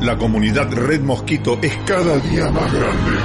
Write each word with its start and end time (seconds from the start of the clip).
La 0.00 0.16
comunidad 0.16 0.72
Red 0.72 1.02
Mosquito 1.02 1.58
es 1.60 1.76
cada 1.84 2.18
día 2.18 2.50
más 2.50 2.72
grande. 2.72 3.18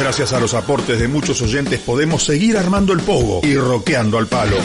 Gracias 0.00 0.32
a 0.32 0.40
los 0.40 0.54
aportes 0.54 0.98
de 0.98 1.06
muchos 1.06 1.42
oyentes 1.42 1.80
podemos 1.80 2.24
seguir 2.24 2.56
armando 2.56 2.94
el 2.94 3.00
pogo 3.00 3.40
y 3.42 3.56
roqueando 3.56 4.16
al 4.16 4.26
palo. 4.26 4.56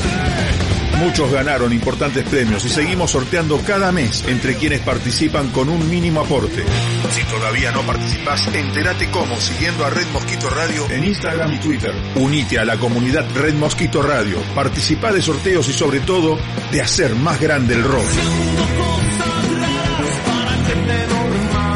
Muchos 1.04 1.34
ganaron 1.34 1.74
importantes 1.74 2.24
premios 2.30 2.64
y 2.64 2.70
seguimos 2.70 3.12
sorteando 3.12 3.60
cada 3.60 3.92
mes 3.92 4.24
entre 4.26 4.56
quienes 4.56 4.80
participan 4.80 5.50
con 5.50 5.68
un 5.68 5.90
mínimo 5.90 6.22
aporte. 6.22 6.64
Si 7.12 7.24
todavía 7.26 7.74
no 7.74 7.82
participas, 7.82 8.48
entérate 8.56 9.12
cómo 9.12 9.36
siguiendo 9.36 9.84
a 9.86 9.90
Red 9.90 10.08
Mosquito 10.14 10.50
Radio 10.50 10.90
en 10.90 11.04
Instagram 11.04 11.54
y 11.56 11.58
Twitter. 11.60 11.94
Unite 12.16 12.58
a 12.58 12.64
la 12.64 12.78
comunidad 12.78 13.26
Red 13.36 13.56
Mosquito 13.56 14.02
Radio, 14.02 14.38
participa 14.56 15.12
de 15.12 15.22
sorteos 15.22 15.68
y 15.68 15.74
sobre 15.74 16.00
todo 16.00 16.40
de 16.72 16.82
hacer 16.82 17.16
más 17.16 17.40
grande 17.40 17.74
el 17.74 17.84
rock. 17.84 18.06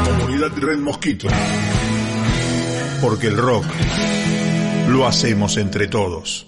Comunidad 0.06 0.52
Red 0.56 0.78
Mosquito. 0.78 1.28
Porque 3.02 3.26
el 3.26 3.36
rock 3.36 3.66
lo 4.88 5.06
hacemos 5.06 5.58
entre 5.58 5.86
todos. 5.86 6.46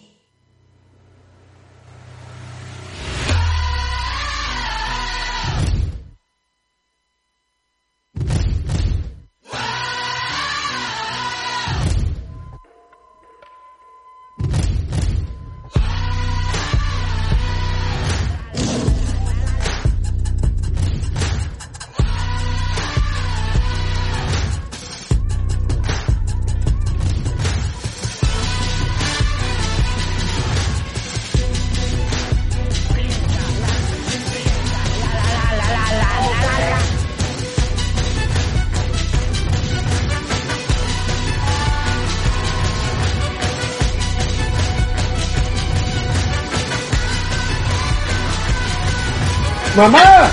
¡Mamá! 49.80 50.30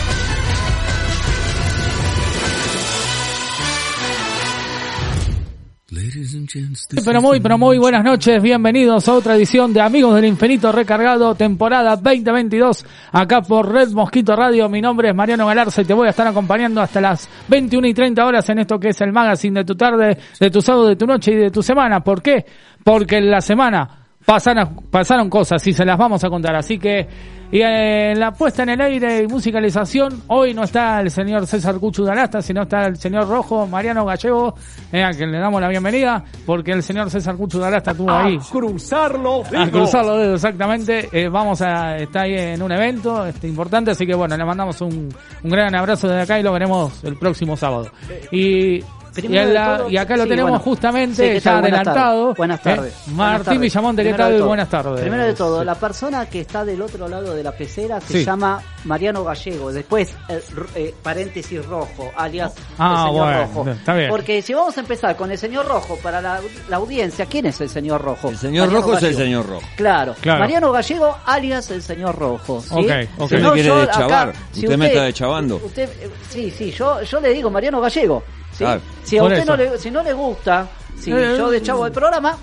Pero 7.06 7.22
muy, 7.22 7.39
pero 7.39 7.58
muy 7.58 7.78
buenas 7.78 8.04
noches, 8.04 8.42
bienvenidos 8.44 9.08
a 9.08 9.14
otra 9.14 9.36
edición 9.36 9.72
de 9.72 9.80
Amigos 9.80 10.16
del 10.16 10.26
Infinito 10.26 10.73
Recargado, 10.73 11.34
temporada 11.36 11.95
2022, 11.95 12.86
acá 13.14 13.42
por 13.42 13.72
Red 13.72 13.92
Mosquito 13.92 14.36
Radio. 14.36 14.67
Mi 14.67 14.81
nombre 14.81 15.12
es 15.12 15.16
Mariano 15.16 15.48
Galarza 15.48 15.82
y 15.82 15.86
te 15.86 15.94
voy 15.94 16.08
a 16.08 16.09
estar 16.09 16.28
acompañando 16.28 16.82
hasta 16.82 17.00
las 17.00 17.30
21 17.48 17.88
y 17.88 17.94
30 17.94 18.26
horas 18.26 18.50
en 18.50 18.59
esto 18.59 18.78
que 18.78 18.89
es 18.89 19.00
el 19.00 19.14
magazine 19.14 19.61
de 19.61 19.66
tu 19.66 19.76
tarde, 19.76 20.17
de 20.38 20.52
tu 20.52 20.61
sábado, 20.61 20.88
de 20.88 20.98
tu 20.98 21.08
noche 21.08 21.32
y 21.32 21.36
de 21.36 21.52
tu 21.52 21.64
semana. 21.64 22.02
¿Por 22.02 22.22
qué? 22.22 22.45
Porque 22.84 23.16
en 23.16 23.32
la 23.32 23.39
semana 23.39 24.06
pasaron, 24.28 24.75
pasaron 24.92 25.30
cosas 25.30 25.66
y 25.66 25.72
se 25.72 25.86
las 25.86 25.97
vamos 25.97 26.22
a 26.22 26.30
contar. 26.30 26.53
Así 26.53 26.78
que, 26.78 27.08
y 27.50 27.61
en 27.61 28.20
la 28.20 28.33
puesta 28.33 28.64
en 28.64 28.70
el 28.70 28.81
aire 28.81 29.23
y 29.23 29.28
musicalización, 29.28 30.23
hoy 30.28 30.53
no 30.53 30.64
está 30.64 31.00
el 31.00 31.09
señor 31.09 31.47
César 31.47 31.80
Cuchu 31.80 32.03
Dalasta, 32.03 32.42
sino 32.42 32.64
está 32.64 32.88
el 32.88 32.98
señor 32.98 33.30
Rojo, 33.30 33.66
Mariano 33.67 34.03
Gallego, 34.03 34.53
eh, 34.92 35.02
a 35.02 35.11
quien 35.11 35.31
le 35.31 35.39
damos 35.39 35.61
la 35.61 35.70
bienvenida, 35.70 36.26
porque 36.45 36.73
el 36.73 36.83
señor 36.83 37.10
César 37.10 37.38
Cuchu 37.38 37.58
Dalasta 37.58 37.92
estuvo 37.92 38.11
ahí. 38.11 38.38
cruzar 38.52 39.17
los 39.17 39.48
A 39.54 39.71
cruzar 39.71 40.05
los 40.05 40.20
dedos, 40.20 40.44
exactamente. 40.44 41.08
Eh, 41.14 41.30
vamos 41.30 41.61
a 41.61 41.95
estar 41.95 42.26
ahí 42.26 42.33
en 42.33 42.61
un 42.61 42.71
evento 42.73 43.26
este, 43.26 43.48
importante, 43.48 43.92
así 43.92 44.05
que 44.05 44.14
bueno, 44.14 44.36
le 44.36 44.44
mandamos 44.44 44.82
un, 44.82 45.08
un 45.42 45.49
gran 45.49 45.73
abrazo 45.73 46.09
desde 46.09 46.23
acá 46.23 46.38
y 46.38 46.44
lo 46.44 46.52
veremos 46.52 47.02
el 47.05 47.15
próximo 47.15 47.55
sábado. 47.55 47.89
Y, 48.33 48.83
Primero 49.22 49.42
en 49.44 49.48
de 49.50 49.54
la- 49.54 49.78
todo- 49.78 49.89
y 49.89 49.98
acá 49.98 50.17
lo 50.17 50.23
sí, 50.23 50.30
tenemos 50.30 50.50
bueno. 50.52 50.64
justamente 50.64 51.16
Sí, 51.16 51.33
¿qué 51.33 51.39
ya? 51.39 51.52
Buenas 51.60 51.80
adelantado. 51.80 52.22
tardes. 52.23 52.38
Buenas 52.38 52.60
¿eh? 52.60 52.64
tardes. 52.64 52.94
Buenas 53.08 53.45
Martín. 53.45 53.61
Villamonte, 53.61 54.04
¿qué 54.04 54.14
tal? 54.14 54.42
Buenas 54.44 54.70
tardes. 54.70 55.02
Primero 55.02 55.23
de 55.23 55.33
todo, 55.33 55.64
la 55.64 55.76
persona 55.76 56.26
que 56.28 56.42
está 56.42 56.64
del 56.66 56.82
otro 56.82 57.08
lado 57.08 57.33
de 57.33 57.44
la 57.44 57.52
pecera 57.52 58.00
se 58.02 58.20
Sí. 58.20 58.26
llama 58.26 58.61
Mariano 58.86 59.23
Gallego. 59.23 59.72
Después, 59.72 60.10
eh, 60.30 60.42
r- 60.56 60.66
eh, 60.76 60.94
paréntesis 61.04 61.66
rojo, 61.66 62.11
alias 62.16 62.54
Ah, 62.77 62.92
el 63.06 63.10
señor 63.10 63.26
bueno, 63.26 63.42
rojo. 63.64 63.70
está 63.72 63.94
bien. 63.94 64.10
Porque 64.10 64.42
si 64.42 64.54
vamos 64.54 64.77
a 64.77 64.82
empezar 64.82 65.16
con 65.16 65.32
el 65.32 65.38
señor 65.38 65.66
rojo, 65.67 65.98
para 66.02 66.22
la, 66.22 66.39
la 66.70 66.77
audiencia, 66.77 67.26
¿quién 67.26 67.45
es 67.48 67.60
el 67.61 67.70
señor 67.70 68.02
rojo? 68.02 68.30
El 68.30 68.38
señor 68.38 68.67
Mariano 68.67 68.86
rojo 68.86 68.98
es 68.98 69.04
el 69.04 69.16
señor 69.16 69.48
rojo. 69.48 69.67
Claro. 69.76 70.16
Claro. 70.22 70.39
Mariano 70.39 70.72
Gallego, 70.72 71.17
alias 71.26 71.72
el 71.72 71.82
señor 71.82 72.16
rojo. 72.17 72.61
¿sí? 72.61 72.67
Ok, 72.73 72.80
ok. 72.80 72.88
Si 73.17 73.23
Usted 73.23 73.39
no, 73.42 73.48
me 73.50 73.54
quiere 73.56 73.70
yo 73.70 73.82
acá- 73.82 74.32
Usted 74.54 74.77
me 74.77 74.88
está 74.88 75.04
deschavando. 75.04 75.56
Usted, 75.64 75.89
eh, 76.02 76.10
sí, 76.30 76.52
sí, 76.52 76.72
yo, 76.72 77.02
yo 77.02 77.20
le 77.20 77.33
digo 77.33 77.50
Mariano 77.50 77.82
Gallego. 77.82 78.23
¿Sí? 78.58 78.64
Claro. 78.64 78.82
Si 79.04 79.18
a 79.18 79.23
usted 79.23 79.38
eso. 79.38 79.45
no 79.45 79.58
le, 79.58 79.78
si 79.78 79.92
no 79.92 80.04
le 80.04 80.14
gusta, 80.14 80.68
si 81.00 81.12
Eh, 81.12 81.36
yo 81.38 81.50
deschavo 81.50 81.86
el 81.86 81.92
programa, 81.92 82.38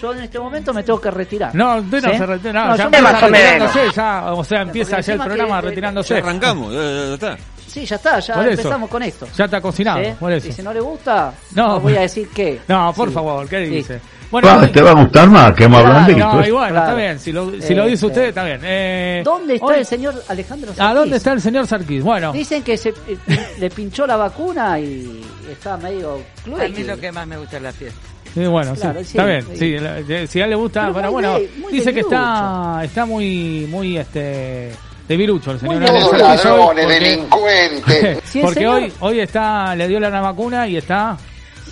yo 0.00 0.12
en 0.12 0.20
este 0.22 0.38
momento 0.38 0.72
me 0.74 0.82
tengo 0.82 1.00
que 1.00 1.10
retirar. 1.10 1.54
No, 1.54 1.76
usted 1.76 2.02
no 2.02 2.10
¿Sí? 2.12 2.18
se 2.18 2.26
retira, 2.26 2.52
no, 2.52 2.68
No, 2.70 2.76
ya 2.76 2.84
empieza 2.84 3.20
retirándose, 3.20 3.80
ya, 3.94 4.32
o 4.32 4.44
sea, 4.44 4.62
empieza 4.62 5.00
ya 5.00 5.12
el 5.14 5.20
programa 5.20 5.60
que- 5.60 5.68
retirándose. 5.68 6.14
Ya 6.14 6.20
arrancamos, 6.20 6.72
ya, 6.72 6.80
ya 6.80 7.14
está. 7.14 7.36
Sí, 7.66 7.84
ya 7.84 7.96
está, 7.96 8.20
ya 8.20 8.34
Por 8.34 8.44
eso. 8.48 8.50
empezamos 8.60 8.88
con 8.90 9.02
esto. 9.02 9.26
Ya 9.36 9.44
está 9.44 9.60
cocinado, 9.60 10.02
¿Sí? 10.02 10.10
por 10.18 10.32
eso. 10.32 10.48
Y 10.48 10.52
si 10.52 10.62
no 10.62 10.72
le 10.72 10.80
gusta, 10.80 11.32
No, 11.54 11.66
no, 11.68 11.80
voy 11.80 11.96
a 11.96 12.00
decir 12.00 12.28
que. 12.30 12.60
No, 12.68 12.92
por 12.94 13.08
Sí. 13.08 13.14
favor, 13.14 13.46
¿qué 13.48 13.66
Sí. 13.66 13.70
dice? 13.72 14.00
Bueno, 14.30 14.48
Va, 14.48 14.58
hoy- 14.58 14.68
te 14.72 14.82
va 14.82 14.90
a 14.90 14.94
gustar 14.94 15.30
más 15.30 15.52
que 15.54 15.68
más 15.68 15.82
Claro, 15.82 15.94
blandito. 16.04 16.18
no, 16.18 16.42
¿eh? 16.42 16.48
y 16.48 16.50
bueno, 16.50 16.68
Claro. 16.72 16.86
está 16.86 16.94
bien, 16.94 17.18
si 17.20 17.32
lo, 17.32 17.52
si 17.62 17.74
lo 17.74 17.84
Eh, 17.84 17.90
dice 17.90 18.04
eh. 18.04 18.08
usted, 18.08 18.22
está 18.24 18.44
bien. 18.44 18.60
Eh, 18.64 19.22
¿Dónde 19.24 19.54
está 19.54 19.66
hoy- 19.66 19.78
el 19.78 19.86
señor 19.86 20.22
Alejandro 20.28 20.72
¿A 20.72 20.74
Sarkis? 20.74 20.94
dónde 20.96 21.16
está 21.16 21.32
el 21.32 21.40
señor 21.40 21.66
Sarkis? 21.66 22.02
Bueno, 22.02 22.32
Dicen 22.32 22.62
que 22.62 22.76
se 22.76 22.88
eh, 22.88 23.16
le 23.58 23.70
pinchó 23.70 24.06
la 24.06 24.16
vacuna 24.16 24.78
y 24.80 25.22
está 25.50 25.76
medio 25.76 26.20
A 26.60 26.68
mí 26.68 26.82
lo 26.84 26.98
que 26.98 27.12
más 27.12 27.26
me 27.26 27.36
gusta 27.38 27.56
es 27.58 27.62
la 27.62 27.72
fiesta. 27.72 28.00
sí, 28.34 28.44
bueno, 28.46 28.74
sí, 28.74 28.80
Claro, 28.80 29.00
sí, 29.00 29.06
está 29.06 29.24
bien. 29.24 29.42
sí. 29.52 29.56
Sí, 29.56 29.78
la- 29.78 30.26
si 30.26 30.40
a 30.40 30.44
él 30.44 30.50
le 30.50 30.56
gusta, 30.56 30.90
Pero 30.92 31.02
muy 31.04 31.12
bueno, 31.12 31.34
de- 31.38 31.50
muy 31.58 31.72
dice 31.72 31.94
que 31.94 32.00
está, 32.00 32.80
está 32.82 33.06
muy, 33.06 33.66
muy, 33.70 33.96
este, 33.96 34.72
de 35.06 35.16
virucho 35.16 35.52
el 35.52 35.60
señor 35.60 35.82
hoy, 35.84 36.18
ladrones, 36.18 36.84
porque- 36.84 36.86
delincuentes. 36.86 38.18
Si 38.24 38.40
porque 38.40 38.58
señor- 38.60 38.74
hoy, 38.82 38.92
hoy 39.00 39.20
está, 39.20 39.76
le 39.76 39.86
dio 39.86 40.00
la 40.00 40.10
vacuna 40.20 40.66
y 40.66 40.76
está 40.76 41.16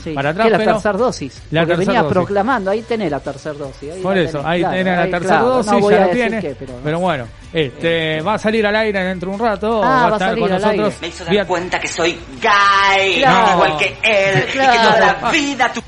Sí, 0.04 0.12
para 0.12 0.30
atrás, 0.30 0.44
que 0.46 0.50
la 0.52 0.58
pero- 0.58 0.72
tercera 0.74 0.98
dosis. 0.98 1.42
La 1.50 1.60
Porque 1.62 1.66
tercer 1.72 1.86
venía 1.86 2.02
dosis. 2.02 2.14
proclamando, 2.14 2.70
ahí 2.70 2.82
tenés 2.82 3.10
la 3.10 3.20
tercera 3.20 3.54
dosis. 3.54 3.92
Ahí 3.92 4.02
Por 4.02 4.18
eso, 4.18 4.32
tenés, 4.38 4.46
ahí 4.46 4.60
claro, 4.60 4.74
tiene 4.74 4.96
la 4.96 5.02
tercera 5.04 5.20
claro, 5.38 5.48
dosis, 5.48 5.72
no 5.72 5.80
voy 5.80 5.92
ya 5.92 5.96
a 5.96 6.00
la 6.00 6.06
decir 6.06 6.22
tiene. 6.28 6.40
qué, 6.42 6.56
pero, 6.58 6.72
pero- 6.84 7.00
bueno, 7.00 7.28
este, 7.52 8.20
va 8.20 8.34
a 8.34 8.38
salir 8.38 8.66
al 8.66 8.76
aire 8.76 9.04
dentro 9.04 9.30
de 9.30 9.34
un 9.36 9.40
rato, 9.42 9.82
Ah, 9.82 9.86
va 9.88 9.94
a 9.94 10.00
va 10.00 10.04
a 10.04 10.08
estar 10.12 10.28
salir 10.28 10.42
con 10.44 10.52
al 10.52 10.60
nosotros. 10.60 10.86
aire. 10.86 10.96
Me 11.00 11.08
hizo 11.08 11.24
vía- 11.24 11.40
dar 11.40 11.46
cuenta 11.46 11.80
que 11.80 11.88
soy 11.88 12.18
gay, 12.40 13.16
Claro. 13.18 13.52
igual 13.54 13.76
que 13.78 13.86
él, 14.02 14.44
y 14.48 14.52
que 14.52 14.58
toda 14.58 15.18
la 15.22 15.30
vida 15.30 15.72
tu... 15.72 15.80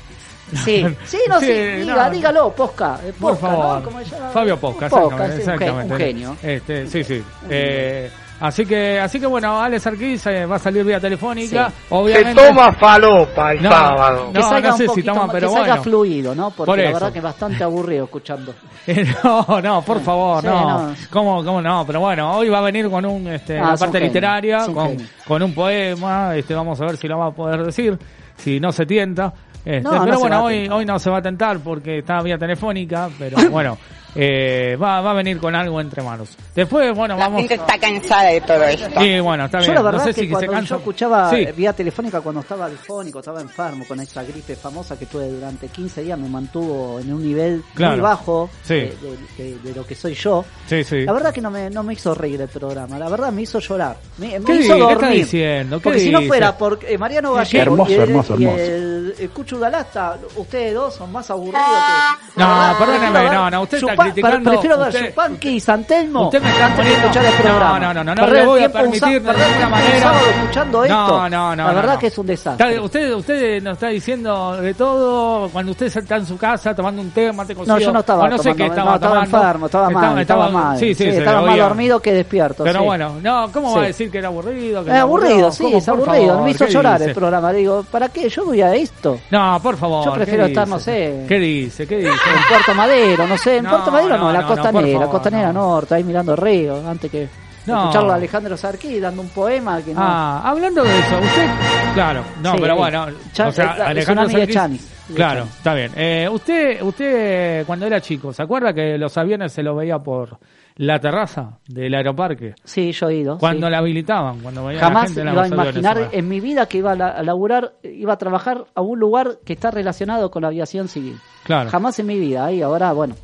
Sí, 0.63 0.85
sí, 1.05 1.17
no, 1.27 1.39
sí, 1.41 1.45
Sí, 1.45 1.51
diga, 1.81 2.05
no. 2.05 2.09
dígalo, 2.09 2.51
Posca. 2.55 2.99
eh, 3.05 3.13
Por 3.19 3.31
Posca, 3.37 3.47
favor. 3.47 3.77
¿no? 3.79 3.83
¿Cómo 3.83 3.99
se 3.99 4.05
llama? 4.11 4.29
Fabio 4.29 4.57
Posca, 4.57 4.87
Posca, 4.89 5.25
exactamente. 5.25 5.35
sí, 5.35 5.41
un 5.41 5.45
gen- 5.45 5.53
exactamente. 5.67 5.93
un 5.93 5.99
genio. 5.99 6.37
Este, 6.41 6.87
sí, 6.87 7.03
sí. 7.03 7.23
Eh, 7.49 8.09
así 8.39 8.65
que, 8.65 8.99
así 8.99 9.19
que 9.19 9.25
bueno, 9.25 9.59
Alex 9.61 9.87
Arquiz 9.87 10.25
eh, 10.27 10.45
va 10.45 10.55
a 10.57 10.59
salir 10.59 10.83
vía 10.83 10.99
telefónica. 10.99 11.69
Sí. 11.69 11.75
Obviamente. 11.89 12.41
Se 12.41 12.47
toma 12.49 12.71
falopa 12.73 13.51
el 13.53 13.63
No, 13.63 13.71
sábado. 13.71 14.31
Que 14.33 14.39
No, 14.39 14.49
salga 14.49 14.69
no 14.69 14.75
un 14.75 14.77
sé 14.79 14.87
si 14.89 15.03
toma, 15.03 15.21
más- 15.23 15.31
pero 15.31 15.47
que 15.49 15.53
salga 15.53 15.67
bueno. 15.75 15.83
fluido, 15.83 16.35
¿no? 16.35 16.51
Porque 16.51 16.65
Por 16.71 16.77
la 16.79 16.91
verdad 16.91 17.11
que 17.11 17.19
es 17.19 17.23
bastante 17.23 17.63
aburrido 17.63 18.05
escuchando. 18.05 18.53
no, 19.23 19.61
no, 19.61 19.81
por 19.81 19.99
favor, 20.01 20.41
Sí, 20.41 20.47
no. 20.47 20.87
no. 20.89 20.95
¿Cómo, 21.09 21.43
cómo 21.43 21.61
no? 21.61 21.85
Pero 21.85 21.99
bueno, 21.99 22.31
hoy 22.37 22.49
va 22.49 22.59
a 22.59 22.61
venir 22.61 22.89
con 22.89 23.05
un, 23.05 23.27
este, 23.27 23.57
Ah, 23.59 23.63
la 23.67 23.71
un 23.73 23.77
parte 23.79 23.99
literaria, 23.99 24.65
un 24.65 24.73
con, 24.73 24.97
con 25.27 25.43
un 25.43 25.53
poema, 25.53 26.35
este, 26.35 26.53
vamos 26.53 26.79
a 26.81 26.85
ver 26.85 26.97
si 26.97 27.07
lo 27.07 27.17
va 27.17 27.27
a 27.27 27.31
poder 27.31 27.63
decir, 27.63 27.97
si 28.37 28.59
no 28.59 28.71
se 28.71 28.85
tienta. 28.85 29.33
Este, 29.65 29.89
pero 30.05 30.19
bueno, 30.19 30.43
hoy, 30.45 30.69
hoy 30.69 30.85
no 30.85 30.97
se 30.97 31.09
va 31.09 31.17
a 31.17 31.21
tentar 31.21 31.59
porque 31.59 31.97
está 31.99 32.21
vía 32.21 32.37
telefónica, 32.37 33.09
pero 33.19 33.35
bueno, 33.51 33.77
eh, 34.19 34.75
va, 34.81 34.99
va 35.01 35.11
a 35.11 35.13
venir 35.13 35.37
con 35.37 35.53
algo 35.55 35.79
entre 35.79 36.01
manos. 36.01 36.29
Después, 36.55 36.93
bueno, 36.95 37.15
vamos. 37.17 37.43
está 37.49 37.77
cansada 37.77 38.23
de 38.29 38.41
todo 38.41 38.63
esto. 38.63 38.99
Sí, 38.99 39.19
bueno, 39.19 39.45
está 39.45 39.59
bien. 39.59 39.67
Yo 39.69 39.73
la 39.75 39.81
verdad 39.83 39.99
no 39.99 40.05
sé 40.05 40.13
que 40.13 40.27
si 40.27 40.35
se 40.35 40.47
cansa. 40.47 40.69
yo 40.69 40.75
escuchaba 40.77 41.29
Sí. 41.29 41.35
eh, 41.37 41.53
vía 41.55 41.73
telefónica 41.73 42.21
cuando 42.21 42.41
estaba 42.41 42.65
alfónico, 42.65 43.19
estaba 43.19 43.41
enfermo 43.41 43.85
con 43.87 43.99
esa 43.99 44.23
gripe 44.23 44.55
famosa 44.55 44.97
que 44.97 45.05
tuve 45.05 45.29
durante 45.29 45.67
15 45.67 46.01
días, 46.01 46.17
me 46.17 46.27
mantuvo 46.29 46.99
en 46.99 47.13
un 47.13 47.21
nivel 47.23 47.63
Claro. 47.75 47.93
muy 47.93 48.01
bajo 48.01 48.49
Sí. 48.63 48.73
de, 48.73 48.97
de- 49.37 49.43
de- 49.43 49.59
de 49.59 49.75
lo 49.75 49.85
que 49.85 49.93
soy 49.93 50.15
yo. 50.15 50.43
Sí, 50.65 50.83
sí. 50.83 51.01
La 51.05 51.13
verdad 51.13 51.31
que 51.33 51.41
no 51.41 51.51
me, 51.51 51.69
no 51.69 51.83
me 51.83 51.93
hizo 51.93 52.15
reír 52.15 52.41
el 52.41 52.47
programa, 52.47 52.97
la 52.97 53.09
verdad 53.09 53.31
me 53.31 53.43
hizo 53.43 53.59
llorar. 53.59 53.97
Me, 54.17 54.39
me 54.39 54.45
¿Qué 54.45 54.53
hizo 54.55 54.73
dice? 54.73 54.73
¿Qué 54.73 54.79
está 54.93 54.93
dormir. 55.05 55.23
diciendo? 55.23 55.77
¿Qué 55.77 55.83
Porque 55.83 55.99
si 55.99 56.09
no 56.09 56.21
fuera 56.23 56.57
por 56.57 56.79
eh, 56.87 56.97
Mariano 56.97 57.33
Gallego 57.33 57.61
hermoso, 57.63 57.91
y, 57.91 57.93
el, 57.93 58.01
hermoso, 58.01 58.35
y 58.39 58.43
hermoso. 58.45 58.63
el, 58.63 59.15
el 59.19 59.29
Cuchu 59.29 59.59
Galasta, 59.59 60.17
ustedes 60.37 60.73
dos 60.73 60.95
son 60.95 61.11
más 61.11 61.29
aburridos 61.29 61.61
que... 61.61 62.39
No, 62.41 62.47
la 62.47 62.75
prefiero 62.77 63.33
no, 63.33 63.49
no, 63.51 63.61
usted 63.61 63.77
está 63.77 63.95
criticando. 64.13 64.49
prefiero 64.51 64.77
ver 64.79 64.87
usted- 64.89 65.05
Yupanqui 65.09 65.49
y 65.49 65.59
Santelmo 65.59 66.25
Usted 66.25 66.41
me 66.41 66.49
está 66.49 66.75
poniendo- 66.75 66.99
escuchar 66.99 67.25
el 67.25 67.31
No, 67.31 67.37
programa. 67.41 67.79
no, 67.79 67.93
no, 67.93 68.03
no, 68.03 68.15
no 68.15 68.21
Perder 68.21 68.39
le 68.41 68.45
voy 68.47 68.63
a 68.63 68.69
permitir 68.71 69.01
de 69.21 69.33
ninguna 69.33 69.69
manera. 69.69 69.99
sábado 69.99 70.25
escuchando 70.35 70.83
esto. 70.83 70.95
No, 70.97 71.29
no, 71.29 71.55
no. 71.55 71.67
La 71.67 71.73
verdad 71.73 71.93
no. 71.93 71.99
que 71.99 72.07
es 72.07 72.17
un 72.17 72.27
desastre. 72.27 72.79
Usted, 72.79 73.13
usted 73.13 73.61
nos 73.63 73.73
está 73.73 73.87
diciendo 73.87 74.57
de 74.57 74.73
todo 74.73 75.49
cuando 75.49 75.71
usted 75.71 75.85
está 75.87 76.15
en 76.17 76.25
su 76.25 76.37
casa 76.37 76.73
tomando 76.75 77.01
un 77.01 77.11
té, 77.11 77.31
mate 77.31 77.55
cocido. 77.55 77.75
No, 77.75 77.81
yo 77.81 77.91
no 77.91 77.99
estaba 77.99 78.23
o 78.23 78.27
no 78.27 78.37
sé 78.37 78.55
qué 78.55 78.65
estaba 78.65 78.89
no, 78.91 78.95
estaba 78.95 79.23
enfermo, 79.23 79.65
estaba 79.67 79.89
mal, 79.89 80.19
estaba, 80.19 80.49
mal. 80.49 80.77
Sí, 80.77 80.93
sí, 80.93 81.05
estaba 81.05 81.41
más 81.41 81.57
dormido 81.57 81.99
que 81.99 82.13
despierto. 82.13 82.63
Pero 82.63 82.83
bueno, 82.83 83.15
no, 83.21 83.49
¿cómo 83.51 83.75
va 83.75 83.83
a 83.83 83.85
decir 83.87 84.09
que 84.11 84.17
era 84.19 84.27
aburrido? 84.27 84.81
Es 84.81 84.87
era 84.87 85.01
aburrido, 85.01 85.51
sí, 85.51 85.71
es 85.73 85.87
aburrido. 85.87 86.41
me 86.41 86.51
hizo 86.51 86.65
¿qué 86.65 86.71
llorar 86.71 87.01
el 87.01 87.13
programa. 87.13 87.51
Digo, 87.53 87.83
¿para 87.89 88.09
qué? 88.09 88.29
Yo 88.29 88.45
voy 88.45 88.61
a 88.61 88.73
esto. 88.75 89.19
No, 89.31 89.59
por 89.61 89.77
favor. 89.77 90.05
Yo 90.05 90.11
¿qué 90.13 90.17
prefiero 90.17 90.45
estar, 90.45 90.67
no 90.67 90.79
sé. 90.79 91.25
¿Qué 91.27 91.35
dice? 91.39 91.87
¿Qué 91.87 91.97
dice? 91.97 92.09
En 92.11 92.43
Puerto 92.49 92.73
Madero, 92.75 93.27
no 93.27 93.37
sé, 93.37 93.57
en 93.57 93.63
No, 93.63 93.69
Puerto 93.71 93.86
Madero 93.91 94.17
no, 94.17 94.31
la 94.31 94.45
costanera, 94.45 94.99
favor, 94.99 95.09
costanera 95.11 95.53
no. 95.53 95.59
norte, 95.71 95.95
ahí 95.95 96.03
mirando 96.03 96.31
el 96.33 96.37
río, 96.37 96.87
antes 96.87 97.09
que 97.11 97.23
escucharlo 97.65 98.11
a 98.13 98.15
Alejandro 98.15 98.55
Sarquí 98.55 98.99
dando 98.99 99.21
un 99.21 99.29
poema 99.29 99.81
que 99.81 99.93
no. 99.93 99.99
Ah, 100.01 100.41
hablando 100.49 100.83
de 100.83 100.99
eso, 100.99 101.17
usted, 101.19 101.47
claro, 101.93 102.23
no, 102.41 102.51
Sí, 102.53 102.57
pero 102.61 102.73
ahí. 102.73 102.79
bueno, 102.79 103.05
Cha- 103.33 103.47
o 103.47 103.51
sea, 103.51 103.65
es 103.65 103.77
la- 103.77 103.83
es 103.85 103.89
Alejandro 104.09 104.27
de 104.27 104.79
claro, 105.15 105.43
está 105.43 105.73
bien. 105.73 105.91
Eh, 105.95 106.29
usted, 106.31 106.81
usted 106.81 107.65
cuando 107.65 107.85
era 107.85 107.99
chico, 108.01 108.31
¿se 108.33 108.43
acuerda 108.43 108.73
que 108.73 108.97
los 108.97 109.17
aviones 109.17 109.51
se 109.53 109.63
los 109.63 109.75
veía 109.77 109.99
por 109.99 110.37
la 110.75 110.99
terraza 110.99 111.57
del 111.67 111.93
aeroparque? 111.95 112.55
Sí, 112.63 112.91
yo 112.91 113.09
he 113.09 113.15
ido. 113.15 113.37
Cuando 113.37 113.67
sí. 113.67 113.71
la 113.71 113.77
habilitaban, 113.79 114.39
cuando 114.39 114.65
veía 114.65 114.79
la 114.81 114.87
Jamás 114.87 115.03
gente 115.13 115.21
iba 115.31 115.43
a 115.43 115.47
imaginar 115.47 116.09
en 116.11 116.27
mi 116.29 116.39
vida 116.41 116.65
que 116.67 116.77
iba 116.79 116.91
a, 116.91 116.95
la- 116.95 117.09
a 117.11 117.23
laburar, 117.23 117.73
iba 117.83 118.13
a 118.13 118.17
trabajar 118.17 118.65
a 118.75 118.81
un 118.81 118.99
lugar 118.99 119.39
que 119.45 119.53
está 119.53 119.71
relacionado 119.71 120.29
con 120.31 120.41
la 120.41 120.49
aviación 120.49 120.87
civil. 120.89 121.17
Claro, 121.43 121.69
Jamás 121.69 121.97
en 121.99 122.05
mi 122.07 122.19
vida, 122.19 122.45
ahí 122.45 122.61
ahora, 122.61 122.91
bueno. 122.93 123.15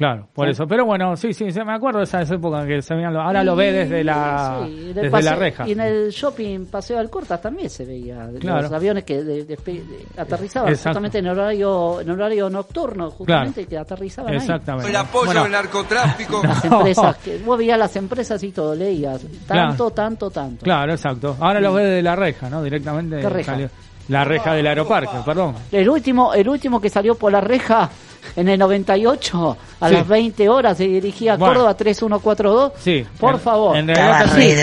Claro, 0.00 0.26
por 0.32 0.46
Sí. 0.46 0.52
eso. 0.52 0.66
Pero 0.66 0.86
bueno, 0.86 1.14
sí, 1.14 1.34
sí, 1.34 1.50
se 1.52 1.62
me 1.62 1.74
acuerdo 1.74 1.98
de 1.98 2.04
esa 2.04 2.22
época 2.22 2.66
que 2.66 2.80
se 2.80 2.94
veían 2.94 3.12
los- 3.12 3.22
ahora 3.22 3.44
lo 3.44 3.54
ve 3.54 3.70
desde 3.70 4.02
la, 4.02 4.62
Sí, 4.66 4.92
desde 4.94 5.10
paseo- 5.10 5.30
la 5.32 5.36
reja. 5.36 5.68
Y 5.68 5.72
en 5.72 5.80
el 5.80 6.08
shopping 6.10 6.66
Paseo 6.66 6.98
Alcortas 6.98 7.42
también 7.42 7.68
se 7.68 7.84
veía 7.84 8.28
Claro. 8.40 8.62
los 8.62 8.72
aviones 8.72 9.04
que 9.04 9.22
de- 9.22 9.44
de- 9.44 9.58
aterrizaban 10.16 10.70
Exacto. 10.70 10.88
justamente 10.90 11.18
en 11.18 11.28
horario 11.28 12.00
en 12.00 12.10
horario 12.10 12.48
nocturno, 12.48 13.10
justamente 13.10 13.66
que 13.66 13.76
aterrizaban 13.76 14.30
ahí. 14.32 14.38
Exactamente. 14.38 14.88
El 14.88 14.96
apoyo 14.96 15.26
Bueno, 15.26 15.42
del 15.42 15.52
narcotráfico. 15.52 16.40
Las 16.44 16.64
empresas, 16.64 17.16
que 17.24 17.38
vos 17.44 17.58
veías 17.58 17.78
las 17.78 17.94
empresas 17.96 18.42
y 18.42 18.52
todo, 18.52 18.74
leías 18.74 19.20
tanto, 19.46 19.90
tanto, 19.90 20.30
tanto. 20.30 20.64
Claro, 20.64 20.92
exacto. 20.92 21.36
Ahora 21.40 21.60
lo 21.60 21.74
ve 21.74 21.84
de 21.84 22.02
la 22.02 22.16
reja, 22.16 22.48
¿no? 22.48 22.62
Directamente 22.62 23.20
¿Qué 23.20 23.28
reja? 23.28 23.52
salió- 23.52 23.70
La 24.08 24.24
reja 24.24 24.54
del 24.54 24.66
aeroparque, 24.66 25.18
perdón. 25.24 25.54
El 25.70 25.88
último, 25.88 26.34
el 26.34 26.48
último 26.48 26.80
que 26.80 26.88
salió 26.88 27.14
por 27.14 27.30
la 27.30 27.40
reja 27.40 27.88
en 28.36 28.48
el 28.48 28.58
98 28.58 29.56
a 29.80 29.88
Sí. 29.88 29.94
las 29.94 30.06
20 30.08 30.48
horas 30.48 30.76
se 30.76 30.84
dirigía 30.84 31.34
a 31.34 31.36
Bueno. 31.36 31.54
Córdoba 31.54 31.74
3142. 31.74 32.72
Sí. 32.78 33.06
Por 33.18 33.34
en- 33.34 33.40
favor. 33.40 33.76
En 33.76 33.86
realidad 33.88 34.26
sí. 34.34 34.54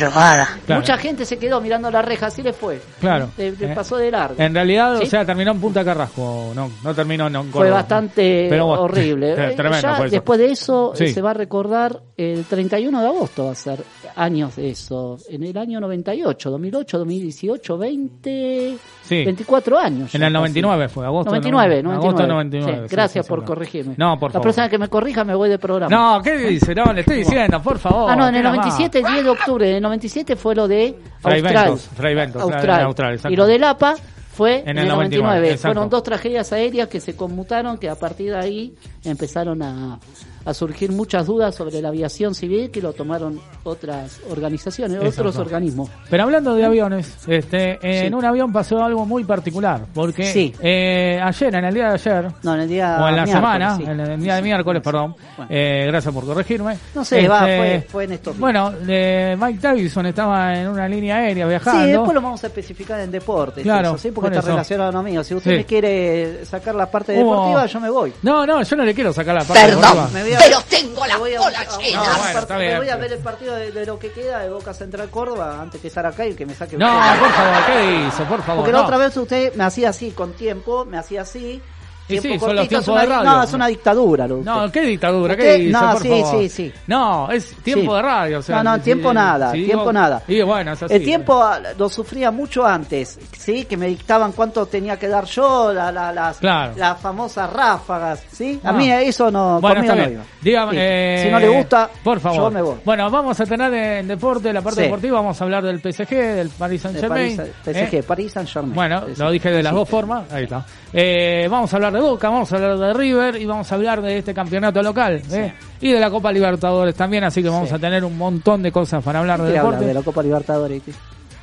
Claro. 0.65 0.81
Mucha 0.81 0.97
gente 0.97 1.25
se 1.25 1.37
quedó 1.37 1.59
mirando 1.61 1.89
la 1.91 2.01
reja, 2.01 2.27
así 2.27 2.41
le 2.43 2.53
fue. 2.53 2.79
Claro. 2.99 3.29
Le, 3.37 3.51
le 3.51 3.71
Eh, 3.71 3.75
pasó 3.75 3.97
de 3.97 4.11
largo. 4.11 4.35
En 4.41 4.53
realidad, 4.53 4.97
¿Sí? 4.99 5.03
o 5.03 5.07
sea, 5.07 5.25
terminó 5.25 5.51
en 5.51 5.59
Punta 5.61 5.83
Carrasco, 5.83 6.51
no, 6.55 6.71
no 6.83 6.93
terminó 6.95 7.27
en 7.27 7.33
Fue 7.33 7.51
Córdoba. 7.51 7.75
bastante 7.77 8.47
Pero 8.49 8.67
horrible. 8.67 9.35
tre- 9.35 9.55
Tremendo, 9.55 9.81
ya 9.87 9.95
fue 9.95 10.05
eso. 10.07 10.11
después 10.15 10.39
de 10.39 10.51
eso 10.51 10.91
Sí. 10.95 11.03
eh, 11.05 11.13
se 11.13 11.21
va 11.21 11.31
a 11.31 11.33
recordar 11.33 12.01
el 12.17 12.45
31 12.45 12.99
de 12.99 13.07
agosto, 13.07 13.45
va 13.45 13.51
a 13.51 13.55
ser 13.55 13.83
años 14.15 14.55
de 14.55 14.71
eso. 14.71 15.19
En 15.29 15.43
el 15.43 15.55
año 15.55 15.79
98, 15.79 16.49
2008, 16.49 16.97
2018, 16.97 17.77
20, 17.77 18.77
Sí. 19.03 19.23
24 19.23 19.77
años. 19.77 20.13
En 20.15 20.23
el 20.23 20.27
casi. 20.27 20.33
99 20.33 20.89
fue, 20.89 21.05
agosto. 21.05 21.29
99, 21.29 21.83
no- 21.83 21.89
99. 21.93 22.07
Agosto 22.07 22.27
99. 22.27 22.77
Sí, 22.83 22.89
sí, 22.89 22.95
gracias 22.95 23.27
por 23.27 23.45
corregirme. 23.45 23.93
No, 23.97 24.17
por 24.19 24.29
La 24.29 24.33
favor. 24.33 24.43
próxima 24.43 24.67
que 24.69 24.77
me 24.79 24.87
corrija 24.87 25.23
me 25.23 25.35
voy 25.35 25.49
de 25.49 25.59
programa. 25.59 25.95
No, 25.95 26.21
¿qué 26.23 26.37
dice? 26.37 26.73
No, 26.73 26.91
le 26.91 27.01
estoy 27.01 27.17
diciendo, 27.17 27.61
por 27.61 27.77
favor. 27.77 28.09
Ah, 28.09 28.15
no, 28.15 28.25
en 28.27 28.33
¿qué 28.33 28.37
el 28.39 28.43
nada 28.45 28.55
más? 28.57 28.65
97, 28.65 28.99
el 28.99 29.05
10 29.13 29.23
de 29.23 29.29
octubre 29.29 29.67
del 29.69 29.83
97 29.83 30.35
fue 30.35 30.55
lo 30.55 30.67
de 30.67 30.95
Fray 31.19 31.41
Austral. 31.41 31.65
Ventos, 31.65 31.89
Fray 31.95 32.15
Ventos, 32.15 32.41
Austral. 32.41 32.79
en 32.79 32.85
Austral, 32.87 33.19
y 33.29 33.35
lo 33.35 33.45
del 33.45 33.63
APA 33.63 33.95
fue 34.33 34.59
En 34.61 34.69
en, 34.69 34.77
el 34.79 34.83
el 34.85 34.89
99. 34.89 35.23
99, 35.23 35.47
exacto. 35.53 35.67
Fueron 35.75 35.89
dos 35.91 36.01
tragedias 36.03 36.51
aéreas 36.51 36.87
que 36.89 36.99
se 36.99 37.15
conmutaron, 37.15 37.77
que 37.77 37.89
a 37.89 37.95
partir 37.95 38.31
de 38.31 38.37
ahí 38.37 38.75
empezaron 39.03 39.61
a, 39.61 39.99
a 40.47 40.53
surgir 40.53 40.91
muchas 40.91 41.25
dudas 41.27 41.53
sobre 41.55 41.81
la 41.81 41.89
aviación 41.89 42.33
civil 42.33 42.71
que 42.71 42.81
lo 42.81 42.93
tomaron 42.93 43.39
otras 43.63 44.19
organizaciones, 44.31 44.97
Exacto. 44.97 45.21
otros 45.21 45.37
organismos. 45.37 45.89
Pero 46.09 46.23
hablando 46.23 46.55
de 46.55 46.63
aviones, 46.65 47.13
este, 47.27 47.77
en 47.81 48.07
Sí. 48.09 48.13
un 48.13 48.23
avión 48.23 48.53
pasó 48.53 48.81
algo 48.83 49.05
muy 49.05 49.23
particular, 49.25 49.81
porque 49.93 50.23
Sí. 50.31 50.53
eh, 50.61 51.19
ayer, 51.21 51.53
en 51.55 51.65
el 51.65 51.73
día 51.73 51.87
de 51.89 51.93
ayer, 51.95 52.31
No, 52.43 52.53
en 52.55 52.61
el 52.61 52.69
día 52.69 52.97
o 53.01 53.07
en 53.09 53.15
la 53.17 53.27
semana, 53.27 53.75
sí. 53.77 53.83
en 53.83 53.99
el 53.99 54.21
día 54.21 54.35
de 54.35 54.41
miércoles, 54.41 54.81
perdón, 54.81 55.15
Bueno. 55.35 55.51
eh, 55.53 55.85
gracias 55.87 56.13
por 56.13 56.25
corregirme. 56.25 56.77
No 56.95 57.03
sé, 57.03 57.27
va, 57.27 57.39
fue- 57.41 57.85
fue 57.89 58.03
en 58.05 58.11
estos 58.13 58.33
días. 58.33 58.39
Bueno, 58.39 58.71
eh, 58.87 59.35
Mike 59.39 59.59
Tyson 59.59 60.05
estaba 60.05 60.57
en 60.57 60.67
una 60.69 60.87
línea 60.87 61.17
aérea 61.17 61.45
viajando. 61.45 61.83
Sí, 61.83 61.91
después 61.91 62.13
lo 62.13 62.21
vamos 62.21 62.43
a 62.43 62.47
especificar 62.47 62.99
en 63.01 63.11
deportes, 63.11 63.63
Claro, 63.63 63.89
eso, 63.89 63.97
¿sí? 63.97 64.11
porque 64.11 64.29
por 64.29 64.33
está 64.33 64.39
eso. 64.39 64.49
relacionado 64.51 64.89
a 64.89 64.91
lo 64.93 65.03
mío. 65.03 65.23
Si 65.23 65.35
usted 65.35 65.51
Sí. 65.51 65.57
me 65.57 65.65
quiere 65.65 66.45
sacar 66.45 66.73
la 66.75 66.89
parte 66.89 67.13
Hubo- 67.21 67.31
deportiva, 67.31 67.65
yo 67.65 67.79
me 67.81 67.89
voy. 67.89 68.13
No, 68.21 68.45
no, 68.45 68.63
yo 68.63 68.75
no 68.77 68.83
le 68.85 68.93
quiero 68.93 69.11
sacar 69.11 69.35
la 69.35 69.43
parte 69.43 69.61
Perdón, 69.61 69.81
deportiva. 69.81 70.09
Me 70.13 70.23
voy 70.23 70.36
pero 70.39 70.61
tengo 70.69 71.05
la 71.05 71.13
me 71.15 71.19
voy 71.19 71.35
a- 71.35 71.39
cola 71.39 71.59
a- 71.59 71.61
a- 71.61 71.77
llena. 71.77 72.01
a- 72.01 72.05
No, 72.05 72.17
bueno, 72.17 72.37
a- 72.37 72.41
está 72.41 72.57
me 72.57 72.65
bien. 72.65 72.77
voy 72.77 72.89
a 72.89 72.95
ver 72.97 73.13
el 73.13 73.19
partido 73.19 73.55
de, 73.55 73.71
de 73.71 73.85
lo 73.85 73.99
que 73.99 74.11
queda 74.11 74.39
de 74.39 74.49
Boca 74.49 74.73
Central 74.73 75.09
Córdoba 75.09 75.59
antes 75.61 75.81
que 75.81 75.87
estar 75.87 76.05
acá 76.05 76.25
y 76.25 76.33
que 76.35 76.45
me 76.45 76.55
saque 76.55 76.77
No, 76.77 76.87
usted. 76.99 77.19
por 77.19 77.29
favor, 77.31 77.65
¿qué 77.65 78.07
hizo? 78.07 78.23
Por 78.25 78.43
favor. 78.43 78.63
Porque 78.63 78.71
la 78.77 78.83
otra 78.83 78.97
vez 78.97 79.15
usted 79.17 79.53
me 79.55 79.63
hacía 79.63 79.89
así, 79.89 80.11
con 80.11 80.33
tiempo, 80.33 80.85
me 80.85 80.97
hacía 80.97 81.21
así. 81.21 81.61
Tiempo 82.07 82.29
sí, 82.29 82.39
son 82.39 82.55
los 82.55 82.67
tiempos 82.69 82.87
una, 82.87 83.01
de 83.01 83.07
di- 83.07 83.13
radio. 83.13 83.29
No, 83.31 83.43
es 83.43 83.53
una 83.53 83.67
dictadura. 83.67 84.27
Lo 84.27 84.37
No. 84.37 84.71
¿qué 84.71 84.81
dictadura? 84.81 85.35
¿Qué 85.35 85.53
dice? 85.55 85.71
no, 85.71 85.91
por 85.91 86.01
sí, 86.01 86.09
favor? 86.09 86.39
sí, 86.41 86.49
sí. 86.49 86.73
No, 86.87 87.31
es 87.31 87.55
tiempo 87.63 87.91
Sí. 87.91 87.95
de 87.97 88.01
radio. 88.01 88.39
O 88.39 88.41
sea, 88.41 88.63
No, 88.63 88.71
no, 88.77 88.79
tiempo 88.81 89.13
nada, 89.13 89.51
tiempo 89.51 89.91
nada. 89.93 90.23
Y 90.27 90.41
bueno, 90.41 90.71
es 90.73 90.83
así. 90.83 90.93
El 90.93 91.03
tiempo 91.03 91.41
ah, 91.43 91.59
lo 91.77 91.89
sufría 91.89 92.31
mucho 92.31 92.65
antes, 92.65 93.19
¿sí? 93.37 93.65
Que 93.65 93.75
me 93.77 93.87
dictaban 93.87 94.31
cuánto 94.31 94.65
tenía 94.67 94.97
que 94.97 95.07
dar 95.07 95.25
yo, 95.25 95.73
la- 95.73 95.91
la- 95.91 96.13
las, 96.13 96.37
Claro. 96.37 96.73
las 96.77 96.97
famosas 96.99 97.51
ráfagas, 97.51 98.23
¿sí? 98.31 98.59
A 98.63 98.71
No. 98.71 98.77
mí 98.77 98.89
eso 98.91 99.29
no, 99.29 99.59
Bueno, 99.59 99.75
conmigo 99.75 99.93
está 99.93 100.05
no 100.07 100.11
iba. 100.13 100.23
Dígame, 100.41 100.71
Sí. 100.71 100.77
eh, 100.79 101.21
si 101.25 101.29
no 101.31 101.39
le 101.39 101.49
gusta, 101.49 101.89
por 102.03 102.19
favor. 102.21 102.39
yo 102.43 102.51
me 102.51 102.61
voy. 102.61 102.75
Bueno, 102.85 103.09
vamos 103.11 103.39
a 103.39 103.45
tener 103.45 103.73
en 103.73 104.07
deporte, 104.07 104.53
la 104.53 104.61
parte 104.61 104.77
Sí. 104.79 104.83
deportiva, 104.85 105.17
vamos 105.19 105.41
a 105.41 105.43
hablar 105.43 105.63
del 105.63 105.81
PSG, 105.81 106.15
del 106.35 106.49
Paris 106.49 106.81
Saint 106.81 106.95
De 106.95 107.01
Germain. 107.01 107.35
París, 107.37 107.51
PSG, 107.65 108.03
París 108.03 108.31
Saint 108.31 108.49
Germain. 108.49 108.73
Bueno, 108.75 109.03
lo 109.17 109.31
dije 109.31 109.51
de 109.51 109.61
las 109.61 109.73
dos 109.73 109.89
formas, 109.89 110.31
ahí 110.31 110.43
está. 110.45 110.65
Eh, 110.93 111.47
vamos 111.51 111.71
a 111.73 111.75
hablar 111.75 111.96
de 111.97 112.03
Boca, 112.09 112.29
vamos 112.29 112.51
a 112.51 112.55
hablar 112.55 112.77
de 112.77 112.93
River 112.93 113.35
y 113.41 113.45
vamos 113.45 113.71
a 113.71 113.75
hablar 113.75 114.01
de 114.01 114.17
este 114.19 114.33
campeonato 114.33 114.81
local 114.81 115.21
¿eh? 115.31 115.53
y 115.81 115.91
de 115.91 115.99
la 115.99 116.09
Copa 116.09 116.31
Libertadores 116.31 116.95
también, 116.95 117.23
así 117.23 117.41
que 117.43 117.49
vamos 117.49 117.69
Sí. 117.69 117.75
a 117.75 117.79
tener 117.79 118.03
un 118.05 118.17
montón 118.17 118.61
de 118.63 118.71
cosas 118.71 119.03
para 119.03 119.19
hablar 119.19 119.39
¿Qué 119.39 119.45
de 119.47 119.51
deporte. 119.53 119.75
hablar 119.77 119.87
de 119.87 119.93
la 119.93 120.01
Copa 120.01 120.23
Libertadores? 120.23 120.81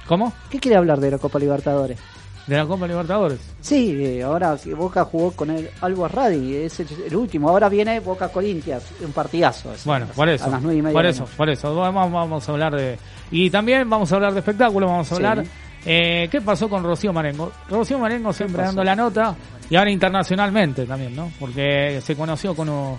¿Cómo? 0.07 0.33
¿Qué 0.51 0.59
quiere 0.59 0.77
hablar 0.77 1.01
de 1.01 1.11
la 1.13 1.19
Copa 1.19 1.39
Libertadores? 1.39 1.99
De 2.47 2.57
la 2.57 2.67
Copa 2.67 2.87
Libertadores. 2.87 3.39
Sí, 3.63 3.97
eh, 4.05 4.23
ahora 4.23 4.55
Boca 4.77 5.05
jugó 5.07 5.31
con 5.33 5.49
el 5.49 5.71
Albo 5.81 6.07
Radi, 6.09 6.57
es 6.57 6.79
el, 6.81 6.89
el 7.07 7.17
último. 7.17 7.49
Ahora 7.49 7.71
viene 7.71 8.01
Boca 8.01 8.29
Corintias, 8.29 8.85
un 9.03 9.13
partidazo. 9.13 9.73
Bueno, 9.87 10.07
por 10.15 10.29
eso. 10.29 10.45
A 10.45 10.49
las 10.51 10.61
nueve 10.63 10.79
y 10.79 10.83
media 10.83 10.93
por 10.95 11.07
eso, 11.07 11.27
por 11.39 11.49
eso. 11.49 11.75
Vamos, 11.75 12.13
vamos 12.13 12.47
a 12.47 12.53
hablar 12.53 12.77
de. 12.77 12.99
Y 13.31 13.49
también 13.49 13.89
vamos 13.89 14.13
a 14.13 14.17
hablar 14.17 14.35
de 14.35 14.41
espectáculo, 14.41 14.87
vamos 14.89 15.11
a 15.11 15.17
Sí. 15.17 15.49
Eh, 15.87 16.29
¿Qué 16.31 16.41
pasó 16.41 16.69
con 16.69 16.83
Rocío 16.83 17.13
Marengo? 17.13 17.53
Rocío 17.69 17.99
Marengo 17.99 18.33
siempre 18.33 18.57
pasó? 18.59 18.69
dando 18.69 18.85
la 18.85 18.97
nota 18.97 19.35
y 19.69 19.77
ahora 19.77 19.91
internacionalmente 19.91 20.87
también, 20.87 21.15
¿no? 21.15 21.31
Porque 21.39 22.01
se 22.03 22.17
conoció 22.17 22.55
con 22.55 22.69
un- 22.69 22.97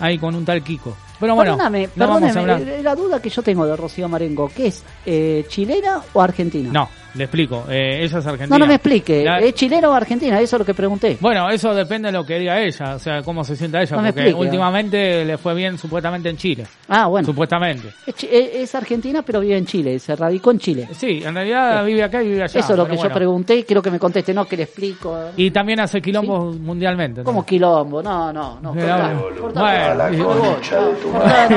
ahí 0.00 0.18
con 0.18 0.34
un 0.34 0.44
tal 0.44 0.62
Kiko. 0.62 0.94
Pero 1.18 1.34
bueno, 1.34 1.52
perdóname, 1.52 1.88
no 1.96 2.20
perdóname, 2.20 2.78
eh, 2.78 2.82
la 2.82 2.94
duda 2.94 3.22
que 3.22 3.30
yo 3.30 3.42
tengo 3.42 3.64
de 3.66 3.74
Rocío 3.74 4.06
Marengo, 4.08 4.50
¿qué 4.54 4.66
es? 4.66 4.84
Eh, 5.06 5.46
¿Chilena 5.48 6.02
o 6.12 6.20
argentina? 6.20 6.68
No, 6.70 6.88
le 7.16 7.24
explico. 7.24 7.64
Eh, 7.70 8.04
ella 8.04 8.18
es 8.18 8.26
argentina. 8.26 8.46
No, 8.48 8.58
no 8.58 8.66
me 8.66 8.74
explique. 8.74 9.24
La- 9.24 9.38
¿Es 9.38 9.54
chilena 9.54 9.88
o 9.88 9.92
argentina? 9.92 10.40
Eso 10.40 10.56
es 10.56 10.60
lo 10.60 10.64
que 10.66 10.74
pregunté. 10.74 11.16
Bueno, 11.20 11.48
eso 11.50 11.74
depende 11.74 12.08
de 12.08 12.12
lo 12.12 12.24
que 12.24 12.38
diga 12.38 12.60
ella, 12.60 12.94
o 12.94 12.98
sea, 12.98 13.22
cómo 13.22 13.44
se 13.44 13.56
sienta 13.56 13.80
ella, 13.80 13.96
No 13.96 14.02
porque 14.02 14.20
explique. 14.20 14.34
últimamente 14.40 15.24
le 15.24 15.38
fue 15.38 15.54
bien 15.54 15.78
supuestamente 15.78 16.28
en 16.28 16.36
Chile. 16.36 16.66
Ah, 16.88 17.06
bueno. 17.06 17.26
Supuestamente. 17.26 17.88
Es, 18.06 18.74
argentina, 18.74 19.22
pero 19.22 19.40
vive 19.40 19.56
en 19.56 19.66
Chile. 19.66 19.98
Se 19.98 20.14
radicó 20.14 20.50
en 20.50 20.58
Chile. 20.58 20.88
Sí, 20.92 21.22
en 21.24 21.34
realidad 21.34 21.84
vive 21.84 22.02
acá 22.02 22.22
y 22.22 22.28
vive 22.28 22.42
allá. 22.42 22.60
Eso 22.60 22.72
es 22.72 22.78
lo 22.78 22.84
que 22.86 22.94
bueno. 22.96 23.08
yo 23.08 23.14
pregunté 23.14 23.56
y 23.56 23.62
quiero 23.64 23.80
que 23.82 23.90
me 23.90 23.98
conteste. 23.98 24.34
No, 24.34 24.44
que 24.44 24.56
le 24.56 24.64
explico. 24.64 25.30
Y 25.36 25.50
también 25.50 25.80
hace 25.80 26.00
quilombo 26.00 26.52
mundialmente. 26.52 27.22
¿Cómo 27.22 27.40
¿no? 27.40 27.46
quilombo? 27.46 28.02
No, 28.02 28.32
no, 28.32 28.60
no. 28.60 28.72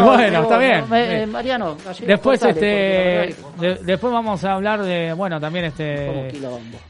Bueno. 0.03 0.41
está 0.41 0.57
bien. 0.57 1.29
Mariano, 1.31 1.75
Después 2.05 2.41
este 2.43 3.35
después 3.81 4.13
vamos 4.13 4.43
a 4.43 4.53
hablar 4.53 4.83
de 4.83 5.13
bueno 5.13 5.39
también 5.39 5.48
¿Cómo 5.49 5.65
este 5.67 6.39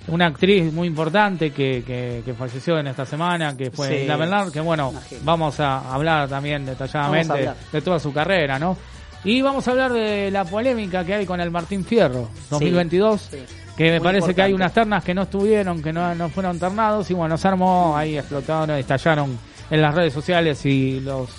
una 0.07 0.25
actriz 0.27 0.71
muy 0.73 0.87
importante 0.87 1.51
que, 1.51 1.83
que, 1.85 2.21
que 2.25 2.33
falleció 2.33 2.79
en 2.79 2.87
esta 2.87 3.05
semana 3.05 3.55
que 3.55 3.71
fue 3.71 3.87
Sí. 4.01 4.05
la 4.07 4.15
verdad 4.17 4.51
que 4.51 4.59
bueno 4.59 4.93
vamos 5.23 5.59
a 5.59 5.93
hablar 5.93 6.27
también 6.29 6.65
detalladamente 6.65 7.31
hablar. 7.33 7.55
de 7.71 7.81
toda 7.81 7.99
su 7.99 8.11
carrera 8.13 8.57
no 8.59 8.77
y 9.23 9.41
vamos 9.41 9.67
a 9.67 9.71
hablar 9.71 9.91
de 9.93 10.31
la 10.31 10.45
polémica 10.45 11.03
que 11.03 11.13
hay 11.15 11.25
con 11.25 11.41
el 11.41 11.51
Martín 11.51 11.83
Fierro 11.83 12.29
2022 12.49 13.21
Sí. 13.31 13.37
que 13.75 13.83
me 13.91 13.99
Muy 13.99 13.99
parece 13.99 14.33
que 14.35 14.41
hay 14.41 14.53
unas 14.53 14.73
ternas 14.73 15.03
que 15.03 15.13
no 15.13 15.23
estuvieron 15.23 15.81
que 15.81 15.91
no, 15.93 16.13
no 16.15 16.29
fueron 16.29 16.59
ternados 16.59 17.09
y 17.11 17.13
bueno 17.13 17.37
se 17.37 17.47
armó 17.47 17.95
ahí 17.97 18.17
explotaron 18.17 18.71
estallaron 18.71 19.37
en 19.71 19.81
las 19.81 19.93
redes 19.93 20.13
sociales 20.13 20.65
y 20.65 20.99
los 21.01 21.29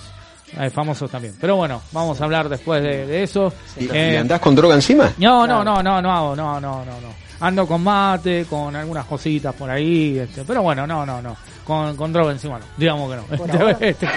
Hay 0.56 0.70
famosos 0.70 1.10
también. 1.10 1.34
Pero 1.40 1.56
bueno, 1.56 1.80
vamos 1.92 2.20
a 2.20 2.24
hablar 2.24 2.48
después 2.48 2.82
de, 2.82 3.06
de 3.06 3.22
eso. 3.22 3.52
¿Y, 3.78 3.84
Eh, 3.94 4.12
y 4.14 4.16
andás 4.16 4.40
con 4.40 4.54
droga 4.54 4.74
encima? 4.74 5.12
no, 5.18 5.46
no, 5.46 5.62
no, 5.64 5.82
no, 5.82 6.02
no 6.02 6.10
hago, 6.12 6.36
no, 6.36 6.60
no, 6.60 6.84
no, 6.84 7.00
no. 7.00 7.30
Ando 7.40 7.66
con 7.66 7.82
mate, 7.82 8.44
con 8.50 8.74
algunas 8.76 9.06
cositas 9.06 9.54
por 9.54 9.70
ahí, 9.70 10.18
este, 10.18 10.44
pero 10.44 10.62
bueno, 10.62 10.86
no, 10.86 11.06
no, 11.06 11.22
no. 11.22 11.36
Con, 11.64 11.96
con 11.96 12.12
droga 12.12 12.32
encima 12.32 12.58
no, 12.58 12.64
digamos 12.76 13.10
que 13.10 13.16
no. 13.16 13.22
Por 13.38 13.48
Este, 13.50 13.62
ahora. 13.62 13.76
este, 13.80 14.08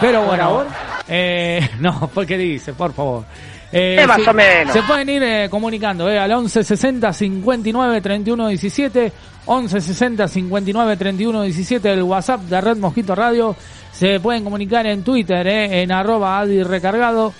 pero 0.00 0.18
Por 0.20 0.28
bueno, 0.28 0.44
ahora. 0.44 0.68
eh, 1.08 1.70
no, 1.80 2.10
porque 2.12 2.36
dice, 2.36 2.72
por 2.74 2.92
favor. 2.92 3.24
Eh, 3.72 3.96
Eh, 4.02 4.06
más 4.06 4.26
o 4.28 4.32
menos. 4.34 4.72
Se 4.72 4.82
pueden 4.82 5.08
ir 5.08 5.22
eh, 5.22 5.48
comunicando 5.50 6.08
eh, 6.10 6.18
al 6.18 6.30
11 6.32 6.62
60 6.62 7.12
59 7.12 8.00
31 8.00 8.48
17, 8.48 9.12
11 9.46 9.80
60 9.80 10.28
59 10.28 10.96
31 10.96 11.42
17, 11.42 11.92
el 11.92 12.02
WhatsApp 12.02 12.42
de 12.42 12.60
Red 12.60 12.76
Mosquito 12.78 13.14
Radio. 13.14 13.56
Se 13.92 14.20
pueden 14.20 14.44
comunicar 14.44 14.86
en 14.86 15.02
Twitter, 15.02 15.46
eh, 15.46 15.82
en 15.82 15.92
arroba 15.92 16.40
Adi 16.40 16.62
Recargado. 16.62 17.32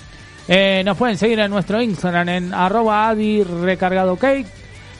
Eh, 0.47 0.83
nos 0.85 0.97
pueden 0.97 1.17
seguir 1.17 1.41
en 1.41 1.51
nuestro 1.51 1.81
Instagram 1.81 2.29
en 2.29 2.55
arroba 2.55 3.09
Adi. 3.09 3.43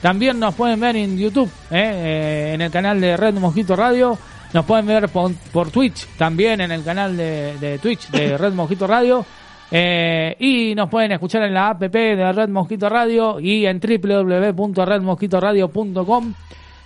También 0.01 0.39
nos 0.39 0.55
pueden 0.55 0.79
ver 0.79 0.95
en 0.95 1.17
YouTube, 1.17 1.49
eh, 1.71 1.71
eh, 1.71 2.51
en 2.53 2.61
el 2.61 2.71
canal 2.71 3.01
de 3.01 3.17
Red 3.17 3.33
Mosquito 3.35 3.75
Radio. 3.75 4.17
Nos 4.53 4.65
pueden 4.65 4.85
ver 4.85 5.09
por, 5.09 5.33
por 5.51 5.71
Twitch, 5.71 6.05
también 6.17 6.61
en 6.61 6.71
el 6.71 6.83
canal 6.83 7.17
de, 7.17 7.57
de 7.59 7.79
Twitch 7.79 8.09
de 8.11 8.37
Red 8.37 8.53
Mosquito 8.53 8.85
Radio. 8.87 9.25
Eh, 9.71 10.35
y 10.39 10.75
nos 10.75 10.89
pueden 10.89 11.11
escuchar 11.11 11.41
en 11.43 11.53
la 11.53 11.69
app 11.69 11.81
de 11.81 12.33
Red 12.33 12.49
Mosquito 12.49 12.87
Radio 12.87 13.39
y 13.39 13.65
en 13.65 13.79
www.redmosquitoradio.com. 13.79 16.33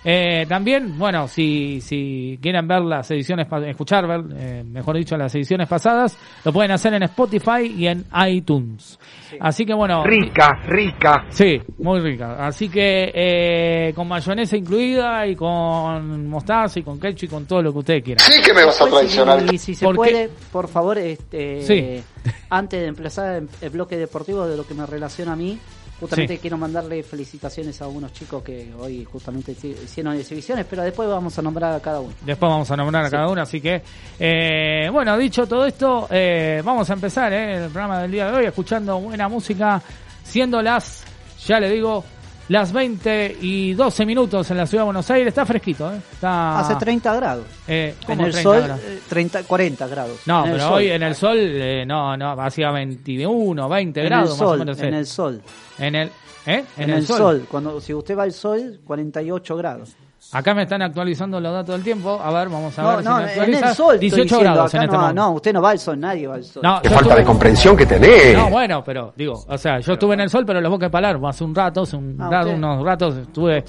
Eh, 0.02 0.46
también, 0.48 0.98
bueno, 0.98 1.28
si, 1.28 1.80
si 1.82 2.38
quieren 2.40 2.66
ver 2.66 2.80
las 2.82 3.10
ediciones, 3.10 3.46
pa- 3.46 3.66
escuchar, 3.68 4.06
ver, 4.06 4.22
eh, 4.34 4.64
mejor 4.64 4.96
dicho, 4.96 5.14
las 5.16 5.34
ediciones 5.34 5.68
pasadas, 5.68 6.16
lo 6.44 6.52
pueden 6.54 6.70
hacer 6.70 6.94
en 6.94 7.02
Spotify 7.02 7.66
y 7.76 7.86
en 7.86 8.06
iTunes. 8.28 8.98
Así 9.40 9.66
que 9.66 9.74
bueno. 9.74 10.02
Rica, 10.04 10.58
rica. 10.66 11.26
Sí, 11.28 11.60
muy 11.78 12.00
rica. 12.00 12.46
Así 12.46 12.70
que 12.70 13.12
eh, 13.14 13.92
con 13.94 14.08
mayonesa 14.08 14.56
incluida 14.56 15.26
y 15.26 15.36
con 15.36 16.26
mostaza 16.28 16.80
y 16.80 16.82
con 16.82 16.98
ketchup 16.98 17.24
y 17.24 17.28
con 17.28 17.44
todo 17.46 17.62
lo 17.62 17.72
que 17.72 17.78
ustedes 17.80 18.02
quieran. 18.02 18.26
Sí 18.26 18.40
que 18.42 18.54
me 18.54 18.64
vas 18.64 18.80
a 18.80 18.86
traicionar. 18.86 19.52
Y 19.52 19.58
si 19.58 19.74
se 19.74 19.84
¿Por 19.84 19.94
qué? 19.96 19.98
puede, 19.98 20.30
por 20.50 20.68
favor, 20.68 20.96
este, 20.96 21.62
Sí. 21.62 22.02
antes 22.48 22.80
de 22.80 22.86
empezar 22.86 23.36
el, 23.36 23.48
el 23.60 23.70
bloque 23.70 23.98
deportivo 23.98 24.46
de 24.46 24.56
lo 24.56 24.66
que 24.66 24.72
me 24.74 24.86
relaciona 24.86 25.32
a 25.34 25.36
mí, 25.36 25.58
justamente 26.00 26.34
Sí. 26.34 26.40
quiero 26.40 26.56
mandarle 26.56 27.02
felicitaciones 27.02 27.80
a 27.80 27.84
algunos 27.84 28.12
chicos 28.12 28.42
que 28.42 28.72
hoy 28.78 29.04
justamente 29.04 29.52
hici- 29.52 29.76
hicieron 29.84 30.14
exhibiciones, 30.16 30.66
pero 30.68 30.82
después 30.82 31.08
vamos 31.08 31.38
a 31.38 31.42
nombrar 31.42 31.74
a 31.74 31.80
cada 31.80 32.00
uno. 32.00 32.14
Después 32.24 32.50
vamos 32.50 32.70
a 32.70 32.76
nombrar 32.76 33.04
a 33.04 33.10
cada 33.10 33.28
uno, 33.28 33.42
así 33.42 33.60
que, 33.60 33.82
eh, 34.18 34.88
bueno, 34.90 35.16
dicho 35.18 35.46
todo 35.46 35.66
esto, 35.66 36.08
eh, 36.10 36.62
vamos 36.64 36.88
a 36.90 36.94
empezar 36.94 37.32
eh, 37.32 37.64
el 37.64 37.70
programa 37.70 38.00
del 38.02 38.10
día 38.10 38.30
de 38.30 38.38
hoy 38.38 38.44
escuchando 38.46 38.98
buena 38.98 39.28
música, 39.28 39.80
siendo 40.24 40.62
las, 40.62 41.04
ya 41.46 41.60
le 41.60 41.70
digo, 41.70 42.04
las 42.50 42.72
20 42.72 43.36
y 43.42 43.74
12 43.74 44.04
minutos 44.04 44.50
en 44.50 44.56
la 44.56 44.66
ciudad 44.66 44.82
de 44.82 44.86
Buenos 44.86 45.08
Aires. 45.10 45.28
Está 45.28 45.46
fresquito, 45.46 45.92
¿eh? 45.92 45.98
Está, 46.12 46.58
Hace 46.58 46.74
30 46.74 47.14
grados. 47.14 47.46
eh, 47.68 47.94
En 48.00 48.06
¿cómo 48.06 48.26
el 48.26 48.32
30 48.32 48.42
sol, 48.42 48.62
grados? 48.64 48.80
eh, 48.84 49.00
30, 49.08 49.42
40 49.44 49.86
grados. 49.86 50.18
No, 50.26 50.40
En 50.40 50.46
el 50.46 50.52
pero 50.56 50.64
sol. 50.68 50.74
hoy 50.78 50.90
en 50.90 51.02
el 51.04 51.14
sol, 51.14 51.36
eh, 51.38 51.84
no, 51.86 52.16
no, 52.16 52.32
hacía 52.32 52.72
21, 52.72 53.68
20 53.68 54.00
En 54.00 54.04
el 54.06 54.10
grados 54.10 54.30
más 54.30 54.40
o 54.40 54.44
sol, 54.48 54.58
menos. 54.58 54.78
en 54.80 54.94
eh. 54.94 54.98
el 54.98 55.06
sol. 55.06 55.42
En 55.78 55.94
el, 55.94 56.10
¿eh? 56.46 56.64
En, 56.76 56.90
el, 56.90 57.06
sol. 57.06 57.46
Cuando, 57.48 57.80
si 57.80 57.94
usted 57.94 58.18
va 58.18 58.24
al 58.24 58.32
sol, 58.32 58.80
48 58.84 59.56
grados. 59.56 59.94
Acá 60.32 60.54
me 60.54 60.62
están 60.62 60.80
actualizando 60.82 61.40
los 61.40 61.52
datos 61.52 61.74
del 61.74 61.82
tiempo. 61.82 62.20
A 62.22 62.30
ver, 62.32 62.48
vamos 62.48 62.78
a 62.78 62.82
No, 62.82 62.96
ver 62.96 63.04
no, 63.04 63.18
si 63.18 63.24
me 63.40 63.44
en 63.46 63.54
el 63.54 63.74
sol. 63.74 63.94
estoy 63.94 63.98
18 63.98 64.22
diciendo, 64.22 64.52
grados 64.52 64.74
en 64.74 64.82
este 64.82 64.94
no, 64.96 65.00
momento. 65.02 65.22
no, 65.22 65.30
usted 65.32 65.52
no 65.52 65.62
va 65.62 65.70
al 65.70 65.78
sol, 65.78 65.98
nadie 66.00 66.26
va 66.28 66.34
al 66.36 66.44
sol. 66.44 66.62
No, 66.62 66.80
Qué 66.82 66.88
falta 66.88 67.04
estuve- 67.04 67.18
de 67.20 67.24
comprensión 67.26 67.76
que 67.76 67.86
tenés. 67.86 68.36
No, 68.36 68.48
bueno, 68.50 68.84
pero 68.84 69.12
digo, 69.16 69.44
o 69.48 69.58
sea, 69.58 69.80
yo 69.80 69.92
estuve 69.94 70.14
en 70.14 70.20
el 70.20 70.30
sol, 70.30 70.44
pero 70.46 70.60
los 70.60 70.70
Boca 70.70 70.86
de 70.86 70.90
Palermo 70.90 71.28
hace 71.28 71.42
un 71.42 71.54
rato, 71.54 71.82
hace 71.82 71.96
un 71.96 72.16
Ah, 72.20 72.28
rato, 72.30 72.46
usted- 72.48 72.58
unos 72.58 72.84
ratos 72.84 73.16
estuve 73.16 73.62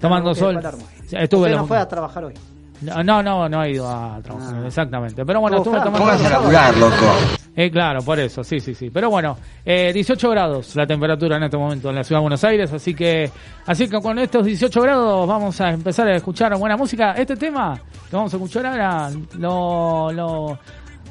tomando 0.00 0.34
sol. 0.34 0.56
Estuve 1.10 1.18
usted 1.22 1.50
no 1.52 1.58
los- 1.58 1.68
fue 1.68 1.78
a 1.78 1.88
trabajar 1.88 2.24
hoy. 2.24 2.34
No, 2.82 3.02
no, 3.02 3.22
no, 3.22 3.48
no 3.48 3.62
he 3.62 3.70
ido 3.70 3.88
a 3.88 4.20
trabajar, 4.22 4.56
Ah. 4.62 4.66
exactamente. 4.66 5.24
Pero 5.24 5.40
bueno, 5.40 5.58
estuve 5.58 5.78
tomando 5.78 5.98
póngase 5.98 6.26
a 6.26 6.30
laburar, 6.30 6.76
loco. 6.76 6.94
Eh, 7.56 7.70
claro, 7.70 8.00
por 8.02 8.18
eso, 8.18 8.42
sí, 8.42 8.58
sí, 8.58 8.74
sí. 8.74 8.90
Pero 8.90 9.08
bueno, 9.10 9.36
eh, 9.64 9.92
18 9.94 10.28
grados 10.30 10.74
la 10.74 10.86
temperatura 10.86 11.36
en 11.36 11.44
este 11.44 11.56
momento 11.56 11.88
en 11.90 11.94
la 11.96 12.02
ciudad 12.04 12.18
de 12.18 12.22
Buenos 12.22 12.42
Aires, 12.44 12.72
así 12.72 12.94
que, 12.94 13.30
así 13.66 13.88
que 13.88 14.00
con 14.00 14.18
estos 14.18 14.44
18 14.44 14.80
grados 14.82 15.28
vamos 15.28 15.60
a 15.60 15.70
empezar 15.70 16.08
a 16.08 16.16
escuchar 16.16 16.56
buena 16.58 16.76
música. 16.76 17.12
Este 17.12 17.36
tema 17.36 17.78
que 18.10 18.16
vamos 18.16 18.34
a 18.34 18.36
escuchar 18.38 18.66
ahora 18.66 19.08
lo, 19.38 20.10
lo 20.12 20.58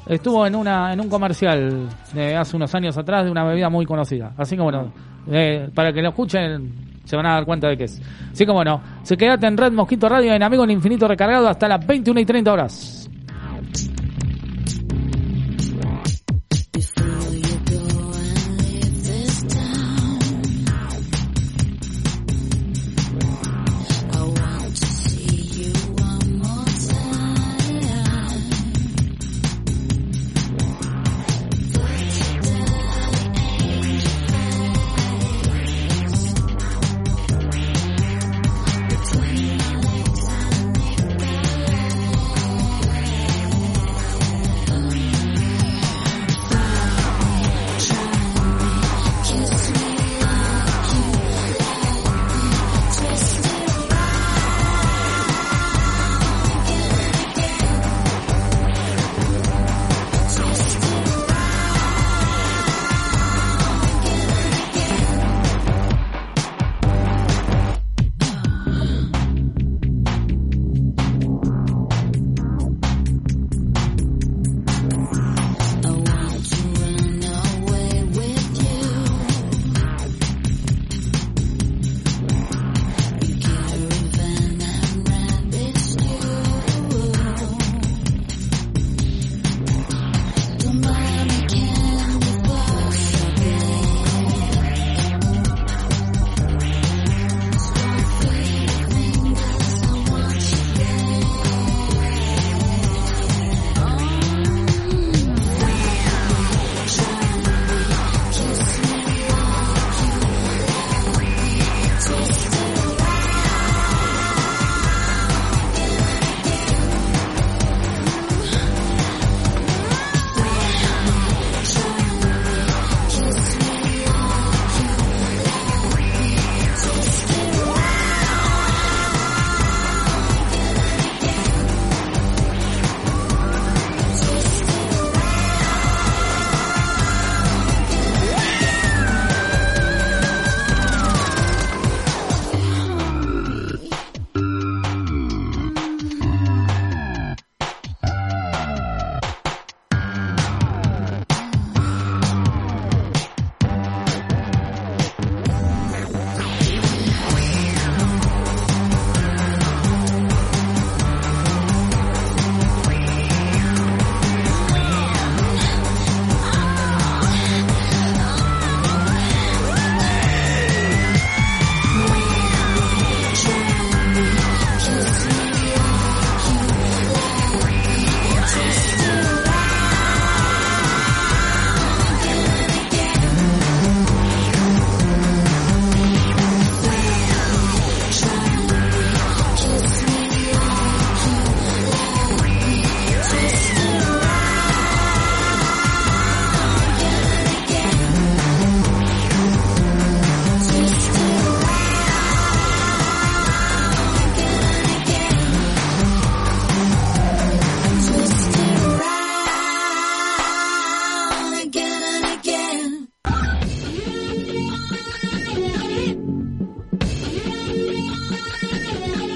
estuvo 0.06 0.46
en 0.46 0.56
una 0.56 0.92
en 0.92 1.00
un 1.00 1.08
comercial 1.10 1.88
de 2.14 2.36
hace 2.36 2.58
unos 2.58 2.76
años 2.76 2.98
atrás 2.98 3.24
de 3.24 3.32
una 3.32 3.46
bebida 3.46 3.70
muy 3.70 3.86
conocida. 3.86 4.34
Así 4.38 4.58
que 4.58 4.62
bueno, 4.62 4.92
eh, 5.32 5.70
para 5.74 5.94
que 5.94 6.02
lo 6.02 6.10
escuchen 6.10 6.93
se 7.04 7.16
van 7.16 7.26
a 7.26 7.34
dar 7.34 7.46
cuenta 7.46 7.68
de 7.68 7.78
qué 7.78 7.86
es. 7.86 8.02
Así 8.32 8.46
que 8.46 8.52
bueno, 8.52 8.82
se 9.04 9.18
quédate 9.18 9.48
en 9.48 9.58
Red 9.58 9.74
Mosquito 9.74 10.10
Radio 10.10 10.34
en 10.34 10.44
Amigo 10.44 10.64
el 10.64 10.72
Infinito 10.72 11.08
recargado 11.08 11.48
hasta 11.48 11.68
las 11.68 11.86
21 11.86 12.20
y 12.20 12.26
30 12.26 12.54
horas. 12.54 13.10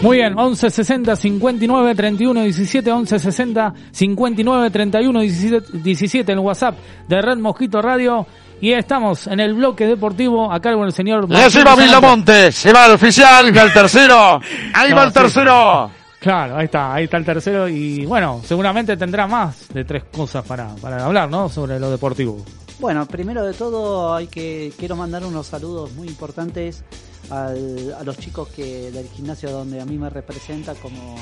Muy 0.08 0.18
bien, 0.18 0.40
11 0.40 0.70
60 0.70 1.16
59 1.18 1.96
31 1.96 2.44
17, 2.44 2.92
11 2.94 3.20
60 3.20 3.74
59 3.92 4.70
31 4.70 5.20
17, 5.20 5.68
17 5.80 6.32
en 6.32 6.38
el 6.38 6.46
WhatsApp 6.46 6.76
de 7.10 7.22
Red 7.22 7.38
Mosquito 7.40 7.82
Radio. 7.82 8.26
Y 8.62 8.72
estamos 8.72 9.28
en 9.28 9.42
el 9.42 9.54
bloque 9.54 9.86
deportivo 9.86 10.50
a 10.50 10.62
cargo 10.62 10.84
del 10.84 10.94
señor. 10.94 11.28
Santos. 11.28 11.78
Villamonte, 11.78 12.54
se 12.54 12.72
va 12.72 12.86
el 12.86 12.94
oficial, 12.94 13.48
el 13.48 13.74
tercero. 13.74 14.40
Ahí 14.74 14.92
No, 14.92 14.96
va 14.96 15.04
el 15.04 15.10
sí. 15.10 15.20
tercero. 15.20 15.92
Claro, 16.22 16.56
ahí 16.58 16.66
está, 16.66 16.94
ahí 16.94 17.04
está 17.04 17.18
el 17.18 17.26
tercero. 17.26 17.68
Y 17.68 18.06
bueno, 18.06 18.40
seguramente 18.46 18.96
tendrá 18.96 19.28
más 19.28 19.68
de 19.74 19.84
tres 19.84 20.06
cosas 20.06 20.46
para, 20.46 20.74
para 20.78 21.04
hablar, 21.06 21.30
¿no? 21.30 21.50
Sobre 21.50 21.80
lo 21.82 21.92
deportivo. 21.92 22.46
Bueno, 22.79 23.07
primero 23.07 23.43
de 23.46 23.53
todo 23.53 24.13
hay 24.13 24.27
que 24.27 24.72
quiero 24.77 24.96
mandar 24.96 25.25
unos 25.25 25.48
saludos 25.48 25.91
muy 25.93 26.07
importantes 26.07 26.84
al- 27.29 27.93
a 28.00 28.03
los 28.03 28.17
chicos 28.19 28.50
que 28.50 28.91
del 28.91 29.07
gimnasio 29.10 29.50
donde 29.51 29.81
a 29.81 29.86
mí 29.86 29.98
me 29.98 30.10
representa 30.10 30.75
como 30.75 31.15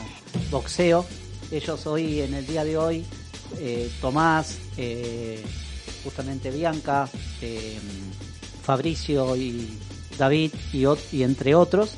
boxeo. 0.51 1.05
Ellos 1.51 1.88
hoy, 1.88 2.21
en 2.21 2.33
el 2.33 2.45
día 2.45 2.63
de 2.65 2.77
hoy, 2.77 3.05
eh, 3.57 3.89
Tomás, 4.01 4.57
eh, 4.77 5.41
justamente 6.03 6.51
Bianca, 6.51 7.07
eh, 7.41 7.79
Fabricio 8.63 9.35
y 9.38 9.79
David 10.17 10.51
y, 10.74 10.83
y 11.13 11.24
entre 11.24 11.55
otros, 11.55 11.91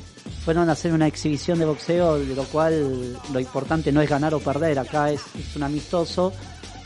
fueron 0.44 0.68
a 0.68 0.72
hacer 0.72 0.92
una 0.92 1.06
exhibición 1.08 1.58
de 1.58 1.64
boxeo, 1.64 2.18
de 2.18 2.34
lo 2.36 2.44
cual 2.44 3.18
lo 3.32 3.40
importante 3.40 3.90
no 3.90 4.00
es 4.02 4.08
ganar 4.08 4.34
o 4.34 4.40
perder, 4.40 4.78
acá 4.78 5.10
es 5.10 5.20
un 5.56 5.62
amistoso 5.64 6.32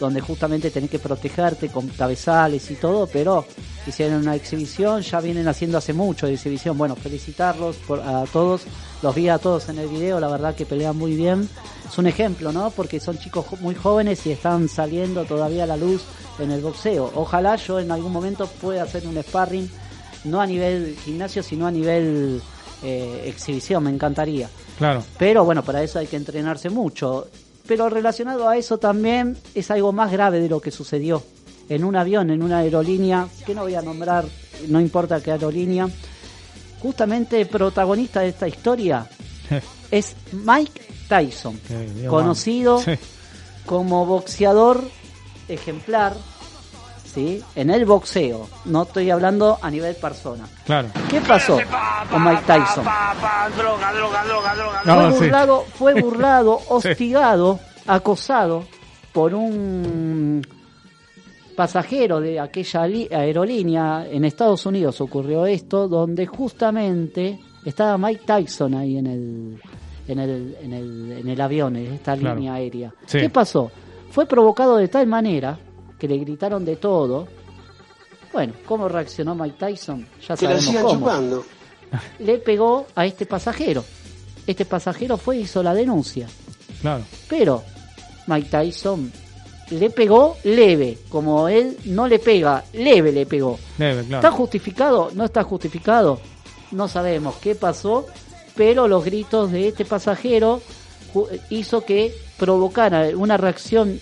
donde 0.03 0.21
justamente 0.21 0.71
tenés 0.71 0.91
que 0.91 0.99
protegerte 0.99 1.69
con 1.69 1.87
cabezales 1.89 2.71
y 2.71 2.75
todo, 2.75 3.07
pero 3.07 3.47
hicieron 3.87 4.23
una 4.23 4.35
exhibición, 4.35 5.01
ya 5.03 5.21
vienen 5.21 5.47
haciendo 5.47 5.79
hace 5.79 5.93
mucho 5.93 6.27
de 6.27 6.35
exhibición. 6.35 6.77
Bueno, 6.77 6.97
felicitarlos 6.97 7.77
por, 7.77 8.01
a 8.01 8.25
todos, 8.25 8.63
los 9.01 9.15
vi 9.15 9.29
a 9.29 9.39
todos 9.39 9.69
en 9.69 9.79
el 9.79 9.89
video, 9.89 10.19
la 10.19 10.29
verdad 10.29 10.57
que 10.57 10.67
pelean 10.67 10.97
muy 10.97 11.15
bien. 11.15 11.49
Es 11.89 11.97
un 11.99 12.09
ejemplo, 12.09 12.53
¿no? 12.53 12.71
Porque 12.71 12.99
son 12.99 13.17
chicos 13.19 13.47
muy 13.61 13.77
jóvenes 13.77 14.27
y 14.27 14.33
están 14.33 14.69
saliendo 14.69 15.25
todavía 15.25 15.65
a 15.65 15.67
la 15.69 15.77
luz 15.77 16.03
en 16.41 16.51
el 16.51 16.61
boxeo. 16.61 17.13
Ojalá 17.15 17.55
yo 17.57 17.79
en 17.79 17.93
algún 17.93 18.13
momento 18.13 18.49
pueda 18.61 18.83
hacer 18.83 19.07
un 19.07 19.23
sparring, 19.23 19.71
no 20.25 20.41
a 20.41 20.47
nivel 20.47 20.97
gimnasio, 21.05 21.45
sino 21.45 21.69
a 21.69 21.71
nivel 21.71 22.43
eh, 22.83 23.23
exhibición, 23.27 23.85
me 23.85 23.91
encantaría. 23.91 24.49
Claro. 24.79 25.05
Pero 25.17 25.45
bueno, 25.45 25.63
para 25.63 25.81
eso 25.81 26.01
hay 26.01 26.09
que 26.09 26.17
entrenarse 26.17 26.71
mucho. 26.71 27.29
Pero 27.67 27.89
relacionado 27.89 28.49
a 28.49 28.57
eso 28.57 28.79
también 28.79 29.37
es 29.55 29.71
algo 29.71 29.93
más 29.93 30.11
grave 30.11 30.41
de 30.41 30.49
lo 30.49 30.61
que 30.61 30.71
sucedió 30.71 31.23
en 31.69 31.85
un 31.85 31.97
avión, 31.97 32.31
en 32.31 32.43
una 32.43 32.59
aerolínea, 32.59 33.29
que 33.47 33.55
no 33.55 33.63
voy 33.63 33.75
a 33.75 33.83
nombrar, 33.83 34.25
no 34.69 34.81
importa 34.81 35.23
qué 35.23 35.33
aerolínea. 35.33 35.89
Justamente 36.81 37.41
el 37.41 37.47
protagonista 37.47 38.21
de 38.21 38.29
esta 38.29 38.49
historia 38.49 39.09
es 39.91 40.17
Mike 40.33 40.83
Tyson, 41.09 41.59
conocido 42.09 42.83
como 43.65 44.05
boxeador 44.07 44.83
ejemplar, 45.49 46.17
¿sí? 47.13 47.43
En 47.55 47.71
el 47.71 47.85
boxeo, 47.85 48.49
no 48.67 48.83
estoy 48.83 49.11
hablando 49.11 49.59
a 49.61 49.71
nivel 49.71 49.95
persona. 49.97 50.45
Claro. 50.65 50.89
¿Qué 51.11 51.21
pasó 51.21 51.59
con 52.11 52.25
Mike 52.25 52.43
Tyson? 52.47 52.85
No, 54.85 54.95
fue 55.01 55.13
sí. 55.13 55.19
burlado, 55.25 55.61
fue 55.75 55.95
burlado, 56.01 56.61
hostigado, 56.69 57.61
acosado 57.87 58.65
por 59.13 59.35
un 59.35 60.43
pasajero 61.57 62.21
de 62.21 62.41
aquella 62.41 62.83
aerolínea 62.83 64.07
en 64.11 64.25
Estados 64.25 64.65
Unidos 64.65 65.01
ocurrió 65.01 65.45
esto, 65.45 65.87
donde 65.87 66.27
justamente 66.27 67.39
estaba 67.65 67.99
Mike 67.99 68.23
Tyson 68.25 68.75
ahí 68.75 68.97
en 68.97 69.07
el 69.07 69.61
en 70.09 70.19
el, 70.19 70.57
en 70.61 70.73
el, 70.73 71.13
en 71.21 71.29
el 71.29 71.41
avión, 71.41 71.77
en 71.77 71.93
esta 71.93 72.17
Claro. 72.17 72.35
línea 72.37 72.55
aérea. 72.55 72.93
Sí. 73.07 73.21
¿Qué 73.21 73.31
pasó? 73.31 73.71
Fue 74.11 74.27
provocado 74.27 74.77
de 74.77 74.89
tal 74.89 75.07
manera 75.07 75.57
que 76.03 76.09
le 76.09 76.19
gritaron 76.19 76.65
de 76.65 76.75
todo. 76.75 77.29
Bueno, 78.33 78.55
¿cómo 78.67 78.89
reaccionó 78.89 79.37
Mike 79.37 79.55
Tyson? 79.57 80.05
Ya 80.27 80.37
Que 80.37 80.47
la 80.47 80.59
sabemos 80.59 80.65
sigan 80.65 80.83
cómo 80.83 80.99
chupando. 80.99 81.45
le 82.19 82.39
pegó 82.39 82.89
a 82.97 83.07
este 83.07 83.25
pasajero. 83.25 83.85
Este 84.45 84.65
pasajero 84.65 85.17
fue 85.17 85.37
y 85.37 85.41
hizo 85.43 85.63
la 85.63 85.73
denuncia. 85.73 86.27
Claro. 86.81 87.05
Pero 87.29 87.63
Mike 88.27 88.49
Tyson 88.51 89.13
le 89.71 89.91
pegó 89.91 90.39
leve, 90.43 90.99
como 91.09 91.47
él 91.49 91.79
no 91.85 92.09
le 92.09 92.19
pega, 92.19 92.65
leve 92.73 93.13
le 93.13 93.25
pegó. 93.25 93.61
¿Está 93.79 94.33
justificado? 94.33 95.11
¿No 95.15 95.27
está 95.27 95.45
justificado? 95.45 96.19
No 96.73 96.89
sabemos 96.89 97.37
qué 97.37 97.55
pasó, 97.55 98.07
pero 98.57 98.89
los 98.89 99.05
gritos 99.05 99.53
de 99.53 99.69
este 99.69 99.85
pasajero 99.85 100.61
hizo 101.51 101.85
que 101.85 102.13
provocara 102.39 103.11
una 103.17 103.37
reacción 103.37 104.01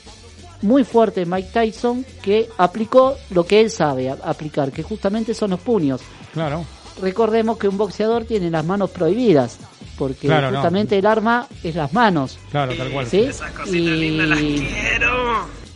muy 0.63 0.85
fuerte 0.85 1.21
de 1.21 1.27
Mike 1.27 1.51
Tyson 1.53 2.05
que 2.23 2.49
aplicó 2.59 3.17
lo 3.31 3.45
que 3.45 3.61
él 3.61 3.71
sabe 3.71 4.11
aplicar, 4.11 4.71
que 4.73 4.83
justamente 4.83 5.35
son 5.35 5.51
los 5.51 5.61
puños 5.61 6.01
Claro. 6.33 6.65
recordemos 7.01 7.57
que 7.59 7.69
un 7.69 7.79
boxeador 7.79 8.25
tiene 8.25 8.51
las 8.51 8.65
manos 8.65 8.91
prohibidas, 8.91 9.59
porque 9.99 10.27
Claro, 10.29 10.51
no. 10.51 10.59
justamente 10.59 10.99
el 10.99 11.07
arma 11.07 11.47
es 11.63 11.75
las 11.75 11.93
manos, 11.93 12.39
Claro, 12.51 12.75
tal 12.77 12.91
cual. 12.91 13.07
¿sí? 13.07 13.29
Y, 13.73 14.67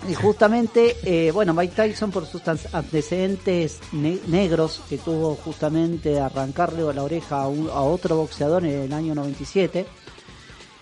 y 0.06 0.14
justamente, 0.14 0.96
eh, 1.04 1.30
bueno, 1.32 1.54
Mike 1.54 1.74
Tyson 1.74 2.10
por 2.10 2.26
sus 2.26 2.42
antecedentes 2.72 3.78
ne- 3.92 4.18
negros 4.26 4.82
que 4.88 4.98
tuvo 4.98 5.34
justamente 5.34 6.20
arrancarle 6.20 6.82
la 6.92 7.02
oreja 7.02 7.42
a, 7.42 7.48
un- 7.48 7.70
a 7.70 7.80
otro 7.80 8.16
boxeador 8.16 8.64
en 8.66 8.82
el 8.82 8.92
año 8.92 9.14
97. 9.14 9.86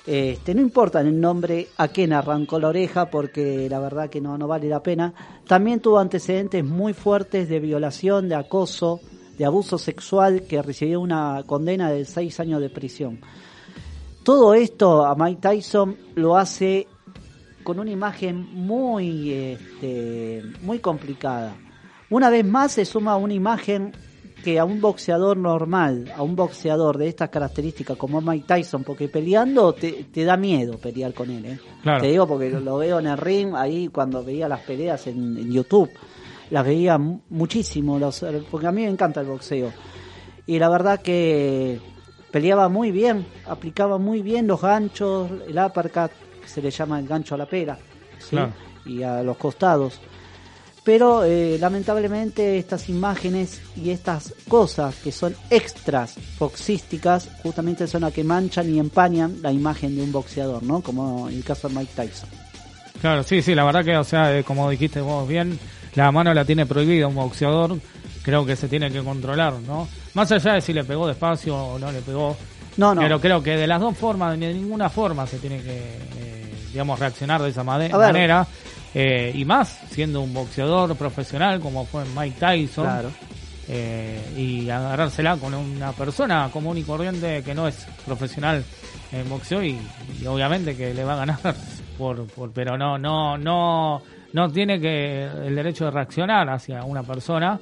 Este, 0.04 0.54
no 0.54 0.60
importa 0.60 1.00
el 1.00 1.20
nombre 1.20 1.68
a 1.76 1.88
quién 1.88 2.12
arrancó 2.12 2.58
la 2.58 2.68
oreja 2.68 3.08
porque 3.08 3.68
la 3.70 3.78
verdad 3.78 4.10
que 4.10 4.20
no, 4.20 4.36
no 4.36 4.48
vale 4.48 4.68
la 4.68 4.82
pena. 4.82 5.14
También 5.46 5.80
tuvo 5.80 5.98
antecedentes 5.98 6.64
muy 6.64 6.92
fuertes 6.92 7.48
de 7.48 7.60
violación, 7.60 8.28
de 8.28 8.34
acoso, 8.34 9.00
de 9.38 9.44
abuso 9.44 9.78
sexual 9.78 10.42
que 10.42 10.60
recibió 10.60 11.00
una 11.00 11.44
condena 11.46 11.90
de 11.90 12.04
seis 12.04 12.40
años 12.40 12.60
de 12.60 12.70
prisión. 12.70 13.20
Todo 14.24 14.54
esto 14.54 15.04
a 15.04 15.14
Mike 15.14 15.40
Tyson 15.40 15.96
lo 16.14 16.36
hace 16.36 16.86
con 17.62 17.78
una 17.78 17.90
imagen 17.90 18.48
muy, 18.52 19.32
este, 19.32 20.42
muy 20.62 20.80
complicada. 20.80 21.56
Una 22.10 22.28
vez 22.28 22.44
más 22.44 22.72
se 22.72 22.84
suma 22.84 23.16
una 23.16 23.34
imagen 23.34 23.92
que 24.42 24.58
a 24.58 24.64
un 24.64 24.80
boxeador 24.80 25.36
normal, 25.36 26.12
a 26.16 26.22
un 26.22 26.34
boxeador 26.36 26.98
de 26.98 27.08
estas 27.08 27.28
características 27.30 27.96
como 27.96 28.20
Mike 28.20 28.44
Tyson, 28.46 28.82
porque 28.84 29.08
peleando 29.08 29.72
te, 29.72 30.04
te 30.12 30.24
da 30.24 30.36
miedo 30.36 30.78
pelear 30.78 31.14
con 31.14 31.30
él. 31.30 31.44
¿eh? 31.46 31.58
Claro. 31.82 32.00
Te 32.02 32.08
digo 32.08 32.26
porque 32.26 32.50
lo 32.50 32.76
veo 32.78 32.98
en 32.98 33.06
el 33.06 33.16
ring, 33.18 33.54
ahí 33.54 33.88
cuando 33.88 34.22
veía 34.24 34.48
las 34.48 34.60
peleas 34.60 35.06
en, 35.06 35.36
en 35.38 35.50
YouTube, 35.52 35.90
las 36.50 36.64
veía 36.64 36.98
mu- 36.98 37.20
muchísimo, 37.30 37.98
los, 37.98 38.24
porque 38.50 38.66
a 38.66 38.72
mí 38.72 38.82
me 38.82 38.88
encanta 38.90 39.20
el 39.20 39.26
boxeo. 39.28 39.72
Y 40.46 40.58
la 40.58 40.68
verdad 40.68 41.00
que 41.00 41.80
peleaba 42.30 42.68
muy 42.68 42.90
bien, 42.90 43.24
aplicaba 43.46 43.98
muy 43.98 44.22
bien 44.22 44.46
los 44.46 44.60
ganchos, 44.60 45.30
el 45.46 45.56
uppercut, 45.58 46.10
que 46.42 46.48
se 46.48 46.60
le 46.60 46.70
llama 46.70 46.98
el 46.98 47.06
gancho 47.06 47.34
a 47.36 47.38
la 47.38 47.46
pera, 47.46 47.78
¿sí? 48.18 48.30
Claro. 48.30 48.52
y 48.84 49.02
a 49.02 49.22
los 49.22 49.36
costados. 49.36 50.00
Pero 50.84 51.22
eh, 51.24 51.58
lamentablemente 51.60 52.58
estas 52.58 52.88
imágenes 52.88 53.60
y 53.76 53.90
estas 53.90 54.34
cosas 54.48 54.96
que 54.96 55.12
son 55.12 55.34
extras 55.48 56.16
boxísticas 56.40 57.28
justamente 57.42 57.86
son 57.86 58.00
las 58.00 58.12
que 58.12 58.24
manchan 58.24 58.68
y 58.74 58.80
empañan 58.80 59.36
la 59.42 59.52
imagen 59.52 59.94
de 59.94 60.02
un 60.02 60.10
boxeador, 60.10 60.62
¿no? 60.64 60.80
Como 60.80 61.28
en 61.28 61.36
el 61.36 61.44
caso 61.44 61.68
de 61.68 61.74
Mike 61.76 61.92
Tyson. 61.94 62.28
Claro, 63.00 63.22
sí, 63.22 63.42
sí, 63.42 63.54
la 63.54 63.64
verdad 63.64 63.84
que, 63.84 63.96
o 63.96 64.04
sea, 64.04 64.36
eh, 64.36 64.42
como 64.44 64.68
dijiste 64.70 65.00
vos 65.00 65.26
bien, 65.28 65.58
la 65.94 66.10
mano 66.10 66.34
la 66.34 66.44
tiene 66.44 66.66
prohibida 66.66 67.06
un 67.06 67.14
boxeador, 67.14 67.78
creo 68.22 68.44
que 68.44 68.56
se 68.56 68.66
tiene 68.68 68.90
que 68.90 69.02
controlar, 69.02 69.54
¿no? 69.66 69.88
Más 70.14 70.32
allá 70.32 70.54
de 70.54 70.60
si 70.60 70.72
le 70.72 70.82
pegó 70.84 71.06
despacio 71.06 71.56
o 71.56 71.78
no 71.78 71.92
le 71.92 72.00
pegó, 72.00 72.36
No, 72.76 72.92
no. 72.94 73.00
pero 73.02 73.20
creo 73.20 73.40
que 73.42 73.56
de 73.56 73.66
las 73.68 73.80
dos 73.80 73.96
formas, 73.96 74.38
de 74.38 74.52
ninguna 74.52 74.88
forma 74.88 75.26
se 75.28 75.38
tiene 75.38 75.58
que, 75.62 75.76
eh, 76.18 76.54
digamos, 76.72 76.98
reaccionar 76.98 77.40
de 77.42 77.50
esa 77.50 77.62
manera, 77.64 78.46
eh, 78.94 79.32
y 79.34 79.44
más 79.44 79.68
siendo 79.90 80.20
un 80.20 80.32
boxeador 80.34 80.94
profesional 80.96 81.60
como 81.60 81.84
fue 81.86 82.04
Mike 82.16 82.36
Tyson, 82.38 82.84
Claro. 82.84 83.10
eh, 83.68 84.20
y 84.36 84.68
agarrársela 84.68 85.36
con 85.36 85.54
una 85.54 85.92
persona 85.92 86.48
común 86.52 86.78
y 86.78 86.82
corriente 86.82 87.42
que 87.42 87.54
no 87.54 87.68
es 87.68 87.86
profesional 88.04 88.64
en 89.12 89.28
boxeo 89.28 89.62
y, 89.62 89.78
y 90.20 90.26
obviamente 90.26 90.76
que 90.76 90.92
le 90.94 91.04
va 91.04 91.14
a 91.14 91.16
ganar 91.24 91.38
por, 91.98 92.26
por 92.26 92.50
pero 92.52 92.76
no 92.76 92.98
no 92.98 93.36
no 93.38 94.02
no 94.32 94.50
tiene 94.50 94.80
que 94.80 95.24
el 95.24 95.54
derecho 95.54 95.84
de 95.86 95.90
reaccionar 95.90 96.48
hacia 96.50 96.82
una 96.84 97.02
persona 97.02 97.58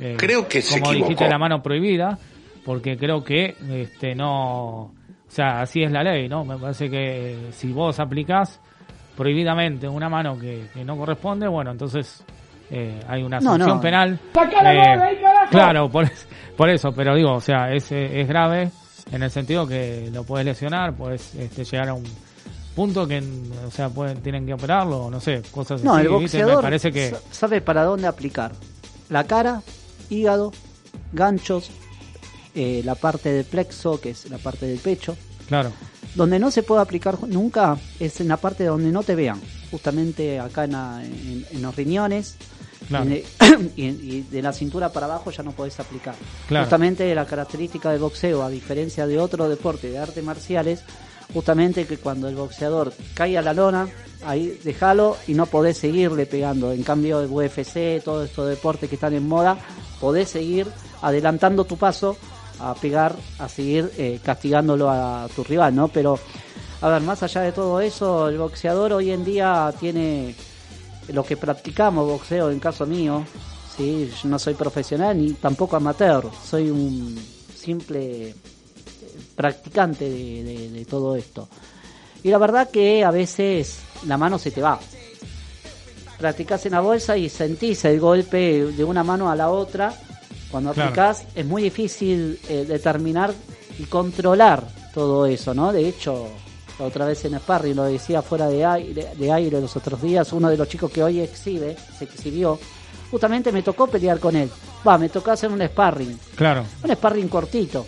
eh, 0.00 0.14
Creo 0.18 0.48
que 0.48 0.62
se 0.62 0.78
como 0.80 0.92
dijiste 0.92 1.12
equivocó. 1.14 1.30
la 1.30 1.38
mano 1.38 1.62
prohibida 1.62 2.18
porque 2.64 2.96
creo 2.96 3.22
que 3.24 3.54
este 3.70 4.14
no 4.14 4.80
o 4.80 4.94
sea 5.28 5.60
así 5.62 5.82
es 5.82 5.90
la 5.92 6.02
ley 6.02 6.28
no 6.28 6.44
me 6.44 6.56
parece 6.56 6.88
que 6.88 7.48
si 7.52 7.72
vos 7.72 7.98
aplicás 8.00 8.60
prohibidamente 9.16 9.88
una 9.88 10.08
mano 10.08 10.38
que, 10.38 10.68
que 10.72 10.84
no 10.84 10.96
corresponde 10.96 11.46
bueno 11.48 11.70
entonces 11.70 12.24
eh, 12.70 13.00
hay 13.08 13.22
una 13.22 13.40
sanción 13.40 13.68
no. 13.76 13.80
penal 13.80 14.18
¡Saca 14.34 14.62
la 14.62 14.94
eh, 15.10 15.18
claro 15.50 15.88
por, 15.90 16.10
por 16.56 16.70
eso 16.70 16.92
pero 16.92 17.14
digo 17.14 17.32
o 17.34 17.40
sea 17.40 17.72
es, 17.72 17.90
es 17.92 18.26
grave 18.26 18.70
en 19.10 19.22
el 19.22 19.30
sentido 19.30 19.66
que 19.66 20.08
lo 20.12 20.22
puedes 20.24 20.46
lesionar, 20.46 20.94
puedes 20.94 21.34
este, 21.34 21.64
llegar 21.64 21.88
a 21.88 21.94
un 21.94 22.04
punto 22.74 23.06
que, 23.06 23.22
o 23.66 23.70
sea, 23.70 23.90
pueden, 23.90 24.22
tienen 24.22 24.46
que 24.46 24.54
operarlo, 24.54 25.10
no 25.10 25.20
sé, 25.20 25.42
cosas 25.50 25.82
No, 25.82 25.94
así. 25.94 26.02
el 26.06 26.08
boxeador 26.08 26.56
Me 26.56 26.62
parece 26.62 26.90
que... 26.92 27.10
sa- 27.10 27.20
sabe 27.30 27.60
para 27.60 27.82
dónde 27.82 28.06
aplicar. 28.06 28.52
La 29.10 29.24
cara, 29.24 29.60
hígado, 30.08 30.52
ganchos, 31.12 31.70
eh, 32.54 32.80
la 32.84 32.94
parte 32.94 33.30
del 33.32 33.44
plexo, 33.44 34.00
que 34.00 34.10
es 34.10 34.30
la 34.30 34.38
parte 34.38 34.64
del 34.66 34.78
pecho. 34.78 35.14
Claro, 35.48 35.72
Donde 36.14 36.38
no 36.38 36.50
se 36.50 36.62
puede 36.62 36.82
aplicar 36.82 37.18
nunca 37.26 37.78
es 37.98 38.20
en 38.20 38.28
la 38.28 38.36
parte 38.36 38.64
donde 38.64 38.90
no 38.92 39.02
te 39.02 39.14
vean. 39.14 39.40
Justamente 39.70 40.38
acá 40.38 40.64
en, 40.64 40.72
la- 40.72 41.02
en- 41.04 41.46
en 41.50 41.62
los 41.62 41.74
riñones. 41.74 42.36
claro. 42.88 43.04
en 43.06 43.12
el- 43.12 43.72
y, 43.76 43.84
y 43.86 44.26
de 44.30 44.42
la 44.42 44.52
cintura 44.52 44.92
para 44.92 45.06
abajo 45.06 45.30
ya 45.30 45.42
no 45.42 45.52
podés 45.52 45.80
aplicar. 45.80 46.14
Claro. 46.48 46.66
Justamente 46.66 47.14
la 47.14 47.24
característica 47.26 47.90
del 47.90 48.00
boxeo, 48.00 48.42
a 48.42 48.50
diferencia 48.50 49.06
de 49.06 49.18
otro 49.18 49.48
deporte 49.48 49.88
de 49.90 49.98
artes 49.98 50.22
marciales, 50.22 50.80
justamente 51.32 51.86
que 51.86 51.96
cuando 51.96 52.28
el 52.28 52.34
boxeador 52.36 52.92
cae 53.14 53.38
a 53.38 53.42
la 53.42 53.54
lona, 53.54 53.88
ahí 54.26 54.58
déjalo 54.62 55.16
y 55.26 55.32
no 55.32 55.46
podés 55.46 55.78
seguirle 55.78 56.26
pegando. 56.26 56.72
En 56.72 56.82
cambio, 56.82 57.22
el 57.22 57.30
UFC, 57.30 58.02
todos 58.04 58.28
estos 58.28 58.50
deportes 58.50 58.90
que 58.90 58.96
están 58.96 59.14
en 59.14 59.26
moda, 59.26 59.56
podés 59.98 60.28
seguir 60.28 60.66
adelantando 61.00 61.64
tu 61.64 61.78
paso 61.78 62.18
a 62.70 62.74
pegar, 62.74 63.14
a 63.38 63.48
seguir 63.48 63.90
eh, 63.98 64.20
castigándolo 64.24 64.90
a 64.90 65.28
tu 65.34 65.42
rival, 65.44 65.74
¿no? 65.74 65.88
Pero, 65.88 66.18
a 66.80 66.88
ver, 66.88 67.02
más 67.02 67.22
allá 67.22 67.42
de 67.42 67.52
todo 67.52 67.80
eso, 67.80 68.28
el 68.28 68.38
boxeador 68.38 68.92
hoy 68.92 69.10
en 69.10 69.24
día 69.24 69.72
tiene 69.78 70.34
lo 71.08 71.24
que 71.24 71.36
practicamos 71.36 72.06
boxeo, 72.06 72.50
en 72.50 72.60
caso 72.60 72.86
mío, 72.86 73.24
sí, 73.76 74.10
yo 74.22 74.28
no 74.28 74.38
soy 74.38 74.54
profesional 74.54 75.18
ni 75.18 75.32
tampoco 75.32 75.76
amateur, 75.76 76.26
soy 76.44 76.70
un 76.70 77.16
simple 77.56 78.28
eh, 78.30 78.34
practicante 79.34 80.08
de, 80.08 80.70
de- 80.70 80.84
todo 80.84 81.16
esto. 81.16 81.48
Y 82.22 82.30
la 82.30 82.38
verdad 82.38 82.70
que 82.70 83.04
a 83.04 83.10
veces 83.10 83.80
la 84.06 84.16
mano 84.16 84.38
se 84.38 84.50
te 84.52 84.60
va. 84.62 84.78
Practicás 86.18 86.66
en 86.66 86.72
la 86.72 86.80
bolsa 86.80 87.16
y 87.16 87.28
sentís 87.28 87.84
el 87.84 87.98
golpe 87.98 88.64
de 88.66 88.84
una 88.84 89.02
mano 89.02 89.28
a 89.30 89.34
la 89.34 89.50
otra. 89.50 89.92
Cuando 90.52 90.72
Claro. 90.72 90.90
aplicás 90.90 91.26
es 91.34 91.44
muy 91.46 91.62
difícil 91.62 92.38
eh, 92.48 92.64
determinar 92.68 93.32
y 93.78 93.84
controlar 93.84 94.62
todo 94.94 95.26
eso, 95.26 95.54
¿no? 95.54 95.72
De 95.72 95.88
hecho, 95.88 96.28
la 96.78 96.84
otra 96.84 97.06
vez 97.06 97.24
en 97.24 97.36
Sparring, 97.38 97.74
lo 97.74 97.84
decía 97.84 98.20
fuera 98.22 98.46
de 98.48 98.64
aire, 98.64 99.08
de 99.16 99.32
aire 99.32 99.60
los 99.60 99.74
otros 99.76 100.00
días, 100.02 100.32
uno 100.32 100.48
de 100.50 100.56
los 100.58 100.68
chicos 100.68 100.92
que 100.92 101.02
hoy 101.02 101.20
exhibe, 101.20 101.74
se 101.98 102.04
exhibió, 102.04 102.58
justamente 103.10 103.50
me 103.50 103.62
tocó 103.62 103.86
pelear 103.86 104.20
con 104.20 104.36
él. 104.36 104.50
Va, 104.86 104.98
me 104.98 105.08
tocó 105.08 105.30
hacer 105.30 105.50
un 105.50 105.62
sparring, 105.66 106.18
Claro, 106.36 106.64
un 106.84 106.90
sparring 106.92 107.28
cortito. 107.28 107.86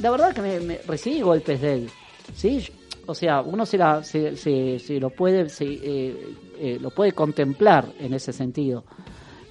La 0.00 0.10
verdad 0.10 0.32
que 0.32 0.40
me, 0.42 0.60
me- 0.60 0.78
recibí 0.86 1.20
golpes 1.20 1.60
de 1.60 1.72
él, 1.74 1.90
¿sí? 2.36 2.64
O 3.06 3.14
sea, 3.14 3.40
uno 3.42 3.66
se, 3.66 3.76
la, 3.76 4.02
se, 4.04 4.36
se- 4.36 4.78
se 4.78 5.00
lo 5.00 5.10
puede 5.10 5.48
se, 5.50 5.64
eh, 5.64 6.16
eh, 6.58 6.78
lo 6.80 6.90
puede 6.90 7.12
contemplar 7.12 7.86
en 7.98 8.14
ese 8.14 8.32
sentido. 8.32 8.84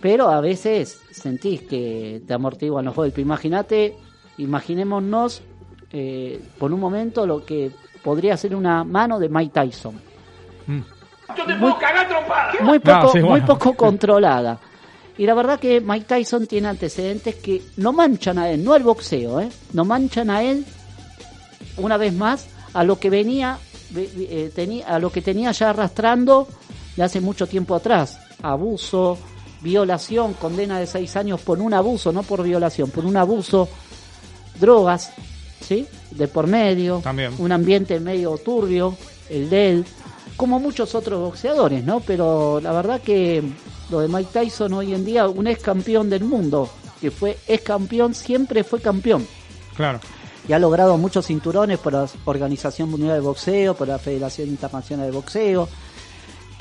Pero 0.04 0.30
a 0.30 0.42
veces 0.42 1.00
sentís 1.12 1.62
que 1.62 2.22
te 2.28 2.34
amortiguan 2.34 2.84
los 2.86 2.94
golpes. 2.94 3.22
Imagínate, 3.24 3.96
imaginémonos 4.38 5.42
eh, 5.92 6.42
por 6.60 6.74
un 6.74 6.80
momento 6.82 7.26
lo 7.26 7.46
que 7.46 7.72
podría 8.04 8.36
ser 8.36 8.54
una 8.54 8.84
mano 8.84 9.18
de 9.18 9.30
Mike 9.30 9.54
Tyson. 9.54 9.96
Mm. 10.68 10.80
Muy 12.62 12.80
No, 12.80 13.02
poco, 13.02 13.12
sí, 13.14 13.20
muy 13.20 13.30
bueno. 13.30 13.46
poco 13.46 13.74
controlada. 13.76 14.60
Y 15.18 15.26
la 15.26 15.34
verdad 15.36 15.58
que 15.60 15.80
Mike 15.80 16.06
Tyson 16.06 16.48
tiene 16.48 16.68
antecedentes 16.68 17.36
que 17.36 17.62
no 17.78 17.94
manchan 17.94 18.38
a 18.40 18.50
él, 18.50 18.62
no 18.64 18.74
al 18.74 18.84
boxeo, 18.84 19.40
¿eh? 19.40 19.50
no 19.72 19.86
manchan 19.86 20.30
a 20.30 20.44
él 20.44 20.66
una 21.78 21.98
vez 21.98 22.14
más 22.14 22.50
a 22.74 22.84
lo 22.84 23.00
que 23.00 23.10
venía, 23.10 23.58
ve- 23.92 24.10
ve- 24.16 24.28
eh, 24.30 24.52
tenía, 24.54 24.86
a 24.88 25.00
lo 25.00 25.12
que 25.12 25.22
tenía 25.22 25.52
ya 25.52 25.70
arrastrando 25.70 26.48
de 26.98 27.04
hace 27.04 27.22
mucho 27.22 27.48
tiempo 27.48 27.74
atrás. 27.76 28.20
Abuso, 28.42 29.18
violación, 29.64 30.34
condena 30.34 30.80
de 30.80 30.86
seis 30.86 31.16
años 31.16 31.42
por 31.42 31.60
un 31.60 31.74
abuso, 31.74 32.12
no 32.12 32.22
por 32.24 32.44
violación, 32.44 32.90
por 32.92 33.06
un 33.06 33.18
abuso, 33.18 33.70
drogas, 34.60 35.12
¿sí? 35.62 35.88
De 36.12 36.28
por 36.28 36.48
medio, 36.48 37.00
También. 37.04 37.34
un 37.40 37.52
ambiente 37.52 38.00
medio 38.00 38.38
turbio, 38.38 38.96
el 39.30 39.50
de 39.50 39.70
él, 39.70 39.86
como 40.36 40.60
muchos 40.60 40.94
otros 40.96 41.20
boxeadores, 41.22 41.84
¿no? 41.84 42.02
Pero 42.02 42.60
la 42.62 42.72
verdad 42.74 43.02
que 43.02 43.42
lo 43.90 44.00
de 44.02 44.08
Mike 44.08 44.30
Tyson 44.34 44.74
hoy 44.74 44.94
en 44.94 45.06
día, 45.06 45.28
un 45.28 45.48
ex 45.48 45.62
campeón 45.64 46.10
del 46.10 46.24
mundo, 46.24 46.70
que 47.00 47.10
fue 47.10 47.38
ex 47.48 47.64
campeón, 47.64 48.14
siempre 48.14 48.64
fue 48.64 48.80
campeón 48.80 49.28
claro. 49.76 50.00
y 50.48 50.54
ha 50.54 50.60
logrado 50.60 50.98
muchos 50.98 51.28
cinturones 51.28 51.80
por 51.80 51.94
la 51.94 52.08
Organización 52.26 52.90
Mundial 52.90 53.14
de 53.14 53.20
Boxeo, 53.22 53.76
por 53.76 53.88
la 53.88 54.00
Federación 54.00 54.50
Internacional 54.50 55.06
de 55.06 55.12
Boxeo, 55.12 55.68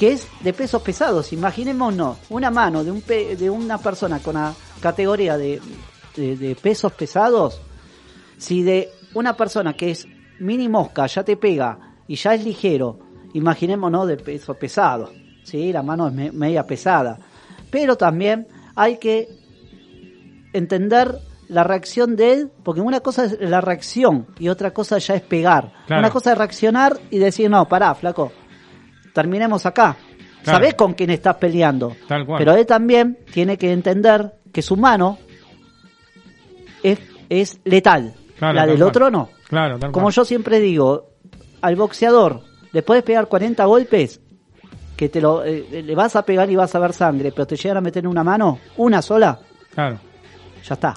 que 0.03 0.11
es 0.15 0.27
de 0.43 0.53
pesos 0.53 0.83
pesados. 0.83 1.33
Imaginémonos 1.33 2.19
una 2.29 2.51
mano 2.51 2.83
de, 2.83 2.91
un 2.91 3.03
pe- 3.03 3.37
de 3.37 3.49
una 3.49 3.79
persona 3.79 4.19
con 4.19 4.35
la 4.35 4.53
categoría 4.81 5.37
de, 5.37 5.61
de- 6.17 6.37
de 6.37 6.57
pesos 6.57 6.91
pesados, 6.93 7.61
si 8.37 8.65
de 8.65 8.89
una 9.15 9.37
persona 9.37 9.75
que 9.75 9.93
es 9.93 10.09
mini 10.41 10.69
mosca 10.69 11.07
ya 11.07 11.23
te 11.23 11.37
pega 11.37 11.79
y 12.09 12.17
ya 12.17 12.35
es 12.35 12.43
ligero, 12.43 12.99
imaginémonos 13.33 14.09
de 14.09 14.17
peso 14.17 14.55
pesado, 14.55 15.13
¿sí? 15.45 15.73
la 15.73 15.85
mano 15.85 16.09
es 16.09 16.15
me- 16.15 16.33
media 16.33 16.67
pesada. 16.67 17.21
Pero 17.71 17.95
también 17.97 18.49
hay 18.75 18.97
que 18.99 19.29
entender 20.53 21.17
la 21.49 21.63
reacción 21.65 22.17
de 22.17 22.33
él, 22.33 22.51
porque 22.65 22.81
una 22.81 22.99
cosa 23.01 23.27
es 23.27 23.37
la 23.41 23.61
reacción 23.61 24.27
y 24.41 24.49
otra 24.49 24.73
cosa 24.73 24.99
ya 24.99 25.15
es 25.15 25.23
pegar. 25.23 25.73
Claro. 25.87 26.01
Una 26.01 26.11
cosa 26.11 26.33
es 26.33 26.39
reaccionar 26.39 26.99
y 27.11 27.19
decir, 27.19 27.49
no, 27.51 27.69
pará, 27.69 27.95
flaco, 27.95 28.33
terminemos 29.13 29.65
acá. 29.67 29.97
Claro. 30.43 30.59
Sabés 30.59 30.75
con 30.75 30.95
quién 30.95 31.11
estás 31.11 31.37
peleando. 31.37 31.95
Tal 32.09 32.27
cual. 32.27 32.39
Pero 32.39 32.55
él 32.55 32.67
también 32.67 33.19
tiene 33.33 33.57
que 33.57 33.73
entender 33.73 34.33
que 34.53 34.61
su 34.63 34.77
mano 34.77 35.19
es, 36.83 36.99
es 37.29 37.61
letal. 37.65 38.15
Claro, 38.39 38.55
la 38.55 38.67
del 38.67 38.77
cual. 38.79 38.89
otro 38.89 39.11
no. 39.11 39.29
Claro, 39.49 39.79
tal 39.79 39.93
Como 39.93 40.05
cual. 40.07 40.15
yo 40.15 40.25
siempre 40.25 40.59
digo, 40.61 41.11
al 41.61 41.77
boxeador 41.77 42.43
le 42.73 42.83
puedes 42.83 43.05
pegar 43.05 43.27
40 43.29 43.65
golpes 43.67 44.21
que 44.97 45.09
te 45.09 45.21
lo 45.21 45.45
eh, 45.45 45.83
le 45.83 45.95
vas 45.95 46.17
a 46.17 46.25
pegar 46.25 46.51
y 46.51 46.57
vas 46.57 46.75
a 46.75 46.79
ver 46.79 46.93
sangre, 46.93 47.31
pero 47.33 47.47
te 47.47 47.57
llegan 47.57 47.77
a 47.79 47.81
meter 47.81 48.05
en 48.05 48.11
una 48.11 48.25
mano, 48.25 48.59
una 48.77 49.01
sola, 49.03 49.39
Claro. 49.75 49.99
ya 50.65 50.75
está. 50.75 50.95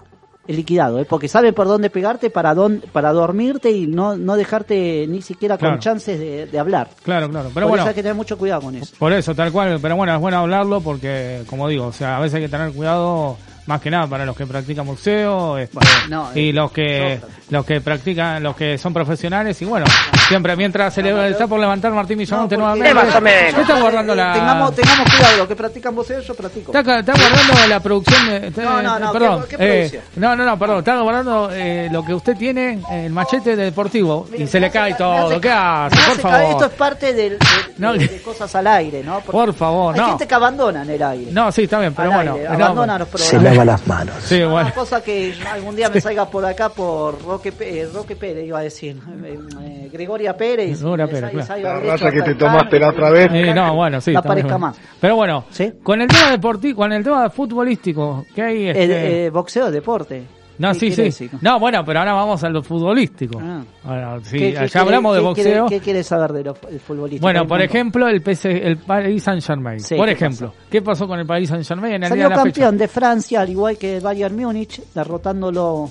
Liquidado, 0.48 1.00
¿eh? 1.00 1.06
porque 1.10 1.28
sabe 1.28 1.54
por 1.54 1.68
dónde 1.68 1.90
pegarte 1.90 2.30
para 2.30 2.54
don, 2.54 2.84
para 2.92 3.12
dormirte 3.14 3.72
y 3.72 3.88
no, 3.88 4.16
no 4.16 4.36
dejarte 4.36 5.06
ni 5.08 5.22
siquiera 5.24 5.58
Claro. 5.58 5.76
con 5.76 5.80
chances 5.82 6.20
de, 6.20 6.46
de 6.46 6.60
hablar. 6.60 6.90
Claro, 7.04 7.30
claro. 7.30 7.50
Pero 7.54 7.66
por 7.66 7.72
bueno, 7.72 7.84
eso 7.84 7.90
hay 7.90 7.96
que 7.96 8.04
tener 8.04 8.16
mucho 8.16 8.38
cuidado 8.38 8.62
con 8.62 8.76
eso. 8.76 8.94
por 9.00 9.12
eso, 9.12 9.34
tal 9.34 9.52
cual. 9.52 9.80
Pero 9.82 9.96
bueno, 9.96 10.14
es 10.14 10.20
bueno 10.22 10.38
hablarlo 10.38 10.82
porque, 10.82 11.42
como 11.50 11.68
digo, 11.68 11.88
o 11.88 11.92
sea, 11.94 12.18
a 12.18 12.20
veces 12.20 12.36
hay 12.36 12.42
que 12.44 12.50
tener 12.50 12.72
cuidado 12.74 13.38
más 13.68 13.82
que 13.82 13.90
nada 13.90 14.06
para 14.08 14.26
los 14.26 14.36
que 14.38 14.46
practican 14.46 14.86
boxeo 14.86 15.58
este, 15.58 15.78
no, 16.10 16.30
y 16.36 16.50
eh, 16.50 16.54
los 16.54 16.72
que 16.72 17.20
los 17.50 17.66
que 17.66 17.82
practican, 17.82 18.42
los 18.42 18.56
que 18.56 18.78
son 18.78 18.94
profesionales 18.94 19.62
y 19.62 19.66
bueno, 19.66 19.86
siempre 20.28 20.56
mientras 20.56 20.94
se 20.94 21.02
le 21.04 21.30
está 21.30 21.48
por 21.48 21.60
levantar 21.60 21.92
Martín 21.92 22.18
porque- 22.28 22.58
nuevamente. 22.58 22.94
Más 22.94 23.16
o 23.16 23.22
menos. 23.22 23.54
¿Qué 23.56 23.62
está 23.62 23.80
guardando 23.80 24.16
la 24.16 24.34
Tengamos, 24.34 24.76
tengamos 24.76 25.14
cuidado, 25.16 25.38
los 25.38 25.48
que 25.48 25.56
practican 25.56 25.96
boxeo 25.96 26.22
yo 26.22 26.34
practico. 26.36 26.78
Está, 26.78 27.00
está 27.00 27.14
guardando 27.14 27.68
la 27.68 27.80
producción 27.80 28.28
de, 28.30 28.48
está- 28.48 28.64
No, 28.64 28.82
no, 28.82 29.00
no, 29.00 29.12
perdón. 29.12 29.46
¿qué- 29.50 29.58
qué 29.58 29.64
eh, 29.64 29.90
producción? 29.90 30.04
no, 30.16 30.36
no, 30.36 30.46
no, 30.46 30.60
perdón. 30.60 30.80
Está 30.80 31.00
guardando 31.02 31.50
eh, 31.54 31.90
lo 31.92 32.04
que 32.06 32.14
usted 32.14 32.36
tiene, 32.38 32.80
el 32.92 33.12
machete 33.12 33.56
deportivo, 33.56 34.28
y 34.38 34.48
se 34.48 34.60
le 34.60 34.70
cae 34.72 34.94
todo. 34.96 35.28
hace- 35.28 35.40
¿Qué 35.42 35.52
hace? 35.52 35.96
Por 35.96 36.22
caer, 36.22 36.44
Esto 36.44 36.60
favor. 36.60 36.66
es 36.66 36.70
parte 36.78 37.14
del- 37.14 37.38
de, 37.40 37.46
No, 37.78 37.94
de- 37.94 38.00
que- 38.00 38.08
de 38.08 38.22
cosas 38.22 38.54
al 38.56 38.68
aire, 38.68 39.04
¿no? 39.04 39.16
Porque 39.20 39.32
Por 39.32 39.54
favor, 39.54 39.94
hay 39.96 40.02
no. 40.02 40.08
gente 40.10 40.28
que 40.28 40.34
abandona 40.36 40.82
en 40.84 40.90
el 40.90 41.04
aire. 41.04 41.32
No, 41.32 41.52
sí, 41.52 41.64
está 41.64 41.80
bien, 41.80 41.94
pero 41.94 42.10
Al 42.10 42.16
bueno. 42.16 42.34
aire, 42.34 42.50
no, 42.50 42.54
abandona 42.66 42.98
los 43.00 43.08
programas. 43.08 43.55
Las 43.64 43.88
manos. 43.88 44.16
Sí, 44.22 44.40
bueno. 44.40 44.56
Una 44.62 44.72
cosa 44.74 45.02
que 45.04 45.34
algún 45.52 45.76
día 45.76 45.90
me 45.90 46.02
salga 46.02 46.26
por 46.26 46.44
acá 46.46 46.70
por 46.70 47.24
Roque, 47.24 47.54
eh, 47.60 47.88
Roque 47.94 48.16
Pérez, 48.16 48.46
iba 48.46 48.60
a 48.60 48.64
decir. 48.64 48.98
eh, 49.24 49.40
eh, 49.62 49.90
Gregoria 49.94 50.36
Pérez. 50.36 50.80
Gregoria 50.82 51.06
me 51.06 51.12
Pérez, 51.14 51.32
salga- 51.32 51.32
claro. 51.32 51.46
salga 51.48 51.74
La 51.86 51.92
raza 51.94 52.12
que 52.12 52.22
te 52.24 52.36
tomaste 52.36 52.80
la 52.80 52.90
otra 52.90 53.10
vez. 53.12 53.30
Eh, 53.32 53.54
no, 53.54 53.76
bueno, 53.76 54.02
sí. 54.02 54.12
No 54.12 54.20
aparezca 54.20 54.58
más. 54.58 54.76
Pero 55.00 55.16
bueno, 55.16 55.46
¿Sí? 55.52 55.72
con 55.84 56.02
el 56.02 56.08
tema 56.08 56.32
deportivo, 56.32 56.76
con 56.78 56.92
el 56.92 57.04
tema 57.04 57.30
futbolístico, 57.30 58.26
¿qué 58.36 58.42
hay? 58.42 58.68
El, 58.68 58.76
Este... 58.78 59.26
eh, 59.26 59.30
boxeo 59.30 59.68
es 59.68 59.72
deporte. 59.74 60.24
No, 60.58 60.72
¿Qué 60.74 60.80
sí, 60.80 60.92
sí. 60.92 61.02
decir? 61.04 61.32
No, 61.42 61.60
bueno, 61.60 61.84
pero 61.86 62.00
ahora 62.00 62.14
vamos 62.14 62.44
a 62.44 62.50
lo 62.50 62.62
futbolístico. 62.64 63.40
Ah. 63.42 63.64
Ahora, 63.84 64.20
sí, 64.24 64.38
¿Qué- 64.38 64.70
hablamos 64.80 65.16
de 65.16 65.22
qué 65.24 65.34
quiere- 65.34 65.60
boxeo. 65.62 65.66
¿Qué 65.68 65.80
quieres 65.84 66.08
saber 66.08 66.32
del 66.34 66.80
futbolista? 66.80 67.22
Bueno, 67.26 67.46
por 67.48 67.62
ejemplo, 67.62 68.08
el, 68.08 68.22
PS, 68.22 68.46
el 68.52 68.78
Paris 68.78 69.24
Saint 69.24 69.44
Germain. 69.44 69.80
Sí, 69.80 69.96
por 69.96 70.06
¿qué 70.08 70.14
ejemplo, 70.14 70.54
¿qué 70.70 70.82
pasó 70.82 71.08
con 71.08 71.20
el 71.20 71.26
Paris 71.26 71.50
Saint 71.50 71.66
Germain 71.66 71.94
en 71.96 72.04
el 72.04 72.10
Salió 72.10 72.22
día 72.22 72.30
de 72.30 72.30
la 72.30 72.44
campeón 72.44 72.72
fecha? 72.74 72.78
de 72.84 72.88
Francia, 72.88 73.42
al 73.42 73.50
igual 73.50 73.78
que 73.78 73.98
el 73.98 74.02
Bayern 74.04 74.36
Múnich, 74.36 74.82
derrotándolo 74.94 75.90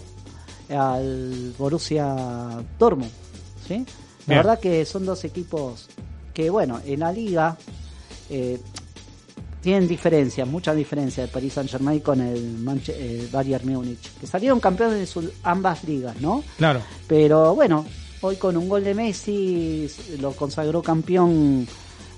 al 0.71 1.53
Borussia 1.59 2.15
Dortmund. 2.79 3.11
¿sí? 3.67 3.75
La 3.79 3.85
Bien. 4.27 4.39
verdad 4.39 4.59
que 4.59 4.85
son 4.85 5.05
dos 5.05 5.25
equipos 5.25 5.89
que, 6.33 6.49
bueno, 6.51 6.81
en 6.85 7.01
la 7.01 7.13
liga, 7.13 7.57
eh, 8.31 8.59
tienen 9.65 9.89
diferencias, 9.89 10.47
muchas 10.47 10.77
diferencias 10.77 11.27
el 11.27 11.31
Paris 11.33 11.55
Saint 11.55 11.69
Germain 11.71 11.99
con 12.01 12.21
el, 12.21 12.59
Manche- 12.59 12.95
el 12.97 13.27
Bayern 13.33 13.67
Múnich, 13.69 13.99
que 14.21 14.27
salieron 14.29 14.61
campeones 14.61 14.99
de 14.99 15.07
sus 15.07 15.25
ambas 15.43 15.83
ligas, 15.85 16.21
¿no? 16.21 16.45
Claro. 16.57 16.81
Pero 17.09 17.55
bueno, 17.57 17.85
hoy 18.21 18.37
con 18.37 18.57
un 18.57 18.69
gol 18.69 18.85
de 18.85 18.95
Messi 18.95 19.89
lo 20.21 20.33
consagró 20.33 20.83
campeón 20.83 21.67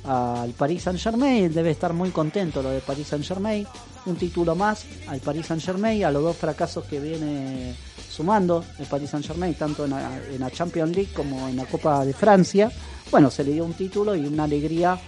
al 0.05 0.51
Paris 0.51 0.83
Saint 0.83 1.01
Germain, 1.01 1.53
debe 1.53 1.71
estar 1.71 1.93
muy 1.93 2.11
contento 2.11 2.63
lo 2.63 2.69
de 2.71 2.81
Paris 2.81 3.09
Saint 3.09 3.25
Germain, 3.25 3.67
un 4.07 4.15
título 4.17 4.55
más 4.55 4.85
al 5.09 5.19
Paris 5.21 5.47
Saint 5.47 5.63
Germain, 5.63 6.05
a 6.05 6.11
los 6.13 6.23
dos 6.23 6.37
fracasos 6.37 6.85
que 6.85 7.01
viene 7.01 7.75
sumando 8.09 8.65
el 8.79 8.87
Paris 8.87 9.11
Saint 9.11 9.27
Germain, 9.27 9.55
tanto 9.55 9.85
en 9.85 9.91
la, 9.91 10.21
en 10.33 10.39
la 10.41 10.51
Champions 10.51 10.95
League 10.95 11.13
como 11.15 11.49
en 11.49 11.57
la 11.57 11.65
Copa 11.67 12.05
de 12.05 12.13
Francia, 12.13 12.71
bueno, 13.11 13.31
se 13.31 13.43
le 13.45 13.53
dio 13.53 13.65
un 13.65 13.75
título 13.75 14.15
y 14.15 14.27
una 14.27 14.45
alegría 14.45 14.99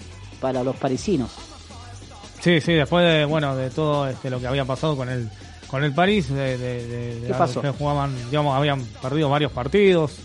para 0.40 0.62
los 0.64 0.76
parisinos. 0.76 1.30
Sí, 2.48 2.62
sí, 2.62 2.72
después 2.72 3.04
de, 3.04 3.26
bueno, 3.26 3.54
de 3.54 3.68
todo 3.68 4.08
este, 4.08 4.30
lo 4.30 4.40
que 4.40 4.46
había 4.46 4.64
pasado 4.64 4.96
con 4.96 5.10
el, 5.10 5.28
con 5.66 5.84
el 5.84 5.92
París, 5.92 6.30
de, 6.30 6.56
de- 6.56 6.86
de- 7.20 7.26
¿Qué 7.26 7.34
pasó? 7.34 7.60
que 7.60 7.68
jugaban, 7.68 8.14
digamos, 8.30 8.56
habían 8.56 8.82
perdido 9.02 9.28
varios 9.28 9.52
partidos, 9.52 10.16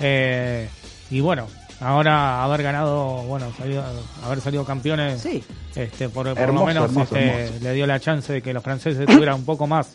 eh, 0.00 0.70
y 1.10 1.20
bueno, 1.20 1.48
ahora 1.80 2.42
haber 2.42 2.62
ganado, 2.62 3.24
bueno, 3.24 3.52
salido- 3.58 3.84
haber 4.24 4.40
salido 4.40 4.64
campeones, 4.64 5.20
Sí. 5.20 5.44
este, 5.74 6.08
por, 6.08 6.34
por 6.34 6.54
lo 6.54 6.64
menos 6.64 6.84
hermoso, 6.86 7.14
este, 7.14 7.28
hermoso. 7.44 7.64
le 7.64 7.72
dio 7.74 7.86
la 7.86 8.00
chance 8.00 8.32
de 8.32 8.40
que 8.40 8.54
los 8.54 8.62
franceses 8.62 9.00
estuvieran 9.00 9.34
un 9.34 9.44
poco 9.44 9.66
más 9.66 9.90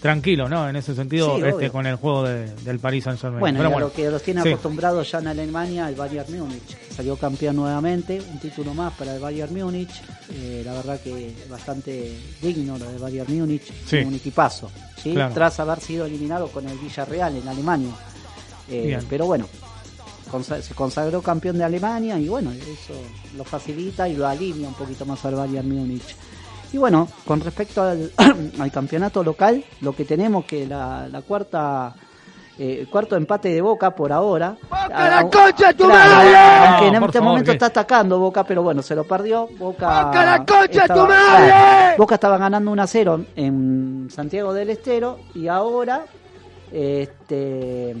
tranquilos, 0.00 0.48
¿no? 0.48 0.68
En 0.68 0.76
ese 0.76 0.94
sentido, 0.94 1.36
Sí, 1.36 1.42
este, 1.44 1.70
con 1.70 1.86
el 1.86 1.96
juego 1.96 2.22
de- 2.24 2.54
del 2.64 2.78
Paris 2.78 3.04
Saint 3.04 3.20
Germain. 3.20 3.40
Bueno, 3.40 3.58
Pero 3.58 3.70
bueno, 3.70 3.86
lo 3.88 3.92
que 3.92 4.10
los 4.10 4.22
tiene 4.22 4.42
sí. 4.42 4.48
acostumbrados 4.48 5.10
ya 5.10 5.18
en 5.18 5.26
Alemania, 5.28 5.88
el 5.88 5.94
Bayern 5.94 6.38
Múnich. 6.38 6.76
Salió 6.94 7.16
campeón 7.16 7.56
nuevamente, 7.56 8.20
un 8.32 8.38
título 8.38 8.72
más 8.74 8.92
para 8.94 9.14
el 9.14 9.20
Bayern 9.20 9.52
Múnich. 9.54 9.90
Eh, 10.32 10.62
la 10.64 10.72
verdad 10.74 11.00
que 11.00 11.34
bastante 11.50 12.16
digno 12.40 12.78
lo 12.78 12.90
de 12.90 12.98
Bayern 12.98 13.36
Múnich, 13.38 13.70
Sí. 13.86 13.96
un 13.98 14.14
equipazo. 14.14 14.70
¿sí? 15.02 15.12
Claro. 15.12 15.34
Tras 15.34 15.58
haber 15.60 15.80
sido 15.80 16.06
eliminado 16.06 16.48
con 16.48 16.68
el 16.68 16.78
Villarreal 16.78 17.36
en 17.36 17.48
Alemania. 17.48 17.90
Eh, 18.70 18.98
pero 19.08 19.26
bueno, 19.26 19.46
se 20.62 20.74
consagró 20.74 21.20
campeón 21.22 21.58
de 21.58 21.64
Alemania 21.64 22.18
y 22.18 22.28
bueno, 22.28 22.52
eso 22.52 22.94
lo 23.36 23.42
facilita 23.44 24.08
y 24.08 24.14
lo 24.14 24.28
alivia 24.28 24.68
un 24.68 24.74
poquito 24.74 25.04
más 25.04 25.24
al 25.24 25.34
Bayern 25.34 25.68
Múnich. 25.68 26.14
Y 26.72 26.78
bueno, 26.78 27.08
con 27.26 27.40
respecto 27.40 27.82
al, 27.82 28.10
al 28.60 28.70
campeonato 28.72 29.22
local, 29.24 29.64
lo 29.80 29.92
que 29.94 30.04
tenemos 30.04 30.44
que 30.44 30.66
la, 30.66 31.08
la 31.10 31.22
cuarta 31.22 31.94
eh, 32.58 32.86
cuarto 32.90 33.16
empate 33.16 33.48
de 33.48 33.60
Boca 33.60 33.90
por 33.94 34.12
ahora. 34.12 34.56
¡Boca 34.68 35.08
la 35.10 35.22
concha 35.22 35.68
de 35.68 35.74
tu 35.74 35.84
Claro, 35.86 36.10
madre! 36.14 36.36
Aunque 36.68 36.86
en 36.88 36.92
No, 37.00 37.06
este 37.06 37.18
favor, 37.18 37.28
momento 37.32 37.50
que- 37.50 37.56
está 37.56 37.66
atacando 37.66 38.18
Boca, 38.18 38.44
pero 38.44 38.62
bueno, 38.62 38.82
se 38.82 38.94
lo 38.94 39.04
perdió. 39.04 39.48
Boca, 39.58 40.04
¡Boca 40.04 40.24
la 40.24 40.38
concha 40.38 40.58
de 40.66 40.70
tu 40.72 40.78
estaba- 40.80 41.08
madre! 41.08 41.46
claro, 41.46 41.96
Boca 41.98 42.14
estaba 42.16 42.38
ganando 42.38 42.70
1 42.70 42.82
a 42.82 42.86
0 42.86 43.24
en 43.34 44.08
Santiago 44.10 44.52
del 44.52 44.70
Estero 44.70 45.18
y 45.34 45.48
ahora 45.48 46.02
este 46.72 47.96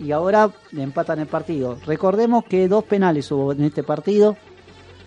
y 0.00 0.12
ahora 0.12 0.50
le 0.72 0.82
empatan 0.82 1.20
el 1.20 1.26
partido. 1.26 1.76
Recordemos 1.86 2.44
que 2.44 2.68
dos 2.68 2.84
penales 2.84 3.30
hubo 3.30 3.52
en 3.52 3.64
este 3.64 3.82
partido. 3.82 4.36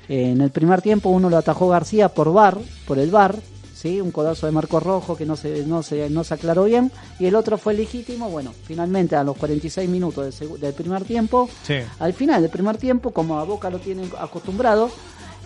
Eh, 0.10 0.32
En 0.32 0.41
el 0.41 0.52
primer 0.52 0.82
tiempo 0.82 1.10
uno 1.10 1.30
lo 1.30 1.38
atajó 1.38 1.70
García 1.70 2.10
por 2.10 2.32
bar, 2.34 2.58
por 2.88 2.98
el 3.00 3.12
bar, 3.12 3.36
¿sí? 3.76 4.02
un 4.02 4.12
codazo 4.12 4.46
de 4.46 4.52
Marco 4.52 4.80
Rojo 4.80 5.15
que 5.15 5.26
no 5.26 5.36
se, 5.36 5.65
no 5.65 5.84
se, 5.84 6.10
no 6.10 6.24
se 6.24 6.34
aclaró 6.34 6.63
bien, 6.65 6.91
y 7.20 7.26
el 7.26 7.36
otro 7.36 7.58
fue 7.58 7.74
legítimo, 7.74 8.30
bueno, 8.30 8.52
finalmente 8.65 9.15
a 9.15 9.24
los 9.24 9.38
46 9.38 9.89
minutos 9.89 10.39
del, 10.39 10.60
del 10.60 10.74
primer 10.74 11.04
tiempo, 11.04 11.48
Sí. 11.63 11.76
al 12.00 12.13
final 12.13 12.41
del 12.41 12.52
primer 12.52 12.78
tiempo, 12.78 13.12
como 13.12 13.38
a 13.39 13.43
Boca 13.43 13.70
lo 13.70 13.80
tienen 13.80 14.10
acostumbrado, 14.20 14.89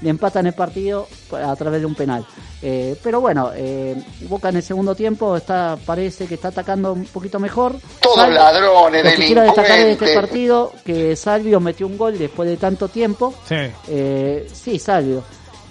empatan 0.10 0.48
el 0.48 0.54
partido 0.54 1.08
a 1.32 1.56
través 1.56 1.80
de 1.82 1.86
un 1.86 1.96
penal. 1.96 2.26
Eh, 2.62 2.96
pero 3.04 3.22
bueno, 3.22 3.52
eh, 3.56 3.96
Boca 4.30 4.50
en 4.50 4.58
el 4.58 4.64
segundo 4.64 4.94
tiempo 4.96 5.36
está 5.38 5.78
parece 5.86 6.28
que 6.28 6.36
está 6.36 6.50
atacando 6.50 6.94
un 6.94 7.06
poquito 7.06 7.40
mejor. 7.40 7.76
Todos 8.00 8.30
ladrones, 8.30 9.04
Lo 9.04 9.12
que 9.12 9.26
quiero 9.26 9.42
destacar 9.42 9.78
de 9.80 9.92
este 9.94 10.16
partido, 10.16 10.72
que 10.86 11.16
Salvio 11.16 11.60
metió 11.60 11.88
un 11.88 11.98
gol 11.98 12.18
después 12.18 12.50
de 12.50 12.58
tanto 12.58 12.88
tiempo. 12.88 13.34
Sí. 13.48 13.56
Eh, 13.88 14.48
sí, 14.52 14.78
Salvio. 14.80 15.24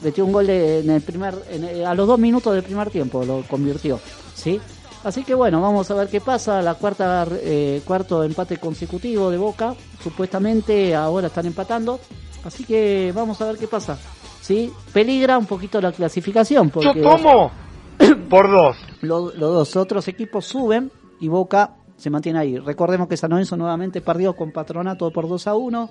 Metió 0.03 0.25
un 0.25 0.33
gol 0.33 0.47
de- 0.47 0.81
en 0.81 0.91
el 0.91 1.03
primer, 1.03 1.35
en 1.51 1.65
el- 1.65 1.85
a 1.87 1.95
los 1.95 2.07
dos 2.07 2.19
minutos 2.19 2.55
del 2.55 2.63
primer 2.63 2.91
tiempo 2.91 3.25
lo 3.25 3.43
convirtió. 3.49 4.01
¿sí? 4.35 4.59
Así 5.05 5.25
que 5.25 5.35
bueno, 5.35 5.61
vamos 5.61 5.91
a 5.91 5.95
ver 5.95 6.09
qué 6.09 6.21
pasa. 6.21 6.61
La 6.63 6.75
cuarta, 6.75 7.27
eh, 7.43 7.83
cuarto 7.87 8.23
empate 8.25 8.57
consecutivo 8.59 9.31
de 9.31 9.37
Boca. 9.39 9.75
Supuestamente 10.03 10.95
ahora 10.95 11.29
están 11.29 11.47
empatando. 11.47 12.01
Así 12.45 12.65
que 12.65 13.13
vamos 13.15 13.41
a 13.41 13.47
ver 13.47 13.57
qué 13.59 13.67
pasa. 13.69 13.99
¿Sí? 14.41 14.73
Peligra 14.93 15.39
un 15.39 15.47
poquito 15.47 15.81
la 15.81 15.93
clasificación. 15.93 16.69
Yo 16.69 16.73
Porque 16.73 17.01
tomo 17.03 17.51
por 18.29 18.51
dos. 18.51 18.77
los, 19.03 19.35
los 19.35 19.55
dos 19.55 19.77
otros 19.77 20.09
equipos 20.09 20.47
suben 20.47 20.91
y 21.21 21.29
Boca 21.29 21.75
se 21.97 22.11
mantiene 22.11 22.39
ahí. 22.39 22.59
Recordemos 22.59 23.09
que 23.09 23.17
San 23.17 23.31
Lorenzo 23.31 23.57
nuevamente 23.57 24.01
perdió 24.01 24.35
con 24.35 24.53
Patronato 24.53 25.11
por 25.11 25.29
2 25.29 25.47
a 25.49 25.55
1 25.55 25.91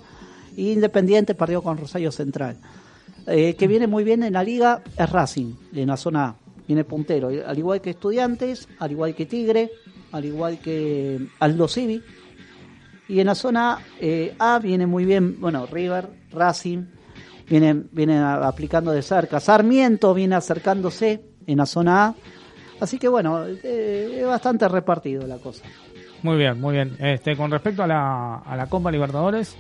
y 0.57 0.71
Independiente 0.71 1.35
perdió 1.35 1.61
con 1.61 1.77
Rosario 1.77 2.11
Central. 2.11 2.57
Eh, 3.27 3.53
que 3.55 3.67
viene 3.67 3.85
muy 3.85 4.03
bien 4.03 4.23
en 4.23 4.33
la 4.33 4.43
liga 4.43 4.81
es 4.97 5.09
Racing, 5.09 5.53
en 5.73 5.87
la 5.87 5.97
zona 5.97 6.25
A. 6.29 6.35
Viene 6.67 6.83
puntero, 6.83 7.29
al 7.45 7.57
igual 7.57 7.81
que 7.81 7.91
Estudiantes, 7.91 8.67
al 8.79 8.91
igual 8.91 9.13
que 9.15 9.25
Tigre, 9.25 9.71
al 10.11 10.25
igual 10.25 10.59
que 10.59 11.19
Aldo 11.39 11.67
Civi. 11.67 12.01
Y 13.07 13.19
en 13.19 13.27
la 13.27 13.35
zona 13.35 13.79
eh, 13.99 14.35
A 14.39 14.59
viene 14.59 14.85
muy 14.87 15.05
bien, 15.05 15.39
bueno, 15.39 15.65
River, 15.67 16.09
Racing, 16.31 16.85
vienen, 17.49 17.89
vienen 17.91 18.17
a- 18.19 18.47
aplicando 18.47 18.91
de 18.91 19.01
cerca. 19.01 19.39
Sarmiento 19.39 20.13
viene 20.13 20.35
acercándose 20.35 21.21
en 21.47 21.57
la 21.57 21.65
zona 21.65 22.05
A. 22.07 22.15
Así 22.79 22.97
que 22.97 23.07
bueno, 23.07 23.45
eh, 23.45 24.17
es 24.21 24.25
bastante 24.25 24.67
repartido 24.67 25.25
la 25.27 25.37
cosa. 25.37 25.63
Muy 26.23 26.37
bien, 26.37 26.59
muy 26.59 26.73
bien. 26.75 26.95
Este, 26.99 27.35
con 27.35 27.51
respecto 27.51 27.83
a 27.83 27.87
la, 27.87 28.35
a 28.37 28.55
la 28.55 28.67
Copa 28.67 28.91
Libertadores, 28.91 29.55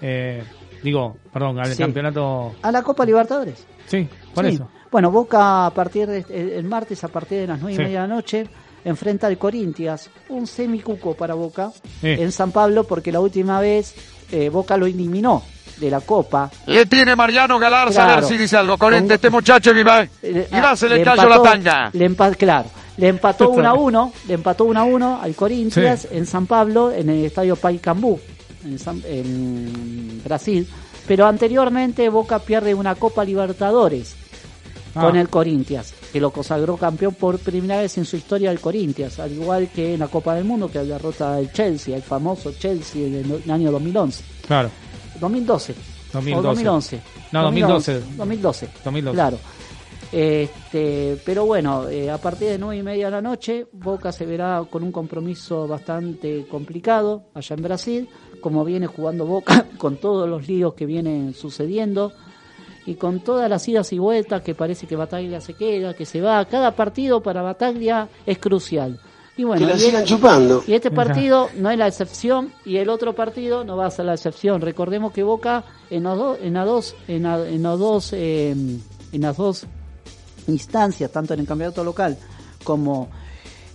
eh, 0.00 0.42
digo, 0.82 1.16
perdón, 1.32 1.58
al 1.58 1.66
Sí. 1.72 1.78
campeonato. 1.82 2.54
A 2.62 2.70
la 2.72 2.82
Copa 2.82 3.04
Libertadores. 3.04 3.66
Sí, 3.86 4.08
por 4.34 4.44
Sí. 4.46 4.54
eso. 4.54 4.68
Bueno, 4.90 5.10
Boca 5.10 5.66
a 5.66 5.70
partir 5.70 6.06
de 6.08 6.24
el, 6.30 6.50
el 6.50 6.64
martes 6.64 7.02
a 7.04 7.08
partir 7.08 7.40
de 7.40 7.46
las 7.48 7.60
nueve 7.60 7.76
Sí. 7.76 7.82
y 7.82 7.84
media 7.84 8.02
de 8.02 8.08
la 8.08 8.14
noche 8.14 8.46
enfrenta 8.84 9.26
al 9.26 9.36
Corintias, 9.38 10.10
un 10.28 10.46
semicuco 10.46 11.14
para 11.14 11.34
Boca 11.34 11.72
en 12.02 12.30
San 12.30 12.52
Pablo 12.52 12.84
porque 12.84 13.10
la 13.10 13.18
última 13.20 13.60
vez 13.60 13.94
eh, 14.30 14.48
Boca 14.48 14.76
lo 14.76 14.86
eliminó 14.86 15.42
de 15.78 15.90
la 15.90 16.00
Copa. 16.00 16.50
Le 16.66 16.86
tiene 16.86 17.14
Mariano 17.16 17.58
Galarza 17.58 18.04
a 18.12 18.16
ver 18.16 18.24
si 18.24 18.36
dice 18.36 18.56
algo. 18.56 18.76
Con 18.78 18.92
Con- 18.94 19.10
este 19.10 19.30
muchacho 19.30 19.72
que 19.74 19.84
va. 19.84 20.02
Eh, 20.22 20.48
Y 20.50 20.60
va, 20.60 20.76
se 20.76 20.88
le, 20.88 20.96
le 20.98 21.04
cayó 21.04 21.22
empató- 21.22 21.44
la 21.44 21.50
tanga. 21.50 21.90
Le 21.92 22.10
empa- 22.10 22.36
claro, 22.36 22.68
le 22.96 23.08
empató 23.08 23.50
1 23.50 23.68
a 23.68 23.74
1, 23.74 24.12
le 24.28 24.34
empató 24.34 24.64
1 24.64 24.80
a 24.80 24.84
1 24.84 25.20
al 25.22 25.34
Corinthians 25.34 26.08
en 26.10 26.26
San 26.26 26.46
Pablo, 26.46 26.90
en 26.92 27.10
el 27.10 27.24
estadio 27.26 27.56
Paicambú, 27.56 28.18
en, 28.64 28.78
San- 28.78 29.02
en 29.06 30.22
Brasil. 30.24 30.66
Pero 31.06 31.26
anteriormente 31.26 32.08
Boca 32.08 32.38
pierde 32.40 32.74
una 32.74 32.94
Copa 32.96 33.24
Libertadores 33.24 34.16
Ah, 34.98 35.02
con 35.02 35.14
el 35.16 35.28
Corinthians, 35.28 35.92
que 36.10 36.18
lo 36.20 36.30
consagró 36.30 36.78
campeón 36.78 37.12
por 37.14 37.38
primera 37.38 37.82
vez 37.82 37.98
en 37.98 38.06
su 38.06 38.16
historia 38.16 38.50
el 38.50 38.60
Corinthians, 38.60 39.18
al 39.20 39.30
igual 39.30 39.68
que 39.68 39.92
en 39.92 40.00
la 40.00 40.08
Copa 40.08 40.34
del 40.34 40.44
Mundo 40.44 40.70
que 40.70 40.78
derrota 40.78 41.34
al 41.36 41.52
Chelsea, 41.52 41.94
el 41.94 42.02
famoso 42.02 42.52
Chelsea 42.58 43.06
en 43.06 43.14
el, 43.16 43.30
en 43.30 43.42
el 43.44 43.50
año 43.50 43.70
2011. 43.72 44.24
Claro. 44.46 44.70
2012. 45.20 45.74
2012. 46.12 46.38
O 46.38 46.42
2011. 46.42 47.00
No, 47.32 47.42
2012. 47.42 48.00
2012. 48.16 48.68
2012. 48.84 49.14
Claro. 49.14 49.38
Este, 50.12 51.20
pero 51.24 51.46
bueno, 51.46 51.88
eh, 51.88 52.10
a 52.10 52.18
partir 52.18 52.48
de 52.48 52.58
nueve 52.58 52.78
y 52.78 52.82
media 52.82 53.06
de 53.06 53.10
la 53.10 53.20
noche, 53.20 53.66
Boca 53.72 54.12
se 54.12 54.24
verá 54.24 54.64
con 54.70 54.82
un 54.82 54.92
compromiso 54.92 55.66
bastante 55.66 56.46
complicado 56.46 57.24
allá 57.34 57.56
en 57.56 57.62
Brasil, 57.62 58.08
como 58.40 58.64
viene 58.64 58.86
jugando 58.86 59.26
Boca, 59.26 59.66
con 59.78 59.96
todos 59.96 60.28
los 60.28 60.46
líos 60.46 60.74
que 60.74 60.86
vienen 60.86 61.34
sucediendo 61.34 62.12
y 62.86 62.94
con 62.94 63.20
todas 63.20 63.50
las 63.50 63.66
idas 63.66 63.92
y 63.92 63.98
vueltas 63.98 64.42
que 64.42 64.54
parece 64.54 64.86
que 64.86 64.94
Bataglia 64.94 65.40
se 65.40 65.54
queda, 65.54 65.94
que 65.94 66.06
se 66.06 66.20
va. 66.20 66.44
Cada 66.44 66.76
partido 66.76 67.20
para 67.20 67.42
Bataglia 67.42 68.08
es 68.24 68.38
crucial. 68.38 69.00
Y 69.38 69.44
bueno, 69.44 69.66
y 69.76 70.04
chupando. 70.04 70.64
y 70.66 70.72
este 70.72 70.90
partido 70.90 71.48
no 71.56 71.70
es 71.70 71.76
la 71.78 71.86
excepción 71.86 72.52
y 72.64 72.76
el 72.78 72.88
otro 72.88 73.14
partido 73.14 73.64
no 73.64 73.76
va 73.76 73.86
a 73.86 73.90
ser 73.90 74.06
la 74.06 74.14
excepción. 74.14 74.60
Recordemos 74.62 75.12
que 75.12 75.22
Boca 75.22 75.64
en 75.90 76.04
los 76.04 76.16
dos, 76.16 76.38
en 76.40 76.54
las 76.54 76.66
dos, 76.66 76.94
en, 77.06 77.22
la- 77.24 77.46
en 77.46 77.62
los 77.62 77.78
dos, 77.78 78.12
eh, 78.14 78.50
en 79.12 79.20
las 79.20 79.36
dos 79.36 79.66
instancias, 80.48 81.10
tanto 81.10 81.34
en 81.34 81.40
el 81.40 81.46
campeonato 81.46 81.84
local 81.84 82.16
como 82.64 83.08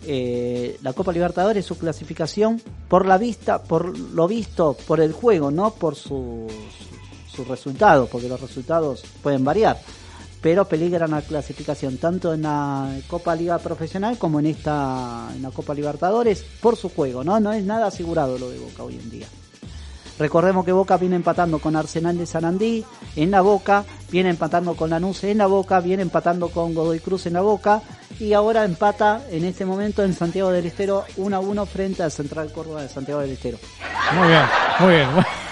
eh, 0.07 0.77
la 0.81 0.93
Copa 0.93 1.11
Libertadores, 1.11 1.63
su 1.65 1.77
clasificación 1.77 2.59
por 2.87 3.05
la 3.05 3.19
vista, 3.19 3.61
por 3.61 3.95
lo 3.97 4.27
visto, 4.27 4.75
por 4.87 4.99
el 4.99 5.13
juego, 5.13 5.51
no 5.51 5.71
por 5.75 5.95
sus 5.95 6.51
sus 7.31 7.47
resultados, 7.47 8.09
porque 8.09 8.27
los 8.27 8.41
resultados 8.41 9.03
pueden 9.23 9.45
variar 9.45 9.79
pero 10.41 10.65
peligran 10.65 11.11
la 11.11 11.21
clasificación 11.21 11.97
tanto 11.97 12.33
en 12.33 12.41
la 12.41 12.89
Copa 13.07 13.35
Liga 13.35 13.59
Profesional 13.59 14.17
como 14.17 14.39
en 14.39 14.47
esta 14.47 15.29
en 15.35 15.41
la 15.41 15.51
Copa 15.51 15.73
Libertadores 15.73 16.43
por 16.59 16.75
su 16.75 16.89
juego, 16.89 17.23
¿no? 17.23 17.39
No 17.39 17.53
es 17.53 17.63
nada 17.63 17.87
asegurado 17.87 18.37
lo 18.37 18.49
de 18.49 18.59
Boca 18.59 18.83
hoy 18.83 18.95
en 18.95 19.09
día. 19.09 19.27
Recordemos 20.17 20.65
que 20.65 20.71
Boca 20.71 20.97
viene 20.97 21.15
empatando 21.15 21.59
con 21.59 21.75
Arsenal 21.75 22.17
de 22.17 22.25
Sarandí 22.25 22.85
en 23.15 23.31
la 23.31 23.41
Boca, 23.41 23.85
viene 24.11 24.29
empatando 24.29 24.75
con 24.75 24.91
Lanús 24.91 25.23
en 25.23 25.39
la 25.39 25.47
Boca, 25.47 25.79
viene 25.79 26.03
empatando 26.03 26.49
con 26.49 26.75
Godoy 26.75 26.99
Cruz 26.99 27.25
en 27.25 27.33
la 27.33 27.41
Boca 27.41 27.81
y 28.19 28.33
ahora 28.33 28.63
empata 28.63 29.21
en 29.31 29.45
este 29.45 29.65
momento 29.65 30.03
en 30.03 30.13
Santiago 30.13 30.51
del 30.51 30.65
Estero 30.65 31.05
1 31.17 31.35
a 31.35 31.39
1 31.39 31.65
frente 31.65 32.03
al 32.03 32.11
Central 32.11 32.51
Córdoba 32.51 32.83
de 32.83 32.89
Santiago 32.89 33.21
del 33.21 33.31
Estero. 33.31 33.57
Muy 34.13 34.27
bien, 34.27 34.43
muy 34.79 34.89
bien. 34.93 35.50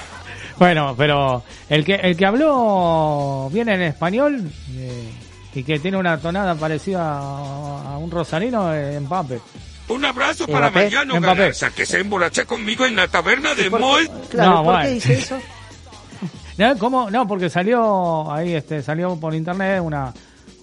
Bueno, 0.60 0.94
pero 0.98 1.44
el 1.70 1.84
que 1.86 1.96
el 1.96 2.16
que 2.18 2.26
habló 2.26 3.50
bien 3.52 3.70
en 3.70 3.82
español 3.82 4.52
eh, 4.76 5.10
y 5.56 5.64
que 5.64 5.80
tiene 5.80 5.98
una 5.98 6.18
tonada 6.20 6.54
parecida 6.56 7.02
a, 7.18 7.94
a 7.94 7.98
un 7.98 8.12
rosarino 8.12 8.74
es 8.74 9.02
Mbappé. 9.02 9.40
Un 9.88 10.06
abrazo 10.06 10.46
para 10.46 10.70
Mbappé, 10.70 10.84
Mariano 10.86 11.16
Mbappé. 11.20 11.38
Galarza, 11.40 11.72
que 11.72 11.86
se 11.86 12.00
emborracha 12.02 12.46
conmigo 12.46 12.86
en 12.86 12.96
la 12.96 13.08
taberna 13.08 13.56
de 13.56 13.70
Moy. 13.70 14.08
Claro, 14.30 14.50
No, 14.52 14.56
¿por 14.58 14.66
bueno. 14.66 14.82
qué 14.84 14.90
dice 14.94 15.14
eso? 15.14 15.38
¿No? 16.58 16.78
¿Cómo? 16.78 17.10
No, 17.10 17.28
porque 17.28 17.50
salió 17.50 18.32
ahí, 18.32 18.54
este, 18.54 18.84
salió 18.84 19.16
por 19.16 19.34
internet 19.34 19.82
una 19.82 20.14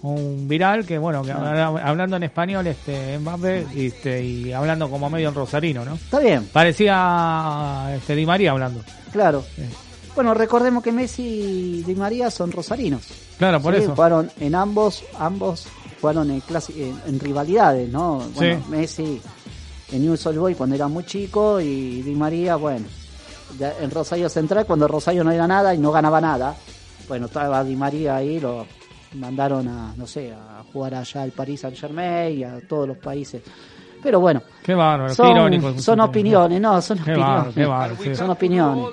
un 0.03 0.47
viral 0.47 0.85
que 0.85 0.99
bueno, 0.99 1.23
que 1.23 1.31
habla- 1.31 1.73
hablando 1.83 2.15
en 2.17 2.23
español, 2.23 2.67
este, 2.67 3.17
Mbappé, 3.17 3.65
este, 3.75 4.23
y 4.23 4.53
hablando 4.53 4.89
como 4.91 5.09
medio 5.09 5.31
rosarino, 5.31 5.83
¿no? 5.83 5.95
Está 5.95 6.19
bien, 6.19 6.47
Parecía 6.53 7.89
este 7.95 8.15
Di 8.15 8.25
María 8.25 8.51
hablando. 8.51 8.81
claro. 9.11 9.43
Bueno, 10.17 10.33
recordemos 10.33 10.83
que 10.83 10.91
Messi 10.91 11.23
y 11.23 11.83
Di 11.83 11.93
María 11.95 12.29
son 12.31 12.51
rosarinos. 12.51 13.03
Claro, 13.37 13.61
por 13.61 13.75
Sí, 13.75 13.81
eso. 13.83 13.91
Jugaron 13.91 14.31
en 14.39 14.55
ambos, 14.55 15.03
ambos 15.19 15.67
jugaron 16.01 16.31
en, 16.31 16.41
en, 16.75 17.01
en 17.05 17.19
rivalidades, 17.19 17.87
¿no? 17.89 18.23
Bueno, 18.35 18.63
Sí. 18.65 18.69
Messi 18.71 19.21
en 19.91 20.01
News 20.05 20.25
Old 20.25 20.39
Boy 20.39 20.55
cuando 20.55 20.75
era 20.75 20.87
muy 20.87 21.05
chico 21.05 21.61
y 21.61 22.01
Di 22.01 22.15
María, 22.15 22.55
bueno, 22.55 22.87
en 23.79 23.91
Rosario 23.91 24.27
Central 24.27 24.65
cuando 24.65 24.87
Rosario 24.87 25.23
no 25.23 25.31
era 25.31 25.47
nada 25.47 25.73
y 25.73 25.77
no 25.77 25.91
ganaba 25.91 26.19
nada. 26.19 26.55
Bueno, 27.07 27.27
estaba 27.27 27.63
Di 27.63 27.75
María 27.75 28.15
ahí, 28.17 28.39
lo 28.39 28.65
mandaron 29.13 29.67
a, 29.67 29.93
no 29.95 30.05
sé, 30.07 30.33
a 30.33 30.63
jugar 30.73 30.95
allá 30.95 31.21
al 31.21 31.31
Paris 31.31 31.61
Saint 31.61 31.77
Germain 31.77 32.39
y 32.39 32.43
a 32.43 32.59
todos 32.67 32.87
los 32.87 32.97
países. 32.97 33.41
Pero 34.03 34.19
bueno, 34.19 34.41
Qué 34.63 34.75
bárbaro, 34.75 35.07
qué 35.09 35.15
son, 35.15 35.31
irónico. 35.31 35.79
son 35.79 35.99
opiniones, 36.01 36.59
no, 36.61 36.81
son 36.81 36.97
Qué 36.97 37.11
opiniones. 37.11 37.27
bárbaro, 37.35 37.53
qué 37.53 37.65
bárbaro, 37.65 37.95
sí. 38.03 38.15
Son 38.15 38.29
opiniones. 38.29 38.85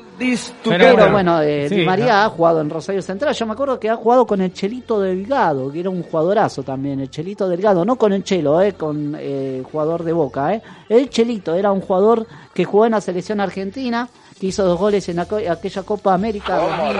Pero 0.64 0.78
Pero, 0.94 1.10
bueno, 1.12 1.40
eh, 1.42 1.68
sí, 1.68 1.74
Di 1.76 1.84
María 1.86 2.06
no. 2.06 2.12
ha 2.22 2.28
jugado 2.30 2.60
en 2.60 2.70
Rosario 2.70 3.02
Central. 3.02 3.34
Yo 3.34 3.46
me 3.46 3.52
acuerdo 3.52 3.78
que 3.80 3.90
ha 3.90 3.96
jugado 3.96 4.26
con 4.26 4.40
el 4.40 4.52
Chelito 4.52 5.00
Delgado, 5.00 5.70
que 5.72 5.80
era 5.80 5.90
un 5.90 6.02
jugadorazo 6.02 6.62
también. 6.62 7.00
El 7.00 7.10
Chelito 7.10 7.48
Delgado, 7.48 7.84
no 7.84 7.96
con 7.96 8.12
el 8.12 8.22
Chelo, 8.24 8.60
eh, 8.62 8.72
con 8.74 9.16
eh, 9.18 9.62
jugador 9.70 10.04
de 10.04 10.12
Boca. 10.12 10.54
Eh. 10.54 10.62
El 10.88 11.10
Chelito 11.10 11.54
era 11.54 11.72
un 11.72 11.80
jugador 11.80 12.26
que 12.54 12.64
jugó 12.64 12.86
en 12.86 12.92
la 12.92 13.00
selección 13.00 13.40
argentina, 13.40 14.08
que 14.40 14.46
hizo 14.46 14.64
dos 14.64 14.78
goles 14.78 15.08
en 15.08 15.18
aquella 15.18 15.82
Copa 15.82 16.14
América 16.14 16.56
2000 16.56 16.96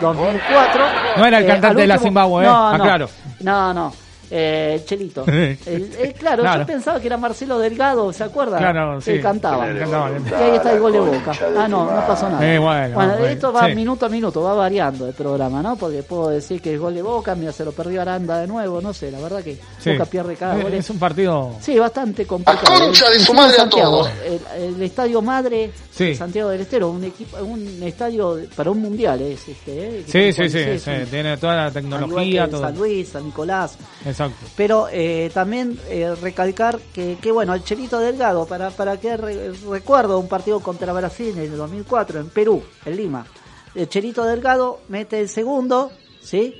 2004. 0.00 0.82
No 1.16 1.26
era 1.26 1.38
el 1.38 1.44
Eh, 1.44 1.46
cantante 1.48 1.66
al 1.68 1.76
de 1.76 1.86
la 1.86 1.98
Zimbabue, 1.98 2.44
eh, 2.44 2.46
No, 2.46 2.76
no, 2.76 2.84
aclaro. 2.84 3.08
no, 3.40 3.74
no. 3.74 3.92
Eh, 4.30 4.72
el 4.74 4.84
Chelito. 4.84 5.24
El- 5.26 5.58
el- 5.66 6.14
claro, 6.14 6.42
Claro. 6.42 6.60
yo 6.62 6.66
pensaba 6.66 7.00
que 7.00 7.06
era 7.06 7.16
Marcelo 7.16 7.58
Delgado, 7.58 8.12
¿se 8.12 8.24
acuerda? 8.24 8.58
Claro, 8.58 9.00
sí. 9.00 9.12
Que 9.12 9.20
cantaba. 9.20 9.66
Cantaba, 9.66 10.10
Y 10.10 10.34
ahí 10.42 10.56
está 10.56 10.72
el 10.72 10.80
gol 10.80 10.92
de 10.92 11.00
Boca. 11.00 11.32
Ah, 11.56 11.66
no, 11.68 11.90
no 11.90 12.06
pasó 12.06 12.28
nada. 12.28 12.46
Eh, 12.54 12.58
bueno, 12.58 12.94
bueno, 12.94 13.14
esto 13.26 13.52
va 13.52 13.68
sí. 13.68 13.74
minuto 13.74 14.06
a 14.06 14.08
minuto, 14.08 14.42
va 14.42 14.54
variando 14.54 15.06
el 15.06 15.14
programa, 15.14 15.62
¿no? 15.62 15.76
Porque 15.76 16.02
puedo 16.02 16.28
decir 16.28 16.60
que 16.60 16.74
el 16.74 16.78
gol 16.78 16.94
de 16.94 17.02
Boca, 17.02 17.34
mira, 17.34 17.52
se 17.52 17.64
lo 17.64 17.72
perdió 17.72 18.02
Aranda 18.02 18.38
de 18.40 18.46
nuevo, 18.46 18.80
no 18.80 18.92
sé, 18.92 19.10
la 19.10 19.18
verdad 19.20 19.42
que 19.42 19.58
Sí. 19.78 19.92
Boca 19.92 20.04
pierde 20.04 20.36
cada 20.36 20.58
Eh, 20.58 20.62
gol. 20.62 20.74
Es 20.74 20.90
un 20.90 20.98
partido. 20.98 21.52
Sí, 21.60 21.78
bastante 21.78 22.26
complicado. 22.26 22.78
concha 22.78 23.08
de 23.10 23.20
su 23.20 23.32
madre 23.34 23.54
a 23.54 23.60
Santiago, 23.60 23.90
todos. 23.98 24.10
El, 24.56 24.62
el 24.62 24.82
estadio 24.82 25.22
madre 25.22 25.70
Sí. 25.90 26.04
de 26.06 26.14
Santiago 26.14 26.50
del 26.50 26.60
Estero, 26.60 26.90
un 26.90 27.04
equipo, 27.04 27.36
un 27.38 27.82
estadio 27.82 28.38
para 28.54 28.70
un 28.70 28.80
mundial 28.80 29.20
es 29.22 29.48
este, 29.48 30.00
¿eh? 30.00 30.04
Sí, 30.06 30.32
sí, 30.32 30.48
sí, 30.78 30.90
tiene 31.10 31.36
toda 31.38 31.56
la 31.56 31.70
tecnología, 31.70 32.44
que 32.44 32.50
todo. 32.52 32.60
San 32.62 32.76
Luis, 32.76 33.08
San 33.08 33.24
Nicolás. 33.24 33.76
Exacto. 34.18 34.46
Pero 34.56 34.88
eh, 34.90 35.30
también 35.32 35.78
eh, 35.88 36.12
recalcar 36.20 36.78
que, 36.92 37.16
que, 37.20 37.30
bueno, 37.30 37.54
el 37.54 37.62
Chelito 37.62 38.00
Delgado, 38.00 38.46
para, 38.46 38.70
para 38.70 38.98
que 38.98 39.16
re- 39.16 39.52
recuerdo 39.70 40.18
un 40.18 40.28
partido 40.28 40.58
contra 40.60 40.92
Brasil 40.92 41.34
en 41.36 41.44
el 41.52 41.56
2004 41.56 42.18
en 42.20 42.28
Perú, 42.30 42.62
en 42.84 42.96
Lima. 42.96 43.26
El 43.74 43.88
Chelito 43.88 44.24
Delgado 44.24 44.80
mete 44.88 45.20
el 45.20 45.28
segundo, 45.28 45.92
¿sí? 46.20 46.54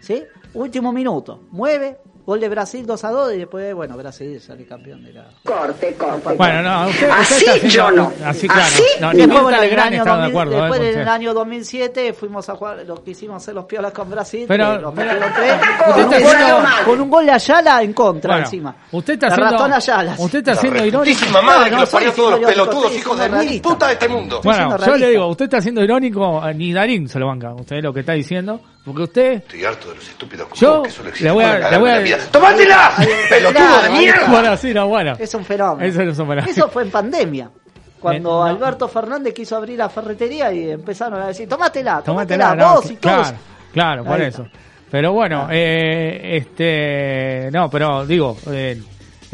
¿Sí? 0.00 0.22
Último 0.54 0.92
minuto, 0.92 1.40
mueve, 1.50 1.98
gol 2.26 2.40
de 2.40 2.48
Brasil 2.48 2.86
2 2.86 3.04
a 3.04 3.10
2 3.10 3.34
y 3.34 3.38
después, 3.38 3.74
bueno, 3.74 3.96
Brasil 3.96 4.40
sale 4.40 4.64
campeón 4.64 5.04
de 5.04 5.12
la... 5.12 5.26
Corte, 5.44 5.94
corte. 5.94 6.34
Bueno, 6.36 6.62
no, 6.62 6.88
usted, 6.88 7.08
usted 7.08 7.10
Así 7.10 7.34
está 7.44 7.50
haciendo- 7.52 7.68
yo 7.74 7.90
no. 7.90 8.12
Así, 8.24 8.48
claro. 8.48 8.62
Así 8.62 8.82
no, 9.00 9.12
ni 9.12 9.18
Después, 9.26 9.40
en 9.58 9.64
el 9.72 9.78
año, 9.78 9.96
está 9.98 10.16
de 10.16 10.20
2000 10.22 10.30
acuerdo. 10.30 10.52
eh, 10.52 10.60
después 10.60 10.78
con 10.80 10.86
en 10.88 10.94
el 10.94 11.00
usted. 11.00 11.12
año 11.12 11.34
2007 11.34 12.12
fuimos 12.14 12.48
a 12.48 12.56
jugar, 12.56 12.82
lo 12.86 13.04
que 13.04 13.10
hicimos 13.10 13.42
hacer 13.42 13.54
los 13.54 13.64
piolas 13.66 13.92
con 13.92 14.10
Brasil, 14.10 14.44
Pero- 14.48 14.78
los 14.80 14.94
tres, 14.94 15.12
Usted 15.14 15.92
con, 15.92 16.04
un 16.06 16.14
está 16.14 16.20
gol, 16.26 16.36
haciendo- 16.36 16.84
con 16.86 17.00
un 17.00 17.10
gol 17.10 17.26
de 17.26 17.32
Ayala 17.32 17.82
en 17.82 17.92
contra 17.92 18.30
Bueno, 18.34 18.46
encima. 18.46 18.76
Usted 18.92 19.12
está 19.14 19.26
haciendo. 19.26 19.50
ratón 19.52 19.72
Ayala. 19.72 20.14
Usted 20.18 20.38
está 20.38 20.52
haciendo 20.52 20.86
irónico. 20.86 21.20
Madre 21.30 21.64
que 21.64 21.70
No, 21.70 21.76
no 21.76 21.80
los 21.82 21.90
parió 21.90 22.12
todos 22.12 22.30
los 22.40 22.50
pelotudos, 22.50 22.96
hijos 22.96 23.18
de 23.18 23.28
mil 23.28 23.60
puta 23.60 23.86
de 23.88 23.92
este 23.92 24.08
mundo. 24.08 24.40
Bueno, 24.42 24.76
yo 24.78 24.96
le 24.96 25.10
digo, 25.10 25.26
usted 25.28 25.44
está 25.44 25.58
haciendo 25.58 25.82
irónico, 25.84 26.46
eh, 26.48 26.54
ni 26.54 26.72
Darín 26.72 27.08
se 27.08 27.18
lo 27.18 27.26
banca. 27.26 27.52
Usted 27.54 27.82
lo 27.82 27.92
que 27.92 28.00
está 28.00 28.12
diciendo. 28.12 28.60
Porque 28.84 29.02
usted. 29.02 29.32
Estoy 29.34 29.64
harto 29.64 29.88
de 29.88 29.94
los 29.96 30.06
estúpidos 30.08 30.46
Yo 30.54 30.82
que 30.82 30.90
solo 30.90 31.08
existen 31.08 31.32
voy 31.32 31.44
a- 31.44 31.52
cagarme 31.52 31.78
voy 31.78 31.90
a- 31.90 31.94
la 31.94 32.00
vida. 32.00 32.18
¡Tomátela! 32.30 32.90
¡Pelotudo 33.30 33.62
de 33.62 33.66
Claro, 33.88 33.92
mierda! 33.94 34.26
Bueno, 34.28 34.56
sí, 34.58 34.74
no, 34.74 34.88
bueno. 34.88 35.16
Es 35.18 35.34
un 35.34 35.44
fenómeno. 35.44 35.88
Eso 35.88 36.02
es 36.02 36.08
un 36.18 36.26
fenómeno. 36.26 36.46
Eso 36.50 36.68
fue 36.68 36.82
en 36.82 36.90
pandemia. 36.90 37.50
Cuando 37.98 38.28
Eh, 38.28 38.32
no. 38.32 38.44
Alberto 38.44 38.86
Fernández 38.86 39.32
quiso 39.32 39.56
abrir 39.56 39.78
la 39.78 39.88
ferretería 39.88 40.52
y 40.52 40.70
empezaron 40.72 41.22
a 41.22 41.28
decir, 41.28 41.48
tómatela, 41.48 42.02
Tómatela, 42.02 42.50
tómatela, 42.50 42.54
no, 42.54 42.74
vos 42.76 42.90
y 42.90 42.96
todos. 42.96 43.28
Claro, 43.32 43.38
claro, 43.72 44.04
por 44.04 44.20
eso. 44.20 44.46
Pero 44.90 45.12
bueno, 45.14 45.48
eh, 45.50 46.36
este. 46.36 47.48
No, 47.50 47.70
pero 47.70 48.04
digo, 48.06 48.36
eh, 48.52 48.80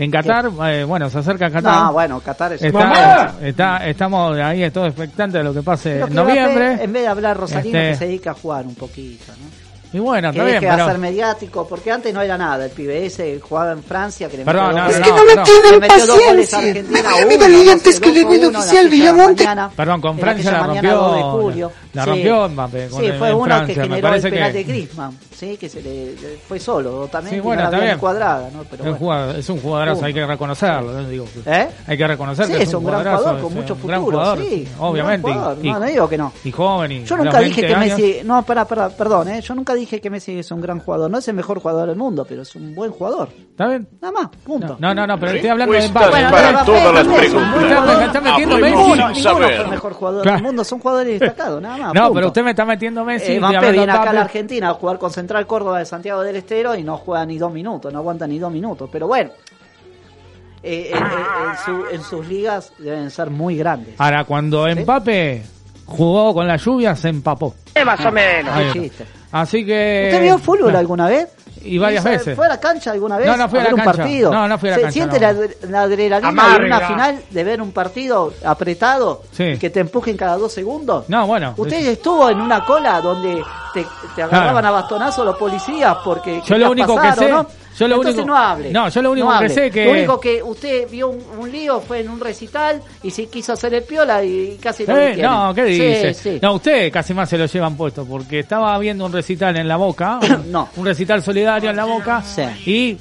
en 0.04 0.10
Qatar, 0.10 0.50
eh, 0.66 0.84
bueno, 0.84 1.10
se 1.10 1.18
acerca 1.18 1.50
Qatar. 1.50 1.74
No, 1.84 1.92
bueno, 1.92 2.20
Qatar 2.20 2.52
es 2.54 2.62
Está, 2.62 3.34
está, 3.42 3.86
estamos 3.86 4.36
ahí 4.38 4.70
todos 4.70 4.88
expectantes 4.88 5.34
de 5.40 5.44
lo 5.44 5.52
que 5.54 5.62
pase 5.62 6.00
en 6.00 6.08
que 6.08 6.14
noviembre. 6.14 6.68
Mbappé, 6.70 6.84
en 6.84 6.92
vez 6.92 7.02
de 7.02 7.08
hablar 7.08 7.36
rosarino, 7.36 7.78
Este- 7.78 7.90
que 7.90 7.96
se 7.96 8.06
dedica 8.06 8.30
a 8.30 8.34
jugar 8.34 8.66
un 8.66 8.74
poquito, 8.74 9.32
¿no? 9.32 9.60
Y 9.92 9.98
bueno, 9.98 10.30
Que 10.30 10.38
está 10.38 10.44
bien, 10.48 10.60
de 10.60 10.68
pero... 10.70 10.84
hacer 10.84 10.98
mediático, 10.98 11.66
porque 11.66 11.90
antes 11.90 12.14
no 12.14 12.20
era 12.22 12.38
nada. 12.38 12.64
El 12.66 12.70
pibe 12.70 13.04
ese 13.06 13.40
jugaba 13.40 13.72
en 13.72 13.82
Francia, 13.82 14.28
que 14.28 14.36
le 14.36 14.44
Perdón, 14.44 14.68
metió 14.76 14.82
no, 14.82 14.86
dos 14.86 15.00
no, 15.00 15.16
goles. 15.16 15.36
no, 15.36 15.42
le 15.42 15.60
perdón. 15.60 15.80
metió 15.80 16.06
dos 16.06 16.20
goles 16.28 16.54
a 16.54 16.58
A 16.58 16.60
mí 16.62 17.26
me 17.26 17.36
sé, 17.38 18.00
que 18.00 18.08
enemigo 18.10 18.48
uno, 18.50 18.58
oficial, 18.60 18.88
Villamonte. 18.88 19.48
Perdón, 19.74 20.00
con 20.00 20.18
Francia 20.20 20.52
la 20.52 20.62
mañana 20.64 20.92
2 20.92 21.16
de 21.16 21.22
rompió, 21.22 21.72
la 21.92 22.04
Sí. 22.04 22.08
rompió 22.10 22.48
Mbappé 22.50 22.86
con 22.88 23.00
Sí, 23.00 23.12
fue 23.18 23.34
uno 23.34 23.44
Francia, 23.46 23.74
que 23.74 23.80
me 23.80 23.96
generó 23.96 24.14
el 24.14 24.22
penal 24.22 24.52
que- 24.52 24.58
de 24.58 24.64
Griezmann, 24.64 25.18
sí, 25.40 25.56
que 25.56 25.68
se 25.70 25.80
le 25.82 26.14
fue 26.46 26.60
solo, 26.60 27.08
también 27.10 27.36
Sí, 27.36 27.40
bueno, 27.40 27.70
no 27.70 27.82
encuadrada, 27.82 28.50
¿no? 28.52 28.62
Pero 28.70 28.74
Es 28.74 28.80
un, 28.80 28.84
bueno. 28.84 28.98
jugador, 28.98 29.36
es 29.36 29.48
un 29.48 29.60
jugadorazo, 29.60 29.94
Punto. 29.94 30.06
hay 30.06 30.14
que 30.14 30.26
reconocerlo. 30.26 30.92
¿no? 30.92 31.08
Digo, 31.08 31.24
¿Eh? 31.46 31.68
Hay 31.86 31.96
que 31.96 32.06
reconocer 32.06 32.46
Sí, 32.46 32.52
que 32.52 32.62
es 32.64 32.74
un 32.74 32.84
gran 32.84 33.00
jugador 33.02 33.40
con 33.40 33.54
mucho 33.54 33.74
futuro, 33.74 34.00
jugador, 34.02 34.38
sí, 34.38 34.68
obviamente. 34.78 35.26
gran 35.28 35.38
jugador, 35.40 35.64
y, 35.64 35.72
no, 35.72 35.78
no 35.80 35.86
digo 35.86 36.08
que 36.08 36.18
no. 36.18 36.32
y 36.44 36.50
joven. 36.52 36.92
Y 36.92 37.04
Yo 37.04 37.16
nunca 37.16 37.40
dije 37.40 37.62
20 37.62 37.66
que 37.66 37.74
años- 37.74 37.98
Messi, 37.98 38.20
no, 38.24 38.42
para, 38.44 38.64
para, 38.66 38.88
perdón, 38.90 39.28
¿eh? 39.28 39.40
yo 39.40 39.54
nunca 39.54 39.74
dije 39.74 40.00
que 40.00 40.10
Messi 40.10 40.38
es 40.38 40.50
un 40.50 40.60
gran 40.60 40.78
jugador, 40.80 41.10
no 41.10 41.18
es 41.18 41.26
el 41.28 41.34
mejor 41.34 41.58
jugador 41.60 41.88
del 41.88 41.96
mundo, 41.96 42.26
pero 42.28 42.42
es 42.42 42.54
un 42.54 42.74
buen 42.74 42.90
jugador. 42.92 43.30
¿Está 43.60 43.68
bien? 43.68 43.88
Nada 44.00 44.12
más, 44.12 44.28
punto. 44.42 44.76
No, 44.78 44.94
no, 44.94 45.06
no, 45.06 45.20
pero 45.20 45.32
estoy 45.32 45.50
hablando 45.50 45.74
de 45.74 45.80
Respuesta 45.80 46.08
Mbappé. 46.08 46.22
Bueno, 46.24 46.30
para 46.54 46.64
todas 46.64 46.94
las 46.94 47.06
preguntas. 47.18 47.62
Está- 47.62 47.76
jugador. 47.76 47.98
me 47.98 48.04
está 48.06 48.20
metiendo 48.22 48.58
Messi. 48.58 48.76
Ninguno, 48.76 49.14
fue 49.36 49.56
el 49.56 49.68
mejor 49.68 49.92
jugador 49.92 50.22
Claro. 50.22 50.36
del 50.38 50.46
mundo, 50.46 50.64
son 50.64 50.78
jugadores 50.78 51.20
destacados, 51.20 51.60
nada 51.62 51.76
más. 51.76 51.94
No, 51.94 52.00
punto. 52.00 52.14
pero 52.14 52.26
usted 52.28 52.42
me 52.44 52.50
está 52.50 52.64
metiendo 52.64 53.04
Messi. 53.04 53.32
Eh, 53.32 53.38
Mbappé 53.38 53.72
viene 53.72 53.92
acá 53.92 54.10
a 54.10 54.12
la. 54.14 54.20
Argentina 54.22 54.70
a 54.70 54.74
jugar 54.74 54.98
con 54.98 55.10
Central 55.10 55.46
Córdoba 55.46 55.78
de 55.78 55.84
Santiago 55.84 56.22
del 56.22 56.36
Estero 56.36 56.74
y 56.74 56.82
no 56.82 56.96
juega 56.96 57.26
ni 57.26 57.36
dos 57.36 57.52
minutos, 57.52 57.92
no 57.92 57.98
aguanta 57.98 58.26
ni 58.26 58.38
dos 58.38 58.50
minutos. 58.50 58.88
Pero 58.90 59.06
bueno, 59.08 59.30
eh, 60.62 60.90
eh, 60.90 60.94
eh, 60.94 60.94
en, 60.94 61.56
su- 61.64 61.94
en 61.94 62.02
sus 62.02 62.26
ligas 62.26 62.72
deben 62.78 63.10
ser 63.10 63.28
muy 63.28 63.56
grandes. 63.58 63.94
Ahora, 63.98 64.24
cuando 64.24 64.66
Mbappé 64.74 65.42
jugó 65.84 66.32
con 66.32 66.46
la 66.48 66.56
lluvia, 66.56 66.96
se 66.96 67.08
empapó. 67.10 67.54
Más 67.84 68.04
o 68.06 68.10
menos. 68.10 68.54
Así 69.32 69.64
que... 69.64 70.08
¿Usted 70.10 70.22
vio 70.22 70.38
fútbol 70.38 70.72
no. 70.72 70.78
alguna 70.78 71.06
vez? 71.08 71.28
Y 71.62 71.78
varias 71.78 72.02
¿Fue- 72.02 72.12
veces. 72.12 72.36
¿Fue 72.36 72.46
a 72.46 72.48
la 72.48 72.58
cancha 72.60 72.90
alguna 72.92 73.16
vez? 73.18 73.26
No, 73.26 73.36
no 73.36 73.48
fui 73.48 73.58
a 73.58 73.62
la 73.62 73.68
ver 73.68 73.74
un 73.74 73.80
cancha. 73.80 73.96
partido? 73.98 74.32
No, 74.32 74.48
no 74.48 74.58
fui 74.58 74.68
a 74.68 74.72
la 74.72 74.76
¿Se 74.76 74.82
cancha, 74.82 74.92
siente 74.92 75.20
no. 75.20 75.26
la, 75.26 75.48
la 75.70 75.82
adrenalina 75.82 76.18
de 76.32 76.40
Amarga. 76.40 76.66
una 76.78 76.86
final 76.88 77.22
de 77.30 77.44
ver 77.44 77.60
un 77.62 77.72
partido 77.72 78.32
apretado 78.44 79.22
Sí. 79.32 79.44
y 79.44 79.58
que 79.58 79.70
te 79.70 79.80
empujen 79.80 80.16
cada 80.16 80.36
dos 80.36 80.52
segundos? 80.52 81.08
No, 81.08 81.26
bueno. 81.26 81.54
¿Usted 81.56 81.86
estuvo 81.86 82.30
en 82.30 82.40
una 82.40 82.64
cola 82.64 83.00
donde 83.00 83.42
te, 83.74 83.86
te 84.16 84.22
agarraban 84.22 84.52
Claro. 84.62 84.68
a 84.68 84.80
bastonazos 84.80 85.24
los 85.24 85.36
policías 85.36 85.96
porque 86.04 86.40
Yo 86.46 86.56
lo 86.58 86.70
único 86.70 86.94
pasar 86.94 87.18
que 87.18 87.24
sé- 87.26 87.30
no? 87.30 87.46
Yo 87.80 87.88
lo 87.88 87.94
Entonces 87.96 88.14
único- 88.20 88.26
no 88.28 88.36
hable. 88.36 88.70
no, 88.72 88.88
yo 88.90 89.02
lo 89.02 89.10
único 89.12 89.26
No 89.26 89.32
que 89.32 89.36
hable. 89.44 89.54
sé 89.54 89.70
que- 89.70 89.84
Lo 89.86 89.90
único 89.92 90.20
que 90.20 90.42
usted 90.42 90.88
vio 90.90 91.08
un, 91.08 91.24
un 91.38 91.50
lío 91.50 91.80
fue 91.80 92.00
en 92.00 92.10
un 92.10 92.20
recital 92.20 92.82
y 93.02 93.10
se 93.10 93.26
quiso 93.28 93.54
hacer 93.54 93.72
el 93.74 93.82
piola 93.84 94.22
y 94.22 94.58
casi 94.62 94.84
lo 94.86 94.96
Eh, 94.96 95.16
no, 95.16 95.54
¿qué 95.54 95.64
dice? 95.64 96.14
sí. 96.14 96.38
No, 96.42 96.54
usted 96.54 96.92
casi 96.92 97.14
más 97.14 97.28
se 97.28 97.38
lo 97.38 97.46
llevan 97.46 97.76
puesto, 97.76 98.04
porque 98.04 98.40
estaba 98.40 98.78
viendo 98.78 99.06
un 99.06 99.12
recital 99.12 99.56
en 99.56 99.66
la 99.66 99.76
boca, 99.76 100.18
un, 100.22 100.52
No. 100.52 100.68
un 100.76 100.84
recital 100.84 101.22
solidario 101.22 101.70
en 101.70 101.76
la 101.76 101.84
boca, 101.86 102.22
Sí. 102.22 102.42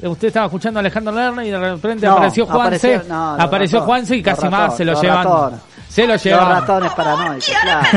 y 0.02 0.08
usted 0.08 0.30
estaba 0.30 0.46
escuchando 0.46 0.80
a 0.80 0.82
Alejandro 0.82 1.14
Lerner 1.14 1.46
y 1.46 1.50
de 1.50 1.60
repente 1.60 2.06
No, 2.08 2.14
apareció 2.14 2.46
Juanse, 2.46 2.96
apareció- 2.96 3.14
no, 3.14 3.34
apareció 3.36 3.82
Juanse 3.82 4.16
y 4.16 4.24
casi 4.24 4.48
más 4.48 4.78
se 4.78 4.86
lo 4.86 5.02
llevan. 5.02 5.28
Se 5.90 6.06
lo 6.06 6.14
Los 6.14 6.24
lleva. 6.24 6.60
ratones 6.60 6.92
paranoicos, 6.94 7.50
claro. 7.64 7.88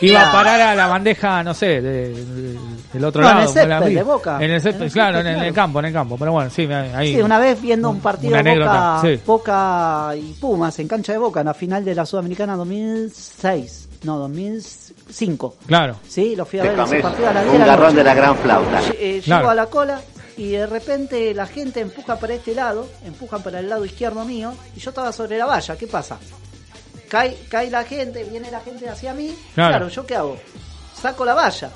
Iba 0.00 0.28
a 0.28 0.32
parar 0.32 0.60
a 0.60 0.74
la 0.74 0.86
bandeja, 0.86 1.42
no 1.42 1.54
sé, 1.54 1.80
de- 1.80 2.08
de- 2.12 2.58
del 2.92 3.04
otro 3.04 3.22
No, 3.22 3.28
en 3.30 3.34
lado. 3.38 3.60
el 3.60 3.68
la 3.68 3.78
césped 3.80 3.94
de 3.96 4.02
Boca. 4.02 4.36
En 4.40 4.50
el 4.50 4.60
césped, 4.60 4.80
En 4.80 4.86
el 4.86 4.92
claro, 4.92 5.16
césped, 5.18 5.30
en, 5.30 5.34
el 5.36 5.40
claro. 5.40 5.54
campo, 5.54 5.78
en 5.80 5.84
el 5.86 5.92
campo. 5.92 6.16
Pero 6.18 6.32
bueno, 6.32 6.50
sí, 6.50 6.68
ahí. 6.72 7.14
Sí, 7.14 7.22
una 7.22 7.38
vez 7.38 7.60
viendo 7.60 7.90
un 7.90 8.00
partido 8.00 8.36
anécdota, 8.36 8.96
Boca, 8.96 9.00
sí. 9.02 9.20
Boca 9.26 10.10
y 10.16 10.32
Pumas 10.40 10.78
en 10.78 10.88
cancha 10.88 11.12
de 11.12 11.18
Boca 11.18 11.40
en 11.40 11.46
la 11.46 11.54
final 11.54 11.84
de 11.84 11.94
la 11.94 12.06
Sudamericana 12.06 12.56
2006, 12.56 13.88
no, 14.04 14.18
2005. 14.18 15.56
Claro. 15.66 15.96
Sí, 16.06 16.36
lo 16.36 16.44
fui 16.44 16.58
a 16.60 16.62
ver 16.64 16.78
ese 16.78 17.00
partido 17.00 17.28
a 17.28 17.32
las 17.32 17.44
un 17.44 17.50
10 17.50 17.52
de 17.52 17.58
la 17.60 17.66
garrón 17.66 17.84
noche. 17.86 17.96
de 17.96 18.04
la 18.04 18.14
gran 18.14 18.36
flauta. 18.36 18.80
Eh, 18.98 19.20
Claro. 19.24 19.42
Llego 19.42 19.50
a 19.50 19.54
la 19.54 19.66
cola 19.66 20.00
y 20.36 20.50
de 20.50 20.66
repente 20.66 21.34
la 21.34 21.46
gente 21.46 21.80
empuja 21.80 22.16
para 22.18 22.34
este 22.34 22.54
lado, 22.54 22.88
empujan 23.06 23.42
para 23.42 23.60
el 23.60 23.68
lado 23.68 23.84
izquierdo 23.84 24.24
mío 24.24 24.52
y 24.76 24.80
yo 24.80 24.90
estaba 24.90 25.12
sobre 25.12 25.38
la 25.38 25.46
valla. 25.46 25.76
¿Qué 25.76 25.86
pasa? 25.86 26.18
Cae, 27.08 27.36
cae 27.48 27.70
la 27.70 27.84
gente, 27.84 28.24
viene 28.24 28.50
la 28.50 28.60
gente 28.60 28.88
hacia 28.88 29.14
mí. 29.14 29.36
Claro. 29.54 29.70
Claro, 29.70 29.88
¿yo 29.88 30.06
qué 30.06 30.16
hago? 30.16 30.36
Saco 31.00 31.24
la 31.24 31.34
valla, 31.34 31.70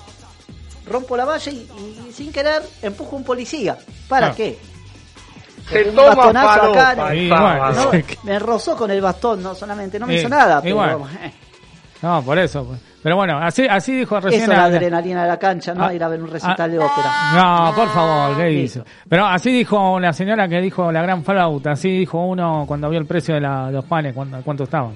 rompo 0.87 1.16
la 1.16 1.24
valla 1.24 1.53
y, 1.53 1.68
y 2.09 2.12
sin 2.12 2.33
querer 2.33 2.62
empujo 2.83 3.14
a 3.16 3.18
un 3.18 3.24
policía. 3.24 3.76
¿Para 4.09 4.33
Claro. 4.33 4.37
qué? 4.37 4.59
Se 5.70 5.85
Un 5.91 5.95
toma 5.97 6.14
bastonazo 6.14 6.72
acá, 6.72 6.95
no, 6.95 7.91
me 8.22 8.39
rozó 8.39 8.74
con 8.74 8.91
el 8.91 9.01
bastón, 9.03 9.43
no 9.43 9.55
solamente, 9.55 9.99
no 9.99 10.07
me 10.07 10.14
Eh, 10.14 10.20
hizo 10.20 10.29
nada, 10.31 10.61
y 10.61 10.62
pero 10.62 11.07
eh, 11.22 11.33
No, 12.03 12.22
por 12.22 12.39
eso. 12.39 12.64
pues. 12.64 12.81
Pero 13.03 13.16
bueno, 13.16 13.38
así, 13.38 13.66
así 13.68 13.94
dijo 13.96 14.18
recién. 14.18 14.42
eso 14.42 14.53
es 14.53 14.59
la 14.59 14.64
adrenalina 14.64 15.22
de 15.22 15.28
la 15.28 15.38
cancha, 15.38 15.72
no 15.72 15.84
Ah, 15.84 15.94
ir 15.94 16.03
a 16.03 16.09
ver 16.09 16.20
un 16.22 16.30
recital 16.30 16.57
ah, 16.59 16.68
de 16.68 16.78
ópera. 16.78 17.11
No, 17.34 17.72
por 17.74 17.88
favor, 17.90 18.36
¿qué 18.36 18.44
dice? 18.46 18.82
Pero 19.09 19.24
así 19.26 19.51
dijo 19.53 20.01
la 20.01 20.12
señora 20.12 20.49
que 20.49 20.61
dijo 20.61 20.90
la 20.90 21.03
gran 21.03 21.22
flauta, 21.24 21.72
así 21.72 21.90
dijo 21.90 22.18
uno 22.24 22.64
cuando 22.66 22.88
vio 22.90 22.99
el 22.99 23.07
precio 23.07 23.34
de, 23.36 23.40
la- 23.40 23.66
de 23.66 23.72
los 23.74 23.84
panes, 23.84 24.12
cuánto, 24.14 24.38
cuánto 24.44 24.64
estaban. 24.64 24.94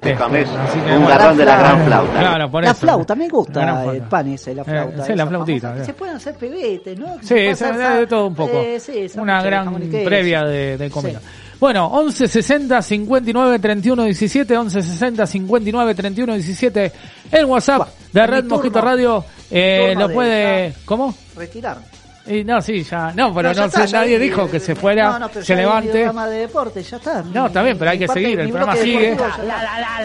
Déjame 0.00 0.42
Este, 0.42 0.56
así 0.58 0.78
que, 0.80 0.92
un 0.96 1.06
garrón 1.06 1.36
de 1.36 1.44
la 1.46 1.56
gran 1.58 1.86
flauta. 1.86 2.18
Claro, 2.20 2.50
por 2.50 2.62
la 2.62 2.70
eso. 2.72 2.80
flauta, 2.80 3.14
me 3.14 3.28
gusta 3.28 3.84
el 3.92 4.02
pan 4.02 4.28
ese, 4.28 4.54
la 4.54 4.62
Eh, 4.62 4.64
flauta. 4.66 5.04
sí, 5.04 5.14
la 5.14 5.26
flautita, 5.26 5.68
famosa, 5.68 5.82
eh. 5.82 5.86
Se 5.86 5.94
pueden 5.94 6.16
hacer 6.16 6.34
pebetes, 6.34 6.98
¿no? 6.98 7.06
Sí, 7.22 7.34
puede 7.34 7.54
se 7.56 7.72
de 7.72 8.06
todo 8.06 8.26
un 8.26 8.34
poco. 8.34 8.52
eh, 8.52 8.78
sí, 8.78 9.06
Una 9.16 9.42
gran 9.42 9.74
previa 10.04 10.44
de, 10.44 10.76
de 10.76 10.90
comida. 10.90 11.20
Sí. 11.20 11.26
Bueno, 11.60 11.86
11 11.86 12.28
60 12.28 12.82
59 12.82 13.58
31 13.58 14.04
17, 14.04 14.56
11 14.56 14.82
60 14.82 15.26
59 15.26 15.94
31 15.94 16.34
17, 16.34 16.92
el 17.30 17.44
WhatsApp 17.46 17.88
de 18.12 18.26
Red 18.26 18.44
Mosquito. 18.44 18.80
Radio, 18.80 19.24
eh, 19.50 19.94
lo 19.96 20.08
de 20.08 20.14
puede... 20.14 20.74
¿Cómo? 20.84 21.14
Retirar. 21.36 21.78
Y 22.26 22.42
no, 22.42 22.62
sí, 22.62 22.82
ya. 22.82 23.12
No, 23.14 23.34
pero 23.34 23.50
no, 23.50 23.54
ya 23.54 23.62
sé, 23.62 23.66
está, 23.68 23.84
ya 23.84 23.98
nadie 24.00 24.18
vi- 24.18 24.24
dijo 24.30 24.50
que 24.50 24.58
se 24.58 24.74
fuera, 24.74 25.10
No, 25.10 25.18
no, 25.18 25.42
se 25.42 25.54
levante. 25.54 25.86
mi 25.88 25.92
programa 25.92 26.26
de 26.26 26.38
deporte, 26.38 26.82
ya 26.82 26.96
está. 26.96 27.22
No, 27.22 27.46
está 27.48 27.62
bien, 27.62 27.76
pero 27.78 27.90
hay 27.90 27.98
que 27.98 28.06
parte- 28.06 28.22
seguir, 28.22 28.40
el 28.40 28.48
programa 28.48 28.76
sigue. 28.76 29.16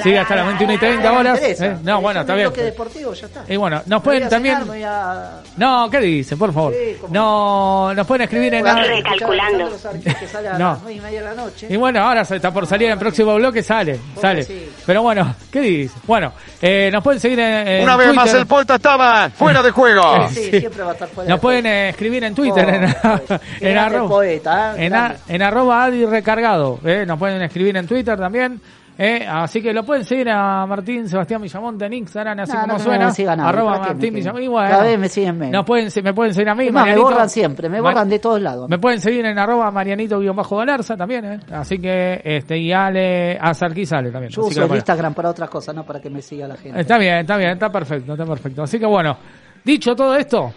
Sigue 0.03 0.20
hasta 0.20 0.36
las 0.36 0.45
21 0.47 0.74
y 0.74 0.78
30 0.78 1.03
No 1.07 1.13
me 1.13 1.20
horas. 1.22 1.39
eh. 1.41 1.78
No, 1.84 2.01
bueno, 2.01 2.20
está 2.22 2.36
bien. 2.36 2.51
deportivo 2.53 3.13
ya 3.13 3.26
está. 3.28 3.43
Y 3.47 3.55
bueno, 3.55 3.82
nos 3.86 4.03
pueden 4.03 4.28
también. 4.28 4.57
a- 4.86 5.39
No, 5.55 5.89
¿qué 5.89 5.99
dice? 5.99 6.36
Por 6.36 6.53
favor. 6.53 6.74
Sí, 6.74 6.97
No, 7.09 7.93
nos 7.93 8.05
pueden 8.05 8.24
escribir 8.24 8.53
en. 8.53 8.65
la- 8.65 8.72
escuchar 8.82 8.95
Recalculando. 8.97 9.70
No. 10.59 10.72
las 10.72 10.80
nueve 10.82 10.93
y 10.93 10.99
media 10.99 11.20
de 11.22 11.26
la 11.26 11.34
noche. 11.36 11.67
Y 11.70 11.78
bueno, 11.78 12.01
ahora 12.03 12.26
se 12.26 12.36
está 12.36 12.51
por 12.51 12.65
salir 12.67 12.88
en 12.88 12.93
el 12.93 12.99
próximo 12.99 13.34
bloque, 13.36 13.63
sale, 13.63 13.97
sale. 14.20 14.45
Pero 14.86 15.01
bueno, 15.03 15.36
¿qué 15.51 15.61
dice? 15.61 15.97
Bueno, 16.05 16.34
eh, 16.61 16.89
nos 16.91 17.03
pueden 17.03 17.20
seguir 17.20 17.39
en, 17.39 17.67
en 17.67 17.84
Una 17.84 17.95
vez 17.95 18.13
más 18.13 18.34
el 18.34 18.45
Polta 18.45 18.76
estaba 18.76 19.30
fuera 19.30 19.61
de 19.63 19.72
juego. 19.72 20.28
Sí, 20.30 20.49
siempre 20.59 20.84
va 20.84 20.91
a 20.91 20.93
estar 20.93 21.07
fuera 21.09 21.30
Nos 21.30 21.38
de 21.38 21.41
pueden 21.41 21.63
juego. 21.65 21.97
Escribir 22.10 22.24
en 22.24 22.36
Twitter, 22.36 22.66
Oh, 22.68 22.70
en, 23.10 23.22
pues, 23.28 23.41
en 23.62 23.78
arroba, 23.78 24.10
poeta, 24.10 24.76
¿eh? 24.78 24.86
en, 24.86 24.93
a- 24.95 25.16
en 25.28 25.41
arroba 25.41 25.84
Adi 25.86 26.05
Recargado. 26.05 26.80
eh, 26.84 27.05
nos 27.07 27.18
pueden 27.20 27.41
escribir 27.41 27.78
en 27.78 27.88
Twitter 27.88 28.18
también. 28.18 28.60
eh, 29.01 29.26
así 29.26 29.62
que 29.62 29.72
lo 29.72 29.84
pueden 29.86 30.03
seguir 30.03 30.30
a 30.30 30.66
Martín 30.66 31.07
Sebastián 31.07 31.41
Villamonte 31.41 31.86
en 31.86 31.93
Instagram, 31.93 32.39
así 32.41 32.51
No, 32.51 32.60
como 32.62 32.74
no, 32.74 32.78
no 32.80 32.84
suena. 32.84 33.05
me 33.05 33.12
siga 33.14 33.34
nadie, 33.36 33.49
arroba 33.49 33.72
¿para 33.72 33.82
qué 33.82 33.88
me 33.88 33.93
Martín? 33.93 34.14
Villamonte. 34.16 34.47
Bueno, 34.49 34.70
Cada 34.70 34.84
vez 34.84 34.99
me 34.99 35.07
siguen 35.10 35.38
menos. 35.38 35.53
Nos 35.53 35.66
pueden, 35.66 36.03
me 36.03 36.14
pueden 36.14 36.34
seguir 36.34 36.49
a 36.49 36.55
mí, 36.55 36.70
más, 36.70 36.86
me 36.86 36.97
borran 36.97 37.30
siempre, 37.30 37.70
me 37.70 37.80
borran 37.80 38.10
de 38.10 38.20
todos 38.20 38.41
lados. 38.41 38.68
Me 38.70 38.78
pueden 38.78 38.99
seguir 38.99 39.26
en 39.26 39.39
arroba 39.39 39.72
marianito-galarza 39.72 40.97
también, 40.97 41.24
¿eh? 41.26 41.39
Así 41.51 41.80
que, 41.80 42.20
este, 42.26 42.57
y 42.57 42.74
Ale, 42.74 43.38
a 43.39 43.53
sale 43.53 44.12
también. 44.12 44.32
Yo 44.32 44.41
Así 44.41 44.49
uso 44.49 44.49
que, 44.49 44.60
el 44.60 44.68
bueno. 44.68 44.76
Instagram 44.76 45.14
para 45.14 45.30
otras 45.30 45.49
cosas, 45.49 45.74
no 45.76 45.86
para 45.86 46.01
que 46.01 46.10
me 46.10 46.22
siga 46.22 46.47
la 46.47 46.57
gente. 46.57 46.82
Está 46.82 46.97
bien, 46.97 47.20
está 47.20 47.38
bien, 47.38 47.51
está 47.51 47.72
perfecto, 47.72 48.12
está 48.14 48.26
perfecto. 48.26 48.64
Así 48.64 48.78
que 48.80 48.86
bueno, 48.86 49.16
dicho 49.64 49.95
todo 49.95 50.16
esto, 50.16 50.53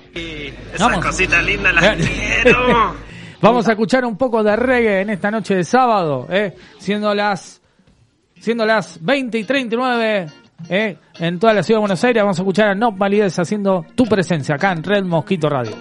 vamos. 0.78 1.04
cositas 1.04 1.44
lindas 1.44 1.74
las 1.74 1.96
quiero. 1.96 2.94
Vamos 3.42 3.68
a 3.68 3.72
escuchar 3.72 4.04
un 4.04 4.16
poco 4.16 4.40
de 4.44 4.54
reggae 4.54 5.00
en 5.00 5.10
esta 5.10 5.28
noche 5.28 5.56
de 5.56 5.64
sábado, 5.64 6.28
¿eh? 6.30 6.54
siendo 6.78 7.12
las 7.12 7.60
siendo 8.38 8.64
las 8.64 9.02
20 9.04 9.36
y 9.36 9.44
39 9.44 10.26
¿eh? 10.68 10.96
en 11.18 11.38
toda 11.40 11.52
la 11.52 11.64
ciudad 11.64 11.78
de 11.78 11.80
Buenos 11.80 12.04
Aires. 12.04 12.22
Vamos 12.22 12.38
a 12.38 12.42
escuchar 12.42 12.68
a 12.68 12.74
No 12.76 12.92
Validez 12.92 13.36
haciendo 13.40 13.84
tu 13.96 14.04
presencia 14.04 14.54
acá 14.54 14.70
en 14.70 14.84
Red 14.84 15.04
Mosquito 15.04 15.48
Radio. 15.48 15.72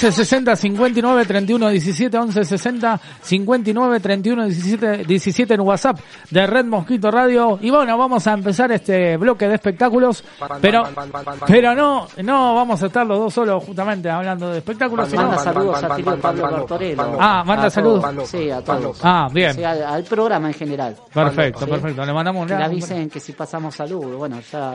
11 0.00 0.12
60 0.24 0.76
59 0.76 1.24
31 1.24 1.80
17 1.80 2.10
11 2.10 3.00
uno 3.38 3.50
diecisiete 3.50 3.50
once 3.50 3.60
sesenta 3.60 3.60
cincuenta 3.60 3.70
y 3.70 3.74
nueve 3.74 4.00
treinta 4.00 4.28
y 4.28 4.32
uno 4.32 4.44
diecisiete 4.46 5.04
diecisiete 5.04 5.54
en 5.54 5.60
WhatsApp 5.60 5.98
de 6.30 6.46
Red 6.46 6.64
Mosquito 6.66 7.10
Radio 7.10 7.58
y 7.60 7.70
bueno 7.70 7.96
vamos 7.96 8.26
a 8.26 8.32
empezar 8.32 8.72
este 8.72 9.16
bloque 9.16 9.46
de 9.48 9.54
espectáculos 9.54 10.24
pero 10.60 10.84
pero 11.46 11.74
no 11.74 12.06
no 12.22 12.54
vamos 12.54 12.82
a 12.82 12.86
estar 12.86 13.06
los 13.06 13.18
dos 13.18 13.34
solos 13.34 13.62
justamente 13.64 14.10
hablando 14.10 14.50
de 14.50 14.58
espectáculos 14.58 15.08
sino- 15.08 15.22
Manda 15.22 15.38
saludos 15.38 15.82
a 15.84 15.96
Tilio 15.96 16.16
Pablo 16.20 16.42
Bartorello. 16.42 17.16
Ah, 17.20 17.44
manda 17.46 17.66
A 17.66 17.70
saludos. 17.70 18.02
todos. 18.02 18.28
Sí, 18.28 18.50
a 18.50 18.62
todos. 18.62 18.98
Ah, 19.02 19.28
bien. 19.32 19.54
Sí, 19.54 19.62
al, 19.64 19.82
al 19.82 20.02
programa 20.04 20.48
en 20.48 20.54
general. 20.54 20.96
perfecto 21.12 21.64
Sí. 21.64 21.70
perfecto 21.70 22.04
le 22.04 22.12
mandamos 22.12 22.42
un 22.42 22.48
le 22.48 22.64
avisen 22.64 23.08
que 23.10 23.20
si 23.20 23.32
pasamos 23.32 23.74
saludos, 23.74 24.16
bueno, 24.16 24.40
ya... 24.50 24.72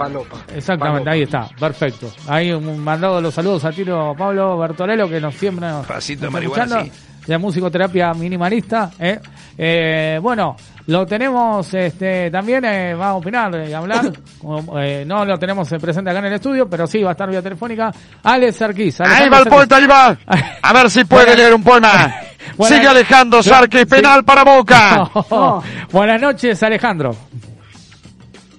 Exactamente, 0.55 1.09
ahí 1.09 1.23
está, 1.23 1.47
perfecto. 1.59 2.07
Ahí 2.27 2.51
un 2.51 2.79
mandado 2.79 3.19
los 3.21 3.33
saludos 3.33 3.65
a 3.65 3.71
Tiro 3.71 4.13
Pablo 4.17 4.57
Bertorello, 4.57 5.09
que 5.09 5.19
nos 5.19 5.35
siempre 5.35 5.67
nos, 5.67 5.85
Pasito 5.85 6.21
de 6.21 6.25
nos 6.27 6.33
marihuana, 6.33 6.83
sí. 6.83 6.91
De 7.25 7.37
musicoterapia 7.37 8.13
minimalista. 8.13 8.91
¿eh? 8.99 9.19
Eh, 9.57 10.19
bueno, 10.21 10.55
lo 10.87 11.05
tenemos 11.05 11.73
este 11.73 12.29
también, 12.29 12.63
eh, 12.65 12.93
va 12.93 13.09
a 13.09 13.13
opinar 13.15 13.67
y 13.67 13.73
hablar. 13.73 14.11
Como, 14.39 14.79
eh, 14.79 15.03
no 15.05 15.25
lo 15.25 15.37
tenemos 15.39 15.71
eh, 15.71 15.79
presente 15.79 16.09
acá 16.11 16.19
en 16.19 16.25
el 16.25 16.33
estudio, 16.33 16.69
pero 16.69 16.85
sí 16.87 17.01
va 17.01 17.09
a 17.09 17.11
estar 17.13 17.29
vía 17.29 17.41
telefónica. 17.41 17.91
Alex 18.23 18.55
Sarkis. 18.57 19.01
Ahí 19.01 19.29
va 19.29 19.39
el 19.39 19.47
poeta, 19.47 19.77
ahí 19.77 19.87
va. 19.87 20.17
A 20.61 20.73
ver 20.73 20.89
si 20.89 21.03
puede 21.05 21.35
leer 21.35 21.53
un 21.53 21.63
poema. 21.63 21.91
Buenas- 22.57 22.77
Sigue 22.77 22.87
Alejandro 22.87 23.41
Sarkis, 23.41 23.79
Sí. 23.81 23.85
penal 23.87 24.23
para 24.23 24.43
Boca. 24.43 25.09
No. 25.31 25.63
Buenas 25.91 26.21
noches, 26.21 26.61
Alejandro. 26.61 27.15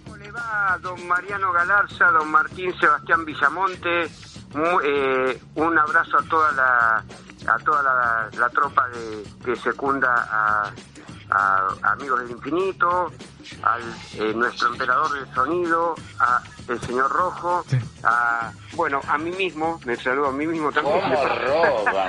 ¿Cómo 0.04 0.16
le 0.16 0.30
va, 0.32 0.76
don 0.82 1.06
Mariano 1.06 1.52
Galarza, 1.52 2.06
don 2.10 2.28
Martín 2.30 2.72
Sebastián 2.80 3.24
Villamonte? 3.24 4.02
Eh, 4.84 5.38
un 5.54 5.78
abrazo 5.78 6.18
a 6.18 6.22
toda 6.28 6.52
la 6.52 7.04
a 7.48 7.58
toda 7.58 7.82
la, 7.82 8.28
la 8.38 8.48
tropa 8.50 8.88
de, 8.88 9.24
que 9.44 9.56
secunda 9.56 10.26
a, 10.30 10.70
a 11.30 11.68
Amigos 11.82 12.20
del 12.20 12.30
Infinito, 12.32 13.10
al 13.62 13.82
eh, 14.18 14.32
nuestro 14.34 14.68
emperador 14.68 15.12
del 15.12 15.34
sonido, 15.34 15.94
a 16.20 16.42
el 16.68 16.80
señor 16.80 17.10
Rojo, 17.10 17.64
a 18.02 18.50
bueno 18.74 19.00
a 19.08 19.18
mí 19.18 19.30
mismo, 19.30 19.78
me 19.84 19.96
saludo 19.96 20.26
a 20.28 20.32
mí 20.32 20.46
mismo 20.46 20.70
también. 20.72 21.00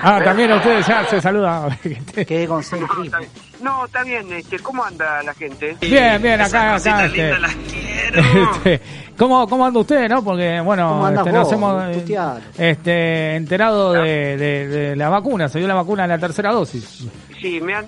Ah, 0.02 0.22
también 0.24 0.52
a 0.52 0.58
ustedes 0.58 0.88
ya 0.88 1.06
se 1.06 1.22
saluda. 1.22 1.68
Quedé 2.14 2.48
con 2.48 2.64
seis 2.64 2.84
No, 3.62 3.86
está 3.86 4.04
bien. 4.04 4.32
Este, 4.32 4.60
¿cómo 4.60 4.84
anda 4.84 5.22
la 5.24 5.34
gente? 5.34 5.76
Bien, 5.82 6.22
bien, 6.22 6.40
acá, 6.40 6.76
acá. 6.76 7.06
Este, 7.06 7.32
este, 8.16 8.82
¿cómo, 9.18 9.48
¿Cómo 9.48 9.66
anda 9.66 9.80
usted, 9.80 10.08
no? 10.08 10.24
Porque, 10.24 10.62
bueno, 10.62 10.90
¿Cómo 10.90 11.06
andás 11.06 11.28
este, 11.28 11.38
nos 11.38 11.52
hemos 11.52 11.84
eh, 11.96 12.42
este, 12.58 13.36
enterado 13.36 13.94
de, 13.94 14.38
de, 14.38 14.68
de 14.68 14.96
la 14.96 15.10
vacuna, 15.10 15.50
se 15.50 15.60
dio 15.60 15.68
la 15.68 15.76
vacuna 15.76 16.04
en 16.04 16.10
la 16.10 16.20
tercera 16.20 16.52
dosis. 16.52 17.08
Sí, 17.40 17.62
me 17.62 17.74
han 17.76 17.86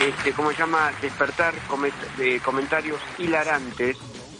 este, 0.00 0.32
¿cómo 0.32 0.50
se 0.52 0.58
llama? 0.58 0.90
Despertar 1.00 1.54
comet- 1.68 1.92
de 2.16 2.40
comentarios 2.40 3.00
hilarantes, 3.18 3.96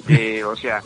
de, 0.07 0.45
o 0.45 0.55
sea, 0.57 0.81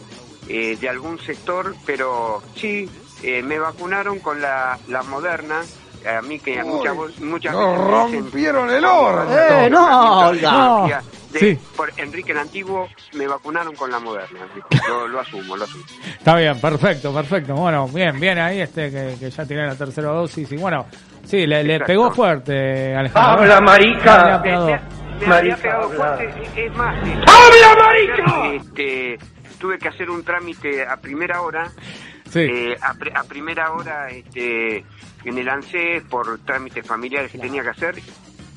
eh, 0.48 0.76
de 0.80 0.88
algún 0.88 1.18
sector, 1.18 1.74
pero 1.84 2.42
sí, 2.54 2.88
eh, 3.22 3.42
me 3.42 3.58
vacunaron 3.58 4.20
con 4.20 4.40
la, 4.40 4.78
la 4.88 5.02
moderna. 5.02 5.62
A 6.06 6.22
mí 6.22 6.38
que 6.38 6.62
muchas, 6.62 6.94
muchas 7.20 7.52
nos 7.52 7.76
rompieron 7.76 8.70
el 8.70 8.84
horno. 8.84 9.36
¡Eh, 9.36 9.68
no! 9.68 10.32
No. 10.32 10.86
De- 10.86 11.38
Sí. 11.40 11.58
Por 11.76 11.92
Enrique 11.98 12.32
el 12.32 12.38
Antiguo 12.38 12.88
me 13.12 13.26
vacunaron 13.26 13.74
con 13.76 13.90
la 13.90 13.98
moderna. 13.98 14.40
Lo, 14.88 15.06
lo 15.08 15.20
asumo, 15.20 15.58
lo 15.58 15.64
asumo. 15.64 15.84
Está 16.18 16.36
bien, 16.36 16.58
perfecto, 16.58 17.12
perfecto. 17.12 17.54
Bueno, 17.54 17.86
bien, 17.88 18.18
bien 18.18 18.38
ahí 18.38 18.60
este 18.62 18.90
que, 18.90 19.16
que 19.20 19.28
ya 19.30 19.44
tiene 19.44 19.66
la 19.66 19.74
tercera 19.74 20.08
dosis 20.08 20.50
y 20.52 20.56
bueno, 20.56 20.86
sí, 21.24 21.46
le, 21.46 21.80
pegó 21.80 22.10
fuerte, 22.12 22.94
Alejandro. 22.94 23.32
Habla, 23.32 23.60
marica. 23.60 24.40
Le 25.20 25.26
Marica, 25.26 25.38
había 25.38 25.56
pegado 25.56 25.84
habla. 25.84 26.16
fuerte, 26.16 26.64
es 26.66 26.76
más, 26.76 26.96
este, 27.08 27.24
¡Habla, 27.26 27.84
marica! 27.84 28.54
este, 28.54 29.18
tuve 29.58 29.78
que 29.78 29.88
hacer 29.88 30.08
un 30.10 30.22
trámite 30.22 30.86
a 30.86 30.96
primera 30.96 31.42
hora, 31.42 31.70
Sí, 32.30 32.40
eh, 32.40 32.76
a, 32.82 32.90
a 33.20 33.24
primera 33.24 33.72
hora 33.72 34.10
este, 34.10 34.84
en 35.24 35.38
el 35.38 35.48
ANSES 35.48 36.02
por 36.04 36.38
trámites 36.44 36.86
familiares 36.86 37.32
que 37.32 37.38
tenía 37.38 37.62
que 37.62 37.70
hacer 37.70 37.94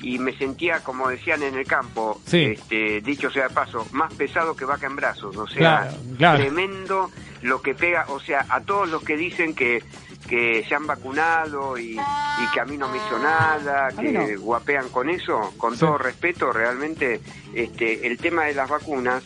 y 0.02 0.18
me 0.18 0.36
sentía, 0.36 0.80
como 0.80 1.08
decían 1.08 1.42
en 1.42 1.56
el 1.56 1.66
campo, 1.66 2.20
Sí. 2.26 2.44
este, 2.52 3.00
dicho 3.00 3.30
sea 3.30 3.48
de 3.48 3.54
paso, 3.54 3.86
más 3.92 4.12
pesado 4.14 4.54
que 4.54 4.64
vaca 4.66 4.86
en 4.86 4.94
brazos, 4.96 5.36
o 5.36 5.46
sea, 5.48 5.58
Claro, 5.58 5.90
claro. 6.18 6.38
tremendo 6.40 7.10
lo 7.42 7.60
que 7.62 7.74
pega, 7.74 8.06
o 8.08 8.20
sea, 8.20 8.46
a 8.48 8.60
todos 8.60 8.88
los 8.88 9.02
que 9.02 9.16
dicen 9.16 9.54
que 9.54 9.82
que 10.28 10.64
se 10.68 10.74
han 10.76 10.86
vacunado 10.86 11.76
y, 11.76 11.92
y 11.98 12.50
que 12.54 12.60
a 12.60 12.64
mí 12.64 12.76
no 12.78 12.88
me 12.88 12.96
hizo 12.96 13.18
nada, 13.18 13.88
que 13.88 14.12
no. 14.12 14.24
guapean 14.40 14.88
con 14.88 15.10
eso, 15.10 15.52
con 15.58 15.74
Sí. 15.74 15.80
todo 15.80 15.98
respeto, 15.98 16.52
realmente 16.52 17.20
este 17.54 18.06
el 18.06 18.16
tema 18.18 18.44
de 18.44 18.54
las 18.54 18.70
vacunas 18.70 19.24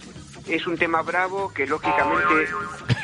es 0.49 0.67
un 0.67 0.79
tema 0.79 1.03
bravo 1.03 1.53
que 1.53 1.67
lógicamente 1.67 2.47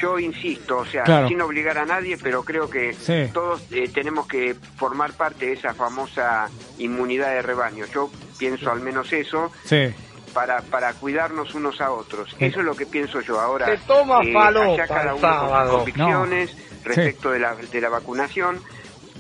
yo 0.01 0.19
insisto, 0.19 0.79
o 0.79 0.87
sea, 0.87 1.03
Claro. 1.05 1.29
sin 1.29 1.41
obligar 1.43 1.77
a 1.77 1.85
nadie, 1.85 2.17
pero 2.17 2.45
creo 2.45 2.71
que 2.71 2.95
Sí. 2.95 3.31
todos 3.33 3.63
eh, 3.73 3.91
tenemos 3.93 4.27
que 4.27 4.55
formar 4.77 5.13
parte 5.13 5.47
de 5.47 5.53
esa 5.53 5.75
famosa 5.75 6.49
inmunidad 6.79 7.31
de 7.31 7.43
rebaño. 7.43 7.85
Yo 7.93 8.11
pienso 8.39 8.71
al 8.71 8.81
menos 8.81 9.13
eso 9.13 9.53
sí. 9.65 9.93
Para 10.33 10.63
para 10.63 10.93
cuidarnos 10.95 11.55
unos 11.55 11.81
a 11.81 11.91
otros. 11.91 12.35
Eso 12.39 12.61
es 12.61 12.65
lo 12.67 12.75
que 12.75 12.87
pienso 12.87 13.21
yo 13.21 13.41
ahora. 13.41 13.67
Se 13.67 13.79
toma 13.87 14.21
falopa 14.33 14.67
allá 14.73 14.87
cada 14.87 15.15
uno 15.15 15.21
con 15.21 15.49
sus 15.69 15.71
convicciones 15.77 16.57
respecto 16.85 17.31
de 17.31 17.39
la 17.39 17.55
de 17.55 17.81
la 17.81 17.89
vacunación. 17.89 18.61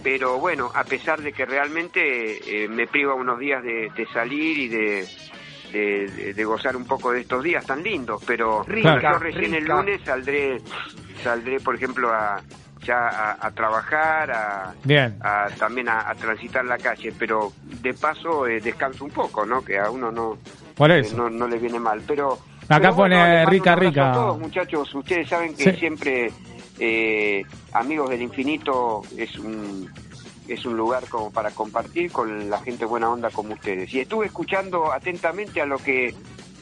Pero 0.02 0.38
bueno, 0.40 0.70
a 0.74 0.82
pesar 0.82 1.20
de 1.22 1.32
que 1.32 1.46
realmente 1.46 2.64
eh, 2.64 2.68
me 2.68 2.88
priva 2.88 3.14
unos 3.14 3.38
días 3.38 3.62
de, 3.62 3.88
de 3.94 4.06
salir 4.12 4.58
y 4.58 4.68
de, 4.68 5.06
de, 6.34 6.44
gozar 6.44 6.76
un 6.76 6.84
poco 6.84 7.12
de 7.12 7.20
estos 7.20 7.42
días 7.42 7.64
tan 7.64 7.82
lindos, 7.82 8.20
pero 8.26 8.62
Rica, 8.64 9.00
yo 9.00 9.18
recién 9.18 9.54
el 9.54 9.64
lunes 9.64 10.00
saldré, 10.04 10.60
saldré 11.22 11.60
por 11.60 11.76
ejemplo 11.76 12.12
a 12.12 12.40
ya 12.82 12.96
a, 13.08 13.46
a 13.46 13.50
trabajar, 13.52 14.30
a, 14.32 14.74
Bien. 14.82 15.16
a- 15.22 15.48
también 15.56 15.88
a, 15.88 16.10
a 16.10 16.14
transitar 16.16 16.64
la 16.64 16.78
calle, 16.78 17.12
pero 17.16 17.52
de 17.62 17.94
paso 17.94 18.48
eh, 18.48 18.60
descanso 18.60 19.04
un 19.04 19.10
poco, 19.12 19.46
¿no? 19.46 19.64
Que 19.64 19.78
a 19.78 19.88
uno 19.88 20.10
no, 20.10 20.36
Por 20.82 20.90
eh, 20.90 20.98
eso. 20.98 21.16
no, 21.16 21.30
no 21.30 21.46
le 21.46 21.58
viene 21.58 21.78
mal. 21.78 22.02
Pero 22.04 22.32
Acá 22.62 22.80
pero 22.80 22.96
pone 22.96 23.46
rica, 23.46 23.76
rica. 23.76 24.10
A 24.10 24.14
todos, 24.14 24.38
muchachos, 24.40 24.92
ustedes 24.92 25.28
saben 25.28 25.54
que 25.54 25.70
Sí. 25.72 25.78
siempre 25.78 26.32
eh, 26.80 27.44
Amigos 27.72 28.10
del 28.10 28.22
Infinito 28.22 29.02
es 29.16 29.38
un 29.38 29.88
es 30.48 30.66
un 30.66 30.76
lugar 30.76 31.04
como 31.08 31.30
para 31.30 31.52
compartir 31.52 32.10
con 32.10 32.50
la 32.50 32.58
gente 32.58 32.84
buena 32.84 33.08
onda 33.08 33.30
como 33.30 33.54
ustedes. 33.54 33.94
Y 33.94 34.00
estuve 34.00 34.26
escuchando 34.26 34.92
atentamente 34.92 35.60
a 35.62 35.66
lo 35.66 35.78
que 35.78 36.16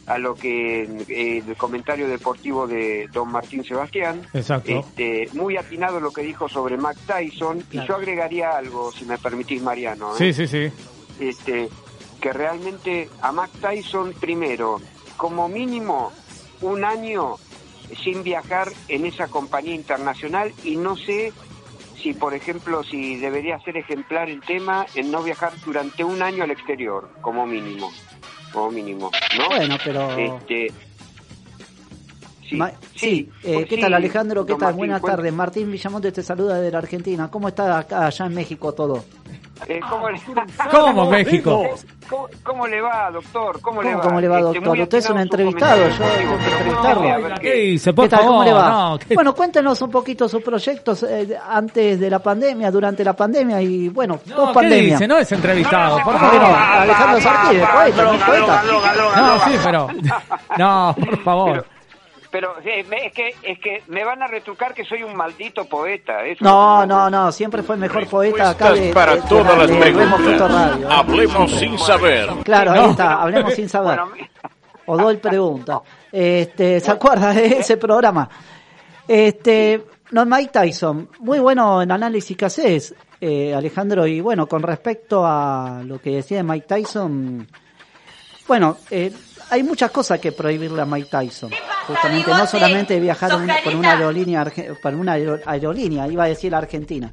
a 0.06 0.18
lo 0.18 0.34
que 0.34 0.82
eh, 1.08 1.42
el 1.46 1.56
comentario 1.56 2.06
deportivo 2.06 2.66
de 2.66 3.08
don 3.14 3.32
Martín 3.32 3.64
Sebastián. 3.64 4.20
Exacto. 4.34 4.70
Este, 4.80 5.30
muy 5.32 5.56
atinado 5.56 5.98
lo 5.98 6.12
que 6.12 6.20
dijo 6.20 6.46
sobre 6.46 6.76
Mac 6.76 6.98
Tyson 7.06 7.64
y 7.70 7.78
yo 7.86 7.96
agregaría 7.96 8.50
algo, 8.50 8.92
si 8.92 9.06
me 9.06 9.16
permitís, 9.16 9.62
Mariano. 9.62 10.12
¿eh? 10.12 10.18
Sí, 10.18 10.32
sí, 10.34 10.46
sí. 10.46 10.70
este, 11.20 11.70
que 12.20 12.32
realmente 12.32 13.08
a 13.22 13.32
Mac 13.32 13.50
Tyson 13.60 14.14
primero, 14.20 14.80
como 15.16 15.48
mínimo 15.48 16.12
un 16.60 16.84
año 16.84 17.36
sin 18.04 18.22
viajar 18.22 18.72
en 18.88 19.06
esa 19.06 19.28
compañía 19.28 19.74
internacional 19.74 20.52
y 20.62 20.76
no 20.76 20.96
sé 20.96 21.32
si, 22.00 22.14
por 22.14 22.34
ejemplo, 22.34 22.82
si 22.82 23.16
debería 23.16 23.58
ser 23.60 23.76
ejemplar 23.76 24.30
el 24.30 24.40
tema 24.40 24.86
en 24.94 25.10
no 25.10 25.22
viajar 25.22 25.52
durante 25.64 26.04
un 26.04 26.22
año 26.22 26.44
al 26.44 26.50
exterior, 26.50 27.10
como 27.20 27.46
mínimo, 27.46 27.92
como 28.52 28.70
mínimo, 28.70 29.10
¿no? 29.36 29.48
Bueno, 29.48 29.76
pero... 29.84 30.10
Este, 30.16 30.72
sí, 32.50 32.56
Ma- 32.56 32.72
sí, 32.94 33.30
eh, 33.44 33.52
pues 33.54 33.66
¿qué 33.66 33.74
sí, 33.76 33.80
tal 33.80 33.94
Alejandro? 33.94 34.44
¿Qué 34.44 34.52
tal? 34.54 34.60
Martín, 34.60 34.76
Buenas 34.78 35.02
tardes. 35.02 35.32
Martín 35.32 35.70
Villamonte 35.72 36.12
te 36.12 36.22
saluda 36.22 36.56
desde 36.56 36.72
la 36.72 36.78
Argentina. 36.78 37.30
¿Cómo 37.30 37.48
está 37.48 37.78
acá, 37.78 38.06
allá 38.06 38.26
en 38.26 38.34
México 38.34 38.72
todo? 38.72 39.04
Eh, 39.68 39.78
¿cómo, 39.90 40.08
le... 40.08 40.18
¿Cómo 40.70 41.10
México? 41.10 41.62
¿Cómo, 42.08 42.28
cómo 42.42 42.66
le 42.66 42.80
va, 42.80 43.10
doctor? 43.12 43.60
¿Cómo, 43.60 43.82
le 43.82 43.88
¿Cómo, 43.90 43.98
va? 43.98 44.04
cómo 44.08 44.20
le 44.20 44.28
va, 44.28 44.36
Este, 44.38 44.44
doctor? 44.54 44.68
muy 44.68 44.82
Usted 44.82 44.98
es 44.98 45.10
un 45.10 45.18
entrevistado, 45.20 45.88
yo 45.88 45.96
tengo 45.98 46.38
que 46.38 46.44
entrevistarlo. 46.50 47.34
¿Qué 47.40 47.52
dice? 47.54 47.92
Por 47.92 48.04
¿Qué 48.06 48.08
tal? 48.08 48.18
favor, 48.20 48.32
¿Cómo 48.32 48.44
le 48.44 48.52
va? 48.54 48.70
no, 48.70 48.98
¿qué- 48.98 49.14
Bueno, 49.14 49.34
cuéntenos 49.34 49.82
un 49.82 49.90
poquito 49.90 50.28
sus 50.30 50.42
proyectos 50.42 51.02
eh, 51.02 51.36
antes 51.46 52.00
de 52.00 52.08
la 52.10 52.20
pandemia, 52.20 52.70
durante 52.70 53.04
la 53.04 53.12
pandemia 53.12 53.60
y 53.60 53.90
bueno, 53.90 54.18
No, 54.26 54.34
post 54.36 54.48
¿qué 54.48 54.54
pandemia. 54.54 54.92
dice? 54.94 55.06
No 55.06 55.18
es 55.18 55.30
entrevistado, 55.30 56.02
por 56.04 56.18
favor. 56.18 56.40
Alejandro 56.42 57.20
poeta, 57.20 58.02
no 58.02 58.12
es 58.14 58.22
poeta. 58.24 58.62
No, 59.16 59.38
sí, 59.44 59.58
pero. 59.62 59.88
No, 60.58 60.94
por 60.98 61.22
favor. 61.22 61.52
Pero 61.52 61.79
me- 62.32 63.06
es 63.06 63.12
que 63.12 63.34
es 63.42 63.58
que 63.58 63.82
me 63.88 64.04
van 64.04 64.22
a 64.22 64.26
retrucar 64.26 64.72
que 64.74 64.84
soy 64.84 65.02
un 65.02 65.16
maldito 65.16 65.64
poeta. 65.64 66.24
Eso 66.24 66.44
No, 66.44 66.86
no, 66.86 67.10
no, 67.10 67.32
siempre 67.32 67.62
fue 67.62 67.74
el 67.74 67.80
mejor 67.80 68.06
poeta 68.08 68.50
acá 68.50 68.72
de, 68.72 68.92
para 68.92 69.14
de- 69.16 69.20
de 69.22 69.28
todas 69.28 69.46
la- 69.46 69.56
las 69.56 69.68
de 69.68 69.76
preguntas. 69.76 70.52
Radio. 70.52 70.88
¿eh? 70.88 70.92
Hablemos 70.92 71.50
sin 71.52 71.78
saber. 71.78 72.28
Claro, 72.44 72.74
No. 72.74 72.82
ahí 72.84 72.90
está, 72.90 73.22
hablemos 73.22 73.54
sin 73.54 73.68
saber. 73.68 73.98
Odol 74.86 75.18
pregunta. 75.18 75.80
Este, 76.12 76.80
¿se 76.80 76.90
acuerda 76.90 77.32
de 77.32 77.46
ese 77.58 77.76
programa? 77.76 78.28
Este, 79.06 79.84
no, 80.12 80.24
Mike 80.26 80.50
Tyson, 80.52 81.08
muy 81.20 81.38
bueno 81.38 81.82
en 81.82 81.90
análisis 81.92 82.36
que 82.36 82.44
haces, 82.44 82.94
eh, 83.20 83.54
Alejandro, 83.54 84.06
y 84.06 84.20
bueno, 84.20 84.46
con 84.46 84.62
respecto 84.62 85.24
a 85.26 85.80
lo 85.84 86.00
que 86.00 86.10
decía 86.16 86.38
de 86.38 86.42
Mike 86.44 86.66
Tyson, 86.66 87.46
bueno, 88.48 88.78
eh, 88.90 89.12
hay 89.50 89.62
muchas 89.62 89.90
cosas 89.90 90.18
que 90.20 90.32
prohibirle 90.32 90.80
a 90.82 90.86
Mike 90.86 91.08
Tyson. 91.10 91.50
Justamente, 91.86 92.30
no 92.30 92.46
solamente 92.46 93.00
viajar 93.00 93.34
un- 93.34 93.48
con 93.64 93.76
una 93.76 93.92
aerolínea, 93.92 94.44
por 94.82 94.94
una 94.94 95.12
aero- 95.12 95.40
aerolínea, 95.46 96.06
iba 96.08 96.24
a 96.24 96.28
decir 96.28 96.52
la 96.52 96.58
Argentina. 96.58 97.12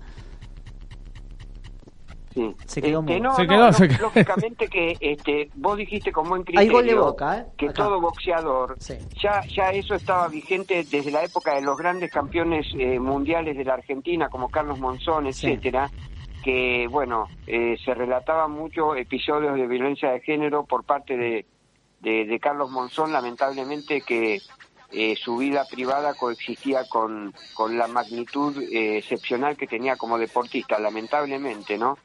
Sí. 2.34 2.56
Se 2.68 2.82
quedó 2.84 3.00
Este, 3.00 3.20
no, 3.20 3.36
Se 3.36 3.48
quedó, 3.48 3.58
no, 3.66 3.74
se 3.74 3.88
quedó. 3.88 4.02
lógicamente 4.04 4.68
que 4.68 4.96
este, 5.00 5.50
vos 5.56 5.76
dijiste 5.76 6.12
con 6.12 6.30
buen 6.30 6.42
Hay 6.42 6.46
criterio 6.46 6.72
gol 6.74 6.86
de 6.86 6.94
Boca, 6.96 7.38
¿eh? 7.40 7.46
que 7.58 7.66
Acá. 7.70 7.74
todo 7.74 8.00
boxeador, 8.00 8.76
Sí. 8.80 8.94
ya, 9.20 9.42
ya 9.48 9.72
eso 9.72 9.96
estaba 9.96 10.28
vigente 10.28 10.86
desde 10.92 11.10
la 11.10 11.24
época 11.24 11.56
de 11.56 11.62
los 11.62 11.76
grandes 11.76 12.12
campeones 12.12 12.68
eh, 12.78 13.00
mundiales 13.00 13.58
de 13.58 13.64
la 13.66 13.74
Argentina, 13.74 14.30
como 14.30 14.50
Carlos 14.50 14.80
Monzón, 14.80 15.26
etcétera, 15.26 15.90
que 16.44 16.86
bueno, 16.92 17.26
eh, 17.48 17.76
se 17.84 17.96
relataban 17.96 18.52
mucho 18.52 18.96
episodios 18.96 19.56
de 19.56 19.66
violencia 19.66 20.12
de 20.12 20.20
género 20.20 20.64
por 20.64 20.84
parte 20.84 21.18
de, 21.18 21.46
de, 22.00 22.26
de 22.26 22.40
Carlos 22.40 22.70
Monzón, 22.72 23.12
lamentablemente 23.12 24.02
que 24.02 24.42
eh, 24.92 25.16
su 25.18 25.38
vida 25.38 25.66
privada 25.70 26.14
coexistía 26.14 26.86
con, 26.88 27.34
con 27.54 27.78
la 27.78 27.88
magnitud 27.88 28.58
eh, 28.72 28.98
excepcional 29.00 29.58
que 29.58 29.68
tenía 29.68 29.96
como 29.98 30.18
deportista, 30.18 30.80
lamentablemente, 30.80 31.78
¿no? 31.78 31.98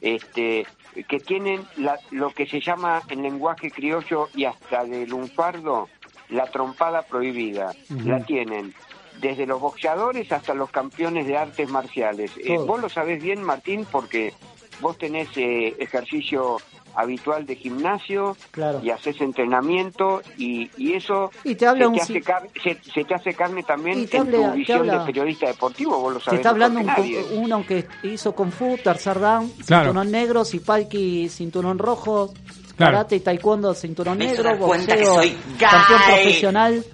Este, 0.00 0.66
que 1.08 1.20
tienen 1.20 1.64
la- 1.76 1.98
lo 2.10 2.30
que 2.30 2.46
se 2.46 2.60
llama 2.60 3.02
en 3.08 3.22
lenguaje 3.22 3.70
criollo 3.70 4.28
y 4.34 4.44
hasta 4.44 4.84
de 4.84 5.06
lunfardo 5.06 5.88
la 6.28 6.46
trompada 6.46 7.02
prohibida. 7.02 7.72
La 8.04 8.22
tienen 8.24 8.74
desde 9.20 9.46
los 9.46 9.60
boxeadores 9.60 10.30
hasta 10.32 10.52
los 10.52 10.70
campeones 10.70 11.26
de 11.26 11.38
artes 11.38 11.70
marciales. 11.70 12.32
Eh, 12.36 12.58
vos 12.66 12.80
lo 12.80 12.88
sabés 12.90 13.22
bien, 13.22 13.42
Martín, 13.42 13.86
porque 13.90 14.34
vos 14.80 14.96
tenés 14.98 15.28
eh, 15.36 15.74
ejercicio 15.78 16.56
habitual 16.94 17.44
de 17.44 17.56
gimnasio 17.56 18.36
Claro. 18.52 18.80
y 18.82 18.88
haces 18.90 19.20
entrenamiento 19.20 20.22
y, 20.38 20.70
y 20.78 20.94
eso 20.94 21.30
Y 21.44 21.54
te 21.54 21.66
habla 21.66 21.84
se, 21.84 21.88
un 21.88 21.94
te 21.96 22.00
hace 22.00 22.20
car- 22.22 22.48
se, 22.62 22.78
se 22.90 23.04
te 23.04 23.14
hace 23.14 23.34
carne 23.34 23.62
también 23.64 23.98
Y 23.98 24.02
en 24.04 24.08
te 24.08 24.18
habla- 24.18 24.36
tu 24.38 24.50
te 24.52 24.56
visión 24.56 24.78
habla- 24.80 24.98
de 25.00 25.04
periodista 25.06 25.46
deportivo, 25.46 25.98
vos 25.98 26.14
lo 26.14 26.18
Se 26.20 26.24
sabés 26.24 26.40
está 26.40 26.50
hablando 26.50 26.80
mejor 26.82 27.04
un, 27.04 27.44
uno 27.44 27.66
que 27.66 27.86
hizo 28.02 28.32
Kung 28.34 28.50
Fu, 28.50 28.78
tercer 28.78 29.20
down, 29.20 29.50
Claro. 29.66 29.84
cinturón 29.90 30.10
negro, 30.10 30.44
Sipalki, 30.44 31.28
cinturón 31.28 31.78
rojo, 31.78 32.32
Claro. 32.76 32.92
karate 32.96 33.16
y 33.16 33.20
taekwondo, 33.20 33.74
cinturón 33.74 34.16
Me 34.18 34.26
negro, 34.28 34.56
boxeo, 34.56 35.16
campeón 35.58 36.00
profesional 36.06 36.84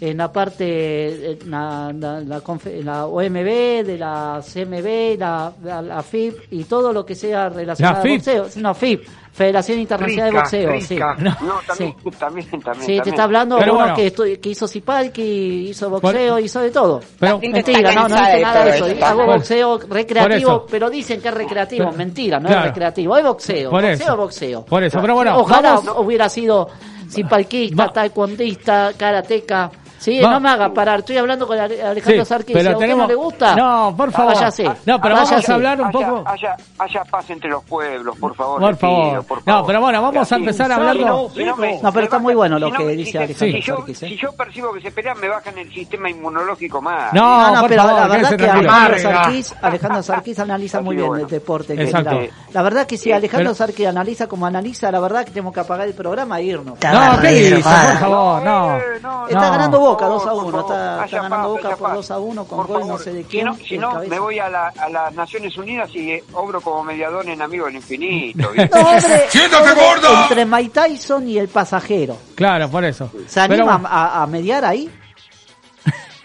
en 0.00 0.18
la 0.18 0.30
parte, 0.30 1.32
en 1.32 1.50
la, 1.50 1.90
la, 1.98 2.20
la 2.20 2.40
confe- 2.42 2.82
la 2.82 3.06
OMB, 3.06 3.84
de 3.86 3.96
la 3.98 4.42
CMB, 4.42 5.18
la, 5.18 5.52
la, 5.64 5.80
la 5.82 6.02
FIP 6.02 6.34
y 6.52 6.64
todo 6.64 6.92
lo 6.92 7.06
que 7.06 7.14
sea 7.14 7.48
relacionado 7.48 7.94
¿La 7.96 8.00
al 8.02 8.06
FIP? 8.06 8.16
boxeo. 8.18 8.62
No, 8.62 8.74
FIP, 8.74 9.08
Federación 9.32 9.78
Internacional 9.80 10.30
de 10.32 10.38
Boxeo. 10.38 10.70
rica. 10.70 10.86
Sí. 10.86 10.96
No, 11.24 11.34
también, 11.66 11.94
Sí. 12.02 12.10
también, 12.18 12.48
también. 12.62 12.86
Sí, 12.86 13.00
te 13.02 13.10
está 13.10 13.24
hablando 13.24 13.58
Pero 13.58 13.72
uno 13.74 13.94
bueno. 13.94 14.38
que, 14.40 14.48
hizo 14.50 14.68
Sipalki, 14.68 15.68
hizo 15.70 15.88
boxeo, 15.90 16.38
hizo 16.40 16.60
de 16.60 16.70
todo. 16.70 17.00
Pero, 17.18 17.38
Mentira, 17.38 17.92
no, 17.94 18.08
no 18.08 18.16
dice 18.16 18.40
nada 18.42 18.64
de 18.64 18.70
eso. 18.76 18.86
Hago 19.04 19.24
boxeo 19.26 19.78
recreativo, 19.88 20.50
eso. 20.50 20.66
pero 20.70 20.90
dicen 20.90 21.20
que 21.22 21.28
es 21.28 21.34
recreativo. 21.34 21.86
Pero- 21.86 21.96
Mentira, 21.96 22.38
no 22.38 22.48
claro. 22.48 22.62
es 22.62 22.66
recreativo. 22.68 23.16
Es 23.16 23.24
boxeo. 23.24 23.70
Por 23.70 23.82
boxeo 23.82 23.92
eso. 24.04 24.12
es 24.12 24.16
boxeo. 24.18 24.64
Por 24.66 24.84
eso, 24.84 24.98
pero 25.00 25.14
bueno, 25.14 25.38
Ojalá 25.38 25.74
vamos- 25.74 25.94
hubiera 25.98 26.28
sido 26.28 26.68
sipalquista, 27.08 27.88
taekwondista, 27.92 28.92
karateca. 28.96 29.70
Sí, 29.98 30.20
Va- 30.20 30.30
no 30.32 30.40
me 30.40 30.48
haga 30.50 30.72
parar. 30.72 31.00
Estoy 31.00 31.16
hablando 31.16 31.46
con 31.46 31.58
Ale- 31.58 31.82
Alejandro 31.82 32.24
Sí, 32.24 32.28
Sarkis. 32.28 32.52
pero 32.54 32.62
Si 32.62 32.68
a 32.68 32.72
usted 32.72 32.80
tenemos- 32.84 33.02
no 33.04 33.08
le 33.08 33.14
gusta, 33.14 33.56
No, 33.56 33.94
por 33.96 34.12
favor. 34.12 34.34
váyase. 34.34 34.64
No, 34.84 35.00
pero 35.00 35.14
vamos 35.14 35.48
a 35.48 35.54
hablar 35.54 35.80
un 35.80 35.86
Haya- 35.88 35.92
poco. 35.92 36.22
Haya, 36.28 36.56
haya 36.78 37.04
paz 37.04 37.30
entre 37.30 37.50
los 37.50 37.64
pueblos, 37.64 38.16
por 38.18 38.34
favor. 38.34 38.60
Por 38.60 38.76
pido, 38.76 38.90
favor. 38.90 39.24
por 39.24 39.38
No, 39.38 39.44
favor. 39.44 39.66
pero 39.66 39.80
bueno, 39.80 40.02
vamos 40.02 40.30
a 40.32 40.36
empezar 40.36 40.70
hablando- 40.72 41.06
no, 41.06 41.28
si 41.34 41.44
no 41.44 41.56
me- 41.56 41.80
No, 41.82 41.92
pero 41.92 42.04
está 42.04 42.18
muy 42.18 42.34
bueno 42.34 42.58
lo 42.58 42.66
si 42.66 42.72
no 42.72 42.78
que 42.78 42.86
dice 42.88 43.10
si- 43.12 43.16
Alejandro 43.18 43.46
si 43.58 43.62
yo, 43.62 43.76
Sarkis, 43.76 44.02
¿eh? 44.02 44.08
si 44.08 44.16
yo 44.16 44.32
percibo 44.32 44.72
que 44.72 44.80
se 44.82 44.90
pelean, 44.90 45.18
me 45.20 45.28
bajan 45.28 45.58
el 45.58 45.72
sistema 45.72 46.10
inmunológico 46.10 46.80
más. 46.82 47.12
No, 47.12 47.22
No, 47.22 47.54
no, 47.54 47.60
por 47.60 47.68
pero 47.70 47.82
favor, 47.82 48.00
la 48.00 48.08
verdad 48.08 48.36
que. 48.36 48.50
Alejandro. 48.50 48.98
Sarkis, 48.98 49.54
Alejandro 49.62 50.02
Sarkis 50.02 50.38
analiza 50.38 50.80
muy 50.82 50.96
bien 50.96 51.14
el 51.16 51.26
deporte. 51.26 51.74
que 51.74 51.84
Exacto. 51.84 52.18
la, 52.52 52.62
verdad 52.62 52.86
que 52.86 52.96
si 52.98 53.12
Alejandro 53.12 53.54
Sarkis 53.54 53.86
analiza 53.86 54.26
como 54.26 54.46
analiza, 54.46 54.90
la 54.90 55.00
verdad 55.00 55.24
que 55.24 55.30
tenemos 55.30 55.52
que 55.54 55.60
apagar 55.60 55.86
el 55.88 55.94
programa 55.94 56.38
e 56.40 56.44
irnos. 56.44 56.78
No, 56.80 57.20
¿qué 57.20 57.28
dice? 57.28 57.54
Por 57.62 57.98
favor, 57.98 58.42
no. 58.42 58.76
Está 58.76 59.46
No. 59.46 59.50
ganando 59.50 59.80
Boca 59.96 60.06
2 60.06 60.22
a 60.26 60.30
Por 60.30 60.44
1. 60.44 60.50
favor, 60.50 60.60
Está, 60.60 61.04
está 61.04 61.22
ganando 61.22 61.48
Boca 61.48 61.68
por 61.70 61.78
paz. 61.78 61.94
2 61.94 62.10
a 62.10 62.18
1 62.18 62.44
con 62.44 62.56
Por 62.58 62.66
gol 62.66 62.88
no 62.88 62.98
sé 62.98 63.12
de 63.12 63.22
Si 63.22 63.28
quién. 63.28 63.44
no, 63.46 63.54
si 63.56 63.78
no 63.78 64.00
me 64.00 64.18
voy 64.18 64.38
a, 64.38 64.48
la- 64.48 64.72
a 64.78 64.88
las 64.88 65.14
Naciones 65.14 65.56
Unidas 65.56 65.90
y 65.94 66.12
eh, 66.12 66.24
obro 66.34 66.60
como 66.60 66.84
mediador 66.84 67.28
en 67.28 67.40
Amigo 67.42 67.66
del 67.66 67.76
Infinito. 67.76 68.48
No, 68.56 68.80
hombre, 68.80 69.24
¡Siéntate, 69.28 69.74
gorda! 69.74 70.22
Entre 70.22 70.44
Mike 70.46 70.70
Tyson 70.70 71.28
y 71.28 71.38
el 71.38 71.48
pasajero. 71.48 72.16
Claro, 72.34 72.68
por 72.70 72.84
eso. 72.84 73.10
¿Se 73.26 73.40
Pero 73.48 73.54
anima 73.64 73.72
bueno, 73.78 73.88
a, 73.90 74.22
a 74.22 74.26
mediar 74.26 74.64
ahí? 74.64 74.90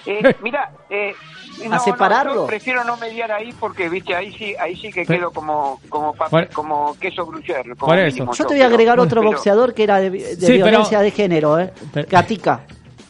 Eh, 0.06 0.36
mira, 0.42 0.72
eh, 0.90 1.14
no, 1.70 1.80
separarlo? 1.80 2.34
no, 2.34 2.42
yo 2.42 2.48
prefiero 2.48 2.84
no 2.84 2.98
mediar 2.98 3.32
ahí 3.32 3.54
porque, 3.60 3.88
viste, 3.88 4.16
ahí 4.16 4.34
sí, 4.36 4.56
ahí 4.60 4.76
sí 4.76 4.92
que 4.92 5.06
Pero- 5.06 5.30
quedo 5.30 5.32
como 5.32 5.80
como 5.90 6.14
pa- 6.14 6.28
Por- 6.30 6.50
como 6.50 6.98
queso 7.00 7.26
gruyere. 7.26 7.76
Como 7.76 7.92
Por 7.92 8.00
eso. 8.00 8.32
Yo 8.34 8.46
te 8.48 8.54
voy 8.56 8.62
a 8.64 8.66
agregar 8.66 8.96
pero- 8.96 9.04
otro 9.04 9.22
pero- 9.22 9.32
boxeador 9.34 9.74
que 9.76 9.84
era 9.84 10.00
de, 10.00 10.10
de 10.10 10.36
Sí, 10.36 10.38
pero- 10.48 10.66
violencia 10.66 11.00
de 11.02 11.12
género, 11.12 11.60
¿eh? 11.60 11.72
Pero- 11.94 12.08
Gatica. 12.10 12.62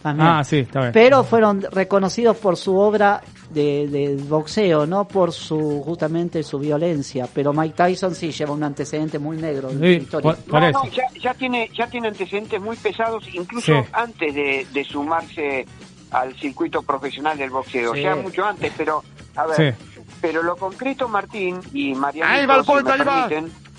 También. 0.02 0.28
Ah, 0.28 0.43
sí, 0.43 0.60
está 0.60 0.80
bien. 0.80 0.91
Pero 0.93 1.24
fueron 1.24 1.62
reconocidos 1.62 2.36
por 2.38 2.58
su 2.58 2.76
obra 2.76 3.22
de, 3.52 3.88
de 3.88 4.16
boxeo, 4.28 4.86
no 4.88 5.08
por 5.08 5.32
su 5.32 5.82
justamente 5.86 6.41
su 6.41 6.58
violencia. 6.58 7.28
Pero 7.34 7.54
Mike 7.54 7.76
Tyson 7.76 8.16
sí 8.16 8.32
lleva 8.32 8.54
un 8.54 8.64
antecedente 8.64 9.20
muy 9.20 9.38
negro 9.38 9.70
en 9.70 9.80
Sí, 9.80 9.95
su 9.97 10.02
historia. 10.04 10.32
por- 10.34 10.43
por 10.45 10.62
No, 10.62 10.68
eso. 10.70 10.84
no, 10.84 10.89
ya, 10.91 11.04
ya 11.22 11.34
tiene 11.36 11.70
ya 11.78 11.88
tiene 11.88 12.08
antecedentes 12.08 12.60
muy 12.60 12.76
pesados, 12.78 13.24
incluso 13.34 13.74
Sí. 13.84 13.89
antes 13.93 14.34
de, 14.34 14.66
de 14.74 14.84
sumarse 14.86 15.66
al 16.12 16.36
circuito 16.39 16.82
profesional 16.82 17.38
del 17.38 17.49
boxeo, 17.52 17.93
Sí. 17.93 18.02
ya 18.02 18.16
mucho 18.16 18.43
antes, 18.43 18.74
pero 18.76 19.04
a 19.36 19.45
ver, 19.45 19.76
Sí. 19.78 19.86
pero 20.20 20.41
lo 20.43 20.56
concreto 20.56 21.08
Martín 21.08 21.60
y 21.74 21.93
Mariano, 21.93 22.32
Ahí 22.34 22.45
va 22.45 22.56
el 22.56 22.66
poeta, 22.66 22.93
ahí 22.95 23.02
va. 23.02 23.30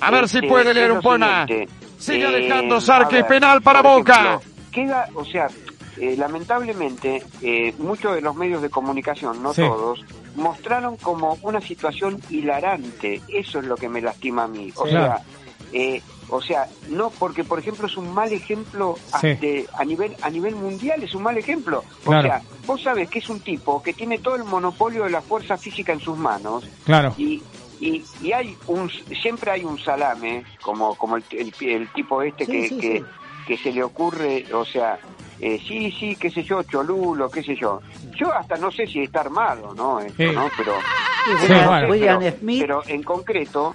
A 0.00 0.10
ver 0.10 0.28
si 0.28 0.40
puede 0.42 0.72
leer 0.72 0.92
un 0.92 1.00
poema. 1.00 1.46
Sigue 1.98 2.26
Alejandro 2.26 2.80
Sarkis, 2.80 3.24
penal 3.24 3.60
para 3.62 3.82
Boca. 3.82 4.40
queda, 4.70 5.08
o 5.14 5.24
sea, 5.24 5.48
eh, 5.98 6.16
lamentablemente 6.16 7.22
eh, 7.40 7.74
muchos 7.78 8.14
de 8.14 8.20
los 8.20 8.34
medios 8.34 8.62
de 8.62 8.70
comunicación, 8.70 9.42
no 9.42 9.52
Sí. 9.52 9.62
todos, 9.62 10.04
mostraron 10.34 10.96
como 10.96 11.38
una 11.42 11.60
situación 11.60 12.20
hilarante. 12.30 13.20
Eso 13.28 13.58
es 13.58 13.64
lo 13.66 13.76
que 13.76 13.88
me 13.88 14.00
lastima 14.00 14.44
a 14.44 14.48
mí. 14.48 14.72
O 14.76 14.84
Sí. 14.86 14.92
sea, 14.92 15.22
eh, 15.72 16.02
o 16.28 16.40
sea, 16.40 16.66
no 16.88 17.10
porque 17.10 17.44
por 17.44 17.58
ejemplo 17.58 17.86
es 17.86 17.96
un 17.96 18.12
mal 18.12 18.32
ejemplo 18.32 18.96
a, 19.12 19.18
Sí. 19.20 19.34
de- 19.34 19.66
a 19.74 19.84
nivel 19.84 20.16
a 20.22 20.30
nivel 20.30 20.54
mundial 20.54 21.02
es 21.02 21.14
un 21.14 21.22
mal 21.22 21.36
ejemplo. 21.36 21.84
O 22.04 22.10
Claro. 22.10 22.22
sea, 22.28 22.42
vos 22.66 22.82
sabes 22.82 23.08
que 23.10 23.18
es 23.18 23.28
un 23.28 23.40
tipo 23.40 23.82
que 23.82 23.92
tiene 23.92 24.18
todo 24.18 24.36
el 24.36 24.44
monopolio 24.44 25.04
de 25.04 25.10
la 25.10 25.20
fuerza 25.20 25.56
física 25.58 25.92
en 25.92 26.00
sus 26.00 26.16
manos 26.16 26.66
Claro. 26.84 27.14
y 27.18 27.42
y, 27.80 28.04
y 28.22 28.30
hay 28.32 28.56
un 28.68 28.88
siempre 29.20 29.50
hay 29.50 29.64
un 29.64 29.76
salame 29.78 30.44
como 30.62 30.94
como 30.94 31.16
el, 31.16 31.24
el- 31.32 31.52
el 31.68 31.88
tipo 31.92 32.22
este 32.22 32.46
Sí, 32.46 32.52
que, 32.52 32.68
sí, 32.68 32.78
que, 32.78 32.98
sí. 33.00 33.04
que 33.48 33.56
se 33.58 33.72
le 33.72 33.82
ocurre 33.82 34.46
o 34.54 34.64
sea 34.64 34.98
eh, 35.44 35.58
sí 35.66 35.90
sí 35.98 36.16
qué 36.16 36.30
sé 36.30 36.42
yo 36.44 36.62
cholulo 36.62 37.28
qué 37.30 37.42
sé 37.42 37.54
yo 37.56 37.80
yo 38.14 38.32
hasta 38.32 38.56
no 38.56 38.70
sé 38.70 38.86
si 38.86 39.00
está 39.00 39.20
armado 39.20 39.74
no 39.74 39.98
Esto, 40.00 40.14
Sí. 40.16 40.30
no 40.34 40.48
pero 40.56 40.74
Sí, 41.24 41.30
William, 41.44 41.66
bueno. 41.68 41.88
William 41.90 42.18
pero, 42.20 42.36
Smith 42.38 42.60
pero 42.62 42.82
en 42.88 43.02
concreto 43.02 43.74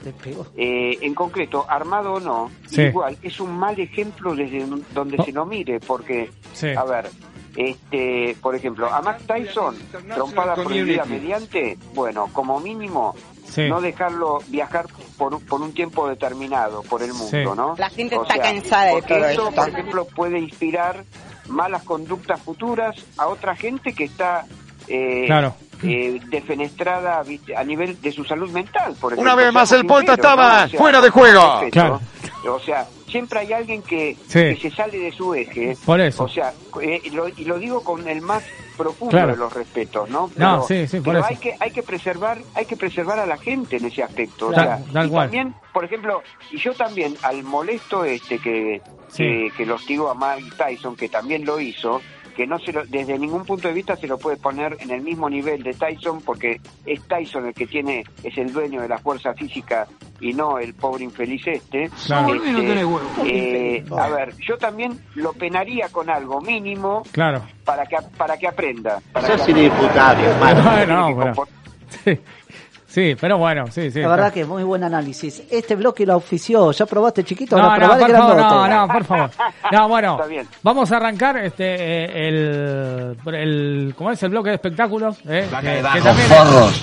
eh, 0.57 0.97
en 1.01 1.13
concreto 1.13 1.65
armado 1.69 2.13
o 2.13 2.19
no 2.19 2.49
Sí. 2.67 2.81
igual 2.83 3.17
es 3.21 3.39
un 3.39 3.51
mal 3.57 3.79
ejemplo 3.79 4.33
desde 4.35 4.65
donde 4.93 5.17
Oh. 5.19 5.23
se 5.23 5.31
lo 5.31 5.45
mire 5.45 5.79
porque 5.79 6.29
Sí. 6.53 6.69
a 6.75 6.83
ver 6.83 7.09
este 7.55 8.35
por 8.41 8.55
ejemplo 8.55 8.87
a 8.93 9.01
Max 9.01 9.23
Tyson 9.25 9.75
trompada 10.13 10.55
prohibida 10.55 11.05
mediante 11.05 11.77
bueno 11.93 12.27
como 12.33 12.59
mínimo 12.59 13.15
Sí. 13.49 13.67
no 13.69 13.79
dejarlo 13.79 14.39
viajar 14.47 14.85
por, 15.17 15.33
un- 15.33 15.41
por 15.45 15.61
un 15.61 15.73
tiempo 15.73 16.07
determinado 16.09 16.83
por 16.83 17.01
el 17.01 17.13
mundo, 17.13 17.29
Sí. 17.31 17.43
¿no? 17.55 17.75
La 17.77 17.89
gente 17.89 18.17
O 18.17 18.23
está 18.23 18.35
sea, 18.35 18.43
cansada 18.43 18.85
de 18.87 18.91
porque 18.91 19.13
todo 19.15 19.25
eso, 19.25 19.47
esto. 19.49 19.55
por 19.61 19.69
ejemplo, 19.69 20.05
puede 20.13 20.37
inspirar 20.39 21.05
malas 21.47 21.83
conductas 21.83 22.41
futuras 22.41 22.95
a 23.17 23.27
otra 23.27 23.55
gente 23.55 23.93
que 23.93 24.05
está 24.05 24.45
eh, 24.87 25.23
Claro. 25.27 25.55
eh, 25.83 26.19
defenestrada 26.27 27.21
¿viste? 27.23 27.55
a 27.55 27.63
nivel 27.63 27.99
de 28.01 28.11
su 28.11 28.23
salud 28.23 28.49
mental. 28.51 28.95
Por 28.99 29.13
Una 29.13 29.21
ejemplo. 29.23 29.35
vez 29.45 29.53
más 29.53 29.71
el 29.73 29.85
Polta 29.85 30.13
estaba 30.13 30.59
¿no? 30.61 30.65
O 30.65 30.69
sea, 30.69 30.79
fuera 30.79 31.01
de 31.01 31.09
juego. 31.09 31.61
Claro. 31.71 32.01
O 32.45 32.59
sea, 32.59 32.87
siempre 33.09 33.39
hay 33.39 33.53
alguien 33.53 33.81
que, 33.81 34.15
Sí. 34.27 34.39
que 34.39 34.57
se 34.61 34.71
sale 34.71 34.97
de 34.99 35.11
su 35.11 35.33
eje. 35.33 35.75
Por 35.85 35.99
eso. 35.99 36.23
O 36.23 36.27
sea, 36.29 36.53
eh, 36.81 37.01
y, 37.03 37.09
lo, 37.09 37.27
y 37.27 37.45
lo 37.45 37.57
digo 37.59 37.83
con 37.83 38.07
el 38.07 38.21
más 38.21 38.43
profundo 38.77 39.11
Claro. 39.11 39.31
de 39.31 39.37
los 39.37 39.51
respetos, 39.53 40.07
¿no? 40.09 40.29
No, 40.35 40.61
sí, 40.67 40.87
sí, 40.87 40.97
por 40.97 41.05
pero 41.15 41.19
eso. 41.19 41.27
hay 41.29 41.37
que 41.37 41.55
hay 41.59 41.71
que 41.71 41.81
preservar 41.81 42.37
hay 42.53 42.65
que 42.65 42.77
preservar 42.77 43.17
a 43.17 43.25
la 43.25 43.37
gente 43.37 43.77
en 43.77 43.85
ese 43.85 44.03
aspecto. 44.03 44.49
O 44.49 44.51
Tal- 44.51 44.83
sea, 44.93 45.03
y 45.05 45.09
también, 45.09 45.55
por 45.73 45.83
ejemplo, 45.85 46.21
y 46.51 46.57
yo 46.59 46.73
también 46.75 47.15
al 47.23 47.41
molesto 47.43 48.05
este 48.05 48.37
que 48.39 48.81
Sí. 49.09 49.23
que, 49.23 49.51
que 49.57 49.65
lo 49.65 49.75
hostigo 49.75 50.09
a 50.11 50.15
Mike 50.15 50.51
Tyson, 50.57 50.95
que 50.95 51.09
también 51.09 51.43
lo 51.45 51.59
hizo, 51.59 52.01
que 52.37 52.45
no 52.45 52.59
se 52.59 52.71
lo, 52.71 52.85
desde 52.85 53.17
ningún 53.17 53.43
punto 53.43 53.67
de 53.67 53.73
vista 53.73 53.95
se 53.95 54.05
lo 54.05 54.19
puede 54.19 54.37
poner 54.37 54.77
en 54.79 54.91
el 54.91 55.01
mismo 55.01 55.27
nivel 55.27 55.63
de 55.63 55.73
Tyson, 55.73 56.21
porque 56.21 56.61
es 56.85 57.01
Tyson 57.07 57.47
el 57.47 57.53
que 57.55 57.65
tiene, 57.65 58.03
es 58.23 58.37
el 58.37 58.53
dueño 58.53 58.79
de 58.83 58.87
la 58.87 58.99
fuerza 58.99 59.33
física 59.33 59.87
y 60.21 60.33
no 60.33 60.59
el 60.59 60.75
pobre 60.75 61.03
infeliz 61.03 61.41
este. 61.47 61.89
Claro. 62.05 62.35
Este, 62.35 63.77
eh, 63.77 63.85
a 63.97 64.07
ver, 64.09 64.35
yo 64.37 64.55
también 64.59 64.99
lo 65.15 65.33
penaría 65.33 65.89
con 65.89 66.11
algo 66.11 66.39
mínimo 66.39 67.01
Claro. 67.11 67.41
para 67.65 67.87
que 67.87 67.97
para 68.15 68.37
que 68.37 68.47
aprenda. 68.47 68.99
Para 69.11 69.27
Sos 69.29 69.41
que 69.41 69.51
inimputable, 69.53 70.23
hermano. 70.25 70.63
Bueno, 70.63 71.15
pero- 71.17 71.33
compor- 71.33 71.47
Sí. 72.03 72.19
Sí, 72.97 73.15
pero 73.21 73.37
bueno, 73.37 73.67
sí, 73.69 73.91
sí. 73.91 73.99
La 74.01 74.07
verdad 74.07 74.33
que 74.33 74.43
muy 74.43 74.63
buen 74.63 74.83
análisis. 74.83 75.43
Este 75.51 75.75
bloque 75.75 76.03
lo 76.03 76.15
ofició. 76.15 76.71
¿Ya 76.71 76.87
probaste 76.87 77.23
chiquito? 77.23 77.55
No, 77.55 77.65
Ahora 77.65 77.87
no, 77.89 77.97
por 77.99 78.11
favor, 78.11 78.37
no, 78.37 78.67
no, 78.67 78.87
por 78.91 79.03
favor. 79.03 79.29
No, 79.71 79.87
bueno, 79.87 80.13
Está 80.15 80.25
bien. 80.25 80.47
vamos 80.63 80.91
a 80.91 80.97
arrancar 80.97 81.37
este 81.37 81.75
eh, 81.75 82.27
el, 82.29 83.35
el 83.35 83.93
¿cómo 83.95 84.09
es 84.11 84.23
el 84.23 84.29
bloque 84.29 84.49
de 84.49 84.55
espectáculos? 84.55 85.19
Eh, 85.27 85.47
que, 85.61 85.67
que 85.67 86.01
también 86.01 86.27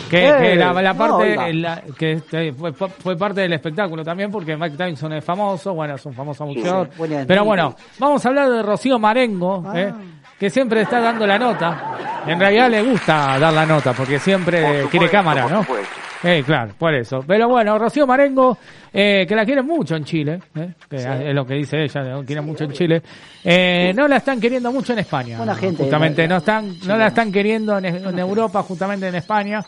que, 0.09 0.35
que 0.41 0.55
la, 0.57 0.95
parte 0.95 1.53
la- 1.55 1.83
que 1.99 2.13
este, 2.13 2.53
fue, 2.53 3.17
parte 3.17 3.41
del 3.41 3.55
espectáculo 3.55 4.05
también 4.05 4.31
porque 4.31 4.57
Mike 4.57 4.77
Tyson 4.77 5.15
es 5.15 5.25
famoso, 5.25 5.75
bueno, 5.75 5.95
es 5.97 6.07
un 6.07 6.15
famoso 6.15 6.45
boxeador. 6.45 6.91
Pero 7.27 7.45
bueno, 7.45 7.75
vamos 7.99 8.25
a 8.25 8.29
hablar 8.29 8.51
de 8.51 8.63
Rocío 8.63 8.99
Marengo, 9.01 9.65
Ah. 9.67 9.73
eh, 9.81 9.93
que 10.39 10.51
siempre 10.51 10.83
está 10.83 11.01
dando 11.01 11.27
la 11.27 11.39
nota. 11.39 11.97
En 12.27 12.39
realidad 12.39 12.71
le 12.71 12.83
gusta 12.83 13.39
dar 13.39 13.53
la 13.53 13.65
nota 13.67 13.93
porque 13.93 14.19
siempre 14.19 14.83
Por 14.83 14.91
quiere 14.91 15.09
cámara, 15.09 15.47
¿no? 15.49 15.63
supuesto. 15.63 15.84
Eh, 16.25 16.43
claro, 16.45 16.73
por 16.79 16.95
eso. 16.95 17.23
Pero 17.27 17.49
bueno, 17.49 17.79
Rocío 17.79 18.07
Marengo, 18.07 18.57
eh, 18.93 19.25
que 19.29 19.35
la 19.37 19.45
quieren 19.45 19.67
mucho 19.67 19.95
en 19.97 20.05
Chile, 20.05 20.41
eh, 20.57 20.73
que 20.89 20.97
es 20.97 21.35
lo 21.35 21.45
que 21.47 21.55
dice 21.55 21.83
ella, 21.85 22.01
la 22.03 22.25
quieren 22.25 22.45
mucho 22.47 22.65
en 22.65 22.73
Chile. 22.73 23.03
Eh, 23.45 23.93
no 23.95 24.09
la 24.09 24.17
están 24.17 24.41
queriendo 24.41 24.73
mucho 24.73 24.93
en 24.95 25.01
España. 25.01 25.37
Buena 25.37 25.55
gente, 25.55 25.83
Justamente, 25.83 26.23
la- 26.23 26.29
no 26.29 26.37
están, 26.39 26.73
no 26.87 26.97
la 26.97 27.09
están 27.09 27.31
queriendo 27.31 27.77
en, 27.79 27.85
en 27.85 28.19
Europa, 28.19 28.63
justamente 28.63 29.09
en 29.09 29.15
España. 29.17 29.61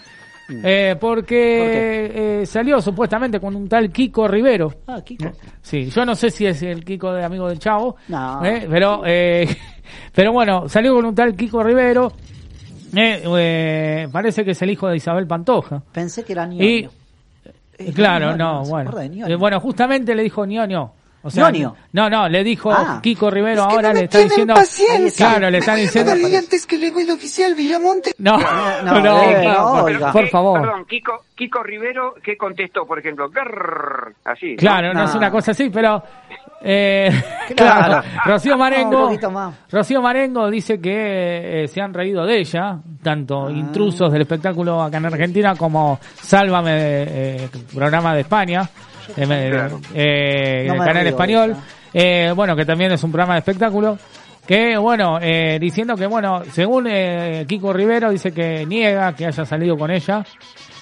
Eh, 0.48 0.94
porque 1.00 2.40
eh, 2.42 2.46
salió 2.46 2.80
supuestamente 2.80 3.40
con 3.40 3.56
un 3.56 3.68
tal 3.68 3.90
Kiko 3.90 4.28
Rivero. 4.28 4.72
Ah, 4.86 5.00
Kiko. 5.04 5.32
Sí, 5.60 5.90
yo 5.90 6.04
no 6.04 6.14
sé 6.14 6.30
si 6.30 6.46
es 6.46 6.62
el 6.62 6.84
Kiko 6.84 7.12
de 7.12 7.24
Amigo 7.24 7.48
del 7.48 7.58
Chavo, 7.58 7.96
No. 8.06 8.44
eh, 8.44 8.64
pero 8.70 9.02
eh, 9.04 9.48
pero 10.14 10.32
bueno, 10.32 10.68
salió 10.68 10.94
con 10.94 11.04
un 11.04 11.14
tal 11.16 11.34
Kiko 11.34 11.64
Rivero. 11.64 12.12
Eh, 12.94 13.22
eh, 13.24 14.08
parece 14.12 14.44
que 14.44 14.52
es 14.52 14.62
el 14.62 14.70
hijo 14.70 14.88
de 14.88 14.96
Isabel 14.96 15.26
Pantoja. 15.26 15.82
Pensé 15.92 16.24
que 16.24 16.32
era 16.32 16.44
Y 16.44 16.82
ñoño. 16.82 16.90
Eh, 17.78 17.92
claro, 17.94 18.30
ñoño, 18.32 18.36
no, 18.36 18.64
¿se 18.64 18.70
bueno. 18.70 18.90
Eh, 19.26 19.34
bueno, 19.36 19.60
justamente 19.60 20.14
le 20.14 20.22
dijo 20.22 20.44
ñoño. 20.46 20.92
O 21.22 21.30
sea, 21.30 21.50
¿Ñoño? 21.50 21.74
No, 21.92 22.08
no, 22.08 22.28
le 22.28 22.44
dijo 22.44 22.70
Ah. 22.70 23.00
Kiko 23.02 23.28
Rivero 23.30 23.62
Es 23.62 23.66
que 23.68 23.74
ahora 23.74 23.88
no 23.88 23.94
me 23.94 23.98
le 24.00 24.04
está 24.04 24.18
diciendo 24.20 24.54
paciencia. 24.54 25.26
Claro, 25.28 25.50
le 25.50 25.58
están 25.58 25.76
diciendo 25.76 26.12
antes 26.12 26.66
que 26.66 26.78
le 26.78 26.86
el 26.86 27.10
oficial 27.10 27.54
Villamonte. 27.56 28.12
No, 28.18 28.38
No, 28.38 28.82
no, 28.84 29.00
no, 29.00 29.02
no, 29.02 29.42
no, 29.42 29.80
por, 29.82 29.90
oiga. 29.90 30.12
por 30.12 30.24
¿Qué- 30.24 30.30
favor. 30.30 30.60
Perdón, 30.60 30.84
Kiko, 30.84 31.24
Kiko 31.34 31.62
Rivero, 31.64 32.14
¿qué 32.22 32.36
contestó, 32.36 32.86
por 32.86 33.00
ejemplo? 33.00 33.28
Grrr, 33.28 34.14
así. 34.24 34.52
¿no? 34.52 34.56
Claro, 34.56 34.94
no, 34.94 35.00
No. 35.00 35.04
es 35.06 35.14
una 35.16 35.30
cosa 35.32 35.50
así, 35.50 35.68
pero 35.68 36.00
eh, 36.62 37.10
Claro. 37.56 38.02
Rocío 38.24 38.56
Marengo. 38.58 39.10
Rocío 39.70 40.02
Marengo 40.02 40.50
dice 40.50 40.80
que 40.80 41.64
eh, 41.64 41.68
se 41.68 41.80
han 41.80 41.94
reído 41.94 42.24
de 42.26 42.38
ella, 42.40 42.78
tanto 43.02 43.46
Ah. 43.46 43.52
intrusos 43.52 44.10
del 44.12 44.22
espectáculo 44.22 44.82
acá 44.82 44.96
en 44.98 45.06
Argentina 45.06 45.54
como 45.54 45.98
Sálvame, 46.02 46.72
eh, 46.74 47.48
programa 47.74 48.14
de 48.14 48.20
España, 48.22 48.68
eh, 49.16 49.26
me- 49.26 49.50
Claro. 49.50 49.80
eh, 49.94 50.66
No 50.68 50.76
canal 50.84 51.06
español, 51.06 51.56
eh, 51.94 52.32
bueno, 52.34 52.56
que 52.56 52.64
también 52.64 52.90
es 52.92 53.02
un 53.04 53.12
programa 53.12 53.34
de 53.34 53.38
espectáculo. 53.40 53.96
Que 54.46 54.76
bueno, 54.76 55.18
eh, 55.20 55.58
diciendo 55.60 55.96
que 55.96 56.06
bueno, 56.06 56.42
según 56.52 56.86
eh, 56.88 57.44
Kiko 57.48 57.72
Rivero 57.72 58.10
dice 58.10 58.32
que 58.32 58.64
niega 58.64 59.12
que 59.14 59.26
haya 59.26 59.44
salido 59.44 59.76
con 59.76 59.90
ella, 59.90 60.24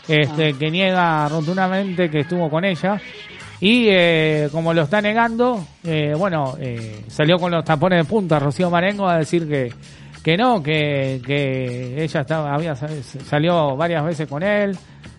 este, 0.06 0.50
Ah. 0.50 0.56
que 0.58 0.70
niega 0.70 1.28
rotundamente 1.30 2.10
que 2.10 2.20
estuvo 2.20 2.48
con 2.50 2.64
ella. 2.64 3.00
Y 3.66 3.86
eh, 3.88 4.48
como 4.52 4.74
lo 4.74 4.82
está 4.82 5.00
negando, 5.00 5.64
eh, 5.84 6.12
bueno, 6.18 6.54
eh, 6.60 7.02
salió 7.08 7.38
con 7.38 7.50
los 7.50 7.64
tapones 7.64 7.98
de 7.98 8.04
punta 8.04 8.38
Rocío 8.38 8.68
Marengo 8.68 9.08
a 9.08 9.16
decir 9.16 9.48
que, 9.48 9.72
que 10.22 10.36
no, 10.36 10.62
que, 10.62 11.22
que 11.26 12.04
ella 12.04 12.20
estaba, 12.20 12.54
había 12.54 12.76
sa- 12.76 12.88
salió 13.26 13.74
varias 13.74 14.04
veces 14.04 14.28
con 14.28 14.42
él. 14.42 14.76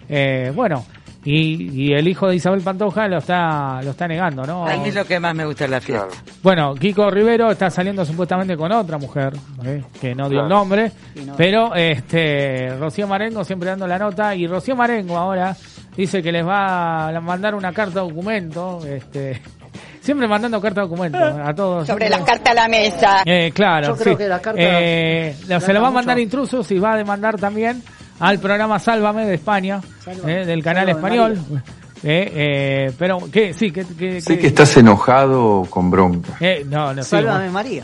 Eh, 0.08 0.52
bueno, 0.54 0.86
y, 1.24 1.88
y 1.88 1.94
el 1.94 2.08
hijo 2.08 2.28
de 2.28 2.36
Isabel 2.36 2.62
Pantoja 2.62 3.08
lo 3.08 3.18
está, 3.18 3.82
lo 3.82 3.90
está 3.90 4.08
negando, 4.08 4.46
¿no? 4.46 4.68
A 4.68 4.78
mí 4.78 4.92
lo 4.92 5.04
que 5.06 5.20
más 5.20 5.34
me 5.34 5.44
gusta 5.44 5.66
es 5.66 5.72
la 5.72 5.82
fiesta. 5.82 6.06
Claro. 6.06 6.22
Bueno, 6.44 6.76
Kiko 6.76 7.10
Rivero 7.10 7.50
está 7.50 7.72
saliendo 7.72 8.06
supuestamente 8.06 8.56
con 8.56 8.72
otra 8.72 9.00
mujer, 9.00 9.34
¿eh? 9.66 9.82
que 10.00 10.14
no 10.14 10.30
dio 10.30 10.42
el 10.44 10.50
nombre, 10.50 10.92
no. 11.26 11.36
pero 11.36 11.74
este 11.74 12.78
Rocío 12.80 13.08
Marengo 13.08 13.44
siempre 13.44 13.70
dando 13.70 13.88
la 13.88 13.98
nota 13.98 14.36
y 14.36 14.46
Rocío 14.46 14.76
Marengo 14.76 15.18
ahora 15.18 15.56
dice 15.98 16.22
que 16.22 16.32
les 16.32 16.46
va 16.46 17.10
a 17.10 17.20
mandar 17.22 17.56
una 17.56 17.72
carta 17.74 18.02
documento, 18.02 18.80
este 18.86 19.42
siempre 20.02 20.28
mandando 20.28 20.62
carta 20.62 20.82
documento 20.82 21.18
a 21.18 21.54
todos. 21.54 21.88
Sobre 21.88 22.08
siempre- 22.08 22.20
la 22.20 22.26
carta 22.26 22.52
a 22.52 22.54
la 22.54 22.68
mesa. 22.68 23.22
eh, 23.26 23.52
claro, 23.54 23.88
Yo 23.90 23.96
creo 23.98 24.14
sí. 24.14 24.18
que 24.24 24.28
la 24.30 24.40
carta 24.40 24.60
Eh, 24.62 25.36
lo- 25.48 25.60
se 25.60 25.74
lo 25.74 25.82
va 25.82 25.88
a 25.88 25.92
mandar 25.92 26.16
mucho. 26.18 26.24
intrusos 26.24 26.72
y 26.72 26.80
va 26.80 26.94
a 26.94 26.98
demandar 26.98 27.38
también 27.40 27.82
al 28.20 28.40
programa 28.40 28.80
Sálvame 28.80 29.26
de 29.26 29.34
España, 29.36 29.82
Sálvame. 30.04 30.42
eh, 30.42 30.46
del 30.46 30.64
canal 30.64 30.86
Sálvame, 30.88 31.16
español. 31.16 31.40
Eh, 32.08 32.32
eh, 32.36 32.92
pero, 33.00 33.18
¿qué? 33.32 33.52
Sí, 33.56 33.72
que... 33.72 33.84
que, 33.84 34.22
Sé 34.22 34.38
que 34.38 34.48
estás 34.48 34.78
enojado 34.78 35.66
con 35.72 35.90
bronca. 35.90 36.34
Eh, 36.40 36.64
no, 36.70 36.94
no, 36.94 37.02
Sálvame. 37.02 37.50
María. 37.50 37.84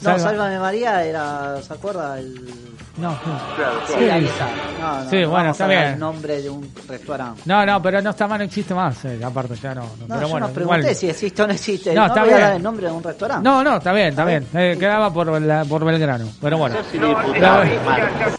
No, 0.00 0.10
Salva- 0.10 0.18
Sálvame 0.18 0.58
María 0.58 1.04
era, 1.04 1.62
¿se 1.62 1.72
acuerda? 1.72 2.18
El... 2.18 2.34
No, 2.98 3.10
no. 3.10 3.18
Claro, 3.56 3.80
Sí, 3.86 3.92
claro. 3.94 4.12
ahí 4.14 4.24
está. 4.24 4.46
No, 4.80 5.04
no, 5.04 5.10
Sí, 5.10 5.16
no 5.16 5.28
bueno, 5.28 5.30
vamos 5.30 5.50
está 5.52 5.64
a 5.64 5.68
bien. 5.68 5.82
el 5.84 5.98
nombre 5.98 6.42
de 6.42 6.50
un 6.50 6.70
restaurante. 6.88 7.42
No, 7.44 7.64
no, 7.66 7.80
pero 7.82 8.02
no 8.02 8.10
está 8.10 8.26
más, 8.26 8.38
no 8.38 8.44
existe 8.44 8.74
más, 8.74 9.04
eh, 9.04 9.20
aparte 9.24 9.54
ya 9.56 9.74
no. 9.74 9.82
no, 9.82 9.86
No, 9.86 10.06
pero 10.08 10.20
yo 10.22 10.28
bueno, 10.28 10.48
no 10.48 10.52
pregunté 10.52 10.78
igual- 10.80 10.94
si 10.96 11.08
existe 11.08 11.42
o 11.42 11.46
no 11.46 11.52
existe. 11.52 11.94
No, 11.94 12.00
No, 12.02 12.06
está 12.08 12.20
voy 12.24 12.30
a 12.32 12.36
bien. 12.36 12.46
dar 12.48 12.56
el 12.56 12.62
nombre 12.62 12.86
de 12.86 12.92
un 12.92 13.02
restaurante. 13.02 13.44
No, 13.48 13.62
no, 13.62 13.76
está 13.76 13.92
bien, 13.92 14.08
está 14.08 14.24
bien. 14.24 14.46
Eh, 14.52 14.76
quedaba 14.78 15.12
por, 15.12 15.40
la- 15.40 15.64
por 15.64 15.84
Belgrano, 15.84 16.26
pero 16.40 16.58
bueno. 16.58 16.76
Sos 16.76 16.94
No, 17.00 17.62
eh, 17.62 17.78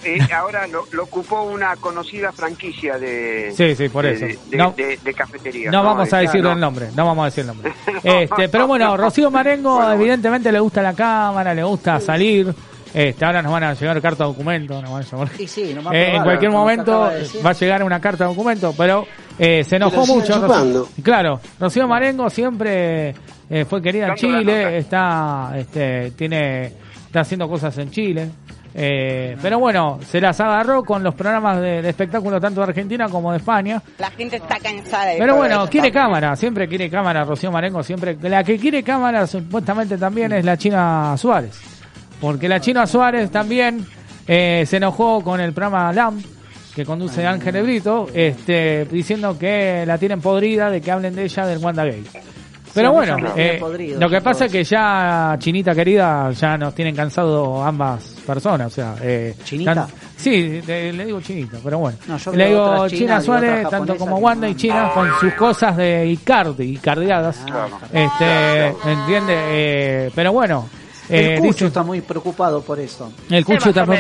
eh, 0.04 0.18
eh, 0.30 0.34
ahora 0.34 0.68
lo, 0.68 0.86
lo 0.92 1.04
ocupó 1.04 1.44
una 1.44 1.76
conocida 1.78 2.32
franquicia 2.32 2.98
de 2.98 3.54
Sí, 3.56 3.76
sí, 3.76 3.90
por 3.90 4.04
de- 4.06 4.14
eso. 4.14 4.40
de, 4.50 4.58
No. 4.58 4.74
de- 4.76 4.98
de 5.04 5.14
cafetería. 5.14 5.72
No 5.72 5.84
vamos 5.84 6.12
a 6.12 6.18
decir 6.20 6.42
no. 6.44 6.52
el 6.52 6.60
nombre, 6.60 6.90
no 6.96 7.06
vamos 7.06 7.24
a 7.24 7.26
decir 7.26 7.42
el 7.42 7.48
nombre. 7.48 7.74
Este, 8.04 8.50
pero 8.50 8.68
bueno, 8.68 8.96
Rocío 8.98 9.30
Marengo 9.32 9.72
Bueno, 9.76 9.88
bueno. 9.88 10.02
evidentemente 10.02 10.52
le 10.52 10.60
gusta 10.60 10.82
la 10.82 10.94
cámara, 10.94 11.54
le 11.54 11.64
gusta 11.64 12.00
salir. 12.00 12.54
Este, 12.94 13.24
ahora 13.26 13.42
nos 13.42 13.52
van 13.52 13.64
a 13.64 13.74
llegar 13.74 14.02
carta 14.02 14.24
de 14.24 14.30
documento, 14.30 14.82
nos 14.82 14.92
van 14.92 15.02
a 15.04 15.06
llamar. 15.06 15.28
Y 15.38 15.48
sí, 15.48 15.74
nomás 15.76 15.94
Eh, 15.94 16.16
en 16.16 16.24
cualquier 16.24 16.52
momento 16.52 17.10
de 17.10 17.42
va 17.46 17.52
a 17.52 17.54
llegar 17.54 17.84
una 17.84 18.00
carta 18.00 18.24
de 18.24 18.30
documento, 18.30 18.74
pero 18.78 19.06
eh, 19.38 19.64
se 19.64 19.76
enojó 19.76 20.06
mucho. 20.08 20.34
Rocío- 20.42 20.88
Claro, 21.04 21.40
Rocío 21.60 21.88
Marengo 21.88 22.30
siempre 22.30 23.14
eh, 23.50 23.66
fue 23.66 23.82
querida 23.82 24.08
en. 24.08 24.16
Chile, 24.16 24.78
está, 24.78 25.52
este, 25.56 26.12
tiene, 26.12 26.74
está 27.06 27.22
haciendo 27.22 27.48
cosas 27.48 27.78
en 27.78 27.92
Chile. 27.92 28.30
Eh, 28.74 29.36
pero 29.42 29.58
bueno, 29.58 30.00
se 30.06 30.22
las 30.22 30.40
agarró 30.40 30.84
con 30.84 31.02
los 31.04 31.16
programas 31.16 31.60
de, 31.60 31.82
de 31.82 31.90
espectáculo 31.90 32.40
tanto 32.40 32.62
de 32.62 32.68
Argentina 32.68 33.10
como 33.10 33.32
de 33.32 33.40
España. 33.40 33.82
La 33.98 34.12
gente 34.12 34.36
está 34.38 34.58
cansada 34.60 35.06
de 35.08 35.18
Pero 35.18 35.36
bueno, 35.36 35.68
quiere 35.68 35.92
cámara, 35.92 36.36
siempre 36.36 36.68
quiere 36.68 36.88
cámara 36.90 37.24
Rocío 37.24 37.52
Marengo, 37.52 37.82
siempre. 37.82 38.16
La 38.22 38.44
que 38.44 38.58
quiere 38.60 38.84
cámara 38.84 39.26
supuestamente 39.26 39.98
también 39.98 40.32
es 40.34 40.46
la 40.46 40.56
China 40.56 41.16
Suárez. 41.18 41.60
Porque 42.20 42.48
la 42.50 42.60
China 42.60 42.86
Suárez 42.86 43.32
también 43.32 43.86
eh, 44.28 44.64
se 44.68 44.78
enojó 44.78 45.22
con 45.24 45.40
el 45.40 45.54
programa 45.54 45.92
LAM, 45.94 46.22
que 46.76 46.86
conduce 46.86 47.26
Ángel 47.26 47.56
Ebrito, 47.58 48.08
este, 48.14 48.86
diciendo 48.86 49.38
que 49.38 49.84
la 49.86 49.98
tienen 49.98 50.22
podrida 50.22 50.70
de 50.70 50.82
que 50.82 50.92
hablen 50.92 51.16
de 51.16 51.24
ella 51.26 51.46
del 51.46 51.58
WandaGate. 51.60 52.04
Pero 52.72 52.90
Sí, 52.92 52.96
bueno, 52.96 53.18
eh, 53.36 53.58
podrido, 53.60 54.00
lo 54.00 54.08
que 54.10 54.22
pasa 54.22 54.46
es 54.46 54.52
que 54.52 54.64
ya, 54.64 55.36
Chinita 55.40 55.74
querida, 55.74 56.30
ya 56.32 56.56
nos 56.56 56.76
tienen 56.76 56.96
cansado 56.96 57.64
ambas 57.64 58.16
personas, 58.28 58.68
o 58.68 58.70
sea, 58.70 58.96
eh, 59.02 59.34
¿Chinita? 59.44 59.74
tan- 59.74 59.88
sí, 60.16 60.62
le, 60.68 60.94
le 60.94 61.06
digo 61.06 61.20
chinita, 61.20 61.58
pero 61.64 61.80
bueno. 61.80 61.98
No, 62.08 62.32
le 62.34 62.48
digo 62.50 62.88
China 62.88 63.00
chinas 63.00 63.24
y 63.24 63.26
Suárez, 63.26 63.70
tanto 63.70 63.96
como 63.98 64.18
Wanda 64.18 64.46
no. 64.46 64.54
y 64.54 64.56
China 64.56 64.92
con 64.94 65.10
sus 65.20 65.34
cosas 65.34 65.76
de 65.78 66.06
Icardi, 66.06 66.76
Icardiadas. 66.76 67.44
Este, 67.92 68.68
¿entiende? 68.86 69.34
Eh, 69.36 70.12
pero 70.14 70.32
bueno. 70.32 70.70
Eh, 71.10 71.34
el 71.36 71.40
Cucho 71.40 71.52
dice- 71.54 71.66
está 71.68 71.84
muy 71.84 72.02
preocupado 72.02 72.62
por 72.62 72.80
eso. 72.80 73.12
el 73.30 73.44
Cucho 73.46 73.70
está 73.70 73.86
muy, 73.86 73.98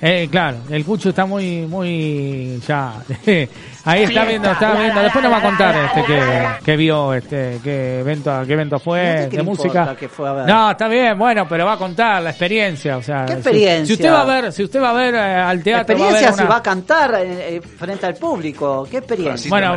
eh, 0.00 0.28
claro, 0.30 0.58
el 0.70 0.84
Cucho 0.84 1.10
está 1.10 1.26
muy, 1.26 1.62
muy 1.66 2.60
ya. 2.66 3.02
Ahí 3.86 4.02
está 4.02 4.24
viendo, 4.24 4.50
está 4.50 4.74
viendo. 4.74 5.00
Después 5.00 5.22
nos 5.24 5.32
va 5.32 5.38
a 5.38 5.42
contar 5.42 5.74
este 5.76 6.04
que, 6.04 6.20
que 6.64 6.76
vio, 6.76 7.14
este, 7.14 7.60
qué 7.62 8.00
evento, 8.00 8.32
a 8.32 8.44
qué 8.44 8.52
evento 8.54 8.76
¿Y 8.76 8.78
a 8.78 8.80
fue 8.80 9.28
de 9.30 9.42
música. 9.42 9.96
fue 10.08 10.28
a 10.28 10.32
ver? 10.32 10.46
No, 10.46 10.70
está 10.72 10.88
bien, 10.88 11.16
bueno, 11.18 11.46
pero 11.48 11.64
va 11.64 11.74
a 11.74 11.78
contar 11.78 12.20
la 12.22 12.30
experiencia, 12.30 12.96
o 12.96 13.02
sea. 13.02 13.24
¿Qué 13.26 13.32
si- 13.34 13.38
experiencia? 13.38 13.86
Si, 13.86 13.92
usted 13.94 14.12
va 14.12 14.20
a 14.22 14.24
ver, 14.24 14.52
si 14.52 14.64
usted 14.64 14.82
va 14.82 14.90
a 14.90 14.92
ver 14.92 15.14
eh, 15.14 15.18
al 15.18 15.62
teatro, 15.62 15.96
va 15.96 16.04
a 16.04 16.08
experiencia 16.10 16.32
si 16.36 16.40
una- 16.42 16.50
va 16.50 16.56
a 16.56 16.62
cantar 16.62 17.14
eh, 17.14 17.56
eh, 17.56 17.60
frente 17.60 18.06
al 18.06 18.14
público. 18.16 18.86
¿Qué 18.90 18.98
experiencia? 18.98 19.48
bueno, 19.48 19.76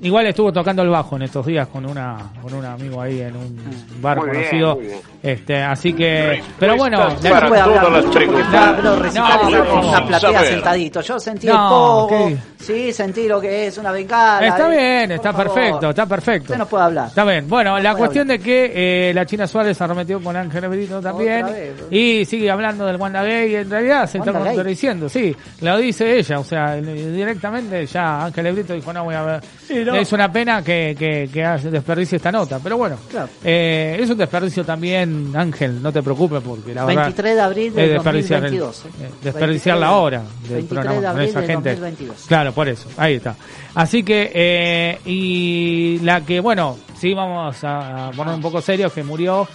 igual 0.00 0.26
estuvo 0.26 0.52
tocando 0.52 0.82
el 0.82 0.88
bajo 0.88 1.16
en 1.16 1.22
estos 1.22 1.44
días 1.44 1.68
con 1.68 1.84
una 1.84 2.16
con 2.40 2.54
un 2.54 2.64
amigo 2.64 3.00
ahí 3.02 3.20
en 3.20 3.36
un 3.36 3.56
bar 4.00 4.16
Muy 4.16 4.30
bien, 4.30 4.36
conocido. 4.44 4.74
muy 4.76 4.84
bien. 4.86 5.00
este, 5.22 5.62
así 5.62 5.92
que, 5.92 6.42
pero 6.58 6.76
bueno, 6.76 6.98
la- 7.22 7.48
puede 7.48 7.60
hablar 7.60 7.92
las 7.92 8.04
preguntas. 8.06 8.54
a 8.54 8.72
No, 8.82 9.28
vamos 9.64 9.86
una 9.88 9.98
a 9.98 10.06
platea 10.06 10.44
sentadito. 10.44 11.00
Yo 11.02 11.20
sentí 11.20 11.46
No, 11.48 11.52
el 11.52 11.58
pogo, 11.68 12.30
sí, 12.58 12.92
sentí 12.92 13.28
lo 13.28 13.41
que 13.42 13.66
es 13.66 13.76
una 13.76 13.92
bengala. 13.92 14.46
Está 14.46 14.72
eh, 14.74 14.78
bien, 14.78 15.12
está 15.12 15.32
favor. 15.32 15.52
perfecto, 15.54 15.90
está 15.90 16.06
perfecto. 16.06 16.44
Usted 16.44 16.58
no 16.58 16.66
puede 16.66 16.84
hablar. 16.84 17.08
Está 17.08 17.24
bien. 17.24 17.48
Bueno, 17.48 17.78
la 17.78 17.94
cuestión 17.94 18.28
de 18.28 18.38
que 18.38 18.72
eh, 19.10 19.12
la 19.14 19.26
China 19.26 19.46
Suárez 19.46 19.78
arremetió 19.80 20.20
con 20.22 20.34
Ángel 20.36 20.68
Brito 20.68 21.00
también 21.00 21.46
y 21.90 22.24
sigue 22.24 22.50
hablando 22.50 22.86
del 22.86 22.96
Wanda 22.96 23.22
Gay. 23.22 23.56
En 23.56 23.70
realidad 23.70 24.08
se 24.08 24.18
está 24.18 24.32
contradiciendo, 24.32 25.08
sí. 25.08 25.36
Lo 25.60 25.76
dice 25.76 26.18
ella, 26.18 26.38
o 26.38 26.44
sea, 26.44 26.76
directamente 26.76 27.84
ya 27.86 28.24
Ángel 28.24 28.52
Brito 28.52 28.72
dijo, 28.72 28.92
no 28.92 29.04
voy 29.04 29.14
a 29.14 29.22
ver. 29.22 29.40
no. 29.86 29.94
Es 29.96 30.12
una 30.12 30.30
pena 30.32 30.62
que, 30.62 30.94
que, 30.98 31.28
que 31.32 31.70
desperdicie 31.70 32.16
esta 32.16 32.32
nota, 32.32 32.58
pero 32.62 32.76
bueno. 32.76 32.96
Claro. 33.10 33.28
Eh, 33.44 33.98
es 34.00 34.08
un 34.08 34.16
desperdicio 34.18 34.64
también, 34.64 35.32
Ángel, 35.34 35.82
no 35.82 35.92
te 35.92 36.02
preocupes 36.02 36.40
porque 36.42 36.74
la 36.74 36.84
verdad... 36.84 37.02
23 37.04 37.34
de 37.34 37.40
abril 37.40 37.74
del 37.74 37.84
es 37.84 37.92
desperdiciar, 37.92 38.44
el- 38.44 38.58
2022, 38.58 38.84
¿eh? 38.84 38.88
eh, 39.06 39.10
desperdiciar 39.22 39.76
23 39.76 39.80
la 39.80 39.96
hora 39.96 40.18
del 40.18 40.50
23 40.52 40.68
programa 40.68 40.94
de 40.94 41.00
con 41.00 41.10
abril 41.10 41.28
esa 41.28 41.40
del 41.40 41.48
gente. 41.48 41.70
2022. 41.70 42.24
Claro, 42.28 42.52
por 42.52 42.68
eso, 42.68 42.88
ahí 42.96 43.14
está. 43.14 43.31
Así 43.74 44.02
que, 44.02 44.30
eh, 44.34 44.98
y 45.06 45.98
la 46.00 46.20
que, 46.22 46.40
bueno, 46.40 46.76
sí 46.96 47.14
vamos 47.14 47.62
a, 47.64 48.08
a 48.08 48.10
poner 48.12 48.34
un 48.34 48.40
poco 48.42 48.60
serios, 48.60 48.92
que 48.92 49.02
murió 49.02 49.46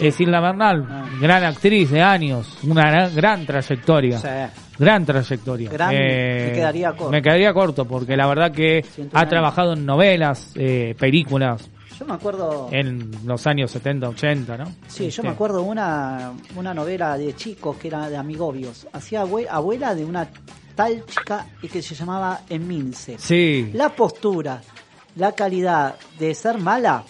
es 0.00 0.20
Isla 0.20 0.40
Bernal, 0.40 0.86
Ah. 0.90 1.04
gran 1.20 1.44
actriz 1.44 1.90
de 1.90 2.02
años, 2.02 2.58
una 2.64 2.90
gran, 2.90 3.14
gran 3.14 3.46
trayectoria. 3.46 4.18
Sí. 4.18 4.28
Gran 4.76 5.04
trayectoria. 5.06 5.70
Gran, 5.70 5.90
me 5.90 6.52
quedaría 6.52 6.90
corto. 6.92 7.10
Me 7.10 7.22
quedaría 7.22 7.52
corto 7.54 7.84
porque 7.84 8.16
la 8.16 8.26
verdad 8.26 8.50
que 8.50 8.82
Siento 8.92 9.16
ha 9.16 9.24
trabajado 9.28 9.74
en 9.74 9.86
novelas, 9.86 10.50
eh, 10.56 10.96
películas, 10.98 11.70
Yo 11.96 12.04
me 12.06 12.14
acuerdo. 12.14 12.68
en 12.72 13.08
los 13.24 13.46
años 13.46 13.70
70, 13.70 14.08
80, 14.08 14.56
¿no? 14.56 14.64
Sí, 14.88 15.04
yo 15.04 15.08
Este, 15.10 15.22
me 15.22 15.28
acuerdo 15.28 15.62
una, 15.62 16.32
una 16.56 16.74
novela 16.74 17.16
de 17.16 17.36
chicos 17.36 17.76
que 17.76 17.86
era 17.86 18.10
de 18.10 18.16
amigobios. 18.16 18.88
Hacía 18.92 19.22
abue- 19.22 19.46
abuela 19.48 19.94
de 19.94 20.04
una 20.04 20.26
tal 20.74 21.04
chica 21.06 21.46
y 21.62 21.68
que 21.68 21.82
se 21.82 21.94
llamaba 21.94 22.42
Emilce. 22.48 23.16
Sí. 23.18 23.70
La 23.74 23.90
postura, 23.94 24.60
la 25.16 25.32
calidad 25.32 25.96
de 26.18 26.34
ser 26.34 26.58
mala, 26.58 27.04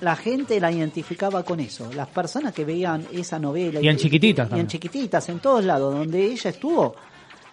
la 0.00 0.16
gente 0.16 0.58
la 0.60 0.70
identificaba 0.72 1.42
con 1.42 1.60
eso. 1.60 1.90
Las 1.92 2.08
personas 2.08 2.54
que 2.54 2.64
veían 2.64 3.06
esa 3.12 3.38
novela. 3.38 3.80
Y 3.80 3.88
en 3.88 3.96
chiquititas 3.96 4.48
Y 4.54 4.60
en 4.60 4.66
chiquititas, 4.66 5.28
en 5.28 5.40
todos 5.40 5.64
lados, 5.64 5.94
donde 5.94 6.24
ella 6.24 6.50
estuvo, 6.50 6.94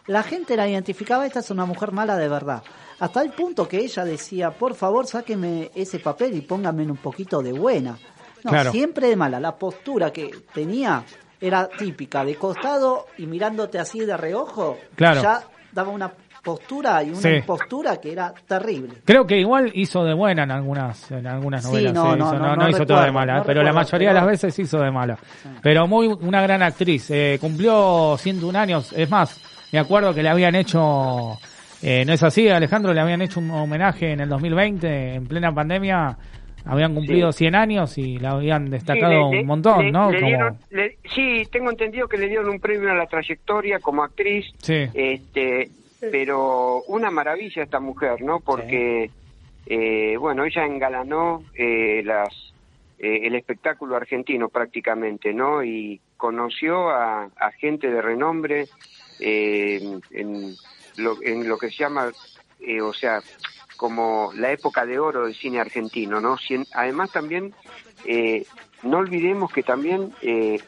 la 0.07 0.23
gente 0.23 0.55
la 0.55 0.67
identificaba, 0.67 1.25
esta 1.25 1.39
es 1.41 1.49
una 1.51 1.65
mujer 1.65 1.91
mala 1.91 2.15
de 2.17 2.29
verdad. 2.29 2.63
Hasta 2.99 3.21
el 3.21 3.31
punto 3.31 3.67
que 3.67 3.77
ella 3.79 4.05
decía, 4.05 4.51
por 4.51 4.73
favor, 4.75 5.05
sáqueme 5.05 5.69
ese 5.75 5.99
papel 5.99 6.35
y 6.35 6.41
póngame 6.41 6.83
un 6.83 6.97
poquito 6.97 7.41
de 7.41 7.51
buena. 7.51 7.97
No, 8.43 8.51
Claro. 8.51 8.71
siempre 8.71 9.07
de 9.09 9.15
mala. 9.15 9.39
La 9.39 9.55
postura 9.57 10.11
que 10.13 10.31
tenía 10.53 11.03
era 11.39 11.67
típica, 11.67 12.23
de 12.25 12.35
costado 12.35 13.07
y 13.17 13.25
mirándote 13.27 13.79
así 13.79 13.99
de 13.99 14.17
reojo. 14.17 14.77
Claro. 14.95 15.21
Ya 15.21 15.41
daba 15.71 15.89
una 15.91 16.11
postura 16.43 17.03
y 17.03 17.09
una 17.09 17.17
Sí. 17.19 17.27
impostura 17.29 17.97
que 17.97 18.11
era 18.13 18.33
terrible. 18.47 18.95
Creo 19.03 19.27
que 19.27 19.37
igual 19.37 19.69
hizo 19.73 20.03
de 20.05 20.13
buena 20.13 20.43
en 20.43 20.51
algunas 20.51 21.11
en 21.11 21.27
algunas 21.27 21.61
Sí, 21.63 21.69
novelas. 21.71 21.93
no, 21.93 22.13
eh, 22.13 22.17
no, 22.17 22.25
hizo- 22.27 22.33
no, 22.39 22.39
no 22.39 22.53
hizo 22.69 22.79
recuerdo, 22.79 22.85
todo 22.85 23.01
de 23.05 23.11
mala, 23.11 23.43
pero 23.45 23.63
la 23.63 23.73
mayoría 23.73 24.07
de 24.09 24.13
las 24.15 24.25
veces 24.25 24.57
hizo 24.59 24.79
de 24.79 24.89
mala. 24.91 25.17
Pero 25.61 25.87
muy 25.87 26.07
una 26.07 26.41
gran 26.41 26.63
actriz. 26.63 27.11
eh, 27.11 27.37
cumplió 27.41 28.15
101 28.17 28.55
años. 28.55 28.93
Es 28.95 29.09
más, 29.09 29.41
me 29.73 29.79
acuerdo 29.79 30.13
que 30.13 30.23
le 30.23 30.29
habían 30.29 30.55
hecho, 30.55 31.37
eh, 31.81 32.05
no 32.05 32.13
es 32.13 32.23
así, 32.23 32.47
Alejandro, 32.47 32.93
le 32.93 33.01
habían 33.01 33.21
hecho 33.21 33.41
un 33.41 33.51
homenaje 33.51 34.13
en 34.13 34.21
el 34.21 34.29
2020, 34.29 35.15
en 35.15 35.27
plena 35.27 35.53
pandemia. 35.53 36.17
Habían 36.69 36.93
cumplido 36.95 37.31
100 37.31 37.55
años 37.55 37.97
y 37.97 38.17
la 38.19 38.31
habían 38.31 38.69
destacado 38.69 39.29
Sí, 39.29 39.35
le- 39.35 39.41
un 39.41 39.47
montón, 39.47 39.85
le- 39.85 39.91
¿no? 39.91 40.11
le 40.11 40.21
dieron- 40.21 40.57
sí, 41.15 41.43
tengo 41.51 41.69
entendido 41.71 42.07
que 42.07 42.17
le 42.17 42.27
dieron 42.27 42.49
un 42.49 42.59
premio 42.59 42.91
a 42.91 42.95
la 42.95 43.05
trayectoria 43.07 43.79
como 43.79 44.03
actriz. 44.03 44.45
Sí. 44.59 44.85
Este, 44.93 45.69
pero 46.11 46.81
una 46.87 47.09
maravilla 47.09 47.63
esta 47.63 47.79
mujer, 47.79 48.21
¿no? 48.21 48.39
Porque, 48.39 49.09
eh, 49.65 50.15
bueno, 50.17 50.45
ella 50.45 50.65
engalanó 50.65 51.43
eh, 51.55 52.01
las 52.05 52.29
eh, 52.99 53.27
el 53.27 53.35
espectáculo 53.35 53.95
argentino 53.95 54.49
prácticamente, 54.49 55.31
¿no? 55.33 55.63
Y 55.63 56.01
conoció 56.17 56.89
a, 56.89 57.25
a 57.25 57.51
gente 57.59 57.91
de 57.91 58.01
renombre 58.01 58.65
eh, 59.19 59.79
en, 60.11 60.55
lo, 60.95 61.21
en 61.21 61.47
lo 61.47 61.57
que 61.59 61.69
se 61.69 61.77
llama, 61.83 62.11
eh, 62.59 62.81
o 62.81 62.91
sea, 62.93 63.21
como 63.77 64.31
la 64.35 64.51
época 64.51 64.85
de 64.85 64.99
oro 64.99 65.25
del 65.25 65.35
cine 65.35 65.59
argentino, 65.59 66.19
¿no? 66.19 66.35
Además 66.73 67.11
también, 67.11 67.53
eh, 68.05 68.45
no 68.83 68.97
olvidemos 68.97 69.51
que 69.51 69.63
también 69.63 70.11
eh, 70.21 70.59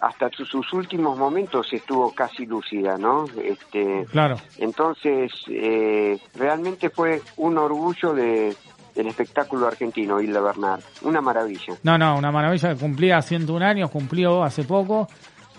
hasta 0.00 0.28
sus, 0.30 0.72
últimos 0.72 1.16
momentos 1.18 1.72
estuvo 1.72 2.12
casi 2.12 2.44
lúcida, 2.44 2.98
¿no? 2.98 3.24
Este, 3.42 4.04
Claro. 4.10 4.36
entonces, 4.58 5.32
eh, 5.48 6.18
realmente 6.34 6.90
fue 6.90 7.22
un 7.36 7.56
orgullo 7.56 8.12
de, 8.12 8.54
del 8.94 9.06
espectáculo 9.06 9.66
argentino, 9.66 10.20
Hilda 10.20 10.40
Bernal. 10.40 10.80
Una 11.02 11.20
maravilla. 11.20 11.74
No, 11.82 11.96
no, 11.96 12.16
una 12.18 12.30
maravilla. 12.32 12.74
Cumplía 12.74 13.22
101 13.22 13.64
años, 13.64 13.90
cumplió 13.90 14.42
hace 14.42 14.64
poco. 14.64 15.08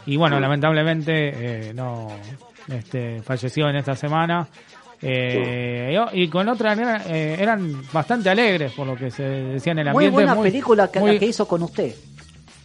Y 0.06 0.18
bueno, 0.18 0.38
Sí. 0.38 0.42
lamentablemente 0.42 1.70
eh, 1.70 1.74
no 1.74 2.08
este, 2.68 3.22
falleció 3.22 3.70
en 3.70 3.76
esta 3.78 3.96
semana. 3.96 4.48
Eh, 5.02 5.98
y- 6.14 6.24
Y 6.24 6.28
con 6.30 6.48
otra 6.50 6.74
eran, 6.74 7.02
eh, 7.08 7.38
eran 7.40 7.84
bastante 7.92 8.30
alegres 8.30 8.72
por 8.74 8.88
lo 8.88 8.96
que 8.96 9.12
se 9.12 9.24
decía 9.24 9.72
en 9.74 9.80
el 9.80 9.86
Muy 9.94 10.06
ambiente. 10.06 10.14
buena 10.34 10.42
película 10.42 10.92
que, 10.92 11.00
muy- 11.00 11.14
la 11.14 11.20
que 11.20 11.26
hizo 11.28 11.48
con 11.48 11.64
usted. 11.64 11.94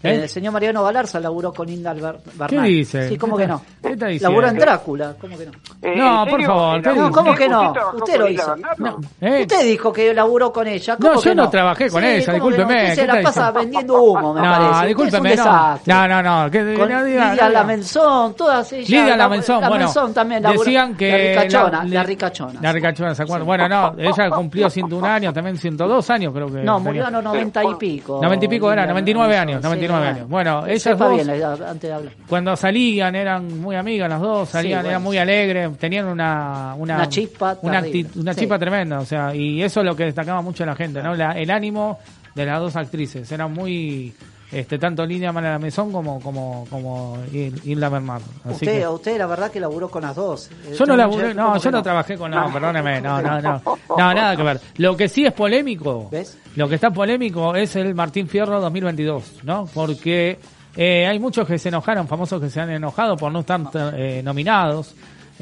¿Eh? 0.03 0.15
El 0.23 0.29
señor 0.29 0.53
Mariano 0.53 0.83
Galarza 0.83 1.21
laburó 1.21 1.53
con 1.53 1.69
Inda 1.69 1.93
Ber- 1.95 2.19
¿Qué 2.49 2.61
dice? 2.61 3.09
Sí, 3.09 3.17
¿cómo 3.19 3.37
¿Qué 3.37 3.45
que 3.45 3.49
no? 3.49 3.63
qué 3.83 3.91
está 3.93 4.07
diciendo? 4.07 4.29
Laburó 4.31 4.49
en 4.49 4.59
Drácula, 4.59 5.15
¿cómo 5.21 5.39
que 5.39 5.47
no? 5.47 5.53
Eh, 5.81 5.95
No, 5.97 6.25
¿en 6.25 6.29
por 6.31 6.43
favor, 6.45 6.83
¿qué. 6.83 6.93
No, 6.93 7.11
¿cómo 7.13 7.35
que 7.35 7.45
¿Usted 7.45 7.49
no? 7.51 7.73
Usted 7.95 8.19
lo 8.19 8.29
hizo. 8.29 8.57
No, 8.79 9.01
¿eh? 9.21 9.41
Usted 9.43 9.65
dijo 9.65 9.93
que 9.93 10.13
laburó 10.15 10.53
con 10.53 10.67
ella. 10.67 10.97
¿Cómo 10.97 11.15
No, 11.15 11.21
que 11.21 11.29
yo 11.29 11.35
no 11.35 11.49
trabajé 11.51 11.89
con 11.91 12.03
ella, 12.05 12.13
¿cómo 12.13 12.27
que 12.27 12.27
no? 12.27 12.35
discúlpeme, 12.35 12.83
Usted 12.83 12.89
¿qué 12.95 13.01
se 13.01 13.07
la 13.07 13.13
pasa 13.23 13.31
diciendo? 13.31 13.53
vendiendo 13.61 14.03
humo, 14.03 14.35
me 14.35 14.41
No, 14.41 14.47
parece. 14.51 14.71
Usted 14.73 14.87
discúlpeme, 14.89 15.33
es 15.33 15.39
un 15.41 15.45
no. 15.47 15.53
desastre. 15.53 15.95
No, 15.95 16.09
no, 16.09 16.23
no. 16.45 16.51
Que, 16.51 16.59
Con 16.59 16.89
no 16.89 17.05
diga- 17.05 17.31
Lidia 17.31 17.45
no. 17.45 17.49
Lamenzón, 17.51 18.35
todas 18.35 18.73
ellas. 18.73 18.89
Lidia 18.89 19.07
la- 19.09 19.17
Lamenzón, 19.17 19.61
la 19.61 19.69
bueno, 19.69 19.81
Lamenzón 19.85 20.15
también 20.15 20.43
laburó. 20.43 20.65
decían 20.65 20.97
que 20.97 21.11
La 21.11 21.43
ricachona, 21.43 21.85
la- 21.85 21.95
la 21.95 22.03
ricachona. 22.03 22.61
La 22.61 22.73
ricachona, 22.73 23.15
¿se 23.15 23.23
acuerdan? 23.23 23.47
Bueno, 23.47 23.69
no, 23.69 23.95
ella 23.99 24.31
cumplió 24.31 24.69
101 24.71 25.07
años, 25.07 25.33
también 25.35 25.57
102 25.57 26.11
años 26.11 26.33
creo 26.33 26.47
que. 26.49 26.63
No, 26.63 26.81
murió 26.81 27.07
a 27.07 27.11
los 27.11 27.23
90 27.23 27.63
y 27.65 27.75
pico. 27.77 28.19
90 28.23 28.45
y 28.45 28.49
pico 28.49 28.73
era, 28.73 28.83
Lidia 28.83 28.93
99 28.93 29.35
Lamenzón, 29.35 29.49
años, 29.49 29.63
99 29.65 29.92
Bueno, 30.29 30.67
ellas 30.67 30.99
dos, 30.99 31.15
bien 31.15 31.31
antes 31.69 31.81
de 31.91 31.93
hablar. 31.93 32.13
cuando 32.29 32.57
salían 32.57 33.15
eran 33.15 33.61
muy 33.61 33.77
amigas 33.77 34.09
las 34.09 34.21
dos, 34.21 34.49
salían, 34.49 34.79
bueno. 34.81 34.89
eran 34.91 35.03
muy 35.03 35.19
alegres, 35.19 35.77
tenían 35.79 36.07
una... 36.07 36.75
Una, 36.77 36.97
Una 36.97 37.09
chispa 37.09 37.57
una, 37.63 37.81
acti- 37.83 38.07
una 38.17 38.35
chispa 38.35 38.59
tremenda, 38.59 39.01
o 39.01 39.05
sea, 39.05 39.35
y 39.35 39.63
eso 39.63 39.81
es 39.81 39.87
lo 39.87 39.95
que 39.97 40.05
destacaba 40.05 40.41
mucho 40.43 40.65
la 40.67 40.75
gente, 40.75 41.03
¿no? 41.03 41.15
La- 41.15 41.33
el 41.39 41.51
ánimo 41.51 41.99
de 42.35 42.47
las 42.47 42.61
dos 42.61 42.77
actrices, 42.77 43.31
eran 43.33 43.53
muy... 43.53 44.13
Este, 44.53 44.79
tanto 44.79 45.07
Lidia 45.07 45.33
Malamezón 45.33 45.91
como 45.91 46.21
como 46.21 46.67
como 46.69 47.17
Hilda 47.33 47.89
Bernal. 47.89 48.21
Así 48.45 48.53
Usted, 48.53 48.81
que- 48.81 48.87
usted, 48.89 49.19
la 49.19 49.27
verdad 49.27 49.51
que 49.51 49.59
laburó 49.61 49.89
con 49.89 50.03
las 50.03 50.15
dos. 50.15 50.51
yo 50.79 50.85
no 50.85 50.95
laburé, 50.95 51.33
no, 51.33 51.45
¿cómo 51.47 51.57
yo 51.57 51.63
que 51.63 51.71
no 51.71 51.83
trabajé 51.83 52.19
con, 52.19 52.31
no, 52.31 52.53
perdóneme, 52.53 53.01
no, 53.01 53.23
no, 53.23 53.41
no, 53.41 53.63
no, 53.89 54.15
nada 54.15 54.37
que 54.37 54.43
ver. 54.43 54.61
Lo 54.77 54.95
que 54.97 55.09
sí 55.09 55.25
es 55.25 55.33
polémico, 55.33 56.09
¿Ves? 56.11 56.37
lo 56.57 56.69
que 56.69 56.75
está 56.75 56.91
polémico 56.91 57.57
es 57.57 57.75
el 57.77 57.95
Martín 57.95 58.29
Fierro 58.29 58.61
2022, 58.61 59.41
¿no? 59.45 59.67
Porque 59.73 60.39
eh, 60.77 61.07
hay 61.07 61.19
muchos 61.19 61.47
que 61.47 61.59
se 61.59 61.69
enojaron, 61.71 62.07
famosos 62.07 62.41
que 62.41 62.51
se 62.51 62.61
han 62.61 62.71
enojado 62.71 63.17
por 63.17 63.33
no 63.33 63.41
estar 63.41 63.61
eh, 63.97 64.21
nominados. 64.23 64.95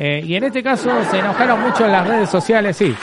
Eh, 0.02 0.22
y 0.24 0.34
en 0.34 0.44
este 0.44 0.62
caso 0.62 0.90
se 1.10 1.18
enojaron 1.18 1.60
mucho 1.60 1.84
en 1.84 1.92
las 1.92 2.06
redes 2.08 2.30
sociales, 2.30 2.74
sí. 2.76 2.94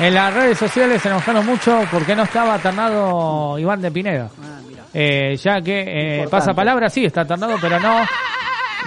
En 0.00 0.14
las 0.14 0.32
redes 0.32 0.56
sociales 0.56 1.02
se 1.02 1.08
enojaron 1.08 1.44
mucho 1.44 1.82
porque 1.90 2.16
no 2.16 2.22
estaba 2.22 2.54
alternado 2.54 3.58
Iván 3.58 3.82
de 3.82 3.90
Pineda. 3.90 4.30
Ah, 4.42 4.60
mira. 4.66 4.82
Eh, 4.94 5.36
ya 5.36 5.60
que 5.60 6.22
eh, 6.22 6.28
pasa 6.30 6.54
palabra, 6.54 6.88
sí, 6.88 7.04
está 7.04 7.20
alternado, 7.22 7.56
pero 7.60 7.78
no 7.78 8.00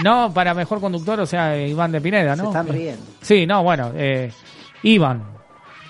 no, 0.03 0.31
para 0.33 0.53
mejor 0.53 0.79
conductor, 0.79 1.19
o 1.19 1.25
sea, 1.25 1.55
Iván 1.57 1.91
de 1.91 2.01
Pineda, 2.01 2.35
¿no? 2.35 2.43
Se 2.43 2.47
están 2.49 2.67
riendo. 2.69 3.03
Sí, 3.21 3.45
no, 3.45 3.63
bueno, 3.63 3.91
eh, 3.95 4.31
Iván. 4.83 5.23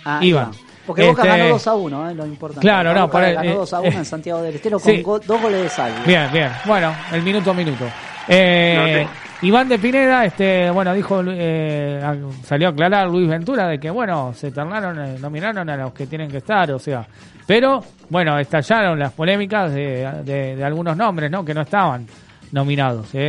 Ah, 0.04 0.20
Iván. 0.22 0.52
Porque 0.86 1.06
Boca 1.06 1.22
Este, 1.22 1.38
ganó 1.38 1.50
2 1.50 1.68
a 1.68 1.76
1, 1.76 2.10
eh, 2.10 2.16
lo 2.16 2.26
importante. 2.26 2.62
Claro, 2.62 2.94
no, 2.94 3.10
ahí, 3.14 3.34
ganó 3.36 3.52
eh, 3.52 3.56
2 3.56 3.74
a 3.74 3.80
1 3.82 3.90
eh, 3.90 3.94
en 3.96 4.06
Santiago 4.06 4.42
del 4.42 4.56
Estero 4.56 4.80
con 4.80 4.92
sí. 4.96 5.02
go- 5.04 5.20
dos 5.20 5.42
goles 5.42 5.62
de 5.64 5.70
salvo. 5.70 5.98
Bien, 6.06 6.28
bien. 6.34 6.50
Bueno, 6.66 6.94
el 7.12 7.22
minuto 7.22 7.52
a 7.52 7.54
minuto. 7.54 7.86
Eh, 8.28 9.08
Iván 9.42 9.70
de 9.70 9.80
Pineda, 9.80 10.26
este, 10.26 10.70
bueno, 10.70 10.94
dijo, 10.94 11.22
eh, 11.26 12.02
salió 12.44 12.68
a 12.68 12.72
aclarar 12.72 13.08
Luis 13.10 13.30
Ventura 13.30 13.68
de 13.68 13.80
que, 13.80 13.90
bueno, 13.90 14.34
se 14.34 14.52
tornaron, 14.52 15.00
eh, 15.00 15.18
nominaron 15.20 15.70
a 15.70 15.78
los 15.78 15.94
que 15.94 16.08
tienen 16.08 16.30
que 16.30 16.38
estar, 16.40 16.70
o 16.72 16.80
sea, 16.80 17.08
pero, 17.48 17.82
bueno, 18.10 18.38
estallaron 18.38 19.00
las 19.00 19.14
polémicas 19.14 19.72
de, 19.74 20.10
de- 20.26 20.56
de 20.58 20.64
algunos 20.64 20.98
nombres, 20.98 21.32
¿no? 21.32 21.46
Que 21.46 21.54
no 21.54 21.62
estaban 21.62 22.06
nominados. 22.52 23.08
eh. 23.16 23.20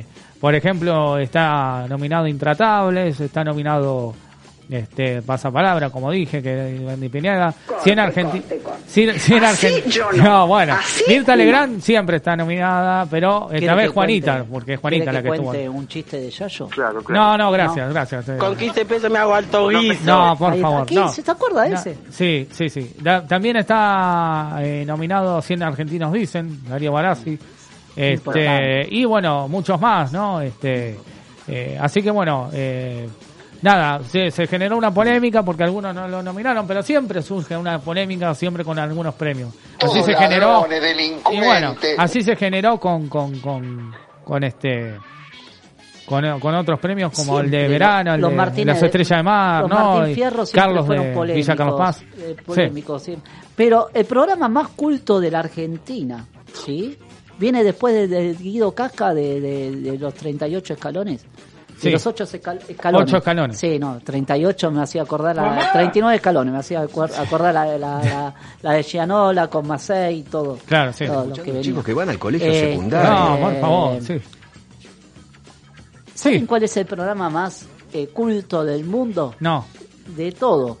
Eh, 0.00 0.04
por 0.40 0.54
ejemplo, 0.54 1.18
está 1.18 1.84
nominado 1.90 2.26
Intratables, 2.26 3.20
está 3.20 3.44
nominado 3.44 4.14
este 4.70 5.20
pasapalabra, 5.22 5.90
como 5.90 6.10
dije, 6.10 6.40
que 6.42 6.54
de 6.54 7.10
Pineda, 7.10 7.52
100 7.82 7.98
Argentina, 7.98 8.44
100 8.86 9.10
Así 9.10 9.34
Argentina, 9.34 9.86
yo 9.94 10.12
no. 10.16 10.22
no, 10.22 10.46
bueno, 10.46 10.74
Así 10.74 11.04
Mirta 11.08 11.32
no. 11.32 11.38
Legrand 11.38 11.80
siempre 11.80 12.18
está 12.18 12.36
nominada, 12.36 13.06
pero 13.10 13.46
¿Quiere 13.50 13.66
esta 13.66 13.74
vez 13.74 13.86
que 13.88 13.92
Juanita, 13.94 14.32
cuente- 14.38 14.50
porque 14.52 14.72
es 14.74 14.80
Juanita 14.80 15.12
la 15.12 15.22
que 15.22 15.28
estuvo. 15.28 15.46
cuente 15.48 15.68
un 15.68 15.88
chiste 15.88 16.20
de 16.20 16.30
Yayo? 16.30 16.68
Claro, 16.68 17.02
No, 17.08 17.36
no, 17.36 17.50
gracias, 17.50 17.92
gracias. 17.92 18.28
eh. 18.28 18.36
Con 18.38 18.56
15 18.56 18.84
pesos 18.84 19.10
me 19.10 19.18
hago 19.18 19.34
alto 19.34 19.68
guiso. 19.68 20.00
No, 20.04 20.36
por 20.38 20.52
Ahí- 20.52 20.60
favor, 20.60 20.92
no. 20.92 21.08
¿Se 21.08 21.22
te 21.22 21.30
acuerda 21.30 21.62
de 21.62 21.70
No, 21.70 21.76
ese? 21.76 21.96
Sí, 22.10 22.48
sí, 22.52 22.68
sí. 22.70 22.92
Da- 23.00 23.26
también 23.26 23.56
está 23.56 24.56
eh, 24.60 24.84
nominado 24.86 25.42
100 25.42 25.62
argentinos 25.62 26.12
dicen, 26.12 26.60
Darío 26.68 26.92
Barassi. 26.92 27.38
Este, 27.96 28.12
Importante. 28.12 28.86
y 28.90 29.04
bueno, 29.04 29.48
muchos 29.48 29.80
más, 29.80 30.12
¿no? 30.12 30.40
Este, 30.40 30.96
eh, 31.48 31.76
así 31.80 32.02
que 32.02 32.10
bueno, 32.12 32.48
eh, 32.52 33.08
nada, 33.62 34.00
se, 34.04 34.30
se 34.30 34.46
generó 34.46 34.76
una 34.76 34.92
polémica 34.92 35.42
porque 35.42 35.62
algunos 35.64 35.94
no 35.94 36.08
lo 36.08 36.22
nominaron, 36.22 36.66
pero 36.66 36.82
siempre 36.82 37.22
surge 37.22 37.56
una 37.56 37.78
polémica, 37.78 38.34
siempre 38.34 38.64
con 38.64 38.78
algunos 38.78 39.14
premios. 39.14 39.52
Así 39.78 39.86
Todos 39.94 40.06
se 40.06 40.14
generó. 40.14 40.66
Y 41.32 41.38
bueno, 41.40 41.74
así 41.98 42.22
se 42.22 42.36
generó 42.36 42.78
con, 42.78 43.08
con, 43.08 43.38
con, 43.40 43.92
con 44.24 44.44
este. 44.44 44.96
Con, 46.06 46.40
con 46.40 46.54
otros 46.56 46.80
premios 46.80 47.12
como 47.12 47.38
el 47.38 47.48
de 47.48 47.68
verano, 47.68 48.14
el 48.14 48.20
los 48.20 48.30
de 48.30 48.36
Martínez 48.36 48.66
las 48.66 48.80
de- 48.80 48.86
estrellas 48.88 49.18
de 49.18 49.22
mar, 49.22 49.62
los 49.62 49.70
¿no? 49.70 49.94
Martín 49.98 50.14
Fierro 50.16 50.44
Carlos 50.52 50.84
fueron 50.86 51.06
de 51.06 51.12
polémicos, 51.14 51.46
Villa 51.46 51.56
Carlos 51.56 51.78
Paz. 51.78 52.02
eh, 52.18 52.34
Sí. 52.36 52.42
polémicos, 52.44 53.02
sí. 53.04 53.16
Pero 53.54 53.90
el 53.94 54.04
programa 54.06 54.48
más 54.48 54.68
culto 54.70 55.20
de 55.20 55.30
la 55.30 55.38
Argentina, 55.38 56.26
¿sí? 56.52 56.98
Viene 57.38 57.62
después 57.62 57.94
de, 57.94 58.08
de 58.08 58.34
Guido 58.34 58.72
Casca 58.72 59.14
de, 59.14 59.40
de- 59.40 59.70
de 59.76 59.98
los 59.98 60.12
38 60.14 60.72
escalones. 60.74 61.24
De 61.80 61.88
Sí. 61.88 61.90
los 61.92 62.06
8 62.06 62.24
escalones. 62.24 63.08
Ocho 63.08 63.16
escalones. 63.16 63.58
Sí, 63.58 63.78
no, 63.78 63.98
38 64.04 64.70
me 64.70 64.82
hacía 64.82 65.02
acordar, 65.02 65.34
la, 65.34 65.70
39 65.72 66.16
escalones 66.16 66.52
me 66.52 66.58
hacía 66.60 66.80
acordar 66.82 67.54
la, 67.54 67.64
la, 67.78 67.78
la, 68.02 68.34
la 68.60 68.72
de 68.72 68.82
Gianola 68.82 69.48
con 69.48 69.66
Macei 69.66 70.18
y 70.18 70.22
todo. 70.24 70.58
Claro, 70.66 70.92
sí. 70.92 71.06
todo 71.06 71.24
lo 71.26 71.34
que 71.34 71.42
venía. 71.44 71.62
Chicos 71.62 71.84
que 71.84 71.94
van 71.94 72.10
al 72.10 72.18
colegio 72.18 72.46
Eh, 72.52 72.72
secundario. 72.72 73.10
No, 73.10 73.36
eh, 73.36 73.40
por 73.40 73.60
favor, 73.60 74.02
sí. 74.02 74.20
¿Saben 76.14 76.46
cuál 76.46 76.62
es 76.64 76.76
el 76.76 76.86
programa 76.86 77.30
más 77.30 77.66
eh, 77.92 78.08
culto 78.08 78.64
del 78.64 78.84
mundo? 78.84 79.34
No. 79.40 79.64
De 80.16 80.32
todo. 80.32 80.78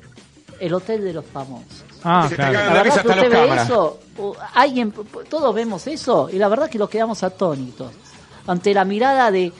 El 0.58 0.74
Hotel 0.74 1.02
de 1.02 1.14
los 1.14 1.24
Famosos. 1.24 1.84
Ah, 2.04 2.26
Se 2.28 2.34
claro. 2.34 2.52
pegan 2.52 2.66
La 2.66 2.72
verdad 2.82 2.92
que 3.02 3.08
usted 3.08 3.22
los 3.22 3.30
ve 3.48 3.62
eso, 3.62 4.00
alguien, 4.54 4.92
todos 5.28 5.54
vemos 5.54 5.86
eso, 5.86 6.28
y 6.32 6.36
la 6.36 6.48
verdad 6.48 6.68
que 6.68 6.78
los 6.78 6.88
quedamos 6.90 7.22
atónitos 7.22 7.90
ante 8.46 8.72
la 8.74 8.84
mirada 8.84 9.30
de 9.30 9.52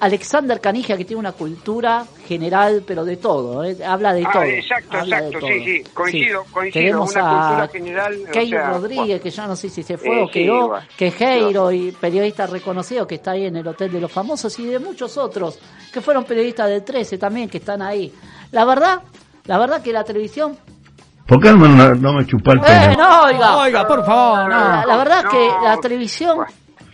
Alexander 0.00 0.60
Canija, 0.60 0.96
que 0.96 1.04
tiene 1.04 1.20
una 1.20 1.32
cultura 1.32 2.04
general, 2.26 2.82
pero 2.86 3.04
de 3.04 3.16
todo, 3.16 3.64
¿eh? 3.64 3.76
habla 3.86 4.12
de 4.14 4.24
Ah, 4.26 4.30
todo. 4.32 4.42
exacto, 4.44 4.98
habla 4.98 5.20
de 5.20 5.26
exacto, 5.26 5.38
todo. 5.46 5.48
sí, 5.56 5.64
sí, 5.64 5.84
coincido, 5.94 6.44
coincido, 6.52 6.82
Tenemos 6.84 7.12
una 7.14 7.20
a 7.20 7.44
cultura 7.46 7.68
general, 7.68 8.18
o 8.28 8.30
Key 8.32 8.48
sea, 8.50 8.70
Rodríguez, 8.70 9.20
que 9.20 9.30
ya 9.30 9.46
no 9.46 9.56
sé 9.56 9.68
si 9.68 9.82
se 9.82 9.98
fue 9.98 10.08
Eh, 10.20 10.22
o 10.22 10.26
sí, 10.26 10.32
quedó, 10.32 10.72
que 10.96 11.08
Heiro 11.18 11.72
y 11.72 11.92
periodista 11.92 12.46
reconocido 12.46 13.06
que 13.06 13.16
está 13.16 13.32
ahí 13.32 13.46
en 13.46 13.56
el 13.56 13.66
Hotel 13.66 13.90
de 13.90 14.00
los 14.00 14.12
Famosos, 14.12 14.58
y 14.58 14.66
de 14.66 14.78
muchos 14.78 15.16
otros, 15.18 15.58
que 15.92 16.00
fueron 16.00 16.24
periodistas 16.24 16.68
del 16.68 16.84
13 16.84 17.18
también, 17.18 17.48
que 17.48 17.58
están 17.58 17.82
ahí. 17.82 18.12
La 18.52 18.64
verdad, 18.64 19.00
la 19.46 19.58
verdad 19.58 19.82
que 19.82 19.92
la 19.92 20.04
televisión 20.04 20.56
¿Por 21.26 21.42
qué 21.42 21.50
no 21.52 21.58
me, 21.58 21.94
no 21.96 22.12
me 22.14 22.24
chupa 22.26 22.52
el 22.52 22.58
eh, 22.60 22.62
pene? 22.64 22.96
no, 22.96 23.22
oiga. 23.24 23.56
Oiga, 23.58 23.86
por 23.86 24.02
favor, 24.06 24.48
La, 24.48 24.80
no. 24.80 24.86
la 24.86 24.96
verdad 24.96 25.24
No. 25.24 25.30
que 25.30 25.48
la 25.62 25.76
televisión, 25.76 26.38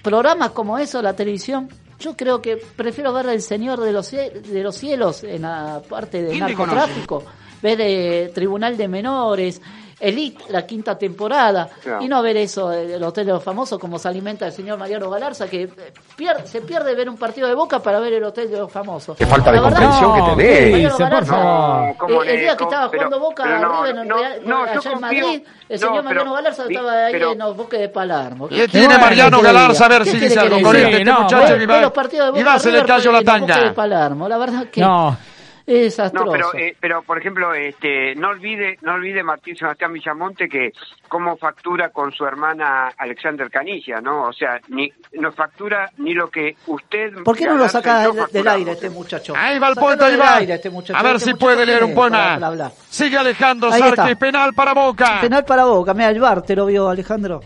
programas 0.03 0.51
como 0.51 0.77
eso, 0.77 1.01
la 1.01 1.15
televisión, 1.15 1.69
yo 1.99 2.17
creo 2.17 2.41
que 2.41 2.57
prefiero 2.57 3.13
ver 3.13 3.27
El 3.27 3.43
Señor 3.43 3.81
de 3.81 3.93
los, 3.93 4.11
de 4.11 4.63
los 4.63 4.77
Cielos 4.77 5.25
en 5.25 5.43
la 5.43 5.83
parte 5.89 6.23
de 6.23 6.31
¿Quién 6.31 6.47
te 6.47 6.55
narcotráfico, 6.55 7.25
ver 7.63 7.81
eh, 7.81 8.31
Tribunal 8.35 8.77
de 8.77 8.89
Menores, 8.89 9.61
Elite, 10.01 10.45
la 10.51 10.67
quinta 10.67 10.97
temporada, 10.99 11.69
Claro. 11.83 12.03
y 12.03 12.09
no 12.09 12.21
ver 12.23 12.37
eso, 12.37 12.73
eh, 12.73 12.95
el 12.95 13.03
Hotel 13.03 13.27
de 13.27 13.33
los 13.33 13.43
Famosos, 13.43 13.79
como 13.79 13.99
se 13.99 14.09
alimenta 14.09 14.47
el 14.47 14.53
señor 14.53 14.79
Mariano 14.79 15.09
Galarza, 15.09 15.47
que 15.49 15.63
eh, 15.63 15.69
pier- 16.17 16.45
se 16.45 16.61
pierde 16.63 16.95
ver 16.95 17.09
un 17.09 17.17
partido 17.17 17.47
de 17.49 17.55
Boca 17.55 17.79
para 17.81 18.01
ver 18.01 18.13
el 18.15 18.25
Hotel 18.25 18.51
de 18.51 18.59
los 18.59 18.71
Famosos. 18.71 19.17
Qué 19.17 19.27
falta 19.27 19.51
de 19.51 19.57
La 19.59 19.63
verdad- 19.63 19.79
comprensión 19.79 20.19
No, 20.19 20.37
que 20.37 20.43
¿qué 20.45 20.71
tenés. 20.71 20.99
Galarza, 20.99 21.33
favor? 21.35 21.89
eh, 21.91 21.95
¿Cómo 21.99 22.23
el 22.23 22.41
día 22.41 22.57
que 22.57 22.65
estaba 22.65 22.91
pero- 22.91 23.03
jugando 23.05 23.21
Boca 23.21 23.43
pero 23.45 23.59
no, 23.61 23.83
River 23.85 23.97
en 24.03 24.09
no, 24.09 24.17
Real- 24.17 24.41
no, 24.45 24.63
allá 24.65 24.93
en 24.93 25.01
Madrid, 25.01 25.43
el 25.69 25.81
no, 25.81 25.87
señor 25.89 26.05
Mariano 26.05 26.33
Galarza 26.35 26.65
estaba 26.69 26.93
ahí 27.07 27.13
pero- 27.13 27.33
en 27.33 27.39
los 27.39 27.57
bosques 27.57 27.81
de 27.81 27.89
Palermo. 27.89 28.49
¿Qué 28.49 28.69
tiene 28.69 28.87
Bueno, 28.89 29.01
Mariano 29.01 29.37
¿qué 29.39 29.43
quiere 29.43 29.59
Galarza? 29.59 29.85
A 29.85 29.89
ver 29.89 30.05
si 30.05 30.13
¿Qué 30.19 30.25
dice 30.25 30.39
algo 30.41 30.61
con 30.63 30.77
diga? 30.77 30.89
este 30.89 31.05
no, 31.05 31.21
muchacho 31.23 31.57
que 31.59 31.67
va. 31.67 31.81
los 31.81 31.93
partidos 31.93 32.33
de 32.35 32.41
Y 32.41 32.43
Boca 32.43 32.55
va, 32.55 32.59
se 32.59 32.73
le 32.73 32.85
cayó 32.85 33.11
en 33.11 33.13
la 33.17 33.21
bosques 33.33 33.47
de 33.47 33.53
tanga. 33.63 33.75
Palermo, 33.75 34.29
la 34.29 34.39
verdad 34.39 34.67
que 34.71 34.81
No. 34.81 35.17
Es. 35.67 35.99
No, 36.13 36.31
pero, 36.31 36.55
eh, 36.55 36.77
pero 36.79 37.03
por 37.03 37.19
ejemplo, 37.19 37.55
este, 37.55 38.15
no 38.17 38.29
olvide, 38.29 38.79
no 38.83 38.95
olvide 38.95 39.23
Martín 39.23 39.57
Sebastián 39.57 39.93
Villamonte 39.93 40.49
que 40.49 40.73
cómo 41.09 41.37
factura 41.37 41.89
con 41.89 42.13
su 42.13 42.27
hermana 42.27 42.89
Alexander 42.99 43.51
Canilla, 43.51 44.01
¿no? 44.01 44.25
O 44.29 44.33
sea, 44.33 44.61
ni 44.69 44.93
no 45.15 45.33
factura 45.33 45.91
ni 45.99 46.13
lo 46.13 46.29
que 46.31 46.57
usted. 46.67 47.15
¿Por 47.25 47.37
qué 47.37 47.47
no 47.47 47.57
lo 47.57 47.69
saca 47.69 48.07
del, 48.31 48.49
aire 48.49 48.73
este 48.73 48.91
muchacho? 48.91 49.33
Ahí 49.37 49.59
va 49.59 49.69
el 49.69 49.75
puente, 49.77 50.05
ahí 50.05 50.11
del 50.13 50.21
va. 50.21 50.37
aire 50.37 50.55
este 50.55 50.71
muchacho. 50.71 50.99
A 50.99 51.03
ver 51.03 51.17
Este 51.17 51.31
si 51.31 51.37
puede 51.37 51.65
leer 51.65 51.83
un 51.85 51.95
para- 51.95 52.39
poema. 52.39 52.51
para. 52.51 52.71
Sigue 52.91 53.17
Alejandro 53.17 53.71
está. 53.75 54.15
penal 54.17 54.53
para 54.55 54.75
Boca. 54.75 55.21
Penal 55.21 55.45
para 55.45 55.65
Boca, 55.65 55.95
mira 55.95 56.11
el 56.11 56.21
bar, 56.21 56.43
te 56.43 56.55
lo 56.55 56.67
vio 56.67 56.89
Alejandro. 56.89 57.41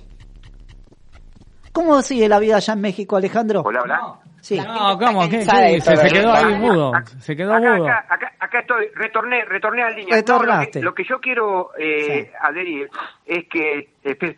¿Cómo 1.73 2.03
sigue 2.03 2.29
la 2.29 2.41
vida 2.41 2.57
allá 2.57 2.73
en 2.73 2.81
México, 2.81 3.17
Alejandro? 3.17 3.63
Hola, 3.65 3.83
hola. 3.83 4.15
Sí. 4.41 4.59
No, 4.59 4.99
¿cómo? 4.99 5.29
¿Qué, 5.29 5.39
qué 5.41 5.81
todo 5.85 5.97
Se 5.97 6.09
quedó 6.11 6.33
ahí 6.33 6.55
mudo. 6.55 6.93
Se 7.19 7.37
quedó 7.37 7.55
acá, 7.55 7.75
mudo. 7.75 7.89
Acá, 7.89 8.07
acá, 8.15 8.33
acá 8.39 8.61
estoy, 8.61 8.89
retorné, 8.95 9.45
retorné 9.45 9.83
al 9.83 9.95
línea. 9.97 10.15
Retornaste. 10.17 10.81
No, 10.81 10.85
lo, 10.87 10.95
que, 10.95 11.03
lo 11.03 11.05
que 11.05 11.05
yo 11.05 11.21
quiero 11.21 11.71
eh, 11.79 12.33
adherir 12.41 12.89
es 13.27 13.49
que... 13.49 13.95
espe- 14.05 14.37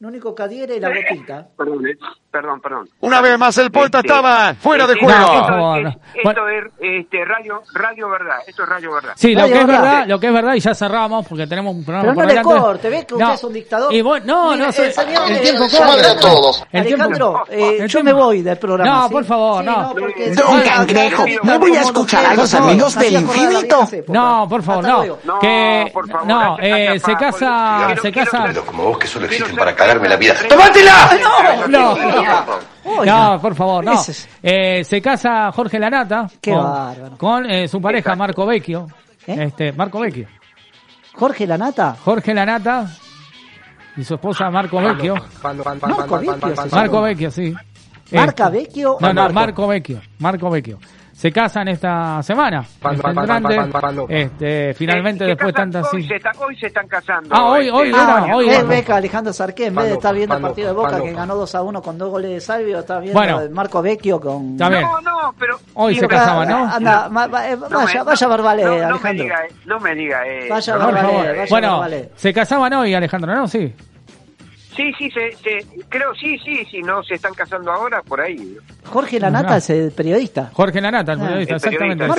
Lo 0.00 0.08
único 0.08 0.34
que 0.34 0.42
adhiere 0.42 0.76
es 0.76 0.80
la 0.80 0.88
gotita. 0.88 1.48
Perdón, 1.56 1.86
eh, 1.86 1.96
perdón, 2.32 2.60
perdón. 2.60 2.88
Una 3.00 3.20
vez 3.20 3.38
más, 3.38 3.56
el 3.58 3.70
poeta 3.70 3.98
Este, 3.98 4.08
estaba 4.08 4.54
fuera 4.54 4.86
de 4.86 4.94
este, 4.94 5.04
juego. 5.04 5.20
No, 5.20 5.32
Esto, 5.34 5.46
favor, 5.48 5.78
es, 5.78 5.84
no. 5.84 6.30
esto 6.30 6.48
es 6.48 6.64
este, 6.80 7.24
radio, 7.24 7.62
radio 7.74 8.08
verdad. 8.08 8.36
Esto 8.46 8.62
es 8.62 8.68
radio 8.68 8.92
verdad. 8.94 9.12
Sí, 9.16 9.34
lo 9.34 9.42
Ay, 9.42 9.52
que 9.52 9.58
es 9.60 9.66
verdad. 9.66 9.82
verdad, 9.82 10.06
lo 10.08 10.18
que 10.20 10.26
es 10.28 10.32
verdad 10.32 10.54
y 10.54 10.60
ya 10.60 10.74
cerramos 10.74 11.26
porque 11.28 11.46
tenemos 11.46 11.74
un 11.74 11.84
programa 11.84 12.02
Pero 12.02 12.12
no 12.14 12.16
por 12.16 12.24
le 12.26 12.32
delante. 12.34 12.60
corte, 12.60 12.88
¿ves 12.88 13.04
que 13.04 13.14
usted 13.14 13.26
No. 13.26 13.32
es 13.34 13.44
un 13.44 13.52
dictador? 13.52 13.92
Y 13.94 14.00
vos, 14.02 14.24
no, 14.24 14.50
Mire, 14.52 14.66
no, 14.66 14.72
soy- 14.72 14.84
el 14.86 14.92
señor- 14.92 15.30
el 15.30 15.36
eh, 15.36 15.40
tiempo 15.40 15.64
corre. 15.68 16.06
a 16.06 16.18
todos. 16.18 16.64
El 16.72 16.86
tiempo- 16.86 17.04
Alejandro, 17.04 17.44
eh, 17.50 17.76
el 17.80 17.88
yo 17.88 18.00
tiempo- 18.00 18.04
me 18.04 18.12
voy 18.24 18.42
del 18.42 18.56
programa. 18.56 18.90
No, 19.02 19.06
¿sí? 19.08 19.12
por 19.12 19.24
favor, 19.24 19.62
Sí, 19.64 19.70
no. 19.70 19.94
porque 19.98 20.30
Don 20.34 20.60
Cangrejo, 20.62 21.24
¿no 21.42 21.58
voy 21.58 21.76
a 21.76 21.80
escuchar 21.82 22.26
a 22.26 22.34
los 22.34 22.54
amigos 22.54 22.94
del 22.98 23.12
infinito? 23.14 23.88
No, 24.08 24.46
por 24.48 24.62
favor, 24.62 24.84
no. 24.84 25.04
No, 25.24 25.38
Que 25.38 25.90
por 25.92 26.08
favor, 26.10 26.26
no, 26.26 26.56
eh, 26.60 26.98
se 26.98 27.14
casa, 27.14 27.88
se 28.00 28.10
casa. 28.12 28.44
Como 28.66 28.84
vos 28.84 28.98
que 28.98 29.06
solo 29.06 29.26
existen 29.26 29.54
para 29.56 29.74
cagarme 29.74 30.08
la 30.08 30.16
vida. 30.16 30.34
¡Tomátela! 30.48 30.92
No, 31.68 31.92
Oiga. 31.92 32.21
No, 33.04 33.40
por 33.40 33.54
favor, 33.54 33.84
no. 33.84 34.00
Eh, 34.42 34.84
se 34.84 35.00
casa 35.00 35.50
Jorge 35.52 35.78
Lanata 35.78 36.28
Qué 36.40 36.56
con, 37.16 37.50
eh, 37.50 37.68
su 37.68 37.80
pareja 37.80 38.14
Marco 38.14 38.46
Vecchio. 38.46 38.86
¿Eh? 39.26 39.44
Este, 39.46 39.72
Marco 39.72 40.00
Vecchio. 40.00 40.26
Jorge 41.14 41.46
Lanata. 41.46 41.96
Jorge 42.04 42.34
Lanata 42.34 42.86
y 43.96 44.04
su 44.04 44.14
esposa 44.14 44.50
Marco 44.50 44.80
Vecchio. 44.80 45.14
Marco 46.70 47.02
Vecchio. 47.02 47.30
sí. 47.30 47.54
Marca 48.12 48.46
Este, 48.46 48.58
Vecchio. 48.58 48.96
No, 49.00 49.08
no, 49.08 49.22
Marco? 49.22 49.34
Marco 49.34 49.66
Vecchio. 49.68 50.00
Marco 50.18 50.50
Vecchio. 50.50 50.78
Se 51.22 51.30
casan 51.30 51.68
esta 51.68 52.20
semana. 52.24 52.64
Este, 54.08 54.74
finalmente 54.74 55.22
Eh, 55.22 55.28
se 55.28 55.30
después 55.34 55.54
tantas 55.54 55.86
hoy, 55.94 56.02
sí. 56.02 56.08
se 56.08 56.16
está- 56.16 56.32
hoy 56.44 56.56
se 56.56 56.66
están 56.66 56.88
casando. 56.88 57.28
Ah, 57.30 57.44
hoy- 57.44 57.66
este, 57.66 57.70
hoy 57.78 57.88
en 57.90 57.94
era, 57.94 58.36
hoy 58.36 58.48
Es. 58.48 58.66
Beca 58.66 58.96
Alejandro 58.96 59.32
Sarqué, 59.32 59.66
en 59.66 59.74
vez 59.76 59.84
de 59.84 59.92
estar 59.92 60.12
viendo 60.16 60.34
el 60.34 60.42
partido 60.42 60.66
de 60.66 60.74
Boca 60.74 61.00
que 61.00 61.12
ganó 61.12 61.36
2 61.36 61.54
a 61.54 61.62
1 61.62 61.80
con 61.80 61.96
dos 61.96 62.10
goles 62.10 62.28
de 62.32 62.40
Salvio, 62.40 62.80
está 62.80 62.98
viendo 62.98 63.20
Bueno. 63.20 63.40
el 63.40 63.50
Marco 63.50 63.80
Vecchio 63.80 64.20
con. 64.20 64.56
Bien. 64.56 64.72
No, 64.82 65.00
no, 65.00 65.34
pero... 65.38 65.60
Hoy 65.74 65.94
se 65.94 66.08
casaban, 66.08 66.48
¿no? 66.48 66.56
Anda, 66.74 67.06
eh, 67.06 67.56
no 67.56 67.68
vaya, 67.78 67.98
me- 68.00 68.04
vaya 68.04 68.26
Barbalé, 68.26 68.64
no, 68.64 68.70
no 68.70 68.76
me 68.78 68.84
Alejandro. 68.84 69.22
diga, 69.24 69.36
eh, 69.44 69.52
no 69.64 69.78
me 69.78 69.94
diga, 69.94 70.26
eh. 70.26 70.48
Vaya 70.50 70.72
no, 70.76 70.86
Barbalé, 70.86 71.28
vaya 71.28 71.44
Bueno, 71.50 71.70
Barbalé. 71.78 72.10
se 72.16 72.32
casaban 72.34 72.72
hoy, 72.72 72.94
Alejandro, 72.94 73.32
¿no? 73.32 73.46
Sí. 73.46 73.72
Sí, 74.76 74.90
sí, 74.98 75.10
se, 75.10 75.32
se- 75.36 75.66
creo, 75.90 76.14
sí, 76.14 76.38
sí, 76.38 76.64
sí, 76.70 76.80
no 76.80 77.02
se 77.04 77.14
están 77.14 77.34
casando 77.34 77.70
ahora, 77.70 78.00
por 78.02 78.20
ahí. 78.20 78.56
Jorge 78.84 79.20
Lanata 79.20 79.58
es 79.58 79.68
el 79.70 79.92
periodista. 79.92 80.50
Jorge 80.54 80.80
Lanata, 80.80 81.12
el 81.12 81.20
Ah. 81.20 81.24
periodista, 81.24 81.54
El 81.56 81.60
periodista. 81.60 81.68
exactamente. 81.68 82.06
Marco 82.06 82.18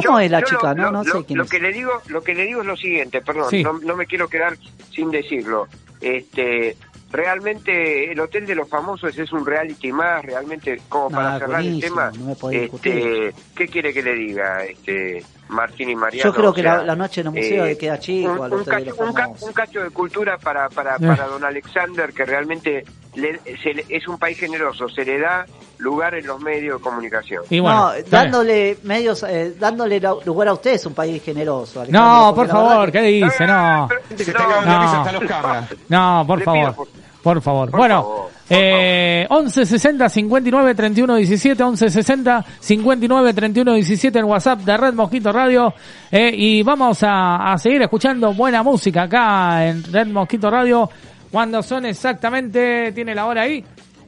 Sí, 0.00 0.06
¿cómo 0.06 0.20
es 0.20 0.30
la 0.30 0.40
Yo 0.40 0.46
chica? 0.46 0.74
lo- 0.74 0.82
No, 0.82 0.90
no 0.92 1.04
lo- 1.04 1.12
sé 1.20 1.24
quién 1.26 1.38
lo 1.38 1.44
es. 1.44 1.50
que 1.50 1.58
le 1.58 1.72
digo, 1.72 1.90
lo 2.06 2.22
que 2.22 2.34
le 2.34 2.44
digo 2.44 2.60
es 2.60 2.66
lo 2.66 2.76
siguiente, 2.76 3.20
perdón, 3.20 3.50
Sí. 3.50 3.62
no, 3.64 3.78
no 3.80 3.96
me 3.96 4.06
quiero 4.06 4.28
quedar 4.28 4.56
sin 4.94 5.10
decirlo. 5.10 5.66
Este, 6.00 6.76
realmente 7.10 8.12
el 8.12 8.20
hotel 8.20 8.46
de 8.46 8.54
los 8.54 8.68
famosos 8.68 9.18
es 9.18 9.32
un 9.32 9.44
reality 9.44 9.90
más, 9.92 10.24
realmente 10.24 10.80
como 10.88 11.10
para 11.10 11.34
Ah, 11.34 11.38
cerrar 11.38 11.60
el 11.62 11.80
tema. 11.80 12.10
no 12.16 12.24
me 12.26 12.34
podés 12.36 12.72
este, 12.72 13.34
¿qué 13.56 13.66
quiere 13.68 13.92
que 13.92 14.02
le 14.02 14.14
diga, 14.14 14.64
este, 14.64 15.24
Martín 15.48 15.90
y 15.90 15.96
Mariano? 15.96 16.30
Yo 16.30 16.34
creo 16.34 16.50
O 16.50 16.54
que 16.54 16.62
sea, 16.62 16.78
la, 16.78 16.84
la 16.84 16.96
noche 16.96 17.20
en 17.22 17.28
el 17.28 17.32
museo 17.32 17.64
eh, 17.66 17.76
queda 17.78 17.98
chico 17.98 18.32
un, 18.32 18.64
cacho, 18.64 18.84
los 18.90 18.98
un 18.98 19.12
ca- 19.14 19.22
famosos. 19.24 19.42
un 19.48 19.52
cacho 19.52 19.82
de 19.82 19.90
cultura 19.90 20.38
para 20.38 20.68
para, 20.68 20.96
Eh. 20.96 20.98
para 21.00 21.26
don 21.26 21.44
Alexander 21.44 22.12
que 22.12 22.24
realmente 22.24 22.84
le- 23.14 23.40
se 23.62 23.74
le- 23.74 23.86
es 23.88 24.06
un 24.06 24.18
país 24.18 24.38
generoso 24.38 24.88
se 24.88 25.04
le 25.04 25.18
da 25.18 25.46
lugar 25.78 26.14
en 26.14 26.26
los 26.26 26.40
medios 26.40 26.78
de 26.78 26.82
comunicación 26.84 27.44
Y 27.50 27.60
bueno, 27.60 27.86
no, 27.86 27.92
bien. 27.92 28.04
dándole 28.10 28.78
medios, 28.82 29.22
eh, 29.22 29.54
dándole 29.58 30.00
lugar 30.24 30.48
a 30.48 30.52
usted 30.52 30.72
es 30.72 30.84
un 30.86 30.94
país 30.94 31.22
generoso. 31.22 31.84
No, 31.88 32.32
por 32.34 32.48
favor, 32.48 32.86
que- 32.92 32.98
¿qué 33.00 33.02
dice? 33.06 33.46
No. 33.46 33.88
No, 33.88 33.88
te 34.16 34.32
cagan 34.32 35.68
de 35.68 35.76
no. 35.88 36.24
por 36.26 36.42
favor. 36.42 36.88
Por- 37.22 37.40
favor. 37.42 37.70
Por 37.70 37.80
bueno, 37.80 38.02
favor, 38.02 38.22
por 38.48 38.56
eh, 38.58 39.26
11 39.28 39.66
60 39.66 40.08
59 40.08 40.74
31 40.74 41.16
17, 41.16 41.62
11 41.62 41.90
60 41.90 42.44
59 42.60 43.34
31 43.34 43.74
17 43.74 44.18
el 44.18 44.24
WhatsApp 44.24 44.60
de 44.60 44.76
Red 44.76 44.94
Mosquito 44.94 45.32
Radio. 45.32 45.74
eh, 46.10 46.30
y 46.34 46.62
vamos 46.62 47.02
a, 47.02 47.52
a 47.52 47.58
seguir 47.58 47.82
escuchando 47.82 48.32
buena 48.32 48.62
música 48.62 49.02
acá 49.02 49.66
en 49.66 49.84
Red 49.84 50.06
Mosquito 50.08 50.50
Radio. 50.50 50.88
Cuando 51.30 51.62
son 51.62 51.84
exactamente, 51.86 52.90
tiene 52.92 53.14
la 53.14 53.26
hora 53.26 53.42
ahí, 53.42 53.62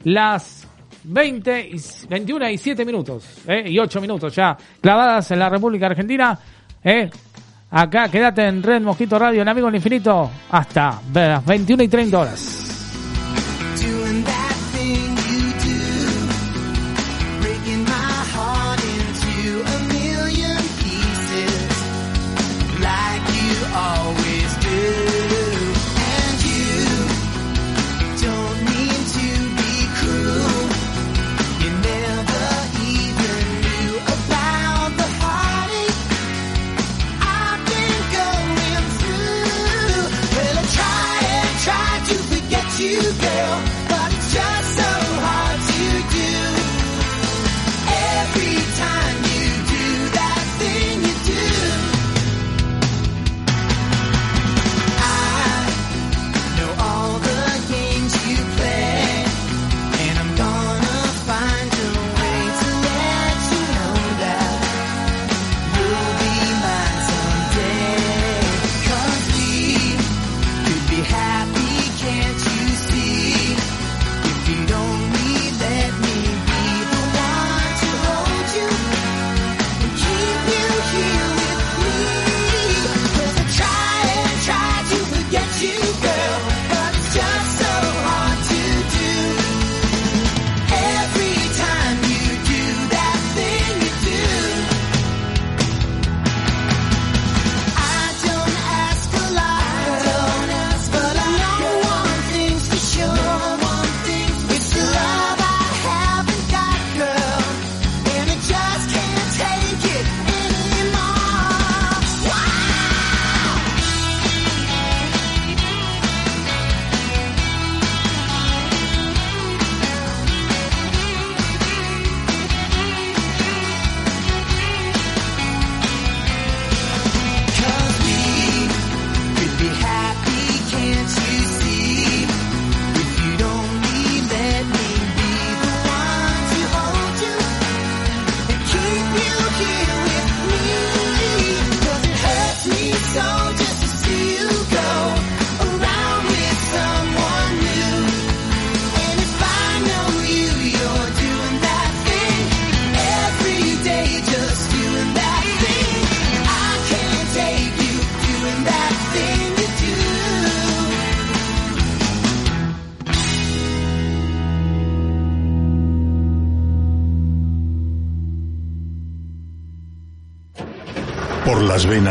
las 0.05 0.67
20 1.05 1.69
y 1.69 1.81
21 2.09 2.49
y 2.51 2.57
7 2.59 2.85
minutos, 2.87 3.25
eh, 3.47 3.65
y 3.67 3.79
8 3.79 4.01
minutos 4.01 4.35
ya 4.35 4.57
clavadas 4.81 5.31
en 5.31 5.39
la 5.39 5.49
República 5.51 5.87
Argentina. 5.87 6.39
eh. 6.83 7.11
Acá 7.73 8.09
quédate 8.09 8.45
en 8.47 8.63
Red 8.65 8.83
Mosquito 8.83 9.17
Radio, 9.17 9.43
en 9.43 9.49
Amigo 9.49 9.67
del 9.69 9.77
Infinito, 9.77 10.29
hasta 10.51 10.99
las 11.15 11.45
21 11.47 11.85
y 11.85 11.89
30 11.89 12.19
horas. 12.19 12.60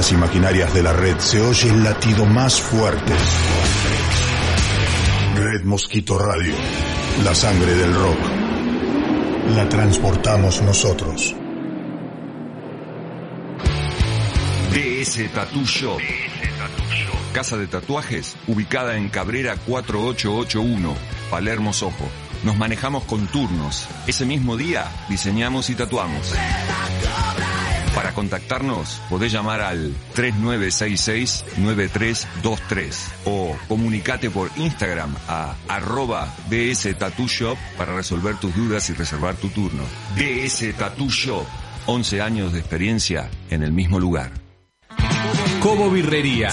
Y 0.01 0.15
maquinarias 0.15 0.73
de 0.73 0.81
la 0.81 0.93
red 0.93 1.19
se 1.19 1.41
oye 1.41 1.69
el 1.69 1.83
latido 1.83 2.25
más 2.25 2.59
fuerte. 2.61 3.11
Red 5.35 5.65
Mosquito 5.65 6.17
Radio, 6.17 6.53
la 7.21 7.35
sangre 7.35 7.75
del 7.75 7.93
rock. 7.93 8.17
La 9.55 9.67
transportamos 9.67 10.61
nosotros. 10.61 11.35
DS 14.73 15.33
Tattoo 15.33 15.65
Shop. 15.65 15.99
Casa 17.33 17.57
de 17.57 17.67
tatuajes 17.67 18.37
ubicada 18.47 18.95
en 18.95 19.09
Cabrera 19.09 19.57
4881, 19.57 20.95
Palermo 21.29 21.73
Sojo. 21.73 22.09
Nos 22.43 22.57
manejamos 22.57 23.03
con 23.03 23.27
turnos. 23.27 23.89
Ese 24.07 24.25
mismo 24.25 24.55
día 24.55 24.85
diseñamos 25.09 25.69
y 25.69 25.75
tatuamos. 25.75 26.33
Para 27.95 28.13
contactarnos 28.13 29.01
podés 29.09 29.31
llamar 29.31 29.61
al 29.61 29.93
3966-9323 30.15 32.95
o 33.25 33.57
comunicate 33.67 34.29
por 34.29 34.51
Instagram 34.55 35.15
a 35.27 35.55
arroba 35.67 36.31
DS 36.49 36.95
Tattoo 36.97 37.27
Shop 37.27 37.57
para 37.77 37.95
resolver 37.95 38.35
tus 38.37 38.55
dudas 38.55 38.89
y 38.89 38.93
reservar 38.93 39.35
tu 39.35 39.49
turno. 39.49 39.83
DS 40.15 40.73
Tattoo 40.77 41.09
Shop, 41.09 41.45
11 41.87 42.21
años 42.21 42.53
de 42.53 42.59
experiencia 42.59 43.29
en 43.49 43.63
el 43.63 43.71
mismo 43.71 43.99
lugar. 43.99 44.48
Cobo 45.61 45.89
Birrería. 45.91 46.49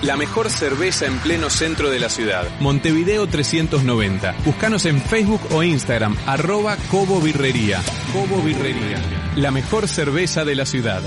La 0.00 0.16
mejor 0.16 0.48
cerveza 0.48 1.04
en 1.04 1.18
pleno 1.18 1.50
centro 1.50 1.90
de 1.90 1.98
la 1.98 2.08
ciudad. 2.08 2.48
Montevideo 2.60 3.26
390. 3.26 4.36
Búscanos 4.44 4.86
en 4.86 5.02
Facebook 5.02 5.42
o 5.50 5.62
Instagram, 5.62 6.16
arroba 6.26 6.78
Cobo 6.90 7.20
Birrería. 7.20 7.82
Cobo 8.10 8.40
Birrería. 8.42 9.02
La 9.36 9.50
mejor 9.50 9.86
cerveza 9.86 10.46
de 10.46 10.54
la 10.54 10.64
ciudad. 10.64 11.02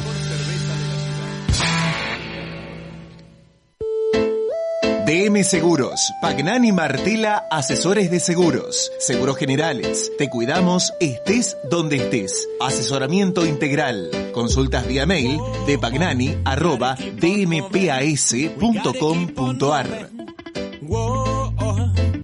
DM 5.11 5.43
Seguros, 5.43 6.13
Pagnani 6.21 6.71
Martela, 6.71 7.45
asesores 7.51 8.09
de 8.09 8.21
seguros, 8.21 8.93
seguros 8.97 9.35
generales. 9.35 10.09
Te 10.17 10.29
cuidamos, 10.29 10.93
estés 11.01 11.57
donde 11.69 11.97
estés. 11.97 12.47
Asesoramiento 12.61 13.45
integral. 13.45 14.09
Consultas 14.33 14.87
vía 14.87 15.05
mail 15.05 15.37
de 15.67 15.77
pagnani 15.77 16.37
arroba 16.45 16.95
dmpas.com.ar. 16.95 18.29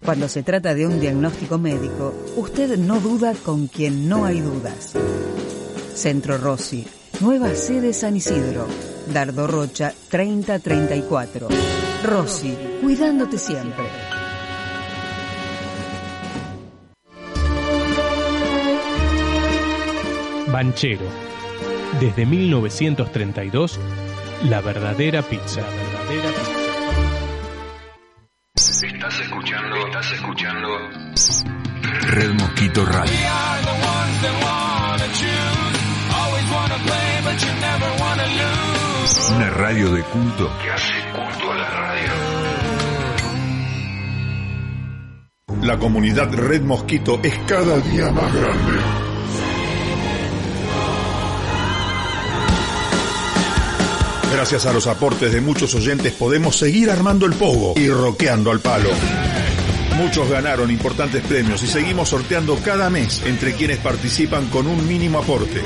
Cuando 0.06 0.30
se 0.30 0.44
trata 0.44 0.74
de 0.74 0.88
un 0.88 1.02
diagnóstico 1.02 1.58
médico, 1.58 2.14
usted 2.38 2.78
no 2.78 3.02
duda 3.02 3.34
con 3.34 3.68
quien 3.68 4.08
no 4.08 4.24
hay 4.24 4.40
dudas. 4.40 4.94
Centro 5.94 6.38
Rossi, 6.38 6.88
nueva 7.20 7.54
sede 7.54 7.92
San 7.92 8.16
Isidro, 8.16 8.66
Dardo 9.12 9.46
Rocha 9.46 9.94
3034. 10.08 11.50
Rossi, 12.04 12.56
cuidándote 12.82 13.38
siempre. 13.38 13.86
Banchero. 20.48 21.06
Desde 22.00 22.26
1932, 22.26 23.80
la 24.50 24.62
verdadera 24.62 25.22
pizza. 25.22 25.62
verdadera 25.62 26.30
Estás 28.56 29.20
escuchando, 29.20 29.76
estás 29.88 30.12
escuchando 30.14 30.68
Red 32.10 32.34
Mosquito 32.34 32.86
Radio. 32.86 33.14
Una 39.30 39.50
radio 39.50 39.92
de 39.92 40.04
culto 40.04 40.50
que 40.64 40.72
hace 40.72 40.94
culto 41.12 41.52
a 41.52 41.56
la 41.56 41.70
radio. 41.70 42.10
La 45.64 45.78
comunidad 45.78 46.34
Red 46.34 46.62
Mosquito 46.62 47.20
es 47.22 47.38
cada 47.46 47.80
día 47.82 48.10
más 48.12 48.34
grande. 48.34 48.80
Gracias 54.32 54.66
a 54.66 54.74
los 54.74 54.88
aportes 54.88 55.32
de 55.34 55.42
muchos 55.42 55.76
oyentes 55.76 56.14
podemos 56.14 56.56
seguir 56.56 56.90
armando 56.90 57.26
el 57.26 57.34
pogo 57.34 57.74
y 57.76 57.90
roqueando 57.90 58.52
al 58.52 58.62
palo. 58.62 58.90
Muchos 59.98 60.30
ganaron 60.30 60.70
importantes 60.70 61.24
premios 61.24 61.64
y 61.64 61.68
seguimos 61.68 62.10
sorteando 62.10 62.56
cada 62.64 62.88
mes 62.88 63.24
entre 63.26 63.54
quienes 63.54 63.80
participan 63.80 64.46
con 64.48 64.68
un 64.68 64.88
mínimo 64.88 65.18
aporte. 65.18 65.60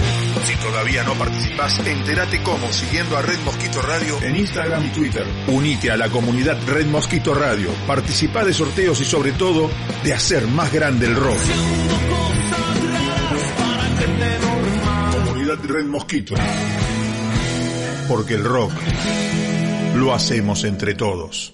Si 0.46 0.56
todavía 0.56 1.04
no 1.04 1.16
participas, 1.16 1.80
entérate 1.86 2.42
cómo 2.42 2.72
siguiendo 2.72 3.18
a 3.18 3.22
Red 3.22 3.40
Mosquito 3.40 3.82
Radio 3.82 4.18
en 4.22 4.38
Instagram 4.38 4.86
y 4.86 4.90
Twitter. 4.92 5.26
Unite 5.48 5.92
a 5.92 5.98
la 5.98 6.08
comunidad 6.08 6.58
Red 6.66 6.86
Mosquito 6.86 7.34
Radio, 7.34 7.70
participa 7.86 8.46
de 8.46 8.54
sorteos 8.54 9.02
y 9.02 9.06
sobre 9.06 9.34
todo 9.34 9.70
de 10.04 10.14
hacer 10.14 10.48
más 10.48 10.72
grande 10.72 11.08
el 11.08 11.16
rock. 11.16 11.38
Comunidad 15.12 15.60
Red 15.62 15.86
Mosquito. 15.88 16.36
Porque 18.08 18.36
el 18.36 18.46
rock 18.46 18.72
lo 19.96 20.14
hacemos 20.14 20.64
entre 20.64 20.96
todos. 20.96 21.54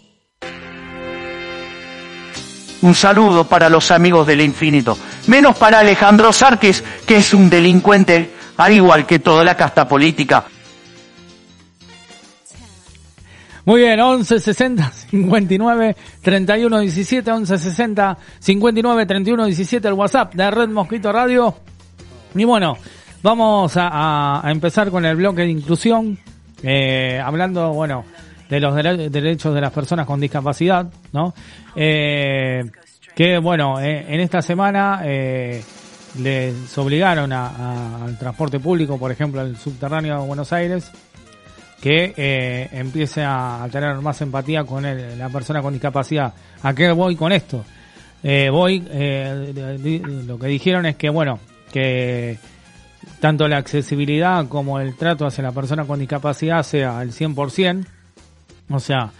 Un 2.81 2.93
saludo 2.93 3.45
para 3.45 3.69
los 3.69 3.89
amigos 3.91 4.27
del 4.27 4.41
infinito. 4.41 4.97
Menos 5.27 5.57
para 5.57 5.79
Alejandro 5.79 6.31
Sarkis, 6.31 6.83
que 7.05 7.17
es 7.17 7.33
un 7.33 7.49
delincuente, 7.49 8.31
al 8.57 8.73
igual 8.73 9.05
que 9.05 9.19
toda 9.19 9.43
la 9.43 9.57
casta 9.57 9.87
política. 9.87 10.45
Muy 13.65 13.81
bien, 13.81 13.99
11 13.99 14.39
60 14.39 14.91
59 14.91 15.95
31 16.21 16.79
17, 16.79 17.31
11 17.31 17.57
60 17.57 18.17
59 18.39 19.05
31 19.05 19.45
17, 19.45 19.87
el 19.87 19.93
WhatsApp 19.93 20.33
de 20.35 20.51
Red 20.51 20.69
Mosquito 20.69 21.11
Radio. 21.11 21.53
Y 22.33 22.45
bueno, 22.45 22.77
vamos 23.21 23.75
a, 23.75 24.47
a 24.47 24.51
empezar 24.51 24.89
con 24.89 25.03
el 25.03 25.17
bloque 25.17 25.41
de 25.41 25.49
inclusión, 25.49 26.17
eh, 26.63 27.21
hablando, 27.21 27.73
bueno, 27.73 28.05
de 28.49 28.59
los 28.59 28.73
dere- 28.75 29.09
derechos 29.09 29.53
de 29.53 29.61
las 29.61 29.71
personas 29.73 30.05
con 30.05 30.19
discapacidad, 30.19 30.87
¿no? 31.11 31.33
Eh, 31.75 32.63
que 33.15 33.37
bueno, 33.39 33.79
eh, 33.81 34.05
en 34.09 34.19
esta 34.19 34.41
semana 34.41 35.01
eh, 35.03 35.63
les 36.19 36.77
obligaron 36.77 37.31
a- 37.33 38.03
al 38.05 38.17
transporte 38.17 38.59
público, 38.59 38.97
por 38.97 39.11
ejemplo, 39.11 39.41
al 39.41 39.57
subterráneo 39.57 40.21
de 40.21 40.27
Buenos 40.27 40.53
Aires, 40.53 40.91
que 41.81 42.13
eh, 42.17 42.69
empiece 42.71 43.23
a, 43.23 43.67
tener 43.71 43.95
más 43.97 44.21
empatía 44.21 44.63
con 44.63 44.85
el- 44.85 45.17
la 45.19 45.29
persona 45.29 45.61
con 45.61 45.73
discapacidad. 45.73 46.33
¿A 46.63 46.73
qué 46.73 46.91
voy 46.91 47.15
con 47.15 47.31
esto? 47.31 47.63
Eh, 48.23 48.49
voy, 48.49 48.83
eh, 48.89 50.23
lo 50.25 50.39
que 50.39 50.47
dijeron 50.47 50.85
es 50.87 50.95
que, 50.95 51.09
bueno, 51.09 51.39
que 51.71 52.37
tanto 53.19 53.47
la 53.47 53.57
accesibilidad 53.57 54.47
como 54.47 54.79
el 54.79 54.95
trato 54.95 55.25
hacia 55.27 55.43
la 55.43 55.51
persona 55.51 55.85
con 55.85 55.99
discapacidad 55.99 56.63
sea 56.63 56.99
al 56.99 57.11
100%, 57.11 57.85
o 58.69 58.79
sea, 58.79 59.11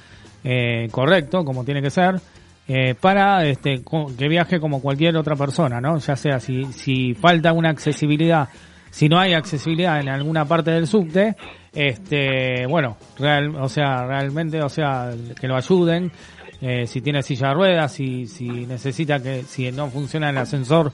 eh, 0.44 0.88
correcto, 0.92 1.44
como 1.44 1.64
tiene 1.64 1.82
que 1.82 1.90
ser, 1.90 2.20
eh, 2.68 2.96
para 3.00 3.46
este, 3.46 3.82
que 4.18 4.28
viaje 4.28 4.60
como 4.60 4.82
cualquier 4.82 5.16
otra 5.18 5.36
persona, 5.36 5.80
¿no? 5.80 5.98
Ya 6.00 6.16
sea 6.16 6.40
si, 6.40 6.66
si 6.66 7.14
falta 7.14 7.54
una 7.54 7.70
accesibilidad, 7.70 8.50
si 8.90 9.08
no 9.08 9.20
hay 9.20 9.34
accesibilidad 9.34 10.00
en 10.00 10.10
alguna 10.10 10.46
parte 10.46 10.72
del 10.72 10.88
subte, 10.88 11.36
este, 11.74 12.66
bueno, 12.68 12.98
real, 13.18 13.56
o 13.56 13.70
sea, 13.70 14.06
realmente, 14.06 14.62
o 14.62 14.70
sea, 14.70 15.12
que 15.40 15.48
lo 15.48 15.56
ayuden, 15.56 16.12
eh, 16.60 16.88
si 16.88 17.02
tiene 17.02 17.22
silla 17.22 17.50
de 17.50 17.54
ruedas, 17.54 17.92
si, 17.92 18.26
si 18.26 18.48
necesita 18.66 19.22
que, 19.22 19.44
si 19.44 19.72
no 19.72 19.90
funciona 19.90 20.30
el 20.30 20.38
ascensor, 20.38 20.92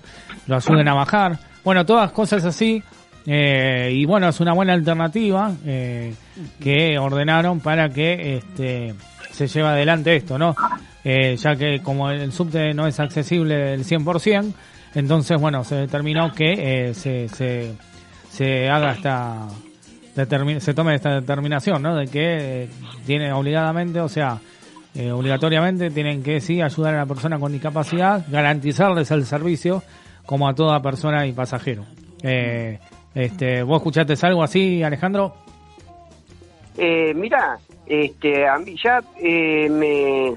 lo 0.48 0.56
ayuden 0.56 0.88
a 0.90 0.94
bajar. 0.94 1.40
Bueno, 1.64 1.86
todas 1.86 2.12
cosas 2.12 2.44
así, 2.44 2.84
eh, 3.26 3.92
y 3.94 4.06
bueno, 4.06 4.30
es 4.30 4.40
una 4.40 4.54
buena 4.54 4.74
alternativa 4.74 5.54
eh, 5.66 6.14
que 6.60 6.98
ordenaron 6.98 7.60
para 7.60 7.90
que 7.90 8.38
este, 8.38 8.94
se 9.32 9.48
lleve 9.48 9.68
adelante 9.68 10.16
esto, 10.16 10.38
¿no? 10.38 10.56
Eh, 11.04 11.36
ya 11.38 11.56
que 11.56 11.82
como 11.82 12.10
el 12.10 12.32
subte 12.32 12.74
no 12.74 12.88
es 12.88 13.00
accesible 13.00 13.74
el 13.74 13.86
100%, 13.86 14.54
entonces, 14.96 15.40
bueno, 15.40 15.64
se 15.64 15.76
determinó 15.76 16.32
que 16.34 16.90
eh, 16.90 16.94
se, 16.94 17.28
se, 17.30 17.74
se 18.30 18.70
haga 18.70 18.92
esta, 18.92 19.48
se 20.60 20.74
tome 20.74 20.96
esta 20.96 21.16
determinación, 21.16 21.82
¿no? 21.82 21.96
De 21.96 22.08
que 22.08 22.64
eh, 22.64 22.70
tiene 23.06 23.32
obligadamente, 23.34 24.00
o 24.00 24.10
sea, 24.10 24.40
obligatoriamente 25.12 25.90
tienen 25.90 26.22
que 26.22 26.40
sí 26.40 26.62
ayudar 26.62 26.94
a 26.94 26.98
la 27.00 27.06
persona 27.08 27.40
con 27.40 27.52
discapacidad, 27.52 28.24
garantizarles 28.30 29.10
el 29.10 29.26
servicio 29.26 29.82
como 30.26 30.48
a 30.48 30.54
toda 30.54 30.82
persona 30.82 31.26
y 31.26 31.34
pasajero. 31.34 31.84
Eh, 32.22 32.80
este, 33.16 33.64
¿Vos 33.64 33.78
escuchaste 33.78 34.14
algo 34.26 34.44
así, 34.44 34.84
Alejandro? 34.84 35.36
Eh, 36.78 37.14
mira, 37.14 37.58
este, 37.86 38.48
a 38.48 38.58
mí 38.58 38.76
ya 38.84 39.02
eh, 39.22 39.70
me, 39.70 40.34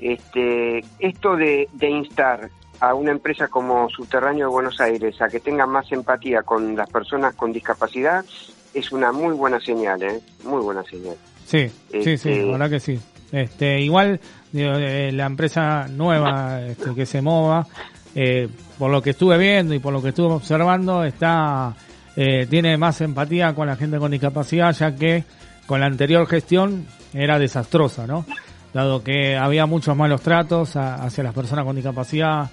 este, 0.00 0.84
esto 0.98 1.36
de, 1.36 1.68
de 1.72 1.90
instar 1.90 2.50
a 2.80 2.94
una 2.94 3.12
empresa 3.12 3.48
como 3.48 3.88
Subterráneo 3.90 4.46
de 4.46 4.52
Buenos 4.52 4.80
Aires 4.80 5.20
a 5.20 5.28
que 5.28 5.40
tenga 5.40 5.66
más 5.66 5.90
empatía 5.92 6.42
con 6.42 6.74
las 6.76 6.88
personas 6.90 7.34
con 7.34 7.52
discapacidad 7.52 8.24
es 8.72 8.92
una 8.92 9.12
muy 9.12 9.34
buena 9.34 9.60
señal, 9.60 10.02
¿eh? 10.02 10.20
Muy 10.44 10.62
buena 10.62 10.82
señal. 10.84 11.16
Sí, 11.44 11.68
sí, 11.90 12.02
sí, 12.02 12.10
Este- 12.12 12.46
la 12.46 12.52
verdad 12.52 12.70
que 12.70 12.80
sí. 12.80 12.98
Este, 13.32 13.80
igual, 13.80 14.20
digo, 14.50 14.72
eh, 14.74 15.12
la 15.12 15.26
empresa 15.26 15.86
nueva 15.88 16.62
este, 16.62 16.94
que 16.94 17.06
se 17.06 17.20
mova, 17.22 17.66
eh, 18.14 18.48
por 18.78 18.90
lo 18.90 19.02
que 19.02 19.10
estuve 19.10 19.38
viendo 19.38 19.72
y 19.74 19.78
por 19.78 19.92
lo 19.92 20.02
que 20.02 20.08
estuve 20.08 20.32
observando, 20.34 21.04
está, 21.04 21.74
eh, 22.16 22.46
tiene 22.48 22.76
más 22.76 23.00
empatía 23.00 23.54
con 23.54 23.66
la 23.66 23.76
gente 23.76 23.98
con 23.98 24.10
discapacidad, 24.10 24.74
ya 24.74 24.94
que 24.94 25.24
con 25.66 25.80
la 25.80 25.86
anterior 25.86 26.26
gestión 26.26 26.86
era 27.14 27.38
desastrosa, 27.38 28.06
¿no? 28.06 28.24
Dado 28.72 29.02
que 29.02 29.36
había 29.36 29.66
muchos 29.66 29.96
malos 29.96 30.20
tratos 30.22 30.76
a- 30.76 30.94
hacia 30.96 31.24
las 31.24 31.34
personas 31.34 31.64
con 31.64 31.74
discapacidad, 31.76 32.50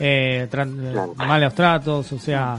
eh, 0.00 0.46
tra- 0.50 1.14
malos 1.16 1.54
tratos, 1.54 2.12
o 2.12 2.18
sea, 2.18 2.58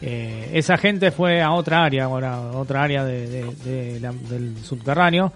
eh, 0.00 0.50
esa 0.54 0.76
gente 0.76 1.10
fue 1.10 1.40
a 1.42 1.52
otra 1.52 1.84
área, 1.84 2.04
ahora, 2.04 2.40
otra 2.52 2.82
área 2.82 3.04
de, 3.04 3.28
de- 3.28 3.54
de 3.64 4.00
la- 4.00 4.12
del 4.12 4.56
subterráneo, 4.62 5.32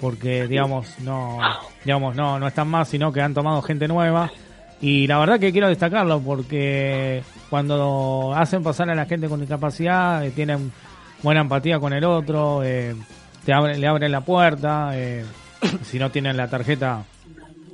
porque 0.00 0.46
digamos 0.48 0.98
no, 1.00 1.38
digamos 1.84 2.14
no, 2.16 2.38
no 2.38 2.48
están 2.48 2.68
más, 2.68 2.88
sino 2.88 3.12
que 3.12 3.20
han 3.20 3.34
tomado 3.34 3.60
gente 3.62 3.86
nueva. 3.88 4.30
Y 4.80 5.06
la 5.06 5.18
verdad 5.18 5.38
que 5.38 5.52
quiero 5.52 5.68
destacarlo 5.68 6.20
porque 6.20 7.22
cuando 7.56 8.32
hacen 8.34 8.62
pasar 8.62 8.88
a 8.88 8.94
la 8.94 9.04
gente 9.04 9.28
con 9.28 9.38
discapacidad, 9.38 10.24
eh, 10.24 10.30
tienen 10.30 10.72
buena 11.22 11.42
empatía 11.42 11.78
con 11.78 11.92
el 11.92 12.02
otro, 12.02 12.62
eh, 12.64 12.94
te 13.44 13.52
abre- 13.52 13.76
le 13.76 13.86
abren 13.86 14.10
la 14.10 14.22
puerta, 14.22 14.92
eh, 14.94 15.22
si 15.82 15.98
no 15.98 16.10
tienen 16.10 16.34
la 16.38 16.48
tarjeta 16.48 17.04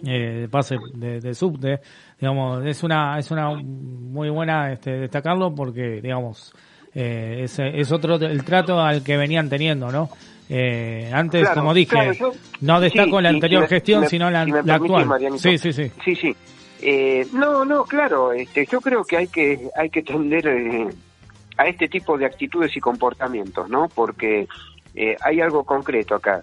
eh, 0.04 0.40
de 0.40 0.48
pase 0.48 0.74
de, 0.94 1.20
de 1.20 1.32
subte, 1.32 1.78
digamos, 2.20 2.66
es 2.66 2.82
una, 2.82 3.20
es 3.20 3.30
una 3.30 3.50
muy 3.54 4.30
buena 4.30 4.72
este, 4.72 4.90
destacarlo 4.98 5.54
porque, 5.54 6.00
digamos, 6.02 6.52
eh, 6.92 7.42
es, 7.44 7.56
es 7.60 7.92
otro 7.92 8.16
el 8.16 8.42
trato 8.42 8.80
al 8.80 9.04
que 9.04 9.16
venían 9.16 9.48
teniendo, 9.48 9.92
¿no? 9.92 10.08
Eh, 10.48 11.08
antes, 11.14 11.42
Claro, 11.42 11.60
como 11.60 11.72
dije, 11.72 11.92
claro, 11.92 12.12
yo- 12.14 12.32
no 12.62 12.80
destaco 12.80 13.18
sí, 13.18 13.22
la 13.22 13.28
anterior 13.28 13.62
si 13.62 13.74
me- 13.74 13.76
gestión, 13.76 14.00
me- 14.00 14.08
sino 14.08 14.28
la, 14.28 14.44
si 14.44 14.50
la 14.50 14.74
actual. 14.74 15.06
Marianito. 15.06 15.38
Sí, 15.40 15.56
sí, 15.56 15.72
sí. 15.72 15.92
Sí, 16.04 16.16
sí. 16.16 16.36
Eh, 16.80 17.26
no, 17.32 17.64
no, 17.64 17.84
claro. 17.84 18.32
Este, 18.32 18.66
yo 18.66 18.80
creo 18.80 19.04
que 19.04 19.16
hay 19.16 19.28
que 19.28 19.68
hay 19.76 19.90
que 19.90 20.02
tender 20.02 20.46
eh, 20.46 20.88
a 21.56 21.66
este 21.66 21.88
tipo 21.88 22.16
de 22.16 22.26
actitudes 22.26 22.76
y 22.76 22.80
comportamientos, 22.80 23.68
¿no? 23.68 23.88
Porque 23.88 24.46
eh, 24.94 25.16
hay 25.22 25.40
algo 25.40 25.64
concreto 25.64 26.14
acá. 26.14 26.42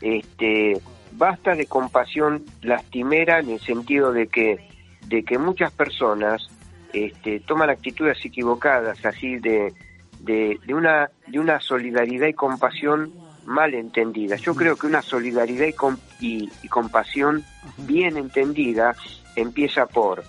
Este, 0.00 0.80
basta 1.12 1.54
de 1.54 1.66
compasión 1.66 2.44
lastimera 2.62 3.40
en 3.40 3.50
el 3.50 3.60
sentido 3.60 4.12
de 4.12 4.28
que 4.28 4.68
de 5.06 5.22
que 5.22 5.38
muchas 5.38 5.72
personas 5.72 6.48
este, 6.92 7.40
toman 7.40 7.70
actitudes 7.70 8.18
equivocadas, 8.24 9.04
así 9.04 9.36
de, 9.36 9.72
de, 10.20 10.58
de 10.66 10.74
una 10.74 11.10
de 11.26 11.38
una 11.38 11.60
solidaridad 11.60 12.26
y 12.26 12.34
compasión 12.34 13.12
mal 13.46 13.74
entendida. 13.74 14.36
Yo 14.36 14.54
creo 14.54 14.76
que 14.76 14.86
una 14.86 15.02
solidaridad 15.02 15.66
y, 15.66 15.72
com- 15.72 15.96
y- 16.20 16.50
y 16.62 16.68
compasión 16.68 17.44
bien 17.78 18.16
entendida 18.16 18.94
empieza 19.36 19.86
por 19.86 20.24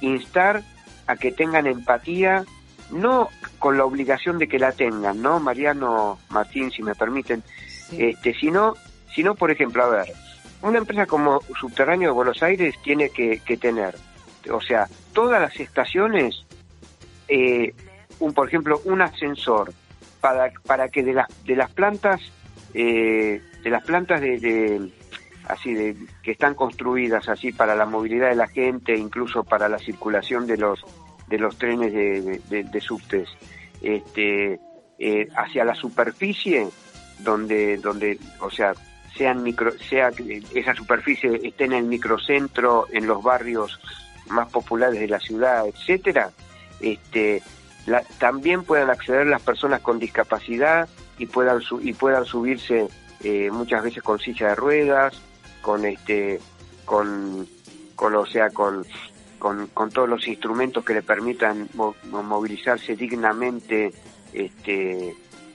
instar 0.00 0.62
a 1.06 1.16
que 1.16 1.32
tengan 1.32 1.66
empatía, 1.66 2.44
no 2.90 3.28
con 3.58 3.76
la 3.78 3.84
obligación 3.84 4.38
de 4.38 4.48
que 4.48 4.58
la 4.58 4.72
tengan, 4.72 5.22
¿no? 5.22 5.38
Mariano 5.40 6.18
Martín, 6.30 6.70
si 6.70 6.82
me 6.82 6.94
permiten, 6.94 7.42
este, 7.96 8.34
sino, 8.34 8.74
sino, 9.14 9.34
por 9.34 9.50
ejemplo, 9.50 9.84
a 9.84 9.88
ver, 9.88 10.12
una 10.62 10.78
empresa 10.78 11.06
como 11.06 11.40
Subterráneo 11.60 12.08
de 12.10 12.14
Buenos 12.14 12.42
Aires 12.42 12.74
tiene 12.82 13.10
que, 13.10 13.40
que 13.40 13.56
tener, 13.56 13.96
o 14.50 14.60
sea, 14.60 14.88
todas 15.12 15.40
las 15.40 15.58
estaciones, 15.60 16.44
eh, 17.28 17.74
un, 18.20 18.32
por 18.32 18.48
ejemplo, 18.48 18.80
un 18.84 19.02
ascensor 19.02 19.72
para, 20.20 20.52
para 20.66 20.88
que 20.88 21.02
de 21.02 21.14
las, 21.14 21.26
de 21.44 21.56
las 21.56 21.70
plantas, 21.70 22.20
eh, 22.74 23.40
de 23.62 23.70
las 23.70 23.84
plantas 23.84 24.20
de, 24.20 24.38
de- 24.38 24.90
así 25.48 25.74
de 25.74 25.96
que 26.22 26.30
están 26.32 26.54
construidas 26.54 27.28
así 27.28 27.52
para 27.52 27.74
la 27.74 27.84
movilidad 27.86 28.30
de 28.30 28.36
la 28.36 28.46
gente, 28.48 28.94
incluso 28.96 29.44
para 29.44 29.68
la 29.68 29.78
circulación 29.78 30.46
de 30.46 30.56
los 30.56 30.84
de 31.28 31.38
los 31.38 31.56
trenes 31.56 31.92
de, 31.92 32.40
de, 32.50 32.80
subtes, 32.80 33.28
este, 33.80 34.60
eh, 34.98 35.28
hacia 35.36 35.64
la 35.64 35.74
superficie 35.74 36.68
donde 37.20 37.76
donde 37.78 38.18
o 38.40 38.50
sea 38.50 38.72
sean 39.16 39.42
micro 39.42 39.72
sea 39.78 40.10
esa 40.54 40.74
superficie 40.74 41.40
esté 41.42 41.64
en 41.64 41.72
el 41.72 41.84
microcentro 41.84 42.86
en 42.92 43.06
los 43.06 43.22
barrios 43.22 43.80
más 44.28 44.50
populares 44.50 44.98
de 45.00 45.08
la 45.08 45.20
ciudad 45.20 45.66
etcétera 45.66 46.30
este 46.80 47.42
la- 47.86 48.02
también 48.18 48.64
puedan 48.64 48.90
acceder 48.90 49.26
las 49.26 49.42
personas 49.42 49.80
con 49.80 49.98
discapacidad 49.98 50.88
y 51.22 51.26
puedan 51.26 51.60
su- 51.60 51.80
y 51.80 51.92
puedan 51.92 52.24
subirse 52.24 52.88
eh, 53.22 53.48
muchas 53.52 53.82
veces 53.84 54.02
con 54.02 54.18
silla 54.18 54.48
de 54.48 54.54
ruedas 54.56 55.20
con 55.60 55.84
este 55.84 56.40
con 56.84 57.46
con 57.94 58.14
o 58.16 58.26
sea 58.26 58.50
con 58.50 58.84
con, 59.38 59.66
con 59.68 59.90
todos 59.90 60.08
los 60.08 60.26
instrumentos 60.28 60.84
que 60.84 60.94
le 60.94 61.02
permitan 61.02 61.68
mo- 61.74 61.94
mo- 62.10 62.22
movilizarse 62.22 62.94
dignamente 62.96 63.92
este 64.32 65.14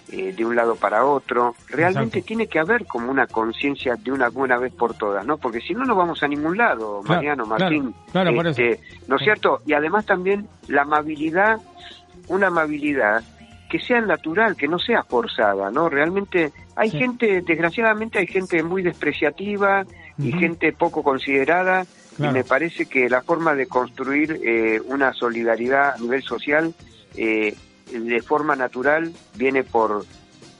eh, 0.09 0.31
de 0.33 0.45
un 0.45 0.55
lado 0.55 0.75
para 0.77 1.03
otro. 1.03 1.53
Realmente 1.67 2.21
tiene 2.21 2.47
que 2.47 2.59
haber 2.59 2.85
como 2.85 3.11
una 3.11 3.27
conciencia 3.27 3.95
de 3.97 4.11
una 4.13 4.29
buena 4.29 4.57
vez 4.57 4.71
por 4.73 4.93
todas 4.93 5.25
no 5.25 5.37
porque 5.37 5.59
si 5.59 5.73
no 5.73 5.83
no 5.83 5.95
vamos 5.95 6.23
a 6.23 6.27
ningún 6.29 6.55
lado 6.57 7.01
Claro, 7.01 7.15
Mariano 7.15 7.43
claro, 7.45 7.59
Martín. 7.63 7.93
claro, 8.13 8.33
por 8.33 8.47
Este, 8.47 8.79
¿no 9.07 9.17
es 9.17 9.21
cierto? 9.23 9.61
Y 9.65 9.73
además 9.73 10.05
también 10.05 10.47
la 10.69 10.83
amabilidad, 10.83 11.57
una 12.29 12.47
amabilidad 12.47 13.21
que 13.69 13.79
sea 13.79 14.01
natural, 14.01 14.55
que 14.55 14.67
no 14.67 14.79
sea 14.79 15.03
forzada, 15.03 15.69
¿no? 15.71 15.89
Realmente 15.89 16.51
hay 16.75 16.89
Sí. 16.91 16.97
gente, 16.99 17.41
desgraciadamente 17.41 18.19
hay 18.19 18.27
gente 18.27 18.61
muy 18.63 18.81
despreciativa 18.81 19.85
y 20.17 20.31
gente 20.31 20.71
poco 20.73 21.03
considerada 21.03 21.85
Claro. 22.15 22.31
y 22.31 22.35
me 22.35 22.43
parece 22.43 22.87
que 22.87 23.09
la 23.09 23.21
forma 23.21 23.53
de 23.53 23.67
construir 23.67 24.39
eh, 24.43 24.81
una 24.87 25.13
solidaridad 25.13 25.93
a 25.95 25.97
nivel 25.99 26.23
social 26.23 26.73
eh, 27.15 27.55
de 27.91 28.21
forma 28.21 28.55
natural 28.55 29.11
viene 29.35 29.63
por 29.63 30.03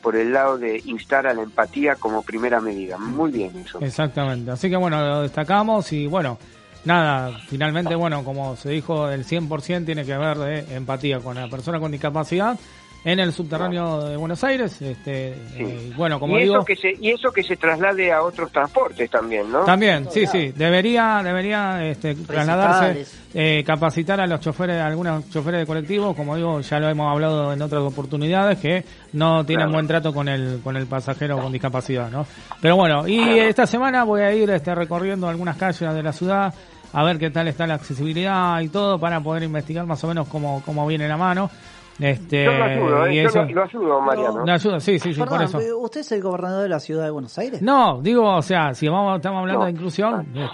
por 0.01 0.15
el 0.15 0.31
lado 0.31 0.57
de 0.57 0.81
instar 0.85 1.27
a 1.27 1.33
la 1.33 1.41
empatía 1.41 1.95
como 1.95 2.21
primera 2.21 2.61
medida. 2.61 2.97
Muy 2.97 3.31
bien 3.31 3.51
eso. 3.57 3.79
Exactamente. 3.81 4.51
Así 4.51 4.69
que 4.69 4.77
bueno, 4.77 5.05
lo 5.05 5.21
destacamos 5.23 5.91
y 5.91 6.07
bueno, 6.07 6.37
nada, 6.85 7.37
finalmente, 7.49 7.93
bueno, 7.95 8.23
como 8.23 8.55
se 8.55 8.69
dijo, 8.69 9.09
el 9.09 9.25
100% 9.25 9.85
tiene 9.85 10.05
que 10.05 10.13
haber 10.13 10.37
de 10.37 10.75
empatía 10.77 11.19
con 11.19 11.35
la 11.35 11.49
persona 11.49 11.79
con 11.79 11.91
discapacidad 11.91 12.57
en 13.03 13.19
el 13.19 13.31
subterráneo 13.31 14.03
de 14.05 14.17
Buenos 14.17 14.43
Aires. 14.43 14.81
Este, 14.81 15.29
eh, 15.55 15.89
y 15.91 15.93
bueno, 15.95 16.19
como 16.19 16.37
y 16.37 16.43
digo, 16.43 16.57
eso 16.57 16.65
que 16.65 16.75
se 16.75 16.93
y 16.99 17.11
eso 17.11 17.31
que 17.31 17.43
se 17.43 17.55
traslade 17.55 18.11
a 18.11 18.21
otros 18.21 18.51
transportes 18.51 19.09
también, 19.09 19.51
¿no? 19.51 19.63
también, 19.63 20.07
sí, 20.11 20.25
sí, 20.27 20.51
debería, 20.55 21.21
debería 21.23 21.85
este, 21.85 22.15
trasladarse, 22.15 23.05
eh, 23.33 23.63
capacitar 23.65 24.19
a 24.19 24.27
los 24.27 24.41
choferes, 24.41 24.81
a 24.81 24.87
algunos 24.87 25.29
choferes 25.29 25.61
de 25.61 25.65
colectivos, 25.65 26.15
como 26.15 26.35
digo, 26.35 26.59
ya 26.61 26.79
lo 26.79 26.89
hemos 26.89 27.11
hablado 27.11 27.53
en 27.53 27.61
otras 27.61 27.81
oportunidades, 27.81 28.57
que 28.59 28.83
no 29.13 29.45
tienen 29.45 29.67
Claro. 29.67 29.73
buen 29.73 29.87
trato 29.87 30.13
con 30.13 30.27
el, 30.27 30.59
con 30.63 30.75
el 30.77 30.85
pasajero 30.87 31.37
con 31.39 31.51
discapacidad, 31.51 32.09
¿no? 32.11 32.25
Pero 32.61 32.75
bueno, 32.75 33.07
y 33.07 33.19
esta 33.39 33.65
semana 33.65 34.03
voy 34.03 34.21
a 34.21 34.33
ir 34.33 34.49
este, 34.49 34.73
recorriendo 34.75 35.27
algunas 35.27 35.57
calles 35.57 35.79
de 35.93 36.03
la 36.03 36.13
ciudad, 36.13 36.53
a 36.93 37.03
ver 37.03 37.17
qué 37.17 37.29
tal 37.29 37.47
está 37.47 37.67
la 37.67 37.75
accesibilidad 37.75 38.59
y 38.61 38.69
todo, 38.69 38.99
para 38.99 39.19
poder 39.19 39.43
investigar 39.43 39.85
más 39.85 40.03
o 40.03 40.07
menos 40.07 40.27
cómo, 40.27 40.61
cómo 40.65 40.85
viene 40.87 41.07
la 41.07 41.17
mano. 41.17 41.49
Este, 41.99 42.45
Yo 42.45 42.51
lo 42.51 42.63
ayudo, 42.63 43.05
¿eh? 43.07 43.13
y 43.13 43.17
Yo 43.23 43.27
eso- 43.29 43.43
lo, 43.43 43.49
lo 43.51 43.63
ayudo, 43.63 44.01
Mariano. 44.01 44.45
lo 44.45 44.51
ayuda, 44.53 44.79
sí, 44.79 44.99
sí, 44.99 45.13
sí, 45.13 45.19
por 45.19 45.29
Perdón, 45.29 45.45
eso. 45.63 45.77
¿usted 45.79 46.01
es 46.01 46.11
el 46.11 46.21
gobernador 46.21 46.61
de 46.63 46.69
la 46.69 46.79
ciudad 46.79 47.05
de 47.05 47.09
Buenos 47.09 47.35
Aires? 47.39 47.61
No, 47.61 47.99
digo, 48.01 48.35
o 48.35 48.41
sea, 48.43 48.73
si 48.75 48.87
vamos, 48.87 49.15
estamos 49.17 49.39
hablando 49.39 49.61
No. 49.61 49.65
de 49.65 49.71
inclusión, 49.71 50.27
este, 50.35 50.51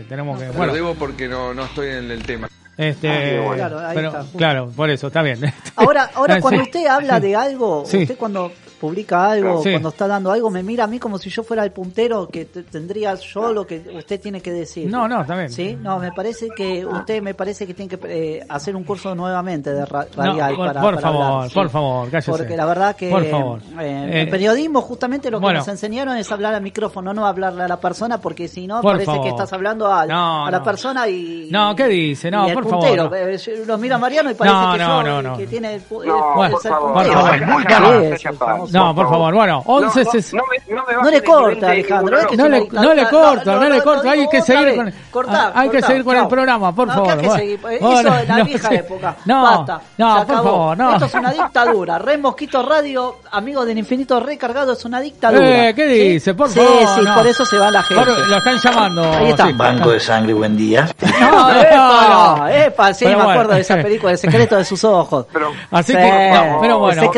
eh, 0.00 0.04
tenemos 0.08 0.40
que, 0.40 0.46
Lo 0.48 0.52
bueno, 0.54 0.72
debo 0.74 0.94
porque 0.94 1.28
no, 1.28 1.54
no 1.54 1.62
estoy 1.64 1.90
en 1.90 2.10
el 2.10 2.22
tema. 2.24 2.48
este, 2.76 3.08
Ah, 3.38 3.42
bueno. 3.46 3.54
Claro, 3.54 3.78
ahí 3.78 3.94
pero, 3.94 4.08
está, 4.08 4.24
claro, 4.36 4.70
por 4.74 4.90
eso, 4.90 5.06
está 5.06 5.22
bien. 5.22 5.38
Ahora, 5.76 6.10
ahora 6.14 6.34
Sí. 6.36 6.40
cuando 6.42 6.62
usted 6.62 6.86
habla 6.86 7.20
de 7.20 7.36
algo, 7.36 7.84
Sí. 7.86 8.02
usted 8.02 8.16
cuando 8.18 8.50
publica 8.80 9.30
algo, 9.30 9.62
Sí. 9.62 9.70
cuando 9.70 9.88
está 9.90 10.06
dando 10.06 10.30
algo, 10.30 10.50
me 10.50 10.62
mira 10.62 10.84
a 10.84 10.86
mí 10.86 10.98
como 10.98 11.18
si 11.18 11.30
yo 11.30 11.42
fuera 11.42 11.64
el 11.64 11.72
puntero 11.72 12.28
que 12.28 12.44
te- 12.46 12.62
tendría 12.62 13.14
yo 13.14 13.52
lo 13.52 13.66
que 13.66 13.82
usted 13.96 14.20
tiene 14.20 14.40
que 14.40 14.52
decir. 14.52 14.88
No, 14.90 15.08
no, 15.08 15.22
está 15.22 15.34
bien. 15.36 15.50
Sí, 15.50 15.76
no, 15.80 15.98
me 15.98 16.12
parece 16.12 16.48
que 16.56 16.84
usted 16.84 17.22
me 17.22 17.34
parece 17.34 17.66
que 17.66 17.74
tiene 17.74 17.96
que 17.96 17.98
eh, 18.38 18.46
hacer 18.48 18.76
un 18.76 18.84
curso 18.84 19.14
nuevamente 19.14 19.72
de 19.72 19.84
ra- 19.86 20.06
No, 20.16 20.22
radial 20.24 20.56
por, 20.56 20.66
para, 20.66 20.80
por 20.80 20.94
para 20.94 21.00
favor, 21.02 21.22
hablar, 21.24 21.48
sí. 21.48 21.54
por 21.54 21.70
favor, 21.70 22.10
cállese. 22.10 22.30
Porque 22.30 22.56
la 22.56 22.66
verdad 22.66 22.96
que 22.96 23.10
Por 23.10 23.24
favor. 23.24 23.60
eh, 23.80 24.10
Eh, 24.12 24.20
en 24.22 24.30
periodismo 24.30 24.80
justamente 24.82 25.30
lo 25.30 25.38
que 25.38 25.42
bueno. 25.44 25.58
nos 25.60 25.68
enseñaron 25.68 26.16
es 26.16 26.30
hablar 26.30 26.54
al 26.54 26.62
micrófono, 26.62 27.12
no 27.14 27.26
hablarle 27.26 27.62
a 27.64 27.68
la 27.68 27.80
persona, 27.80 28.18
porque 28.20 28.48
si 28.48 28.66
no 28.66 28.80
Por 28.82 28.92
parece 28.92 29.06
favor. 29.06 29.22
que 29.22 29.28
estás 29.30 29.52
hablando 29.52 29.86
No, 30.06 30.46
a 30.46 30.50
la 30.50 30.58
no. 30.58 30.64
persona 30.64 31.08
y... 31.08 31.48
No, 31.50 31.74
¿qué 31.74 31.86
dice? 31.88 32.30
No, 32.30 32.46
y 32.46 32.50
el 32.50 32.54
por 32.54 32.66
puntero. 32.68 33.04
favor. 33.04 33.16
Eh, 33.18 33.38
yo 33.38 33.52
Lo 33.66 33.78
miro 33.78 33.94
a 33.96 33.98
Mariano 33.98 34.30
y 34.30 34.34
parece 34.34 34.54
No, 34.56 34.72
que 34.72 34.78
no, 34.78 34.86
yo 34.86 35.02
no, 35.02 35.18
el 35.20 35.26
no. 35.26 35.36
que 35.36 35.46
tiene 35.46 35.68
el, 35.68 35.74
el- 35.74 35.80
es 35.80 35.84
el 35.86 35.90
por 35.90 36.62
favor, 36.62 36.92
puntero. 36.92 37.14
por 37.18 38.36
favor. 38.36 38.65
No, 38.72 38.94
por 38.94 39.08
favor, 39.08 39.34
bueno, 39.34 39.62
11 39.66 40.04
no, 40.04 40.10
ses- 40.10 40.32
no 40.34 40.42
me, 40.50 40.74
no 40.74 40.84
me 40.86 40.92
No 40.92 40.98
baje 41.00 41.10
le 41.10 41.20
de 41.20 41.26
corta, 41.26 41.66
de 41.66 41.72
Alejandro. 41.72 41.96
ninguno 41.98 42.18
es 42.18 42.26
que 42.26 42.36
de 42.36 42.42
no 42.42 42.48
le, 42.48 42.58
dos. 42.60 42.72
no 42.72 42.94
le 42.94 43.04
corto, 43.08 43.52
no, 43.52 43.68
le 43.68 43.76
no, 43.78 43.84
corto, 43.84 44.04
no, 44.04 44.10
hay 44.10 44.28
que 44.28 44.42
seguir 44.42 44.76
con, 44.76 44.94
Cortá, 45.10 45.52
hay 45.54 45.68
que 45.70 45.82
seguir 45.82 46.04
con 46.04 46.16
el 46.16 46.28
programa, 46.28 46.74
por 46.74 46.88
No, 46.88 46.94
favor. 46.94 47.18
¿qué 47.20 47.28
hay 47.30 47.56
que 47.56 47.56
Bueno, 47.56 47.78
seguir? 47.78 47.80
Eso 47.82 48.18
en 48.18 48.28
la 48.28 48.38
no, 48.38 48.44
vieja 48.44 48.68
sí. 48.68 48.74
época. 48.74 49.16
No, 49.26 49.42
Basta. 49.42 49.80
no, 49.98 50.26
por 50.26 50.36
favor, 50.36 50.78
no. 50.78 50.92
Esto 50.92 51.04
es 51.06 51.14
una 51.14 51.30
dictadura. 51.32 51.98
Red 51.98 52.18
Mosquito 52.20 52.62
Radio, 52.62 53.16
amigos 53.32 53.66
del 53.66 53.78
infinito 53.78 54.20
recargado, 54.20 54.72
es 54.72 54.84
una 54.84 55.00
dictadura. 55.00 55.68
Eh, 55.68 55.74
¿qué 55.74 55.86
¿Sí? 55.88 56.08
dice? 56.12 56.34
Por 56.34 56.48
sí, 56.48 56.60
favor, 56.60 56.94
Sí, 56.96 57.00
no. 57.04 57.14
por 57.14 57.26
eso 57.26 57.44
se 57.44 57.58
va 57.58 57.70
la 57.70 57.82
gente. 57.82 58.04
Lo 58.28 58.36
están 58.36 58.58
llamando. 58.58 59.02
Ahí 59.12 59.28
está. 59.30 59.46
sí. 59.46 59.52
Banco 59.52 59.90
de 59.90 60.00
sangre, 60.00 60.34
buen 60.34 60.56
día. 60.56 60.86
No, 61.20 61.50
epa, 61.50 62.36
no, 62.38 62.48
epa, 62.48 62.94
sí, 62.94 63.04
me 63.06 63.12
acuerdo 63.14 63.54
de 63.54 63.60
esa 63.60 63.76
película, 63.82 64.12
El 64.12 64.18
secreto 64.18 64.56
de 64.56 64.64
sus 64.64 64.82
ojos. 64.84 65.26
Pero, 65.32 65.50
Así 65.70 65.92
Sí. 65.92 65.98
que, 65.98 66.56
pero 66.60 66.78
bueno. 66.78 67.12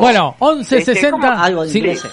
Bueno, 0.00 0.34
11 0.38 0.84
Este, 0.94 1.06
60 1.10 1.28
¿cómo? 1.28 1.42
Algo 1.42 1.62
de 1.64 1.68
sí, 1.70 1.78
inglés. 1.78 2.06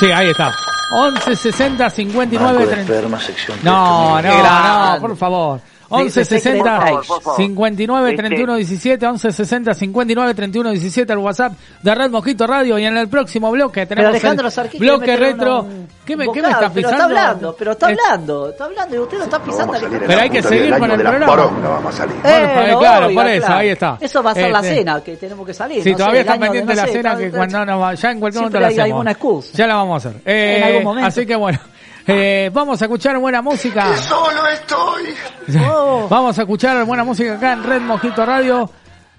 sí, 0.00 0.06
ahí 0.10 0.30
está. 0.30 0.52
11 0.92 1.36
60 1.36 1.90
59 1.90 2.52
Banco 2.52 2.60
de 2.60 2.74
30. 2.74 2.92
esperma, 2.94 3.20
sección 3.20 3.58
No, 3.62 4.22
no, 4.22 4.94
no, 4.94 5.00
por 5.00 5.16
favor. 5.16 5.60
11 5.88 6.24
60 6.24 6.62
Por 6.62 6.66
favor, 6.86 7.06
por 7.06 7.22
favor. 7.22 7.36
59 7.38 8.10
Este- 8.10 8.22
31 8.22 8.54
17 8.56 9.06
11 9.06 9.32
60 9.32 9.74
59 9.74 10.34
31 10.34 10.70
17 10.70 11.12
el 11.12 11.18
WhatsApp 11.18 11.52
de 11.82 11.94
Red 11.94 12.10
Mosquito 12.10 12.46
Radio 12.46 12.78
y 12.78 12.84
en 12.84 12.96
el 12.96 13.08
próximo 13.08 13.50
bloque 13.50 13.86
tenemos 13.86 14.10
Alejandro 14.10 14.48
el 14.48 14.78
bloque 14.78 15.16
retro. 15.16 15.62
un- 15.62 15.88
¿Qué 16.04 16.16
me, 16.16 16.28
un 16.28 16.34
qué 16.34 16.40
me 16.40 16.48
bocado, 16.48 16.64
está 16.66 16.74
Pero 16.74 16.88
pisando? 16.88 17.14
está 17.14 17.22
hablando, 17.26 17.56
pero 17.58 17.72
está 17.72 17.90
Es- 17.92 17.98
hablando, 18.00 18.48
está 18.50 18.64
hablando 18.64 18.94
y 18.94 18.98
usted 19.00 19.18
lo 19.18 19.24
está 19.24 19.42
pisando. 19.42 19.72
Alejandro. 19.72 20.02
Pero 20.06 20.20
hay 20.20 20.30
que 20.30 20.42
seguir 20.42 20.78
con 20.78 20.90
el 20.90 21.00
programa. 21.00 21.26
vamos 21.36 21.94
a 21.94 21.98
salir. 21.98 22.14
Por 22.16 22.22
favor, 22.30 22.40
Eh, 22.40 22.76
claro, 22.78 23.06
oiga, 23.08 23.22
por 23.22 23.30
eso, 23.30 23.46
claro. 23.46 23.60
ahí 23.60 23.68
está. 23.68 23.98
Eso 24.00 24.22
va 24.22 24.30
a 24.30 24.34
ser 24.34 24.50
la 24.50 24.60
Este, 24.60 24.74
cena 24.76 25.00
que 25.02 25.16
tenemos 25.16 25.46
que 25.46 25.54
salir. 25.54 25.82
Sí, 25.82 25.90
no 25.90 25.96
sé, 25.96 25.98
todavía 26.02 26.20
el 26.20 26.26
está 26.26 26.32
año 26.34 26.40
de 26.42 26.46
pendiente 26.46 26.74
no 26.74 26.80
la 26.80 26.86
sé, 26.86 26.92
cena 26.92 27.16
que 27.16 27.30
cuando 27.30 27.64
no 27.66 27.78
va, 27.80 27.94
ya 27.94 28.10
en 28.12 28.20
cualquier 28.20 28.40
momento 28.42 28.60
la 28.60 28.66
hacemos. 28.68 29.52
Ya 29.52 29.66
la 29.66 29.74
vamos 29.74 30.04
a 30.06 30.08
hacer. 30.08 30.20
Eh, 30.24 30.56
En 30.58 30.62
algún 30.64 30.84
momento. 30.84 31.08
Así 31.08 31.26
que 31.26 31.34
bueno, 31.36 31.58
eh, 32.06 32.50
vamos 32.52 32.80
a 32.80 32.84
escuchar 32.84 33.18
buena 33.18 33.42
música. 33.42 33.90
Que 33.90 33.96
solo 33.98 34.46
estoy. 34.48 35.04
Vamos 36.08 36.38
a 36.38 36.42
escuchar 36.42 36.84
buena 36.84 37.02
música 37.02 37.34
acá 37.34 37.54
en 37.54 37.64
Red 37.64 37.80
Mojito 37.80 38.24
Radio. 38.24 38.70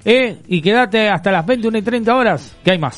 Eh, 0.06 0.42
y 0.48 0.62
quédate 0.62 1.10
hasta 1.10 1.32
las 1.32 1.46
21 1.46 1.80
y 1.80 1.82
30 1.82 2.16
horas, 2.16 2.56
que 2.64 2.72
hay 2.72 2.78
más. 2.78 2.96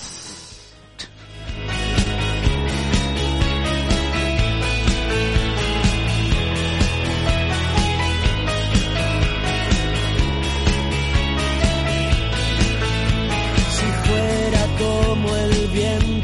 Si 13.72 13.86
fuera 14.07 14.66
como 14.78 15.36
el 15.36 15.68
viento 15.70 16.18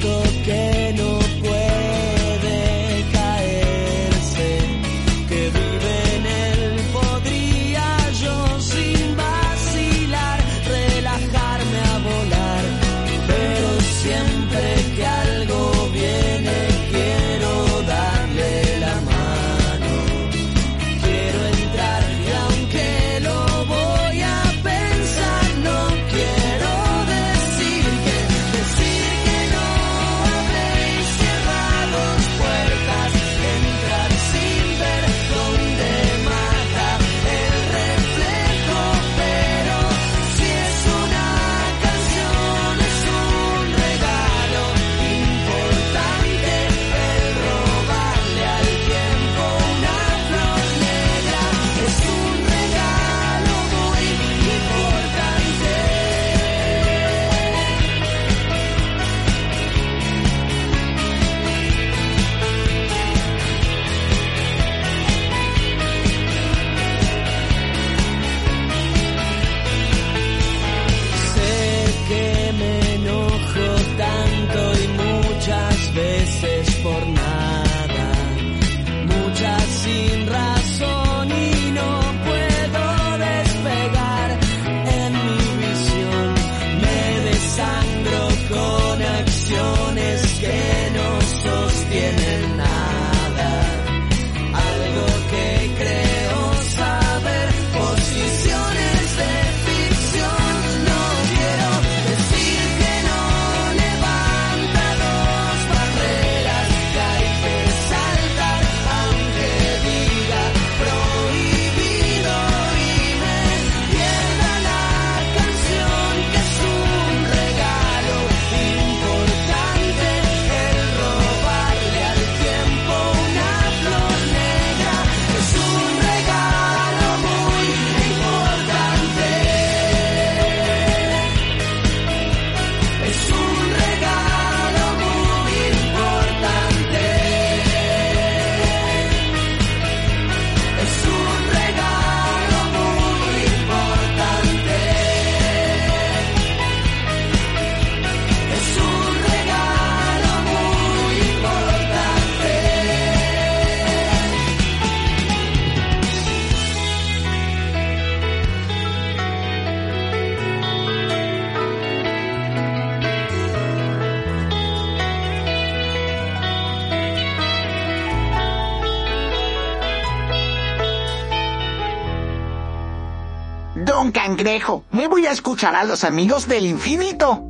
Cangrejo, 174.46 174.84
me 174.92 175.08
voy 175.08 175.26
a 175.26 175.32
escuchar 175.32 175.76
a 175.76 175.84
los 175.84 176.04
amigos 176.04 176.48
del 176.48 176.68
infinito. 176.68 177.46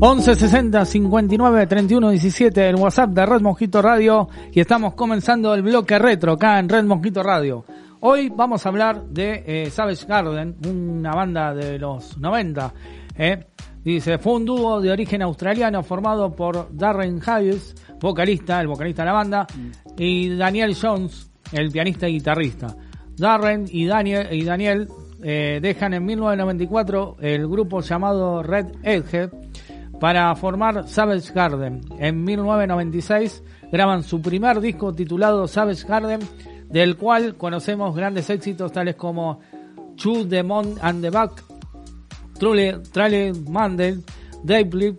11 0.00 0.34
60 0.34 0.84
59 0.84 1.66
31 1.68 2.10
17 2.10 2.68
el 2.68 2.74
WhatsApp 2.74 3.10
de 3.10 3.26
Red 3.26 3.42
Mosquito 3.42 3.80
Radio 3.80 4.28
y 4.50 4.58
estamos 4.58 4.94
comenzando 4.94 5.54
el 5.54 5.62
bloque 5.62 6.00
retro 6.00 6.32
acá 6.32 6.58
en 6.58 6.68
Red 6.68 6.82
Mosquito 6.82 7.22
Radio. 7.22 7.64
Hoy 8.00 8.28
vamos 8.28 8.66
a 8.66 8.68
hablar 8.68 9.04
de 9.04 9.44
eh, 9.46 9.70
Savage 9.70 10.04
Garden, 10.04 10.56
una 10.66 11.14
banda 11.14 11.54
de 11.54 11.78
los 11.78 12.18
90. 12.18 12.74
¿eh? 13.16 13.46
Dice, 13.84 14.18
fue 14.18 14.32
un 14.32 14.46
dúo 14.46 14.80
de 14.80 14.90
origen 14.90 15.22
australiano 15.22 15.84
formado 15.84 16.34
por 16.34 16.76
Darren 16.76 17.20
Hayes, 17.24 17.76
vocalista, 18.00 18.60
el 18.60 18.66
vocalista 18.66 19.02
de 19.02 19.06
la 19.06 19.12
banda, 19.12 19.46
y 19.96 20.36
Daniel 20.36 20.76
Jones, 20.80 21.31
el 21.52 21.70
pianista 21.70 22.08
y 22.08 22.14
guitarrista. 22.14 22.76
Darren 23.16 23.66
y 23.70 23.86
Daniel, 23.86 24.28
y 24.32 24.44
Daniel 24.44 24.88
eh, 25.22 25.60
dejan 25.62 25.94
en 25.94 26.04
1994 26.04 27.16
el 27.20 27.46
grupo 27.46 27.80
llamado 27.80 28.42
Red 28.42 28.66
Egghead 28.82 29.30
para 30.00 30.34
formar 30.34 30.88
Savage 30.88 31.32
Garden. 31.32 31.80
En 31.98 32.24
1996 32.24 33.42
graban 33.70 34.02
su 34.02 34.20
primer 34.20 34.60
disco 34.60 34.92
titulado 34.92 35.46
Savage 35.46 35.86
Garden, 35.86 36.20
del 36.68 36.96
cual 36.96 37.36
conocemos 37.36 37.94
grandes 37.94 38.28
éxitos 38.30 38.72
tales 38.72 38.96
como 38.96 39.38
Chu 39.94 40.26
the 40.28 40.42
Mon 40.42 40.74
and 40.80 41.02
the 41.02 41.10
Back, 41.10 41.44
Truly 42.38 43.32
Mandel, 43.48 44.02
Dave 44.42 44.96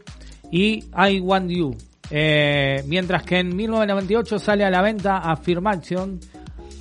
y 0.51 0.85
I 0.95 1.19
Want 1.19 1.49
You. 1.49 1.75
Eh, 2.09 2.83
mientras 2.87 3.23
que 3.23 3.39
en 3.39 3.55
1998 3.55 4.39
sale 4.39 4.63
a 4.63 4.69
la 4.69 4.81
venta 4.81 5.17
Affirmation, 5.17 6.19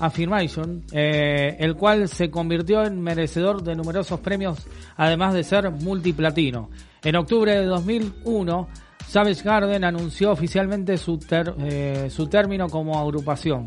Affirmation 0.03 0.83
eh, 0.93 1.57
el 1.61 1.75
cual 1.77 2.09
se 2.09 2.31
convirtió 2.31 2.85
en 2.85 3.01
merecedor 3.01 3.63
de 3.63 3.75
numerosos 3.77 4.21
premios, 4.21 4.67
además 4.97 5.33
de 5.35 5.45
ser 5.45 5.71
multiplatino. 5.71 6.71
En 7.05 7.17
octubre 7.17 7.53
de 7.59 7.65
2001, 7.67 8.69
Savage 9.07 9.43
Garden 9.43 9.85
anunció 9.85 10.33
oficialmente 10.33 10.97
su, 10.99 11.19
ter- 11.19 11.55
eh, 11.59 12.09
su 12.11 12.27
término 12.29 12.69
como 12.69 12.99
agrupación. 12.99 13.67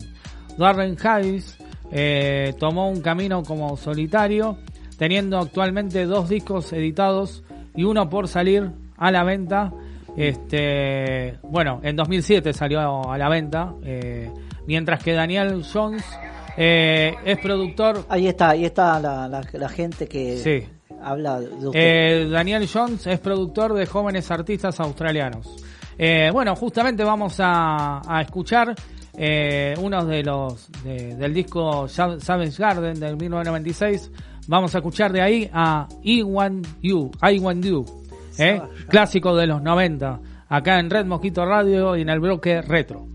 Darren 0.58 0.98
Hayes 1.04 1.58
eh, 1.92 2.54
tomó 2.60 2.90
un 2.90 3.02
camino 3.02 3.44
como 3.44 3.78
solitario, 3.78 4.58
teniendo 4.98 5.38
actualmente 5.40 6.06
dos 6.06 6.30
discos 6.30 6.72
editados 6.74 7.44
y 7.76 7.84
uno 7.84 8.10
por 8.10 8.28
salir 8.28 8.72
a 8.98 9.12
la 9.12 9.24
venta. 9.24 9.72
Este, 10.18 11.38
bueno, 11.44 11.82
en 11.84 11.96
2007 11.96 12.54
salió 12.54 13.12
a 13.12 13.18
la 13.18 13.30
venta, 13.30 13.74
eh, 13.84 14.32
mientras 14.68 15.04
que 15.04 15.14
Daniel 15.14 15.64
Jones 15.72 16.04
eh, 16.58 17.14
es 17.26 17.38
productor. 17.40 18.06
Ahí 18.10 18.28
está, 18.28 18.50
ahí 18.52 18.66
está 18.66 19.00
la, 19.00 19.28
la, 19.28 19.42
la 19.52 19.70
gente 19.70 20.08
que 20.08 20.38
Sí. 20.38 20.68
habla 21.02 21.40
de 21.40 21.48
usted. 21.68 21.72
Eh, 21.80 22.30
Daniel 22.30 22.68
Jones 22.72 23.06
es 23.08 23.20
productor 23.20 23.74
de 23.74 23.86
jóvenes 23.86 24.30
artistas 24.32 24.80
australianos. 24.80 25.56
Eh, 25.98 26.30
bueno, 26.34 26.56
justamente 26.56 27.04
vamos 27.04 27.38
a, 27.40 28.02
a 28.06 28.22
escuchar 28.22 28.74
eh, 29.18 29.74
uno 29.82 30.04
de 30.06 30.24
los 30.24 30.70
de- 30.84 31.16
del 31.16 31.34
disco 31.34 31.88
Sa- 31.88 32.20
Savage 32.20 32.52
Garden 32.58 33.00
del 33.00 33.16
1996. 33.16 34.12
Vamos 34.48 34.76
a 34.76 34.80
escuchar 34.80 35.12
de 35.12 35.22
ahí 35.22 35.50
a 35.54 35.88
I 36.04 36.22
Want 36.22 36.68
You, 36.82 37.10
I 37.22 37.40
Want 37.40 37.64
You, 37.66 37.86
eh, 38.38 38.62
clásico 38.90 39.36
de 39.36 39.48
los 39.48 39.62
90, 39.62 40.20
acá 40.50 40.80
en 40.80 40.90
Red 40.90 41.06
Mosquito 41.06 41.46
Radio 41.46 41.96
y 41.96 42.02
en 42.02 42.10
el 42.10 42.20
bloque 42.20 42.62
retro. 42.62 43.08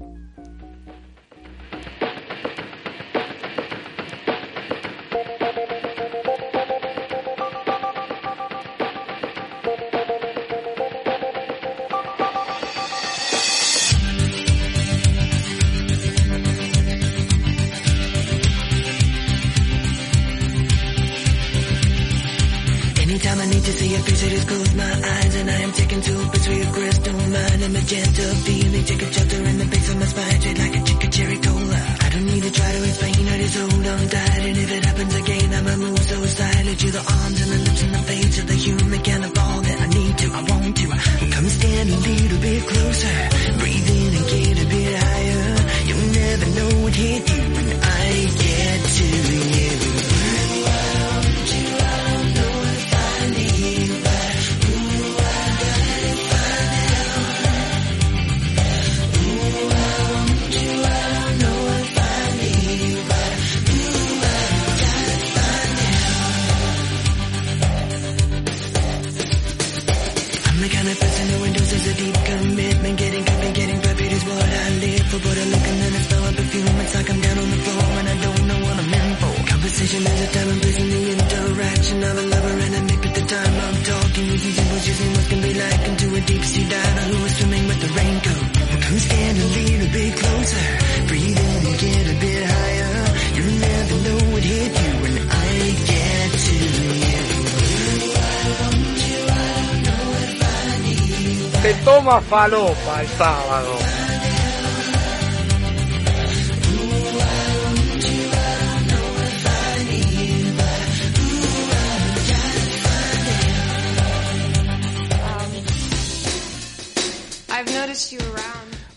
Te 101.63 101.75
toma 101.85 102.23
falopa 102.23 103.03
el 103.03 103.09
sábado. 103.09 104.00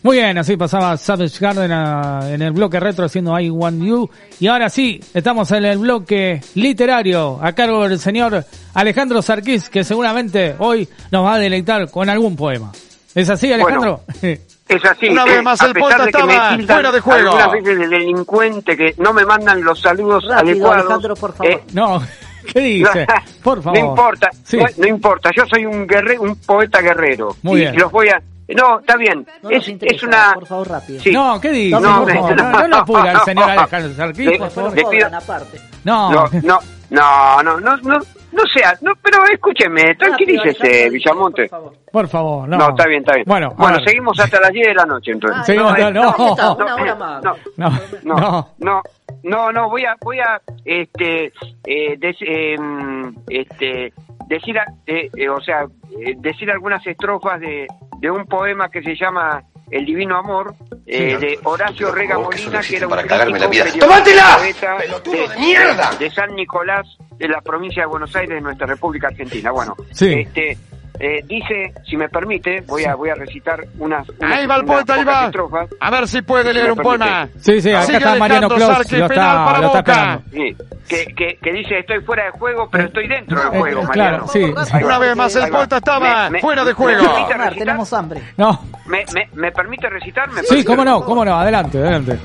Muy 0.03 0.17
bien, 0.17 0.38
así 0.38 0.57
pasaba 0.57 0.97
Savage 0.97 1.38
Garden 1.39 1.71
a- 1.71 2.30
en 2.30 2.41
el 2.41 2.51
bloque 2.51 2.77
retro 2.80 3.05
haciendo 3.05 3.39
I 3.39 3.49
Want 3.49 3.81
You. 3.81 4.09
Y 4.39 4.47
ahora 4.47 4.69
sí, 4.69 4.99
estamos 5.13 5.49
en 5.51 5.63
el 5.63 5.77
bloque 5.77 6.41
literario 6.55 7.39
a 7.41 7.53
cargo 7.53 7.88
del 7.88 7.97
señor 7.99 8.43
Alejandro 8.73 9.21
Sarquís, 9.21 9.69
que 9.69 9.84
seguramente 9.85 10.55
hoy 10.59 10.88
nos 11.11 11.25
va 11.25 11.35
a 11.35 11.39
deleitar 11.39 11.89
con 11.89 12.09
algún 12.09 12.35
poema. 12.35 12.71
¿Es 13.15 13.30
así, 13.30 13.53
Alejandro? 13.53 14.01
Es 14.21 14.84
así. 14.85 15.07
Una 15.07 15.23
eh, 15.23 15.30
vez 15.30 15.43
más 15.43 15.61
a 15.61 15.67
el 15.67 15.73
poeta 15.73 16.03
estaba 16.05 16.57
fuera 16.57 16.91
de 16.91 16.99
juego. 16.99 17.30
Algunas 17.38 17.51
veces 17.53 17.77
de 17.80 17.88
delincuente 17.88 18.75
que 18.75 18.95
no 18.97 19.13
me 19.13 19.25
mandan 19.25 19.63
los 19.63 19.80
saludos 19.80 20.25
Rápido, 20.27 20.51
adecuados. 20.51 20.80
Alejandro, 20.81 21.15
por 21.15 21.34
favor. 21.34 21.51
eh, 21.53 21.63
No, 21.73 22.01
¿qué 22.53 22.59
dice? 22.59 23.05
Por 23.43 23.61
favor. 23.63 23.80
No 23.80 23.85
importa, 23.89 24.30
Sí. 24.43 24.57
no, 24.57 24.65
no 24.77 24.88
importa. 24.88 25.30
Yo 25.38 25.43
soy 25.45 25.65
un 25.65 25.85
guerre, 25.88 26.17
un 26.19 26.35
poeta 26.38 26.81
guerrero. 26.81 27.35
Muy 27.43 27.59
y 27.59 27.61
bien. 27.61 27.77
los 27.77 27.89
voy 27.91 28.09
a. 28.09 28.21
No, 28.55 28.80
está 28.80 28.95
bien. 28.97 29.25
No 29.41 29.49
es, 29.49 29.67
interesa, 29.67 29.95
es 29.95 30.03
una. 30.03 30.34
por 30.34 30.45
favor, 30.47 30.69
rápido. 30.69 30.99
Sí. 31.01 31.11
No, 31.11 31.39
¿qué 31.41 31.49
dice? 31.51 31.80
No, 31.80 32.03
por 32.03 32.13
favor? 32.13 32.35
No, 32.35 32.51
no 32.51 32.67
lo 32.67 32.75
apura 32.77 33.11
el 33.11 33.19
señor 33.21 33.49
Alejandro 33.49 33.93
Sarquís, 33.93 34.25
Le- 34.25 34.38
por 34.38 34.49
favor. 34.51 34.73
aparte. 35.13 35.59
No, 35.84 36.11
No, 36.11 36.25
no, 36.43 36.59
no, 36.89 37.43
no, 37.43 37.59
no, 37.59 37.77
no, 37.77 37.99
no 38.31 38.43
sea, 38.53 38.75
no, 38.81 38.93
pero 39.01 39.23
escúcheme, 39.31 39.95
tranquilícese, 39.95 40.89
Villamonte. 40.89 41.49
por 41.91 42.07
favor, 42.07 42.47
no. 42.47 42.57
No, 42.57 42.69
está 42.69 42.88
bien, 42.88 43.01
está 43.01 43.13
bien. 43.13 43.25
Bueno, 43.27 43.53
bueno 43.57 43.77
seguimos 43.85 44.19
hasta 44.19 44.39
las 44.39 44.51
10 44.51 44.67
de 44.67 44.73
la 44.73 44.85
noche 44.85 45.11
entonces. 45.11 45.45
Seguimos 45.45 45.71
hasta- 45.73 45.89
eh, 45.89 45.93
no. 45.93 46.03
No, 46.03 46.13
eh, 46.13 46.95
no, 46.97 47.35
No, 47.57 47.69
no, 48.03 48.19
no. 48.19 48.49
no, 48.59 48.81
no, 49.23 49.51
no, 49.51 49.69
voy 49.69 49.85
a, 49.85 49.95
voy 50.01 50.19
a, 50.19 50.41
este, 50.65 51.31
eh, 51.65 51.95
des- 51.97 52.17
em, 52.21 53.13
este, 53.30 53.93
decir, 54.28 54.58
a- 54.60 54.66
eh, 54.86 55.10
eh, 55.16 55.30
o 55.30 55.40
sea, 55.41 55.66
eh, 56.00 56.16
decir 56.18 56.50
algunas 56.52 56.86
estrofas 56.86 57.40
de, 57.40 57.68
de 58.00 58.12
un 58.12 58.26
poema 58.26 58.70
que 58.70 58.82
se 58.82 58.95
llama 58.95 59.44
El 59.72 59.86
Divino 59.86 60.18
Amor, 60.18 60.56
eh, 60.86 61.18
de 61.18 61.40
Horacio 61.44 61.91
Rega 61.91 62.18
Molina, 62.20 62.60
que 62.62 62.76
era 62.78 62.88
un 62.88 62.91
para 62.91 63.04
cagarme 63.04 63.40
la 63.40 63.48
vida. 63.48 63.66
¡Tómatela! 63.80 64.38
poeta 64.40 64.78
¡Pelotudo 64.78 65.28
de, 65.28 65.28
de 65.36 65.40
mierda! 65.40 65.91
de 65.98 66.10
San 66.12 66.36
Nicolás, 66.36 66.86
de 67.18 67.28
la 67.30 67.41
provincia 67.41 67.84
de 67.84 67.88
Buenos 67.88 68.16
Aires, 68.16 68.36
de 68.36 68.41
nuestra 68.41 68.68
República 68.68 69.08
Argentina. 69.08 69.52
Bueno, 69.52 69.76
Sí. 69.91 70.14
este, 70.14 70.58
eh, 71.05 71.21
dice, 71.27 71.73
si 71.85 71.97
me 71.97 72.07
permite, 72.07 72.61
voy 72.61 72.85
a 72.85 72.95
voy 72.95 73.09
a 73.09 73.15
recitar 73.15 73.59
unas, 73.77 74.07
unas 74.09 74.38
Ahí 74.39 74.45
va 74.47 74.55
el 74.55 74.63
poeta, 74.65 74.93
ahí 74.93 75.03
va. 75.03 75.25
estrofas. 75.25 75.67
A 75.81 75.91
ver 75.91 76.07
si 76.07 76.21
puede 76.21 76.47
Si 76.49 76.53
leer 76.53 76.71
un 76.71 76.77
poema. 76.77 77.27
Sí, 77.39 77.61
sí, 77.61 77.71
acá 77.71 77.81
Sigue 77.84 77.97
está 77.97 78.15
Mariano 78.15 78.49
Sarqui, 78.49 78.95
lo 78.95 79.07
penal 79.09 79.27
está, 79.27 79.45
para 79.45 79.59
lo 79.59 79.67
está 79.67 79.80
Boca. 79.80 80.21
Sí, 80.31 80.55
que, 80.88 81.05
que, 81.13 81.38
que 81.41 81.51
dice 81.51 81.80
estoy 81.80 81.99
fuera 82.01 82.25
de 82.25 82.31
juego, 82.31 82.69
pero 82.71 82.85
estoy 82.85 83.07
dentro 83.09 83.38
del 83.38 83.53
Eh, 83.53 83.59
juego, 83.59 83.81
claro, 83.89 84.25
Mariano. 84.25 84.27
sí. 84.27 84.43
Ahí 84.71 84.81
va. 84.84 84.88
Una 84.88 84.99
vez 84.99 85.15
más, 85.17 85.35
el 85.35 85.49
poeta 85.49 85.77
estaba 85.77 86.23
Me- 86.25 86.30
me- 86.31 86.39
fuera 86.39 86.61
de 86.63 86.69
¿me 86.71 86.73
juego. 86.73 87.01
recitar? 87.17 87.53
tenemos 87.55 87.93
hambre. 87.93 88.21
No, 88.38 88.59
¿Me, 88.85 89.03
me, 89.13 89.27
me 89.34 89.51
permite 89.51 89.89
recitar? 89.89 90.30
¿Me 90.31 90.41
sí, 90.41 90.47
permite 90.47 90.67
cómo 90.67 90.85
no, 90.85 91.03
cómo 91.03 91.25
no, 91.25 91.35
adelante, 91.38 91.80
adelante. 91.80 92.17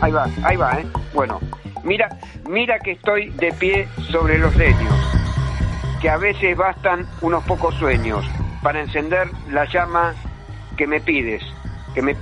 Ahí 0.00 0.12
va, 0.12 0.26
ahí 0.44 0.56
va, 0.56 0.72
¿eh? 0.80 0.86
Bueno, 1.12 1.40
mira, 1.82 2.08
mira 2.48 2.78
que 2.78 2.92
estoy 2.92 3.28
de 3.30 3.52
pie 3.52 3.86
sobre 4.10 4.38
los 4.38 4.54
leños, 4.56 4.94
que 6.04 6.10
a 6.10 6.18
veces 6.18 6.54
bastan 6.54 7.06
unos 7.22 7.42
pocos 7.44 7.74
sueños 7.76 8.26
para 8.62 8.78
encender 8.78 9.26
la 9.50 9.64
llama 9.64 10.12
que 10.76 10.86
me 10.86 11.00
pides, 11.00 11.42
que 11.94 12.02
me... 12.02 12.14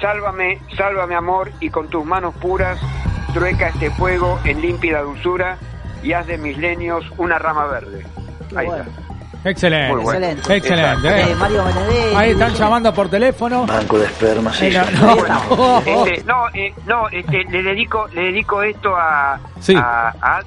Sálvame, 0.00 0.60
sálvame 0.76 1.16
amor, 1.16 1.50
y 1.58 1.70
con 1.70 1.88
tus 1.88 2.04
manos 2.04 2.36
puras 2.36 2.78
trueca 3.34 3.70
este 3.70 3.90
fuego 3.90 4.38
en 4.44 4.60
límpida 4.60 5.00
dulzura 5.00 5.58
y 6.04 6.12
haz 6.12 6.28
de 6.28 6.38
mis 6.38 6.56
leños 6.56 7.04
una 7.16 7.36
rama 7.40 7.66
verde. 7.66 8.06
Ahí 8.54 8.66
bueno. 8.68 8.84
está. 8.84 9.50
Excelente. 9.50 9.94
Muy 9.96 10.02
bueno. 10.04 10.26
Excelente. 10.26 10.56
Excelente. 10.58 11.08
Eh, 11.08 11.32
eh. 11.32 11.34
Mario 11.34 11.64
Benedetti. 11.64 12.14
Ahí 12.14 12.30
están 12.30 12.54
llamando 12.54 12.94
por 12.94 13.08
teléfono. 13.08 13.66
Banco 13.66 13.98
de 13.98 14.04
esperma, 14.04 14.52
sí. 14.52 14.66
Eh, 14.66 14.80
no, 15.00 15.16
no. 15.16 15.78
Este, 15.84 16.22
no, 16.24 16.48
eh, 16.54 16.72
no, 16.86 17.08
este, 17.08 17.42
le 17.50 17.62
dedico, 17.64 18.06
le 18.14 18.20
dedico 18.26 18.62
esto 18.62 18.94
a, 18.96 19.40
Sí. 19.58 19.74
a, 19.74 20.10
a 20.20 20.36
Ad- 20.36 20.44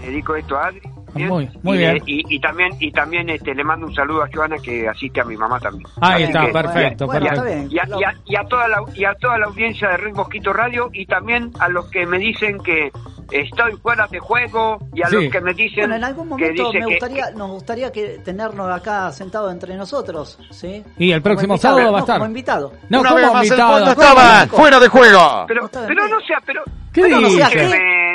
le 0.00 0.06
dedico 0.06 0.36
esto 0.36 0.56
a 0.56 0.66
Adri. 0.68 0.82
¿Bien? 1.14 1.28
Muy- 1.28 1.50
muy 1.62 1.76
y, 1.76 1.78
bien. 1.78 1.96
Y, 2.06 2.36
y 2.36 2.40
también, 2.40 2.70
y 2.80 2.90
también 2.92 3.28
este, 3.30 3.54
le 3.54 3.64
mando 3.64 3.86
un 3.86 3.94
saludo 3.94 4.22
a 4.22 4.28
Joana 4.32 4.56
que 4.58 4.88
asiste 4.88 5.20
a 5.20 5.24
mi 5.24 5.36
mamá 5.36 5.58
también. 5.60 5.88
Ahí 6.00 6.14
Así 6.24 6.32
está, 6.32 6.46
que- 6.46 6.52
perfecto, 6.52 7.06
Bueno, 7.06 7.26
perfecto. 7.26 7.48
Y 7.74 7.78
a, 7.78 7.84
y 7.86 8.04
a- 8.04 8.14
y 8.24 8.36
a 8.36 8.44
toda 8.44 8.68
la, 8.68 8.78
y 8.94 9.04
a 9.04 9.14
toda 9.14 9.38
la 9.38 9.46
audiencia 9.46 9.88
de 9.88 9.96
Red 9.98 10.14
Mosquito 10.14 10.52
Radio 10.52 10.90
y 10.92 11.06
también 11.06 11.50
a 11.60 11.68
los 11.68 11.90
que 11.90 12.06
me 12.06 12.18
dicen 12.18 12.58
que 12.58 12.90
estoy 13.30 13.72
fuera 13.76 14.06
de 14.08 14.18
juego 14.18 14.78
y 14.94 15.02
a 15.02 15.06
Sí. 15.08 15.14
los 15.16 15.32
que 15.32 15.40
me 15.40 15.54
dicen 15.54 15.80
Bueno, 15.84 15.94
en 15.96 16.04
algún 16.04 16.24
que 16.24 16.30
momento 16.30 16.64
dice 16.66 16.78
me 16.80 16.84
que- 16.86 16.90
gustaría, 16.94 17.30
nos 17.30 17.50
gustaría 17.50 17.90
que 17.92 18.20
tenernos 18.24 18.70
acá 18.70 19.10
sentado 19.12 19.50
entre 19.50 19.74
nosotros, 19.76 20.38
¿sí? 20.50 20.84
Y 20.98 21.12
el 21.12 21.22
próximo 21.22 21.54
invitado, 21.54 21.76
sábado 21.78 21.92
va 21.92 21.98
a 21.98 22.00
no, 22.00 22.04
estar. 22.04 22.18
como 22.18 22.26
invitado. 22.28 22.72
No, 22.90 23.00
Una 23.00 23.08
como 23.08 23.20
vez 23.22 23.32
más, 23.32 23.40
el 23.42 23.46
invitado. 23.48 23.90
estaba 23.90 24.46
fuera 24.48 24.80
de 24.80 24.88
juego. 24.88 25.44
pero, 25.48 25.68
pero 25.86 26.08
no 26.08 26.20
sea, 26.20 26.38
pero 26.44 26.62
¿Qué 26.92 27.00
Pero 27.00 27.20
no 27.20 27.30
sea 27.30 27.48
dice? 27.48 27.58
¿qué? 27.58 27.66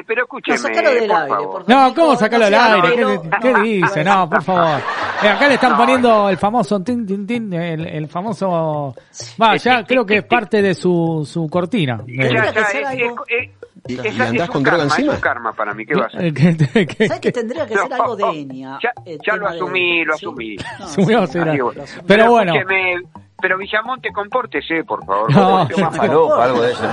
Pero 0.07 0.23
escúcheme, 0.23 0.57
No, 0.57 0.63
sacalo 0.63 0.89
del 0.91 1.07
por 1.07 1.17
aire, 1.17 1.29
favor. 1.29 1.51
por 1.51 1.69
No, 1.69 1.75
favor. 1.75 1.95
¿cómo 1.95 2.15
sacarlo 2.15 2.47
sea 2.47 2.73
aire? 2.73 2.95
¿Qué, 2.95 3.29
qué 3.41 3.61
dice? 3.61 4.03
No, 4.03 4.29
por 4.29 4.43
favor. 4.43 4.79
Eh, 5.23 5.27
acá 5.29 5.47
le 5.47 5.53
están 5.55 5.71
No, 5.71 5.77
poniendo 5.77 6.29
el 6.29 6.37
famoso 6.37 6.79
tin, 6.81 7.05
tin, 7.05 7.27
tin, 7.27 7.53
el, 7.53 7.85
el 7.87 8.07
famoso... 8.07 8.95
Va, 9.41 9.55
ya 9.57 9.83
creo 9.83 10.05
que 10.05 10.17
es 10.17 10.23
parte 10.23 10.61
de 10.61 10.73
su, 10.73 11.27
su 11.29 11.47
cortina. 11.49 11.99
Ya, 12.07 12.23
Eh, 12.25 12.33
ya, 12.33 12.43
es- 12.45 13.01
es- 13.27 13.49
¿Y- 13.89 13.93
y 13.93 14.21
andás 14.21 14.49
con 14.49 14.63
droga 14.63 14.79
karma, 14.79 14.83
encima? 14.95 15.11
Es 15.13 15.17
un 15.17 15.21
karma 15.21 15.53
para 15.53 15.73
mí, 15.73 15.85
¿qué 15.85 15.95
va 15.95 16.03
a 16.03 16.07
hacer? 16.07 16.25
eh, 16.25 17.07
¿Sabes 17.07 17.21
que 17.21 17.31
tendría 17.31 17.65
que 17.65 17.75
ser 17.77 17.93
algo 17.93 18.15
de 18.17 18.23
Enia? 18.41 18.77
Ya, 18.83 18.91
el 19.05 19.17
ya 19.25 19.35
lo 19.35 19.39
tema 19.47 19.51
de- 19.51 19.55
asumí, 19.57 20.03
lo 20.05 20.13
asumí. 20.15 20.55
No, 20.79 20.87
sí, 20.87 21.05
no, 21.05 21.19
asumí. 21.21 21.57
Pero 22.05 22.29
bueno. 22.31 22.53
escúcheme, 22.55 22.95
pero 23.41 23.57
Villamonte, 23.57 24.09
compórtese, 24.11 24.83
por 24.83 25.05
favor. 25.05 25.31
No. 25.33 25.67
Toma 25.67 25.91
falopa, 25.91 26.43
algo 26.45 26.61
de 26.61 26.71
eso. 26.71 26.89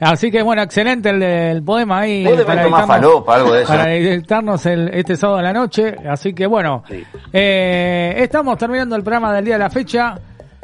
Así 0.00 0.30
que 0.30 0.42
bueno, 0.42 0.62
excelente 0.62 1.10
el, 1.10 1.22
el 1.22 1.62
poema 1.62 2.00
ahí. 2.00 2.24
Tomar 2.24 2.46
dedicarnos- 2.46 2.86
falopa, 2.86 3.34
algo 3.36 3.52
de 3.52 3.62
eso. 3.62 3.72
Para 3.72 3.94
editarnos 3.94 4.66
el, 4.66 4.88
este 4.94 5.16
sábado 5.16 5.38
de 5.38 5.42
la 5.44 5.52
noche. 5.52 5.96
Así 6.08 6.34
que 6.34 6.46
bueno, 6.46 6.82
Sí. 6.88 7.04
eh, 7.32 8.14
estamos 8.18 8.58
terminando 8.58 8.96
el 8.96 9.02
programa 9.02 9.32
del 9.34 9.44
día 9.44 9.54
de 9.54 9.60
la 9.60 9.70
fecha. 9.70 10.18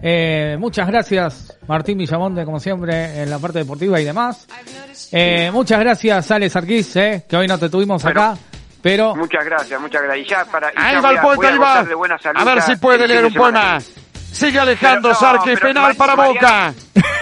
Eh, 0.05 0.57
muchas 0.59 0.89
gracias, 0.89 1.57
Martín 1.69 1.97
Villamonte, 1.97 2.45
como 2.45 2.59
siempre, 2.59 3.23
en 3.23 3.31
la 3.31 3.39
parte 3.39 3.61
deportiva 3.61 4.01
y 4.01 4.05
demás. 4.05 4.49
Eh, 5.13 5.51
muchas 5.53 5.79
gracias, 5.79 6.29
Alex 6.31 6.57
Arquís, 6.57 6.97
eh, 6.97 7.25
que 7.29 7.37
hoy 7.37 7.47
no 7.47 7.57
te 7.57 7.69
tuvimos 7.69 8.03
Bueno. 8.03 8.21
acá. 8.21 8.39
Pero 8.83 9.15
Muchas 9.15 9.45
gracias, 9.45 9.81
muchas 9.81 10.03
gracias. 10.03 10.27
Y 10.27 10.29
ya 10.31 10.45
para, 10.47 10.71
y 10.71 10.75
Ahí 10.77 10.95
ya 10.97 11.01
va 11.01 11.09
voy 11.09 11.13
el 11.13 11.19
a- 11.19 11.23
voy 11.23 11.47
a 11.47 11.85
de 11.85 11.95
buena 11.95 12.19
salud 12.19 12.41
A 12.41 12.45
ver 12.45 12.63
si 12.63 12.75
puede 12.77 12.99
fin 12.99 13.09
leer 13.09 13.25
un 13.27 13.33
semana 13.33 13.61
poema. 13.79 13.79
Sigue 14.33 14.59
Alejandro 14.59 15.13
no, 15.13 15.19
penal 15.61 15.95
para 15.95 16.15
Boca. 16.15 16.75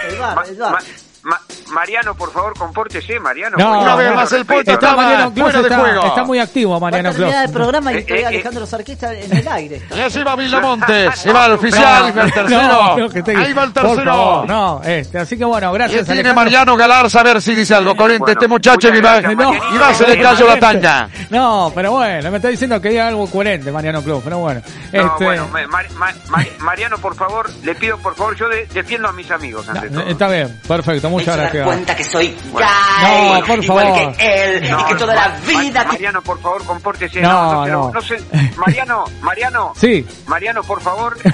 El 0.09 0.17
bar, 0.17 0.35
Ma- 0.35 0.43
el 0.47 0.55
bar. 0.57 0.83
Ma- 1.23 1.31
Ma- 1.31 1.39
Mariano, 1.71 2.15
por 2.15 2.31
favor, 2.33 2.53
compórtese, 2.57 3.17
Mariano. 3.19 3.55
No, 3.57 3.81
Una 3.81 3.95
vez 3.95 4.13
más 4.13 4.31
el 4.33 4.45
poeta 4.45 4.73
está 4.73 4.95
Mariano 4.95 5.31
Clos, 5.33 5.45
fuera 5.45 5.59
de 5.61 5.67
está, 5.69 5.79
juego. 5.79 6.03
está 6.07 6.23
muy 6.25 6.39
activo 6.39 6.75
a 6.75 6.79
Mariano 6.79 7.11
terminar 7.11 7.45
el 7.45 7.51
Clos. 7.51 7.55
programa 7.61 7.91
y 7.93 7.95
Eh, 7.95 7.99
estoy 7.99 8.17
eh, 8.19 8.25
Alejandro 8.25 8.65
Sarquista 8.65 9.13
en 9.13 9.37
el 9.37 9.47
aire. 9.47 9.81
Y 9.95 9.99
así 10.01 10.21
va 10.23 10.35
Villamonte, 10.35 11.11
se 11.13 11.31
va 11.33 11.45
el 11.45 11.51
oficial, 11.53 12.03
va 12.17 12.23
el 12.23 12.33
tercero. 12.33 12.61
No, 12.97 12.97
esté- 13.05 13.37
Ahí 13.37 13.53
va 13.53 13.63
el 13.63 13.71
tercero. 13.73 14.03
favor, 14.11 14.47
no, 14.47 14.81
este, 14.83 15.19
así 15.19 15.37
que 15.37 15.45
bueno, 15.45 15.71
Y 15.71 15.73
gracias 15.75 16.05
tiene 16.05 16.19
Alejandro. 16.21 16.43
Mariano 16.43 16.75
Galarza 16.77 17.19
a 17.19 17.23
ver 17.23 17.41
si 17.41 17.55
dice 17.55 17.75
algo. 17.75 17.95
Corriente, 17.95 18.19
Bueno, 18.25 18.33
este 18.33 18.47
muchacho 18.47 18.91
que 18.91 19.01
va, 19.01 19.21
No, 19.21 19.53
y 19.53 19.77
va, 19.77 19.93
se 19.93 20.07
le 20.07 20.21
cayó 20.21 20.47
la 20.47 20.59
tanga. 20.59 21.09
No, 21.29 21.71
pero 21.73 21.91
bueno, 21.91 22.29
me 22.31 22.37
está 22.37 22.49
diciendo 22.49 22.81
que 22.81 22.89
diga 22.89 23.07
algo 23.07 23.27
coherente 23.29 23.71
Mariano 23.71 24.01
Clos, 24.03 24.21
pero 24.23 24.39
bueno. 24.39 24.61
No, 24.91 24.99
este, 25.13 25.23
bueno, 25.23 25.47
Ma- 25.49 25.67
Ma- 25.67 25.83
Ma- 25.97 26.13
Ma- 26.29 26.45
Mariano, 26.59 26.97
por 26.97 27.15
favor, 27.15 27.49
le 27.63 27.75
pido, 27.75 27.97
por 27.99 28.15
favor, 28.15 28.35
yo 28.35 28.49
de- 28.49 28.65
defiendo 28.73 29.07
a 29.07 29.13
mis 29.13 29.29
amigos, 29.31 29.69
ante 29.69 29.89
todo. 29.89 30.01
está 30.01 30.27
bien, 30.27 30.59
perfecto, 30.67 31.09
muchas 31.11 31.37
gracias. 31.37 31.65
cuenta 31.65 31.95
que 31.95 32.03
soy 32.03 32.35
No, 32.51 32.59
gay, 32.59 33.41
por 33.47 33.63
igual 33.63 33.87
favor. 33.87 34.17
que 34.17 34.55
él, 34.57 34.63
y 34.65 34.83
que 34.85 34.95
toda 34.95 35.15
la 35.15 35.27
vida... 35.45 35.83
Ma- 35.83 35.91
Mariano, 35.91 36.21
por 36.21 36.39
favor, 36.41 36.65
compórtese. 36.65 37.21
No, 37.21 37.29
No, 37.31 37.65
no, 37.67 37.67
no. 37.87 37.91
no 37.91 38.01
sé. 38.01 38.17
Mariano, 38.57 39.03
Mariano. 39.21 39.73
Sí. 39.79 40.05
Mariano, 40.27 40.63
por 40.63 40.81
favor. 40.81 41.17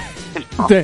No. 0.58 0.68
Sí. 0.68 0.76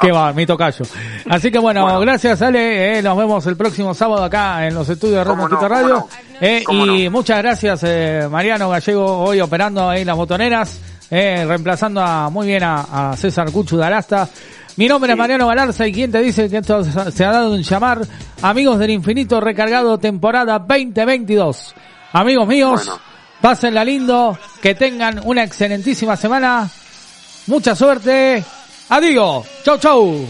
Qué 0.00 0.12
va, 0.12 0.32
mi 0.32 0.46
tocayo. 0.46 0.84
Así 1.28 1.50
que 1.50 1.58
bueno, 1.58 1.98
gracias 1.98 2.40
Ale, 2.42 2.98
eh, 2.98 3.02
nos 3.02 3.16
vemos 3.16 3.44
el 3.46 3.56
próximo 3.56 3.92
sábado 3.92 4.22
acá 4.22 4.66
en 4.68 4.74
los 4.74 4.88
estudios 4.88 5.24
de 5.24 5.30
Cómo 5.30 5.48
no, 5.48 5.68
Radio. 5.68 5.88
no. 5.88 6.08
Eh, 6.40 6.62
y 6.70 7.08
muchas 7.08 7.38
gracias 7.38 7.80
eh, 7.82 8.28
Mariano 8.30 8.68
Gallego 8.70 9.18
hoy 9.18 9.40
operando 9.40 9.88
ahí 9.90 10.04
las 10.04 10.14
botoneras, 10.16 10.78
eh, 11.10 11.44
reemplazando 11.46 12.00
a, 12.00 12.30
muy 12.30 12.46
bien 12.46 12.62
a, 12.62 13.10
a 13.10 13.16
César 13.16 13.50
Cuchu 13.50 13.76
de 13.76 13.86
Alasta. 13.86 14.28
Mi 14.76 14.88
nombre 14.88 15.12
es 15.12 15.18
Mariano 15.18 15.46
Galarza 15.46 15.86
y 15.86 15.92
quien 15.92 16.10
te 16.10 16.20
dice 16.20 16.50
que 16.50 16.58
esto 16.58 16.82
se 16.84 17.24
ha 17.24 17.30
dado 17.30 17.54
en 17.54 17.62
llamar 17.62 18.00
Amigos 18.42 18.78
del 18.78 18.90
Infinito 18.90 19.40
Recargado 19.40 19.98
temporada 19.98 20.58
2022. 20.58 21.74
Amigos 22.12 22.48
míos, 22.48 22.84
Bueno. 22.86 23.00
pásenla 23.40 23.84
lindo, 23.84 24.36
que 24.60 24.74
tengan 24.74 25.20
una 25.24 25.44
excelentísima 25.44 26.16
semana. 26.16 26.68
Mucha 27.46 27.76
suerte. 27.76 28.42
Adiós. 28.88 29.46
Chau, 29.64 29.78
chau. 29.78 30.26